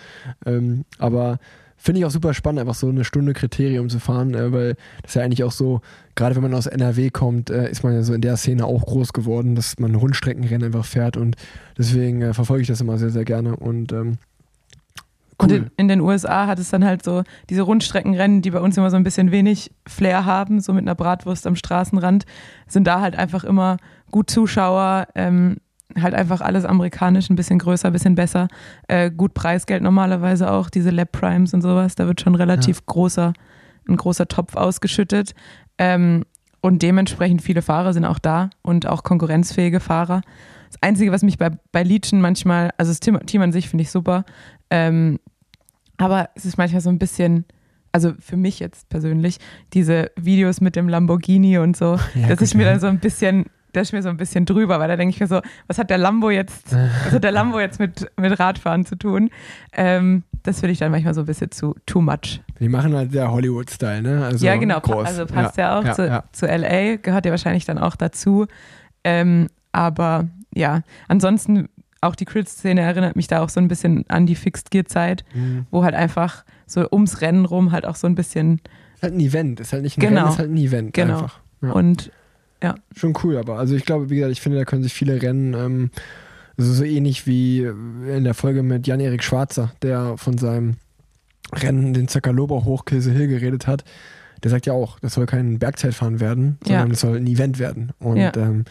Ähm, 0.44 0.84
aber 0.98 1.38
Finde 1.82 2.00
ich 2.00 2.04
auch 2.04 2.10
super 2.10 2.34
spannend, 2.34 2.60
einfach 2.60 2.74
so 2.74 2.90
eine 2.90 3.04
Stunde 3.04 3.32
Kriterium 3.32 3.88
zu 3.88 4.00
fahren, 4.00 4.34
äh, 4.34 4.52
weil 4.52 4.76
das 5.02 5.14
ja 5.14 5.22
eigentlich 5.22 5.44
auch 5.44 5.50
so, 5.50 5.80
gerade 6.14 6.36
wenn 6.36 6.42
man 6.42 6.52
aus 6.52 6.66
NRW 6.66 7.08
kommt, 7.08 7.48
äh, 7.48 7.70
ist 7.70 7.82
man 7.82 7.94
ja 7.94 8.02
so 8.02 8.12
in 8.12 8.20
der 8.20 8.36
Szene 8.36 8.66
auch 8.66 8.84
groß 8.84 9.14
geworden, 9.14 9.54
dass 9.54 9.78
man 9.78 9.94
Rundstreckenrennen 9.94 10.66
einfach 10.66 10.84
fährt 10.84 11.16
und 11.16 11.36
deswegen 11.78 12.20
äh, 12.20 12.34
verfolge 12.34 12.60
ich 12.60 12.68
das 12.68 12.82
immer 12.82 12.98
sehr, 12.98 13.08
sehr 13.08 13.24
gerne 13.24 13.56
und 13.56 13.92
ähm, 13.92 14.18
Cool. 15.42 15.52
Und 15.52 15.72
in, 15.78 15.88
den 15.88 16.02
USA 16.02 16.46
hat 16.46 16.58
es 16.58 16.68
dann 16.68 16.84
halt 16.84 17.02
so 17.02 17.22
diese 17.48 17.62
Rundstreckenrennen, 17.62 18.42
die 18.42 18.50
bei 18.50 18.60
uns 18.60 18.76
immer 18.76 18.90
so 18.90 18.96
ein 18.96 19.04
bisschen 19.04 19.30
wenig 19.30 19.70
Flair 19.86 20.26
haben, 20.26 20.60
so 20.60 20.74
mit 20.74 20.82
einer 20.82 20.94
Bratwurst 20.94 21.46
am 21.46 21.56
Straßenrand, 21.56 22.26
sind 22.66 22.86
da 22.86 23.00
halt 23.00 23.16
einfach 23.16 23.44
immer 23.44 23.78
gut 24.10 24.28
Zuschauer, 24.28 25.08
ähm, 25.14 25.56
halt 26.00 26.14
einfach 26.14 26.40
alles 26.40 26.64
amerikanisch, 26.64 27.30
ein 27.30 27.36
bisschen 27.36 27.58
größer, 27.58 27.88
ein 27.88 27.92
bisschen 27.92 28.14
besser. 28.14 28.48
Äh, 28.88 29.10
gut 29.10 29.34
Preisgeld 29.34 29.82
normalerweise 29.82 30.50
auch, 30.50 30.70
diese 30.70 30.90
Lab 30.90 31.12
Primes 31.12 31.54
und 31.54 31.62
sowas, 31.62 31.94
da 31.94 32.06
wird 32.06 32.20
schon 32.20 32.34
relativ 32.34 32.78
ja. 32.78 32.82
großer, 32.86 33.32
ein 33.88 33.96
großer 33.96 34.28
Topf 34.28 34.56
ausgeschüttet. 34.56 35.34
Ähm, 35.78 36.24
und 36.60 36.82
dementsprechend 36.82 37.42
viele 37.42 37.62
Fahrer 37.62 37.92
sind 37.92 38.04
auch 38.04 38.18
da 38.18 38.50
und 38.62 38.86
auch 38.86 39.02
konkurrenzfähige 39.02 39.80
Fahrer. 39.80 40.20
Das 40.70 40.82
Einzige, 40.82 41.10
was 41.10 41.22
mich 41.22 41.38
bei, 41.38 41.50
bei 41.72 41.82
Legion 41.82 42.20
manchmal, 42.20 42.70
also 42.76 42.90
das 42.90 43.00
Team, 43.00 43.18
Team 43.26 43.42
an 43.42 43.52
sich 43.52 43.68
finde 43.68 43.82
ich 43.82 43.90
super, 43.90 44.24
ähm, 44.70 45.18
aber 45.96 46.30
es 46.34 46.44
ist 46.44 46.58
manchmal 46.58 46.80
so 46.80 46.90
ein 46.90 46.98
bisschen, 46.98 47.44
also 47.92 48.12
für 48.20 48.36
mich 48.36 48.60
jetzt 48.60 48.88
persönlich, 48.88 49.38
diese 49.72 50.10
Videos 50.16 50.60
mit 50.60 50.76
dem 50.76 50.88
Lamborghini 50.88 51.58
und 51.58 51.76
so, 51.76 51.98
ja, 52.14 52.28
das 52.28 52.40
ist 52.40 52.54
mir 52.54 52.64
dann 52.64 52.80
so 52.80 52.86
ein 52.86 53.00
bisschen 53.00 53.46
das 53.72 53.88
ist 53.88 53.92
mir 53.92 54.02
so 54.02 54.08
ein 54.08 54.16
bisschen 54.16 54.46
drüber, 54.46 54.78
weil 54.80 54.88
da 54.88 54.96
denke 54.96 55.14
ich 55.14 55.20
mir 55.20 55.26
so, 55.26 55.40
was 55.66 55.78
hat 55.78 55.90
der 55.90 55.98
Lambo 55.98 56.30
jetzt, 56.30 56.72
was 56.72 57.12
hat 57.12 57.24
der 57.24 57.32
Lambo 57.32 57.60
jetzt 57.60 57.78
mit, 57.78 58.10
mit 58.16 58.38
Radfahren 58.38 58.84
zu 58.84 58.96
tun? 58.96 59.30
Ähm, 59.72 60.24
das 60.42 60.60
finde 60.60 60.72
ich 60.72 60.78
dann 60.78 60.90
manchmal 60.90 61.14
so 61.14 61.20
ein 61.20 61.26
bisschen 61.26 61.50
zu 61.50 61.74
too 61.86 62.00
much. 62.00 62.40
Die 62.58 62.68
machen 62.68 62.94
halt 62.94 63.12
der 63.12 63.30
Hollywood-Style, 63.30 64.02
ne? 64.02 64.24
Also 64.24 64.44
ja, 64.44 64.56
genau. 64.56 64.80
Groß. 64.80 65.06
Also 65.06 65.26
passt 65.26 65.56
ja, 65.56 65.74
ja 65.74 65.78
auch 65.78 65.84
ja, 65.84 65.92
zu, 65.92 66.06
ja. 66.06 66.24
zu 66.32 66.46
LA, 66.46 66.96
gehört 66.96 67.26
ja 67.26 67.30
wahrscheinlich 67.30 67.64
dann 67.64 67.78
auch 67.78 67.96
dazu. 67.96 68.46
Ähm, 69.04 69.48
aber 69.72 70.28
ja, 70.54 70.82
ansonsten 71.08 71.68
auch 72.00 72.14
die 72.14 72.24
Crit-Szene 72.24 72.80
erinnert 72.80 73.16
mich 73.16 73.26
da 73.26 73.42
auch 73.42 73.50
so 73.50 73.60
ein 73.60 73.68
bisschen 73.68 74.04
an 74.08 74.26
die 74.26 74.34
Fixed-Gear-Zeit, 74.34 75.24
mhm. 75.34 75.66
wo 75.70 75.84
halt 75.84 75.94
einfach 75.94 76.44
so 76.66 76.86
ums 76.90 77.20
Rennen 77.20 77.44
rum 77.44 77.72
halt 77.72 77.84
auch 77.86 77.96
so 77.96 78.06
ein 78.06 78.14
bisschen. 78.14 78.60
Ist 78.94 79.02
halt 79.02 79.14
ein 79.14 79.20
Event, 79.20 79.60
ist 79.60 79.72
halt 79.72 79.82
nicht 79.82 79.98
ein 79.98 80.00
genau. 80.00 80.20
Rennen, 80.20 80.30
ist 80.30 80.38
halt 80.38 80.50
ein 80.50 80.56
Event. 80.56 80.94
Genau. 80.94 81.14
Einfach. 81.14 81.40
Ja. 81.62 81.72
Und 81.72 82.10
ja. 82.62 82.74
Schon 82.96 83.14
cool, 83.22 83.36
aber 83.36 83.58
also 83.58 83.74
ich 83.74 83.84
glaube, 83.84 84.10
wie 84.10 84.16
gesagt, 84.16 84.32
ich 84.32 84.40
finde, 84.40 84.58
da 84.58 84.64
können 84.64 84.82
sich 84.82 84.92
viele 84.92 85.20
Rennen, 85.20 85.54
ähm, 85.54 85.90
also 86.58 86.72
so 86.72 86.84
ähnlich 86.84 87.26
wie 87.26 87.60
in 87.62 88.24
der 88.24 88.34
Folge 88.34 88.62
mit 88.62 88.86
Jan-Erik 88.86 89.22
Schwarzer, 89.22 89.72
der 89.82 90.16
von 90.18 90.36
seinem 90.36 90.76
Rennen 91.52 91.94
den 91.94 92.08
Zakalober 92.08 92.64
hoch 92.64 92.84
Kilse 92.84 93.12
Hill 93.12 93.28
geredet 93.28 93.66
hat. 93.66 93.84
Der 94.42 94.50
sagt 94.50 94.66
ja 94.66 94.72
auch, 94.72 94.98
das 95.00 95.14
soll 95.14 95.26
kein 95.26 95.58
Bergzeitfahren 95.58 96.20
werden, 96.20 96.58
sondern 96.64 96.90
es 96.90 97.02
ja. 97.02 97.08
soll 97.08 97.18
ein 97.18 97.26
Event 97.26 97.58
werden. 97.58 97.92
Und 97.98 98.16
ja. 98.18 98.32
ähm, 98.36 98.64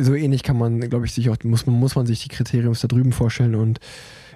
so 0.00 0.14
ähnlich 0.14 0.42
kann 0.42 0.58
man, 0.58 0.80
glaube 0.80 1.06
ich, 1.06 1.12
sich 1.12 1.30
auch, 1.30 1.36
muss 1.44 1.66
man, 1.66 1.76
muss 1.76 1.96
man 1.96 2.06
sich 2.06 2.22
die 2.22 2.28
Kriterien 2.28 2.72
da 2.72 2.88
drüben 2.88 3.12
vorstellen 3.12 3.54
und 3.54 3.80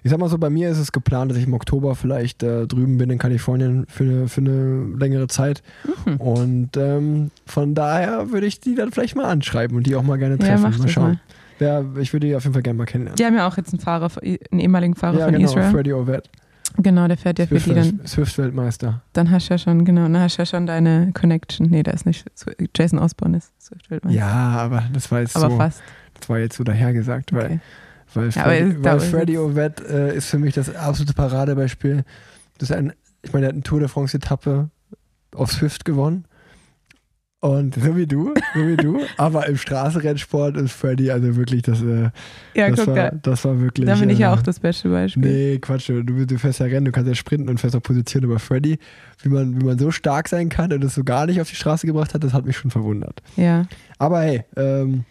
ich 0.03 0.11
sag 0.11 0.19
mal 0.19 0.29
so, 0.29 0.39
bei 0.39 0.51
mir 0.51 0.71
ist 0.71 0.79
es 0.79 0.93
geplant, 0.93 1.31
dass 1.31 1.39
ich 1.39 1.47
im 1.47 1.55
Oktober 1.55 1.95
vielleicht 1.95 2.43
äh, 2.43 2.67
drüben 2.67 2.99
bin 2.99 3.11
in 3.11 3.19
Kalifornien 3.19 3.87
für, 3.89 4.29
für 4.29 4.41
eine 4.41 4.87
längere 4.97 5.27
Zeit. 5.29 5.63
Mhm. 6.07 6.17
Und 6.17 6.77
ähm, 6.77 7.31
von 7.47 7.75
daher 7.75 8.31
würde 8.31 8.47
ich 8.47 8.61
die 8.61 8.75
dann 8.75 8.93
vielleicht 8.93 9.17
mal 9.17 9.25
anschreiben 9.25 9.77
und 9.77 9.87
die 9.87 9.97
auch 9.97 10.03
mal 10.03 10.19
gerne 10.19 10.39
treffen. 10.39 10.73
Ja, 10.73 10.79
mal 10.79 10.89
schauen. 10.89 11.05
Mal. 11.05 11.21
Ja, 11.61 11.85
ich 12.01 12.13
würde 12.13 12.29
die 12.29 12.37
auf 12.37 12.45
jeden 12.45 12.55
Fall 12.55 12.63
gerne 12.63 12.79
mal 12.79 12.85
kennenlernen. 12.85 13.17
Die 13.17 13.25
haben 13.25 13.35
ja 13.35 13.49
auch 13.49 13.57
jetzt 13.57 13.73
einen 13.73 13.81
Fahrer, 13.81 14.11
einen 14.23 14.61
ehemaligen 14.61 14.95
Fahrer 14.95 15.19
ja, 15.19 15.25
von 15.25 15.35
genau, 15.35 15.49
Israel. 15.49 15.71
Freddy 15.71 15.93
Ovett. 15.93 16.31
Genau, 16.77 17.09
der 17.09 17.17
fährt 17.17 17.41
ja 17.41 17.47
für 17.47 17.59
die 17.59 17.75
dann. 17.75 18.07
Swift-Weltmeister. 18.07 19.03
Dann 19.13 19.31
hast 19.31 19.49
du 19.49 19.55
ja 19.55 19.59
schon, 19.59 19.85
genau, 19.85 20.03
dann 20.03 20.19
hast 20.19 20.37
du 20.37 20.43
ja 20.43 20.47
schon 20.47 20.67
deine 20.67 21.11
Connection. 21.13 21.69
Nee, 21.71 21.83
da 21.83 21.91
ist 21.91 22.07
nicht. 22.07 22.25
Jason 22.77 23.01
Osborne 23.01 23.39
ist 23.39 23.51
Swift-Weltmeister. 23.61 24.19
Ja, 24.19 24.29
aber 24.29 24.85
das 24.93 25.11
war 25.11 25.21
jetzt 25.21 25.37
aber 25.37 25.51
so. 25.51 25.57
fast. 25.57 25.83
Das 26.21 26.29
war 26.29 26.39
jetzt 26.39 26.57
so 26.57 26.63
dahergesagt, 26.63 27.33
Okay. 27.33 27.43
weil, 27.43 27.61
Ja, 28.15 28.31
Freddy, 28.31 28.85
weil 28.85 29.01
Freddy 29.01 29.39
Ovett 29.39 29.81
äh, 29.81 30.17
ist 30.17 30.29
für 30.29 30.39
mich 30.39 30.55
das 30.55 30.75
absolute 30.75 31.15
Paradebeispiel. 31.15 32.05
Das 32.59 32.71
ist 32.71 32.77
ein, 32.77 32.93
ich 33.23 33.33
meine, 33.33 33.47
er 33.47 33.49
hat 33.49 33.55
eine 33.55 33.63
Tour 33.63 33.81
de 33.81 33.89
France-Etappe 33.89 34.71
auf 35.35 35.53
Swift 35.53 35.85
gewonnen. 35.85 36.25
Und 37.41 37.77
so 37.77 37.95
wie 37.95 38.07
du, 38.07 38.35
so 38.53 38.67
wie 38.67 38.77
du, 38.77 38.99
aber 39.17 39.47
im 39.47 39.57
Straßenrennsport 39.57 40.57
ist 40.57 40.73
Freddy 40.73 41.13
also 41.13 41.37
wirklich 41.37 41.63
das, 41.63 41.81
äh, 41.83 42.11
Ja, 42.55 42.69
das, 42.69 42.81
guck 42.81 42.89
war, 42.89 42.95
da. 42.97 43.11
das 43.11 43.45
war 43.45 43.61
wirklich. 43.61 43.87
Da 43.87 43.95
bin 43.95 44.11
ich 44.11 44.19
ja 44.19 44.33
äh, 44.33 44.37
auch 44.37 44.43
das 44.43 44.59
beste 44.59 44.89
Beispiel. 44.89 45.23
Nee, 45.23 45.59
Quatsch, 45.61 45.89
du, 45.89 46.03
du 46.03 46.39
fährst 46.39 46.59
ja 46.59 46.67
Rennen, 46.67 46.87
du 46.87 46.91
kannst 46.91 47.09
ja 47.09 47.15
sprinten 47.15 47.49
und 47.49 47.61
fährst 47.61 47.77
auf 47.77 47.83
Position, 47.85 48.25
aber 48.25 48.41
Freddy, 48.41 48.79
wie 49.23 49.29
man, 49.29 49.61
wie 49.61 49.65
man 49.65 49.79
so 49.79 49.93
stark 49.93 50.29
sein 50.29 50.49
kann 50.49 50.73
und 50.73 50.83
das 50.83 50.97
so 50.97 51.05
gar 51.05 51.27
nicht 51.27 51.41
auf 51.41 51.49
die 51.49 51.55
Straße 51.55 51.87
gebracht 51.87 52.13
hat, 52.13 52.25
das 52.25 52.33
hat 52.33 52.45
mich 52.45 52.57
schon 52.57 52.73
verwundert. 52.73 53.23
Ja. 53.37 53.69
Aber 53.99 54.21
hey, 54.21 54.43
ähm, 54.57 55.05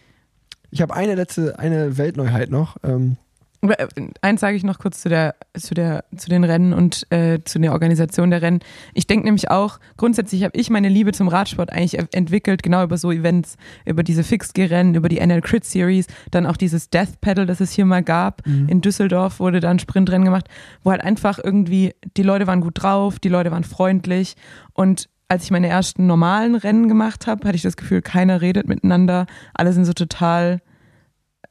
ich 0.70 0.82
habe 0.82 0.94
eine 0.94 1.14
letzte, 1.14 1.58
eine 1.58 1.98
Weltneuheit 1.98 2.50
noch. 2.50 2.76
Ähm, 2.84 3.16
äh, 3.62 3.88
Eins 4.20 4.40
sage 4.40 4.56
ich 4.56 4.62
noch 4.62 4.78
kurz 4.78 5.00
zu, 5.00 5.08
der, 5.08 5.34
zu, 5.56 5.74
der, 5.74 6.04
zu 6.16 6.28
den 6.28 6.44
Rennen 6.44 6.72
und 6.72 7.10
äh, 7.10 7.40
zu 7.44 7.58
der 7.58 7.72
Organisation 7.72 8.30
der 8.30 8.42
Rennen. 8.42 8.60
Ich 8.94 9.06
denke 9.06 9.24
nämlich 9.26 9.50
auch, 9.50 9.80
grundsätzlich 9.96 10.44
habe 10.44 10.56
ich 10.56 10.70
meine 10.70 10.88
Liebe 10.88 11.12
zum 11.12 11.26
Radsport 11.28 11.72
eigentlich 11.72 11.98
e- 11.98 12.06
entwickelt, 12.12 12.62
genau 12.62 12.84
über 12.84 12.96
so 12.98 13.10
Events, 13.10 13.56
über 13.84 14.02
diese 14.04 14.22
Fixed-Gear-Rennen, 14.22 14.94
über 14.94 15.08
die 15.08 15.18
NL 15.18 15.40
Crit 15.40 15.64
Series, 15.64 16.06
dann 16.30 16.46
auch 16.46 16.56
dieses 16.56 16.90
Death 16.90 17.20
Pedal, 17.20 17.46
das 17.46 17.60
es 17.60 17.72
hier 17.72 17.84
mal 17.84 18.02
gab. 18.02 18.46
In 18.46 18.80
Düsseldorf 18.80 19.40
wurde 19.40 19.60
dann 19.60 19.78
Sprintrennen 19.78 20.24
gemacht, 20.24 20.46
wo 20.84 20.90
halt 20.92 21.02
einfach 21.02 21.38
irgendwie, 21.42 21.94
die 22.16 22.22
Leute 22.22 22.46
waren 22.46 22.60
gut 22.60 22.82
drauf, 22.82 23.18
die 23.18 23.28
Leute 23.28 23.50
waren 23.50 23.64
freundlich 23.64 24.36
und 24.72 25.08
als 25.28 25.44
ich 25.44 25.50
meine 25.50 25.68
ersten 25.68 26.06
normalen 26.06 26.54
Rennen 26.54 26.88
gemacht 26.88 27.26
habe, 27.26 27.46
hatte 27.46 27.56
ich 27.56 27.62
das 27.62 27.76
Gefühl, 27.76 28.00
keiner 28.02 28.40
redet 28.40 28.66
miteinander, 28.66 29.26
alle 29.54 29.72
sind 29.72 29.84
so 29.84 29.92
total 29.92 30.60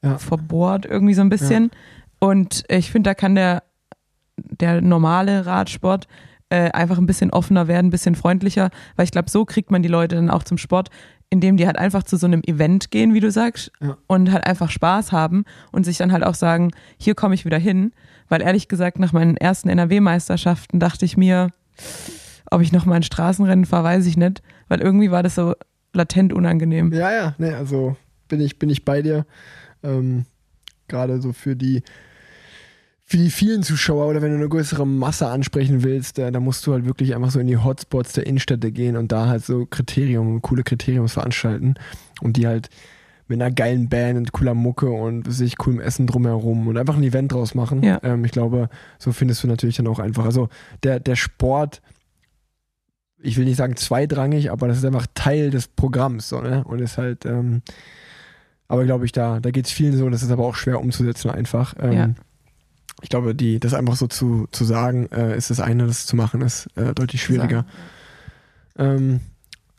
Ja. 0.02 0.18
verbohrt 0.18 0.84
irgendwie 0.86 1.14
so 1.14 1.20
ein 1.22 1.28
bisschen. 1.28 1.70
Und 2.20 2.64
ich 2.68 2.90
finde, 2.90 3.10
da 3.10 3.14
kann 3.14 3.34
der, 3.34 3.62
der 4.36 4.80
normale 4.80 5.46
Radsport 5.46 6.06
äh, 6.50 6.70
einfach 6.70 6.98
ein 6.98 7.06
bisschen 7.06 7.30
offener 7.30 7.68
werden, 7.68 7.88
ein 7.88 7.90
bisschen 7.90 8.14
freundlicher, 8.14 8.70
weil 8.96 9.04
ich 9.04 9.10
glaube, 9.10 9.28
so 9.30 9.44
kriegt 9.44 9.70
man 9.70 9.82
die 9.82 9.88
Leute 9.88 10.16
dann 10.16 10.30
auch 10.30 10.42
zum 10.44 10.56
Sport, 10.58 10.88
indem 11.30 11.56
die 11.58 11.66
halt 11.66 11.78
einfach 11.78 12.02
zu 12.04 12.16
so 12.16 12.26
einem 12.26 12.42
Event 12.46 12.90
gehen, 12.90 13.12
wie 13.12 13.20
du 13.20 13.30
sagst, 13.30 13.70
Ja. 13.80 13.96
und 14.06 14.32
halt 14.32 14.46
einfach 14.46 14.70
Spaß 14.70 15.12
haben 15.12 15.44
und 15.72 15.84
sich 15.84 15.98
dann 15.98 16.10
halt 16.12 16.24
auch 16.24 16.34
sagen, 16.34 16.70
hier 16.96 17.14
komme 17.14 17.34
ich 17.34 17.44
wieder 17.44 17.58
hin. 17.58 17.92
Weil 18.28 18.40
ehrlich 18.42 18.66
gesagt, 18.68 18.98
nach 18.98 19.12
meinen 19.12 19.36
ersten 19.36 19.68
NRW-Meisterschaften 19.68 20.80
dachte 20.80 21.04
ich 21.04 21.16
mir, 21.16 21.50
ob 22.50 22.60
ich 22.60 22.72
noch 22.72 22.86
mal 22.86 22.96
ein 22.96 23.02
Straßenrennen 23.02 23.66
fahre, 23.66 23.84
weiß 23.84 24.06
ich 24.06 24.16
nicht, 24.16 24.42
weil 24.68 24.80
irgendwie 24.80 25.10
war 25.10 25.22
das 25.22 25.34
so 25.34 25.54
latent 25.92 26.32
unangenehm. 26.32 26.92
ja, 26.92 27.12
ja, 27.12 27.34
ne, 27.38 27.56
also 27.56 27.96
bin 28.28 28.40
ich, 28.40 28.58
bin 28.58 28.70
ich 28.70 28.84
bei 28.84 29.02
dir. 29.02 29.26
Ähm, 29.82 30.26
Gerade 30.86 31.20
so 31.20 31.32
für 31.32 31.54
die, 31.54 31.82
für 33.04 33.18
die 33.18 33.30
vielen 33.30 33.62
Zuschauer 33.62 34.06
oder 34.06 34.22
wenn 34.22 34.30
du 34.30 34.36
eine 34.36 34.48
größere 34.48 34.86
Masse 34.86 35.28
ansprechen 35.28 35.82
willst, 35.82 36.18
äh, 36.18 36.30
da 36.30 36.40
musst 36.40 36.66
du 36.66 36.72
halt 36.72 36.86
wirklich 36.86 37.14
einfach 37.14 37.30
so 37.30 37.40
in 37.40 37.46
die 37.46 37.58
Hotspots 37.58 38.12
der 38.12 38.26
Innenstädte 38.26 38.70
gehen 38.72 38.96
und 38.96 39.12
da 39.12 39.26
halt 39.26 39.44
so 39.44 39.66
Kriterium, 39.66 40.40
coole 40.42 40.62
Kriterium 40.62 41.08
veranstalten 41.08 41.74
und 42.20 42.36
die 42.36 42.46
halt 42.46 42.68
mit 43.28 43.40
einer 43.40 43.50
geilen 43.50 43.88
Band 43.88 44.18
und 44.18 44.32
cooler 44.32 44.54
Mucke 44.54 44.90
und 44.90 45.30
sich 45.30 45.58
coolem 45.58 45.80
Essen 45.80 46.06
drumherum 46.06 46.66
und 46.66 46.78
einfach 46.78 46.96
ein 46.96 47.02
Event 47.02 47.32
draus 47.32 47.54
machen. 47.54 47.82
Ja. 47.82 48.00
Ähm, 48.02 48.24
ich 48.24 48.32
glaube, 48.32 48.70
so 48.98 49.12
findest 49.12 49.44
du 49.44 49.48
natürlich 49.48 49.76
dann 49.76 49.86
auch 49.86 49.98
einfach. 49.98 50.24
Also 50.24 50.48
der, 50.82 50.98
der 50.98 51.16
Sport, 51.16 51.82
ich 53.20 53.36
will 53.36 53.44
nicht 53.44 53.56
sagen 53.56 53.76
zweitrangig, 53.76 54.50
aber 54.50 54.68
das 54.68 54.78
ist 54.78 54.84
einfach 54.84 55.06
Teil 55.14 55.50
des 55.50 55.68
Programms, 55.68 56.28
so, 56.28 56.40
ne? 56.40 56.64
Und 56.64 56.80
ist 56.80 56.98
halt, 56.98 57.24
ähm, 57.26 57.62
aber 58.68 58.84
glaube 58.84 59.04
ich, 59.06 59.12
da, 59.12 59.40
da 59.40 59.50
geht 59.50 59.66
es 59.66 59.72
vielen 59.72 59.96
so 59.96 60.04
und 60.06 60.12
das 60.12 60.22
ist 60.22 60.30
aber 60.30 60.44
auch 60.46 60.54
schwer 60.54 60.80
umzusetzen 60.80 61.30
einfach. 61.30 61.74
Ähm, 61.80 61.92
Ja. 61.92 62.10
Ich 63.00 63.10
glaube, 63.10 63.32
die, 63.34 63.60
das 63.60 63.74
einfach 63.74 63.94
so 63.94 64.08
zu, 64.08 64.48
zu 64.50 64.64
sagen, 64.64 65.06
äh, 65.12 65.36
ist 65.36 65.50
das 65.50 65.60
eine, 65.60 65.86
das 65.86 66.04
zu 66.06 66.16
machen, 66.16 66.40
ist 66.42 66.68
äh, 66.76 66.94
deutlich 66.94 67.22
schwieriger. 67.22 67.64
Ähm, 68.76 69.20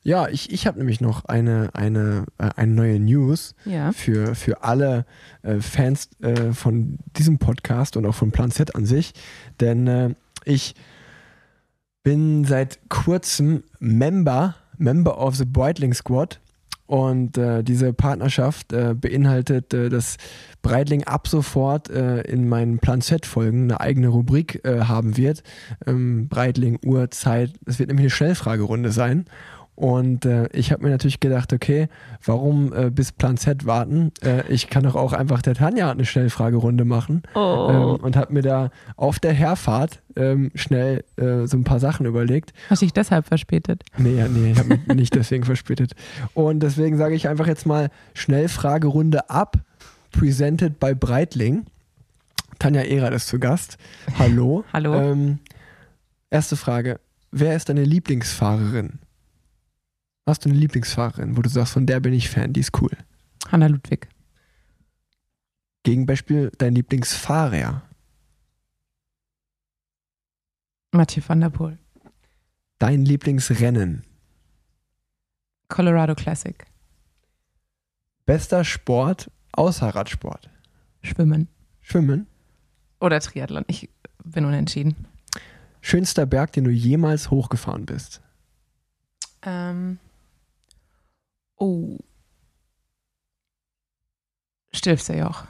ja, 0.04 0.30
ich, 0.30 0.52
ich 0.54 0.66
habe 0.66 0.78
nämlich 0.80 1.02
noch 1.02 1.26
eine, 1.26 1.70
eine, 1.74 2.26
äh, 2.38 2.50
eine 2.56 2.72
neue 2.72 3.00
News 3.00 3.56
Ja. 3.66 3.92
für, 3.92 4.36
für 4.36 4.64
alle 4.64 5.06
äh, 5.42 5.60
Fans 5.60 6.10
äh, 6.22 6.54
von 6.54 6.98
diesem 7.18 7.38
Podcast 7.40 7.98
und 7.98 8.06
auch 8.06 8.16
von 8.16 8.32
Plan 8.32 8.52
Z 8.52 8.76
an 8.76 8.86
sich. 8.86 9.14
Denn 9.60 9.88
äh, 9.88 10.16
ich 10.46 10.76
bin 12.04 12.46
seit 12.46 12.80
kurzem 12.90 13.64
Member, 13.80 14.56
Member 14.78 15.20
of 15.20 15.36
the 15.36 15.46
Breitling 15.46 15.94
Squad. 15.94 16.40
Und 16.88 17.38
äh, 17.38 17.64
diese 17.64 17.94
Partnerschaft 17.94 18.74
äh, 18.74 18.96
beinhaltet, 18.96 19.76
äh, 19.76 19.90
dass 19.90 20.18
Breitling 20.64 21.04
ab 21.04 21.28
sofort 21.28 21.88
äh, 21.92 22.22
in 22.22 22.50
meinen 22.50 22.80
Plan 22.80 23.02
Z-Folgen 23.02 23.66
eine 23.66 23.80
eigene 23.80 24.08
Rubrik 24.08 24.66
äh, 24.66 24.86
haben 24.86 25.16
wird. 25.16 25.44
Ähm, 25.86 26.28
Breitling, 26.30 26.80
Uhrzeit. 26.84 27.54
Es 27.68 27.78
wird 27.78 27.90
nämlich 27.90 28.06
eine 28.06 28.10
Schnellfragerunde 28.10 28.92
sein. 28.92 29.26
Und 29.80 30.26
äh, 30.26 30.50
ich 30.52 30.74
habe 30.74 30.84
mir 30.84 30.90
natürlich 30.90 31.22
gedacht, 31.22 31.54
okay, 31.54 31.88
warum 32.26 32.74
äh, 32.74 32.90
bis 32.90 33.14
Plan 33.14 33.38
Z 33.38 33.66
warten? 33.66 34.12
Äh, 34.22 34.46
ich 34.52 34.70
kann 34.70 34.84
doch 34.84 34.96
auch 34.96 35.14
einfach 35.14 35.42
der 35.42 35.56
Tanja 35.56 35.90
eine 35.90 36.04
Schnellfragerunde 36.04 36.84
machen. 36.84 37.24
Oh. 37.34 37.68
Ähm, 37.72 38.04
und 38.04 38.18
habe 38.18 38.34
mir 38.34 38.42
da 38.42 38.72
auf 38.98 39.20
der 39.20 39.32
Herfahrt 39.32 40.02
ähm, 40.18 40.52
schnell 40.54 41.06
äh, 41.16 41.46
so 41.46 41.56
ein 41.56 41.64
paar 41.64 41.80
Sachen 41.80 42.06
überlegt. 42.06 42.52
Hast 42.70 42.82
dich 42.82 42.92
deshalb 42.92 43.26
verspätet? 43.28 43.84
Nee, 43.98 44.22
nee, 44.28 44.52
ich 44.52 44.60
habe 44.60 44.68
mich 44.68 44.86
nicht 44.88 45.16
deswegen 45.16 45.46
verspätet. 45.46 45.94
Und 46.34 46.60
deswegen 46.60 46.98
sage 46.98 47.16
ich 47.16 47.30
einfach 47.30 47.48
jetzt 47.48 47.66
mal 47.66 47.90
Schnellfragerunde 48.16 49.30
ab, 49.30 49.60
presented 50.12 50.78
by 50.82 50.94
Breitling. 50.94 51.68
Tanja 52.60 52.82
Ehrer 52.82 53.14
ist 53.14 53.30
zu 53.30 53.40
Gast. 53.40 53.78
Hallo. 54.18 54.66
Hallo. 54.74 54.94
Ähm, 54.94 55.40
erste 56.30 56.58
Frage. 56.58 57.00
Wer 57.32 57.56
ist 57.56 57.70
deine 57.70 57.86
Lieblingsfahrerin? 57.86 59.00
Hast 60.30 60.46
du 60.46 60.50
eine 60.50 60.60
Lieblingsfahrerin, 60.60 61.38
wo 61.38 61.42
du 61.42 61.50
sagst, 61.50 61.74
von 61.74 61.88
der 61.88 62.00
bin 62.02 62.14
ich 62.14 62.30
Fan, 62.30 62.54
die 62.54 62.60
ist 62.60 62.80
cool? 62.80 62.96
Hanna 63.52 63.66
Ludwig. 63.66 64.08
Gegenbeispiel, 65.82 66.52
dein 66.60 66.76
Lieblingsfahrer. 66.76 67.82
Mathieu 70.92 71.24
van 71.26 71.42
der 71.42 71.50
Poel. 71.50 71.80
Dein 72.78 73.06
Lieblingsrennen. 73.06 74.04
Colorado 75.68 76.14
Classic. 76.14 76.64
Bester 78.28 78.64
Sport 78.64 79.32
außer 79.54 79.90
Radsport. 79.90 80.48
Schwimmen. 81.02 81.48
Schwimmen. 81.82 82.28
Oder 83.00 83.20
Triathlon. 83.20 83.66
Ich 83.66 83.90
bin 84.24 84.46
unentschieden. 84.46 85.08
Schönster 85.82 86.28
Berg, 86.28 86.52
den 86.52 86.66
du 86.66 86.70
jemals 86.70 87.32
hochgefahren 87.32 87.88
bist. 87.88 88.22
Ähm. 89.42 89.98
Oh. 91.60 91.98
Stilfserjoch. 94.72 95.46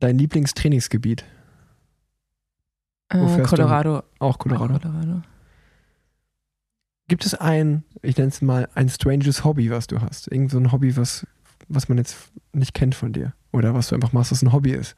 Dein 0.00 0.18
Lieblingstrainingsgebiet. 0.18 1.24
Äh, 3.08 3.42
Colorado. 3.42 4.02
Auch 4.18 4.38
Colorado. 4.38 4.74
Auch 4.74 4.80
Colorado. 4.80 5.22
Gibt 7.08 7.24
es 7.24 7.34
ein, 7.34 7.84
ich 8.02 8.16
nenne 8.16 8.28
es 8.28 8.42
mal, 8.42 8.68
ein 8.74 8.88
stranges 8.88 9.44
Hobby, 9.44 9.70
was 9.70 9.86
du 9.86 10.00
hast? 10.00 10.30
Irgend 10.30 10.50
so 10.50 10.58
ein 10.58 10.72
Hobby, 10.72 10.96
was, 10.96 11.26
was 11.68 11.88
man 11.88 11.96
jetzt 11.96 12.30
nicht 12.52 12.74
kennt 12.74 12.94
von 12.94 13.12
dir? 13.12 13.32
Oder 13.52 13.72
was 13.72 13.88
du 13.88 13.94
einfach 13.94 14.12
machst, 14.12 14.30
was 14.30 14.42
ein 14.42 14.52
Hobby 14.52 14.72
ist? 14.72 14.94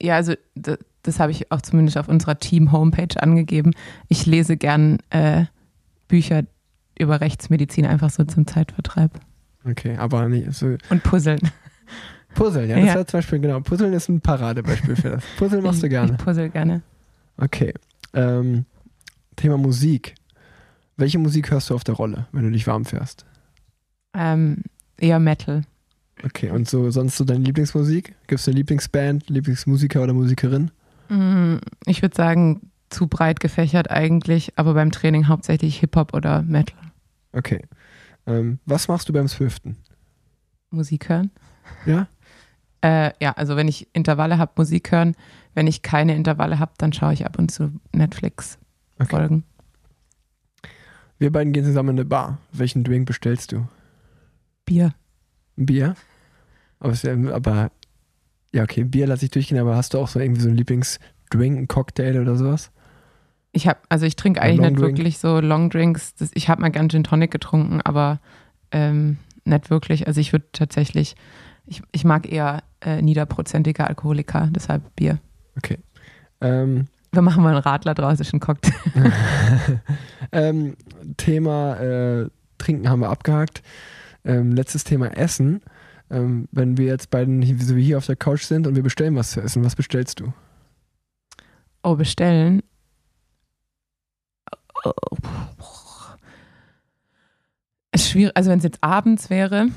Ja, 0.00 0.14
also 0.16 0.34
das, 0.54 0.78
das 1.02 1.18
habe 1.18 1.32
ich 1.32 1.50
auch 1.50 1.62
zumindest 1.62 1.96
auf 1.98 2.08
unserer 2.08 2.38
Team-Homepage 2.38 3.20
angegeben. 3.20 3.72
Ich 4.08 4.26
lese 4.26 4.56
gern 4.56 4.98
äh, 5.10 5.46
Bücher 6.06 6.44
über 6.98 7.20
Rechtsmedizin 7.20 7.86
einfach 7.86 8.10
so 8.10 8.24
zum 8.24 8.46
Zeitvertreib. 8.46 9.10
Okay, 9.64 9.96
aber 9.96 10.28
nicht 10.28 10.52
so. 10.52 10.76
Und 10.90 11.02
Puzzeln. 11.02 11.40
Puzzeln, 12.34 12.68
ja, 12.68 12.76
das 12.76 12.86
Ja. 12.86 12.94
war 12.96 13.06
zum 13.06 13.18
Beispiel, 13.18 13.38
genau. 13.40 13.60
Puzzeln 13.60 13.92
ist 13.92 14.08
ein 14.08 14.20
Paradebeispiel 14.20 14.96
für 14.96 15.10
das. 15.10 15.24
Puzzeln 15.38 15.62
machst 15.62 15.82
du 15.82 15.88
gerne. 15.88 16.12
ich 16.12 16.18
puzzle 16.24 16.50
gerne. 16.50 16.82
Okay. 17.36 17.72
Ähm, 18.12 18.64
Thema 19.36 19.56
Musik. 19.56 20.14
Welche 20.96 21.18
Musik 21.18 21.50
hörst 21.50 21.70
du 21.70 21.74
auf 21.74 21.82
der 21.84 21.94
Rolle, 21.94 22.26
wenn 22.32 22.44
du 22.44 22.50
dich 22.50 22.66
warm 22.66 22.84
fährst? 22.84 23.24
Ähm, 24.14 24.58
eher 24.98 25.18
Metal. 25.18 25.62
Okay, 26.24 26.50
und 26.50 26.68
so 26.68 26.90
sonst 26.90 27.16
so 27.16 27.24
deine 27.24 27.44
Lieblingsmusik? 27.44 28.14
Gibt 28.28 28.40
es 28.40 28.46
eine 28.48 28.56
Lieblingsband, 28.56 29.28
Lieblingsmusiker 29.28 30.02
oder 30.02 30.12
Musikerin? 30.12 30.70
Mm, 31.08 31.56
Ich 31.86 32.00
würde 32.02 32.14
sagen, 32.14 32.70
zu 32.94 33.08
breit 33.08 33.40
gefächert 33.40 33.90
eigentlich, 33.90 34.56
aber 34.56 34.74
beim 34.74 34.90
Training 34.92 35.26
hauptsächlich 35.26 35.78
Hip-Hop 35.80 36.14
oder 36.14 36.42
Metal. 36.42 36.78
Okay. 37.32 37.62
Ähm, 38.26 38.60
was 38.64 38.88
machst 38.88 39.08
du 39.08 39.12
beim 39.12 39.28
Swiften? 39.28 39.76
Musik 40.70 41.08
hören. 41.08 41.30
Ja? 41.84 42.08
Äh, 42.84 43.12
ja, 43.18 43.32
also 43.32 43.56
wenn 43.56 43.66
ich 43.66 43.88
Intervalle 43.94 44.36
habe, 44.36 44.52
Musik 44.56 44.92
hören. 44.92 45.16
Wenn 45.54 45.66
ich 45.66 45.80
keine 45.80 46.14
Intervalle 46.14 46.58
habe, 46.58 46.72
dann 46.76 46.92
schaue 46.92 47.14
ich 47.14 47.24
ab 47.24 47.38
und 47.38 47.50
zu 47.50 47.72
Netflix-Folgen. 47.92 49.44
Wir 51.18 51.32
beiden 51.32 51.54
gehen 51.54 51.64
zusammen 51.64 51.88
in 51.88 52.00
eine 52.00 52.04
Bar. 52.04 52.36
Welchen 52.52 52.84
Drink 52.84 53.06
bestellst 53.06 53.52
du? 53.52 53.66
Bier. 54.66 54.94
Bier? 55.56 55.94
Aber, 56.78 56.92
aber 57.32 57.70
ja, 58.52 58.64
okay, 58.64 58.84
Bier 58.84 59.06
lasse 59.06 59.24
ich 59.24 59.30
durchgehen, 59.30 59.58
aber 59.58 59.76
hast 59.76 59.94
du 59.94 59.98
auch 59.98 60.08
so 60.08 60.20
irgendwie 60.20 60.42
so 60.42 60.48
einen 60.48 60.58
Lieblingsdrink, 60.58 61.56
einen 61.56 61.68
Cocktail 61.68 62.20
oder 62.20 62.36
sowas? 62.36 62.70
Ich 63.54 63.68
habe, 63.68 63.78
also 63.88 64.04
ich 64.04 64.16
trinke 64.16 64.42
eigentlich 64.42 64.70
nicht 64.70 64.80
wirklich 64.80 65.18
so 65.18 65.38
Longdrinks. 65.38 66.16
Das, 66.16 66.30
ich 66.34 66.48
habe 66.48 66.60
mal 66.60 66.70
gern 66.70 66.90
Gin 66.90 67.04
Tonic 67.04 67.30
getrunken, 67.30 67.80
aber 67.80 68.20
ähm, 68.72 69.18
nicht 69.44 69.70
wirklich. 69.70 70.08
Also 70.08 70.20
ich 70.20 70.32
würde 70.32 70.46
tatsächlich, 70.52 71.14
ich, 71.66 71.82
ich 71.92 72.04
mag 72.04 72.30
eher 72.30 72.64
äh, 72.80 73.00
niederprozentige 73.00 73.86
Alkoholiker, 73.86 74.48
deshalb 74.50 74.96
Bier. 74.96 75.18
Okay. 75.56 75.78
Ähm, 76.40 76.88
Wir 77.12 77.22
machen 77.22 77.44
mal 77.44 77.50
einen 77.50 77.62
Radler 77.62 77.94
draus, 77.94 78.18
ist 78.18 78.34
ein 78.34 78.40
Cocktail. 78.40 78.72
ähm, 80.32 80.76
Thema 81.16 81.76
äh, 81.76 82.28
Trinken 82.58 82.88
haben 82.90 83.00
wir 83.00 83.10
abgehakt. 83.10 83.62
Ähm, 84.24 84.50
letztes 84.52 84.82
Thema 84.82 85.16
Essen. 85.16 85.62
Ähm, 86.10 86.48
wenn 86.50 86.76
wir 86.76 86.86
jetzt 86.86 87.10
beiden 87.10 87.42
so 87.60 87.76
wie 87.76 87.84
hier 87.84 87.98
auf 87.98 88.06
der 88.06 88.16
Couch 88.16 88.42
sind 88.42 88.66
und 88.66 88.74
wir 88.74 88.82
bestellen 88.82 89.14
was 89.14 89.30
zu 89.30 89.40
essen, 89.40 89.64
was 89.64 89.76
bestellst 89.76 90.18
du? 90.18 90.32
Oh, 91.82 91.94
bestellen. 91.94 92.62
Ist 97.92 98.08
schwierig, 98.08 98.36
also 98.36 98.50
wenn 98.50 98.58
es 98.58 98.64
jetzt 98.64 98.82
abends 98.82 99.30
wäre, 99.30 99.68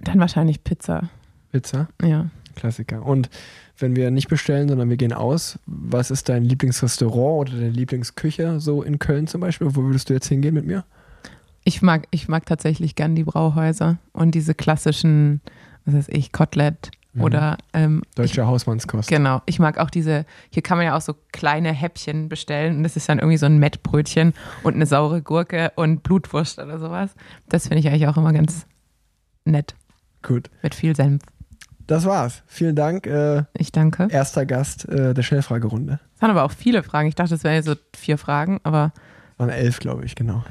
dann 0.00 0.18
wahrscheinlich 0.18 0.64
Pizza. 0.64 1.08
Pizza? 1.52 1.88
Ja. 2.02 2.30
Klassiker. 2.54 3.04
Und 3.04 3.30
wenn 3.78 3.96
wir 3.96 4.10
nicht 4.10 4.28
bestellen, 4.28 4.68
sondern 4.68 4.90
wir 4.90 4.96
gehen 4.96 5.12
aus, 5.12 5.58
was 5.66 6.10
ist 6.10 6.28
dein 6.28 6.44
Lieblingsrestaurant 6.44 7.50
oder 7.50 7.60
deine 7.60 7.70
Lieblingsküche 7.70 8.60
so 8.60 8.82
in 8.82 8.98
Köln 8.98 9.26
zum 9.26 9.40
Beispiel? 9.40 9.68
Wo 9.74 9.82
würdest 9.84 10.10
du 10.10 10.14
jetzt 10.14 10.28
hingehen 10.28 10.54
mit 10.54 10.66
mir? 10.66 10.84
Ich 11.64 11.80
mag, 11.80 12.08
ich 12.10 12.28
mag 12.28 12.44
tatsächlich 12.46 12.96
gern 12.96 13.14
die 13.14 13.24
Brauhäuser 13.24 13.98
und 14.12 14.34
diese 14.34 14.54
klassischen, 14.54 15.40
was 15.84 15.94
weiß 15.94 16.08
ich, 16.08 16.32
Kotelett 16.32 16.90
Mhm. 17.14 17.22
oder 17.22 17.58
ähm, 17.74 18.02
ich, 18.08 18.14
Deutsche 18.14 18.46
Hausmannskost. 18.46 19.08
genau. 19.08 19.42
Ich 19.46 19.58
mag 19.58 19.78
auch 19.78 19.90
diese, 19.90 20.24
hier 20.50 20.62
kann 20.62 20.78
man 20.78 20.86
ja 20.86 20.96
auch 20.96 21.00
so 21.02 21.14
kleine 21.32 21.72
Häppchen 21.72 22.28
bestellen 22.28 22.76
und 22.78 22.82
das 22.84 22.96
ist 22.96 23.08
dann 23.08 23.18
irgendwie 23.18 23.36
so 23.36 23.46
ein 23.46 23.58
Mettbrötchen 23.58 24.32
und 24.62 24.74
eine 24.74 24.86
saure 24.86 25.20
Gurke 25.22 25.72
und 25.76 26.02
Blutwurst 26.02 26.58
oder 26.58 26.78
sowas. 26.78 27.10
Das 27.48 27.64
finde 27.68 27.80
ich 27.80 27.88
eigentlich 27.88 28.06
auch 28.06 28.16
immer 28.16 28.32
ganz 28.32 28.66
nett 29.44 29.74
Gut. 30.22 30.48
mit 30.62 30.74
viel 30.74 30.96
Senf. 30.96 31.22
Das 31.86 32.06
war's. 32.06 32.42
Vielen 32.46 32.76
Dank. 32.76 33.06
Äh, 33.06 33.42
Ich 33.58 33.72
danke. 33.72 34.06
erster 34.10 34.46
Gast 34.46 34.88
äh, 34.88 35.12
der 35.12 35.22
Schnellfragerunde. 35.22 35.98
Es 36.14 36.22
waren 36.22 36.30
aber 36.30 36.44
auch 36.44 36.52
viele 36.52 36.82
Fragen. 36.82 37.08
Ich 37.08 37.16
dachte, 37.16 37.34
es 37.34 37.44
wären 37.44 37.62
so 37.62 37.74
vier 37.94 38.16
Fragen, 38.18 38.60
aber 38.62 38.92
Waren 39.36 39.50
elf, 39.50 39.80
glaube 39.80 40.04
ich, 40.04 40.14
genau. 40.14 40.44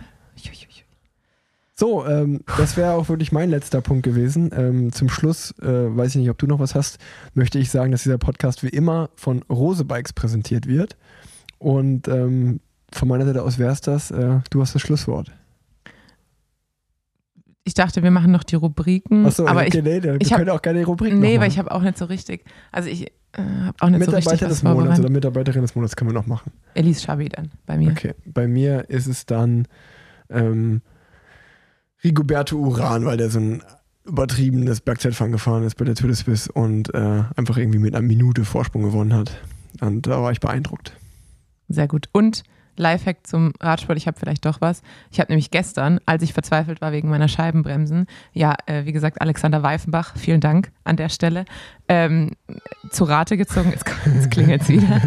So, 1.82 2.06
ähm, 2.06 2.42
das 2.60 2.78
wäre 2.78 2.94
auch 2.94 3.10
wirklich 3.10 3.32
mein 3.32 3.50
letzter 3.50 3.82
Punkt 3.82 4.04
gewesen. 4.04 4.52
Ähm, 4.56 4.92
zum 4.92 5.10
Schluss, 5.10 5.50
äh, 5.64 5.66
weiß 5.66 6.12
ich 6.12 6.18
nicht, 6.18 6.30
ob 6.30 6.38
du 6.38 6.46
noch 6.46 6.60
was 6.60 6.76
hast, 6.76 7.00
möchte 7.34 7.58
ich 7.58 7.72
sagen, 7.72 7.92
dass 7.92 8.04
dieser 8.04 8.20
Podcast 8.20 8.62
wie 8.62 8.70
immer 8.70 9.10
von 9.16 9.42
Rose 9.50 9.84
Bikes 9.84 10.14
präsentiert 10.14 10.68
wird. 10.68 10.96
Und 11.58 12.08
ähm, 12.08 12.60
von 12.94 13.08
meiner 13.08 13.26
Seite 13.26 13.42
aus 13.42 13.58
wäre 13.58 13.72
es 13.72 13.82
das. 13.82 14.12
Äh, 14.12 14.42
du 14.52 14.62
hast 14.62 14.76
das 14.76 14.82
Schlusswort. 14.84 15.32
ich 17.64 17.74
dachte, 17.74 18.04
wir 18.04 18.12
machen 18.12 18.32
noch 18.32 18.44
die 18.44 18.58
Rubriken. 18.58 19.26
Achso, 19.26 19.48
aber 19.48 19.62
okay, 19.62 19.80
ich, 19.80 19.84
nee, 19.84 20.04
wir 20.04 20.22
ich 20.22 20.30
können 20.30 20.50
hab- 20.50 20.58
auch 20.58 20.62
keine 20.62 20.86
Rubriken 20.86 21.20
nee, 21.20 21.40
weil 21.40 21.48
ich 21.48 21.58
habe 21.58 21.72
auch 21.72 21.82
nicht 21.82 21.98
so 21.98 22.06
richtig, 22.06 22.46
also 22.72 22.90
ich 22.90 23.08
äh, 23.08 23.12
habe 23.40 23.78
auch 23.80 23.90
nicht 23.90 24.06
so 24.06 24.12
richtig 24.12 24.32
Mitarbeiter 24.34 24.48
des 24.50 24.62
Monats 24.62 25.00
oder 25.00 25.10
Mitarbeiterin 25.10 25.62
des 25.64 25.74
Monats 25.74 25.96
können 25.96 26.12
wir 26.12 26.14
noch 26.14 26.28
machen. 26.28 26.52
Elise 26.76 27.02
Schabi 27.02 27.28
dann 27.30 27.50
bei 27.66 27.80
mir. 27.80 27.90
Okay, 27.90 28.14
bei 28.26 28.48
mir 28.48 28.88
ist 28.88 29.08
es 29.08 29.26
dann 29.26 29.68
ähm, 30.30 30.82
Rigoberto 32.04 32.58
Uran, 32.58 33.06
weil 33.06 33.18
der 33.18 33.30
so 33.30 33.40
ein 33.40 33.64
übertriebenes 34.06 34.82
Bergzeitfahren 34.82 35.32
gefahren 35.32 35.64
ist 35.64 35.76
bei 35.76 35.86
der 35.86 35.96
Tour 35.96 36.08
de 36.08 36.16
Suisse 36.16 36.52
und 36.52 36.94
äh, 36.94 37.24
einfach 37.36 37.58
irgendwie 37.58 37.80
mit 37.80 37.96
einer 37.96 38.06
Minute 38.06 38.46
Vorsprung 38.46 38.84
gewonnen 38.84 39.14
hat. 39.14 39.38
Und 39.80 40.08
da 40.08 40.22
war 40.22 40.32
ich 40.32 40.40
beeindruckt. 40.40 40.94
Sehr 41.70 41.88
gut. 41.88 42.10
Und 42.12 42.44
Lifehack 42.78 43.28
zum 43.28 43.54
Radsport, 43.60 43.98
ich 43.98 44.08
habe 44.08 44.20
vielleicht 44.20 44.46
doch 44.46 44.62
was. 44.62 44.82
Ich 45.12 45.20
habe 45.20 45.32
nämlich 45.32 45.52
gestern, 45.52 46.00
als 46.06 46.24
ich 46.24 46.34
verzweifelt 46.34 46.82
war 46.82 46.92
wegen 46.92 47.10
meiner 47.10 47.28
Scheibenbremsen, 47.28 48.08
ja, 48.34 48.56
äh, 48.66 48.86
wie 48.86 48.92
gesagt, 48.92 49.22
Alexander 49.22 49.62
Weifenbach, 49.62 50.16
vielen 50.18 50.42
Dank 50.42 50.72
an 50.84 50.96
der 50.96 51.10
Stelle, 51.10 51.46
ähm, 51.88 52.32
zu 52.90 53.04
Rate 53.04 53.38
gezogen. 53.38 53.72
Jetzt, 53.72 53.86
jetzt 54.06 54.32
klingelt 54.32 54.64
es 54.64 54.70
wieder. 54.70 55.02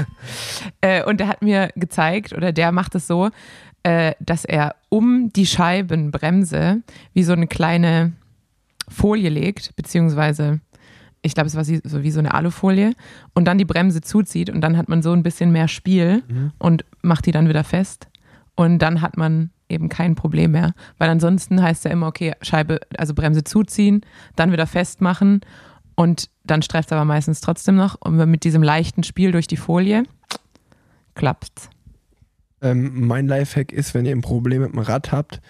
äh, 0.80 1.04
und 1.04 1.20
der 1.20 1.28
hat 1.28 1.42
mir 1.42 1.70
gezeigt, 1.76 2.32
oder 2.32 2.52
der 2.52 2.72
macht 2.72 2.94
es 2.94 3.06
so, 3.06 3.30
äh, 3.84 4.14
dass 4.18 4.44
er 4.44 4.74
um 4.88 5.32
die 5.32 5.46
Scheibenbremse 5.46 6.82
wie 7.12 7.22
so 7.22 7.32
eine 7.32 7.46
kleine 7.46 8.12
Folie 8.88 9.30
legt, 9.30 9.76
beziehungsweise 9.76 10.60
ich 11.22 11.34
glaube, 11.34 11.46
es 11.46 11.56
war 11.56 11.64
so 11.64 12.02
wie 12.02 12.10
so 12.10 12.18
eine 12.18 12.34
Alufolie 12.34 12.92
und 13.32 13.46
dann 13.46 13.56
die 13.56 13.64
Bremse 13.64 14.02
zuzieht 14.02 14.50
und 14.50 14.60
dann 14.60 14.76
hat 14.76 14.90
man 14.90 15.02
so 15.02 15.12
ein 15.12 15.22
bisschen 15.22 15.52
mehr 15.52 15.68
Spiel 15.68 16.22
und 16.58 16.84
macht 17.00 17.24
die 17.24 17.32
dann 17.32 17.48
wieder 17.48 17.64
fest 17.64 18.08
und 18.56 18.80
dann 18.80 19.00
hat 19.00 19.16
man 19.16 19.50
eben 19.70 19.88
kein 19.88 20.16
Problem 20.16 20.50
mehr, 20.52 20.74
weil 20.98 21.08
ansonsten 21.08 21.62
heißt 21.62 21.86
ja 21.86 21.90
immer, 21.90 22.08
okay, 22.08 22.34
Scheibe, 22.42 22.80
also 22.98 23.14
Bremse 23.14 23.42
zuziehen, 23.42 24.02
dann 24.36 24.52
wieder 24.52 24.66
festmachen 24.66 25.40
und 25.94 26.28
dann 26.44 26.60
streift 26.60 26.88
es 26.88 26.92
aber 26.92 27.06
meistens 27.06 27.40
trotzdem 27.40 27.76
noch 27.76 27.96
und 28.00 28.16
mit 28.30 28.44
diesem 28.44 28.62
leichten 28.62 29.02
Spiel 29.02 29.32
durch 29.32 29.46
die 29.46 29.56
Folie 29.56 30.04
klappt's. 31.14 31.70
Ähm, 32.64 33.06
mein 33.06 33.26
Lifehack 33.28 33.72
ist, 33.72 33.94
wenn 33.94 34.06
ihr 34.06 34.12
ein 34.12 34.22
Problem 34.22 34.62
mit 34.62 34.72
dem 34.72 34.78
Rad 34.78 35.12
habt, 35.12 35.40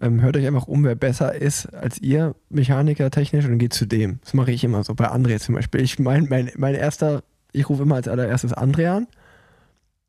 ähm, 0.00 0.22
hört 0.22 0.36
euch 0.36 0.46
einfach 0.46 0.66
um, 0.66 0.82
wer 0.82 0.94
besser 0.94 1.34
ist 1.34 1.66
als 1.74 1.98
ihr, 2.00 2.34
Mechaniker 2.48 3.10
technisch, 3.10 3.44
und 3.44 3.58
geht 3.58 3.74
zu 3.74 3.86
dem. 3.86 4.18
Das 4.24 4.34
mache 4.34 4.50
ich 4.50 4.64
immer 4.64 4.82
so, 4.82 4.94
bei 4.94 5.08
André 5.10 5.38
zum 5.38 5.54
Beispiel. 5.54 5.82
Ich 5.82 5.98
mein, 5.98 6.26
mein, 6.28 6.50
mein 6.56 6.74
erster, 6.74 7.22
ich 7.52 7.68
rufe 7.68 7.82
immer 7.82 7.96
als 7.96 8.08
allererstes 8.08 8.54
André 8.54 8.88
an. 8.88 9.06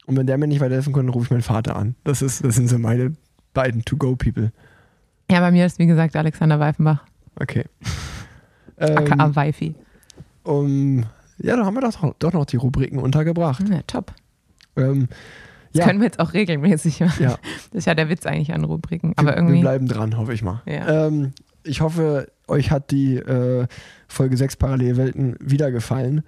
Und 0.07 0.17
wenn 0.17 0.27
der 0.27 0.37
mir 0.37 0.47
nicht 0.47 0.61
weiterhelfen 0.61 0.93
kann, 0.93 1.09
rufe 1.09 1.25
ich 1.25 1.31
meinen 1.31 1.41
Vater 1.41 1.75
an. 1.75 1.95
Das, 2.03 2.21
ist, 2.21 2.43
das 2.43 2.55
sind 2.55 2.67
so 2.69 2.77
meine 2.79 3.13
beiden 3.53 3.83
To-Go-People. 3.83 4.51
Ja, 5.29 5.39
bei 5.39 5.51
mir 5.51 5.65
ist 5.65 5.77
wie 5.79 5.87
gesagt 5.87 6.15
Alexander 6.15 6.59
Weifenbach, 6.59 7.03
Okay. 7.39 7.65
aka 8.79 9.25
Ähm, 9.25 9.35
Weifi. 9.35 9.75
um, 10.43 11.03
ja, 11.37 11.57
da 11.57 11.65
haben 11.65 11.73
wir 11.73 11.81
doch, 11.81 12.13
doch 12.19 12.33
noch 12.33 12.45
die 12.45 12.57
Rubriken 12.57 12.97
untergebracht. 12.99 13.67
Ja, 13.67 13.81
top. 13.87 14.13
Ähm, 14.77 15.09
Das 15.75 15.81
ja, 15.81 15.87
können 15.87 15.99
wir 15.99 16.05
jetzt 16.05 16.19
auch 16.19 16.31
regelmäßig 16.31 17.01
machen. 17.01 17.23
ja. 17.23 17.37
Das 17.71 17.79
ist 17.79 17.85
ja 17.85 17.95
der 17.95 18.07
Witz 18.09 18.25
eigentlich 18.25 18.53
an 18.53 18.63
Rubriken. 18.63 19.09
Wir, 19.09 19.19
Aber 19.19 19.31
wir 19.31 19.35
irgendwie. 19.35 19.59
bleiben 19.59 19.87
dran, 19.87 20.17
hoffe 20.17 20.33
ich 20.33 20.41
mal. 20.41 20.61
Ja. 20.65 21.07
Ähm, 21.07 21.33
ich 21.63 21.81
hoffe, 21.81 22.31
euch 22.47 22.71
hat 22.71 22.91
die 22.91 23.17
äh, 23.17 23.67
Folge 24.07 24.37
6 24.37 24.55
Parallelwelten 24.55 25.35
wieder 25.41 25.71
gefallen. 25.71 26.23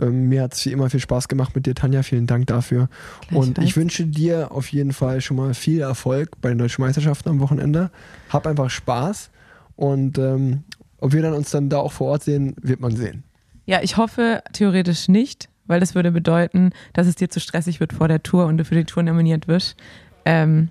Ähm, 0.00 0.28
mir 0.28 0.42
hat 0.42 0.54
es 0.54 0.64
wie 0.64 0.70
immer 0.70 0.88
viel 0.88 1.00
Spaß 1.00 1.26
gemacht 1.26 1.56
mit 1.56 1.66
dir, 1.66 1.74
Tanja. 1.74 2.04
Vielen 2.04 2.28
Dank 2.28 2.46
dafür. 2.46 2.88
Und 3.32 3.58
ich 3.58 3.76
wünsche 3.76 4.06
dir 4.06 4.52
auf 4.52 4.68
jeden 4.68 4.92
Fall 4.92 5.20
schon 5.20 5.36
mal 5.36 5.52
viel 5.52 5.80
Erfolg 5.80 6.40
bei 6.40 6.50
den 6.50 6.58
Deutschen 6.58 6.82
Meisterschaften 6.82 7.28
am 7.28 7.40
Wochenende. 7.40 7.90
Hab 8.28 8.46
einfach 8.46 8.70
Spaß. 8.70 9.30
Und 9.74 10.16
ähm, 10.18 10.62
ob 10.98 11.12
wir 11.12 11.22
dann 11.22 11.34
uns 11.34 11.50
dann 11.50 11.68
da 11.68 11.78
auch 11.78 11.92
vor 11.92 12.08
Ort 12.12 12.22
sehen, 12.22 12.54
wird 12.62 12.80
man 12.80 12.94
sehen. 12.94 13.24
Ja, 13.66 13.80
ich 13.82 13.96
hoffe 13.96 14.42
theoretisch 14.52 15.08
nicht, 15.08 15.48
weil 15.66 15.80
das 15.80 15.94
würde 15.94 16.10
bedeuten, 16.10 16.70
dass 16.92 17.06
es 17.06 17.16
dir 17.16 17.30
zu 17.30 17.40
stressig 17.40 17.80
wird 17.80 17.92
vor 17.92 18.08
der 18.08 18.22
Tour 18.22 18.46
und 18.46 18.58
du 18.58 18.64
für 18.64 18.74
die 18.74 18.84
Tour 18.84 19.02
nominiert 19.02 19.48
wirst. 19.48 19.76
Ähm, 20.24 20.68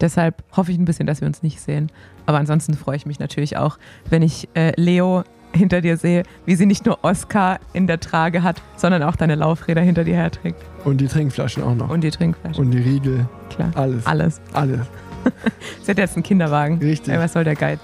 deshalb 0.00 0.42
hoffe 0.56 0.72
ich 0.72 0.78
ein 0.78 0.84
bisschen, 0.84 1.06
dass 1.06 1.20
wir 1.20 1.28
uns 1.28 1.42
nicht 1.42 1.60
sehen. 1.60 1.90
Aber 2.26 2.38
ansonsten 2.38 2.74
freue 2.74 2.96
ich 2.96 3.06
mich 3.06 3.18
natürlich 3.18 3.56
auch, 3.56 3.78
wenn 4.08 4.22
ich 4.22 4.48
äh, 4.54 4.72
Leo 4.80 5.24
hinter 5.54 5.80
dir 5.80 5.96
sehe, 5.96 6.22
wie 6.46 6.54
sie 6.54 6.66
nicht 6.66 6.86
nur 6.86 7.04
Oscar 7.04 7.60
in 7.72 7.86
der 7.86 8.00
Trage 8.00 8.42
hat, 8.42 8.62
sondern 8.76 9.02
auch 9.02 9.16
deine 9.16 9.34
Laufräder 9.34 9.82
hinter 9.82 10.04
dir 10.04 10.14
herträgt. 10.14 10.62
Und 10.84 11.00
die 11.00 11.06
Trinkflaschen 11.06 11.62
auch 11.62 11.74
noch. 11.74 11.90
Und 11.90 12.02
die 12.02 12.10
Trinkflasche. 12.10 12.60
Und 12.60 12.70
die 12.70 12.78
Riegel. 12.78 13.28
Klar. 13.50 13.70
Alles. 13.74 14.06
Alles. 14.06 14.40
Alles. 14.52 14.86
Sie 15.82 15.90
hat 15.90 15.98
jetzt 15.98 16.16
einen 16.16 16.22
Kinderwagen. 16.22 16.78
Richtig. 16.78 17.12
Ey, 17.12 17.20
was 17.20 17.32
soll 17.32 17.44
der 17.44 17.54
Geiz? 17.54 17.80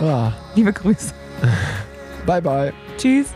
Ah. 0.00 0.32
Liebe 0.54 0.72
Grüße. 0.72 1.12
Bye, 2.26 2.40
bye. 2.40 2.72
Tschüss. 2.96 3.34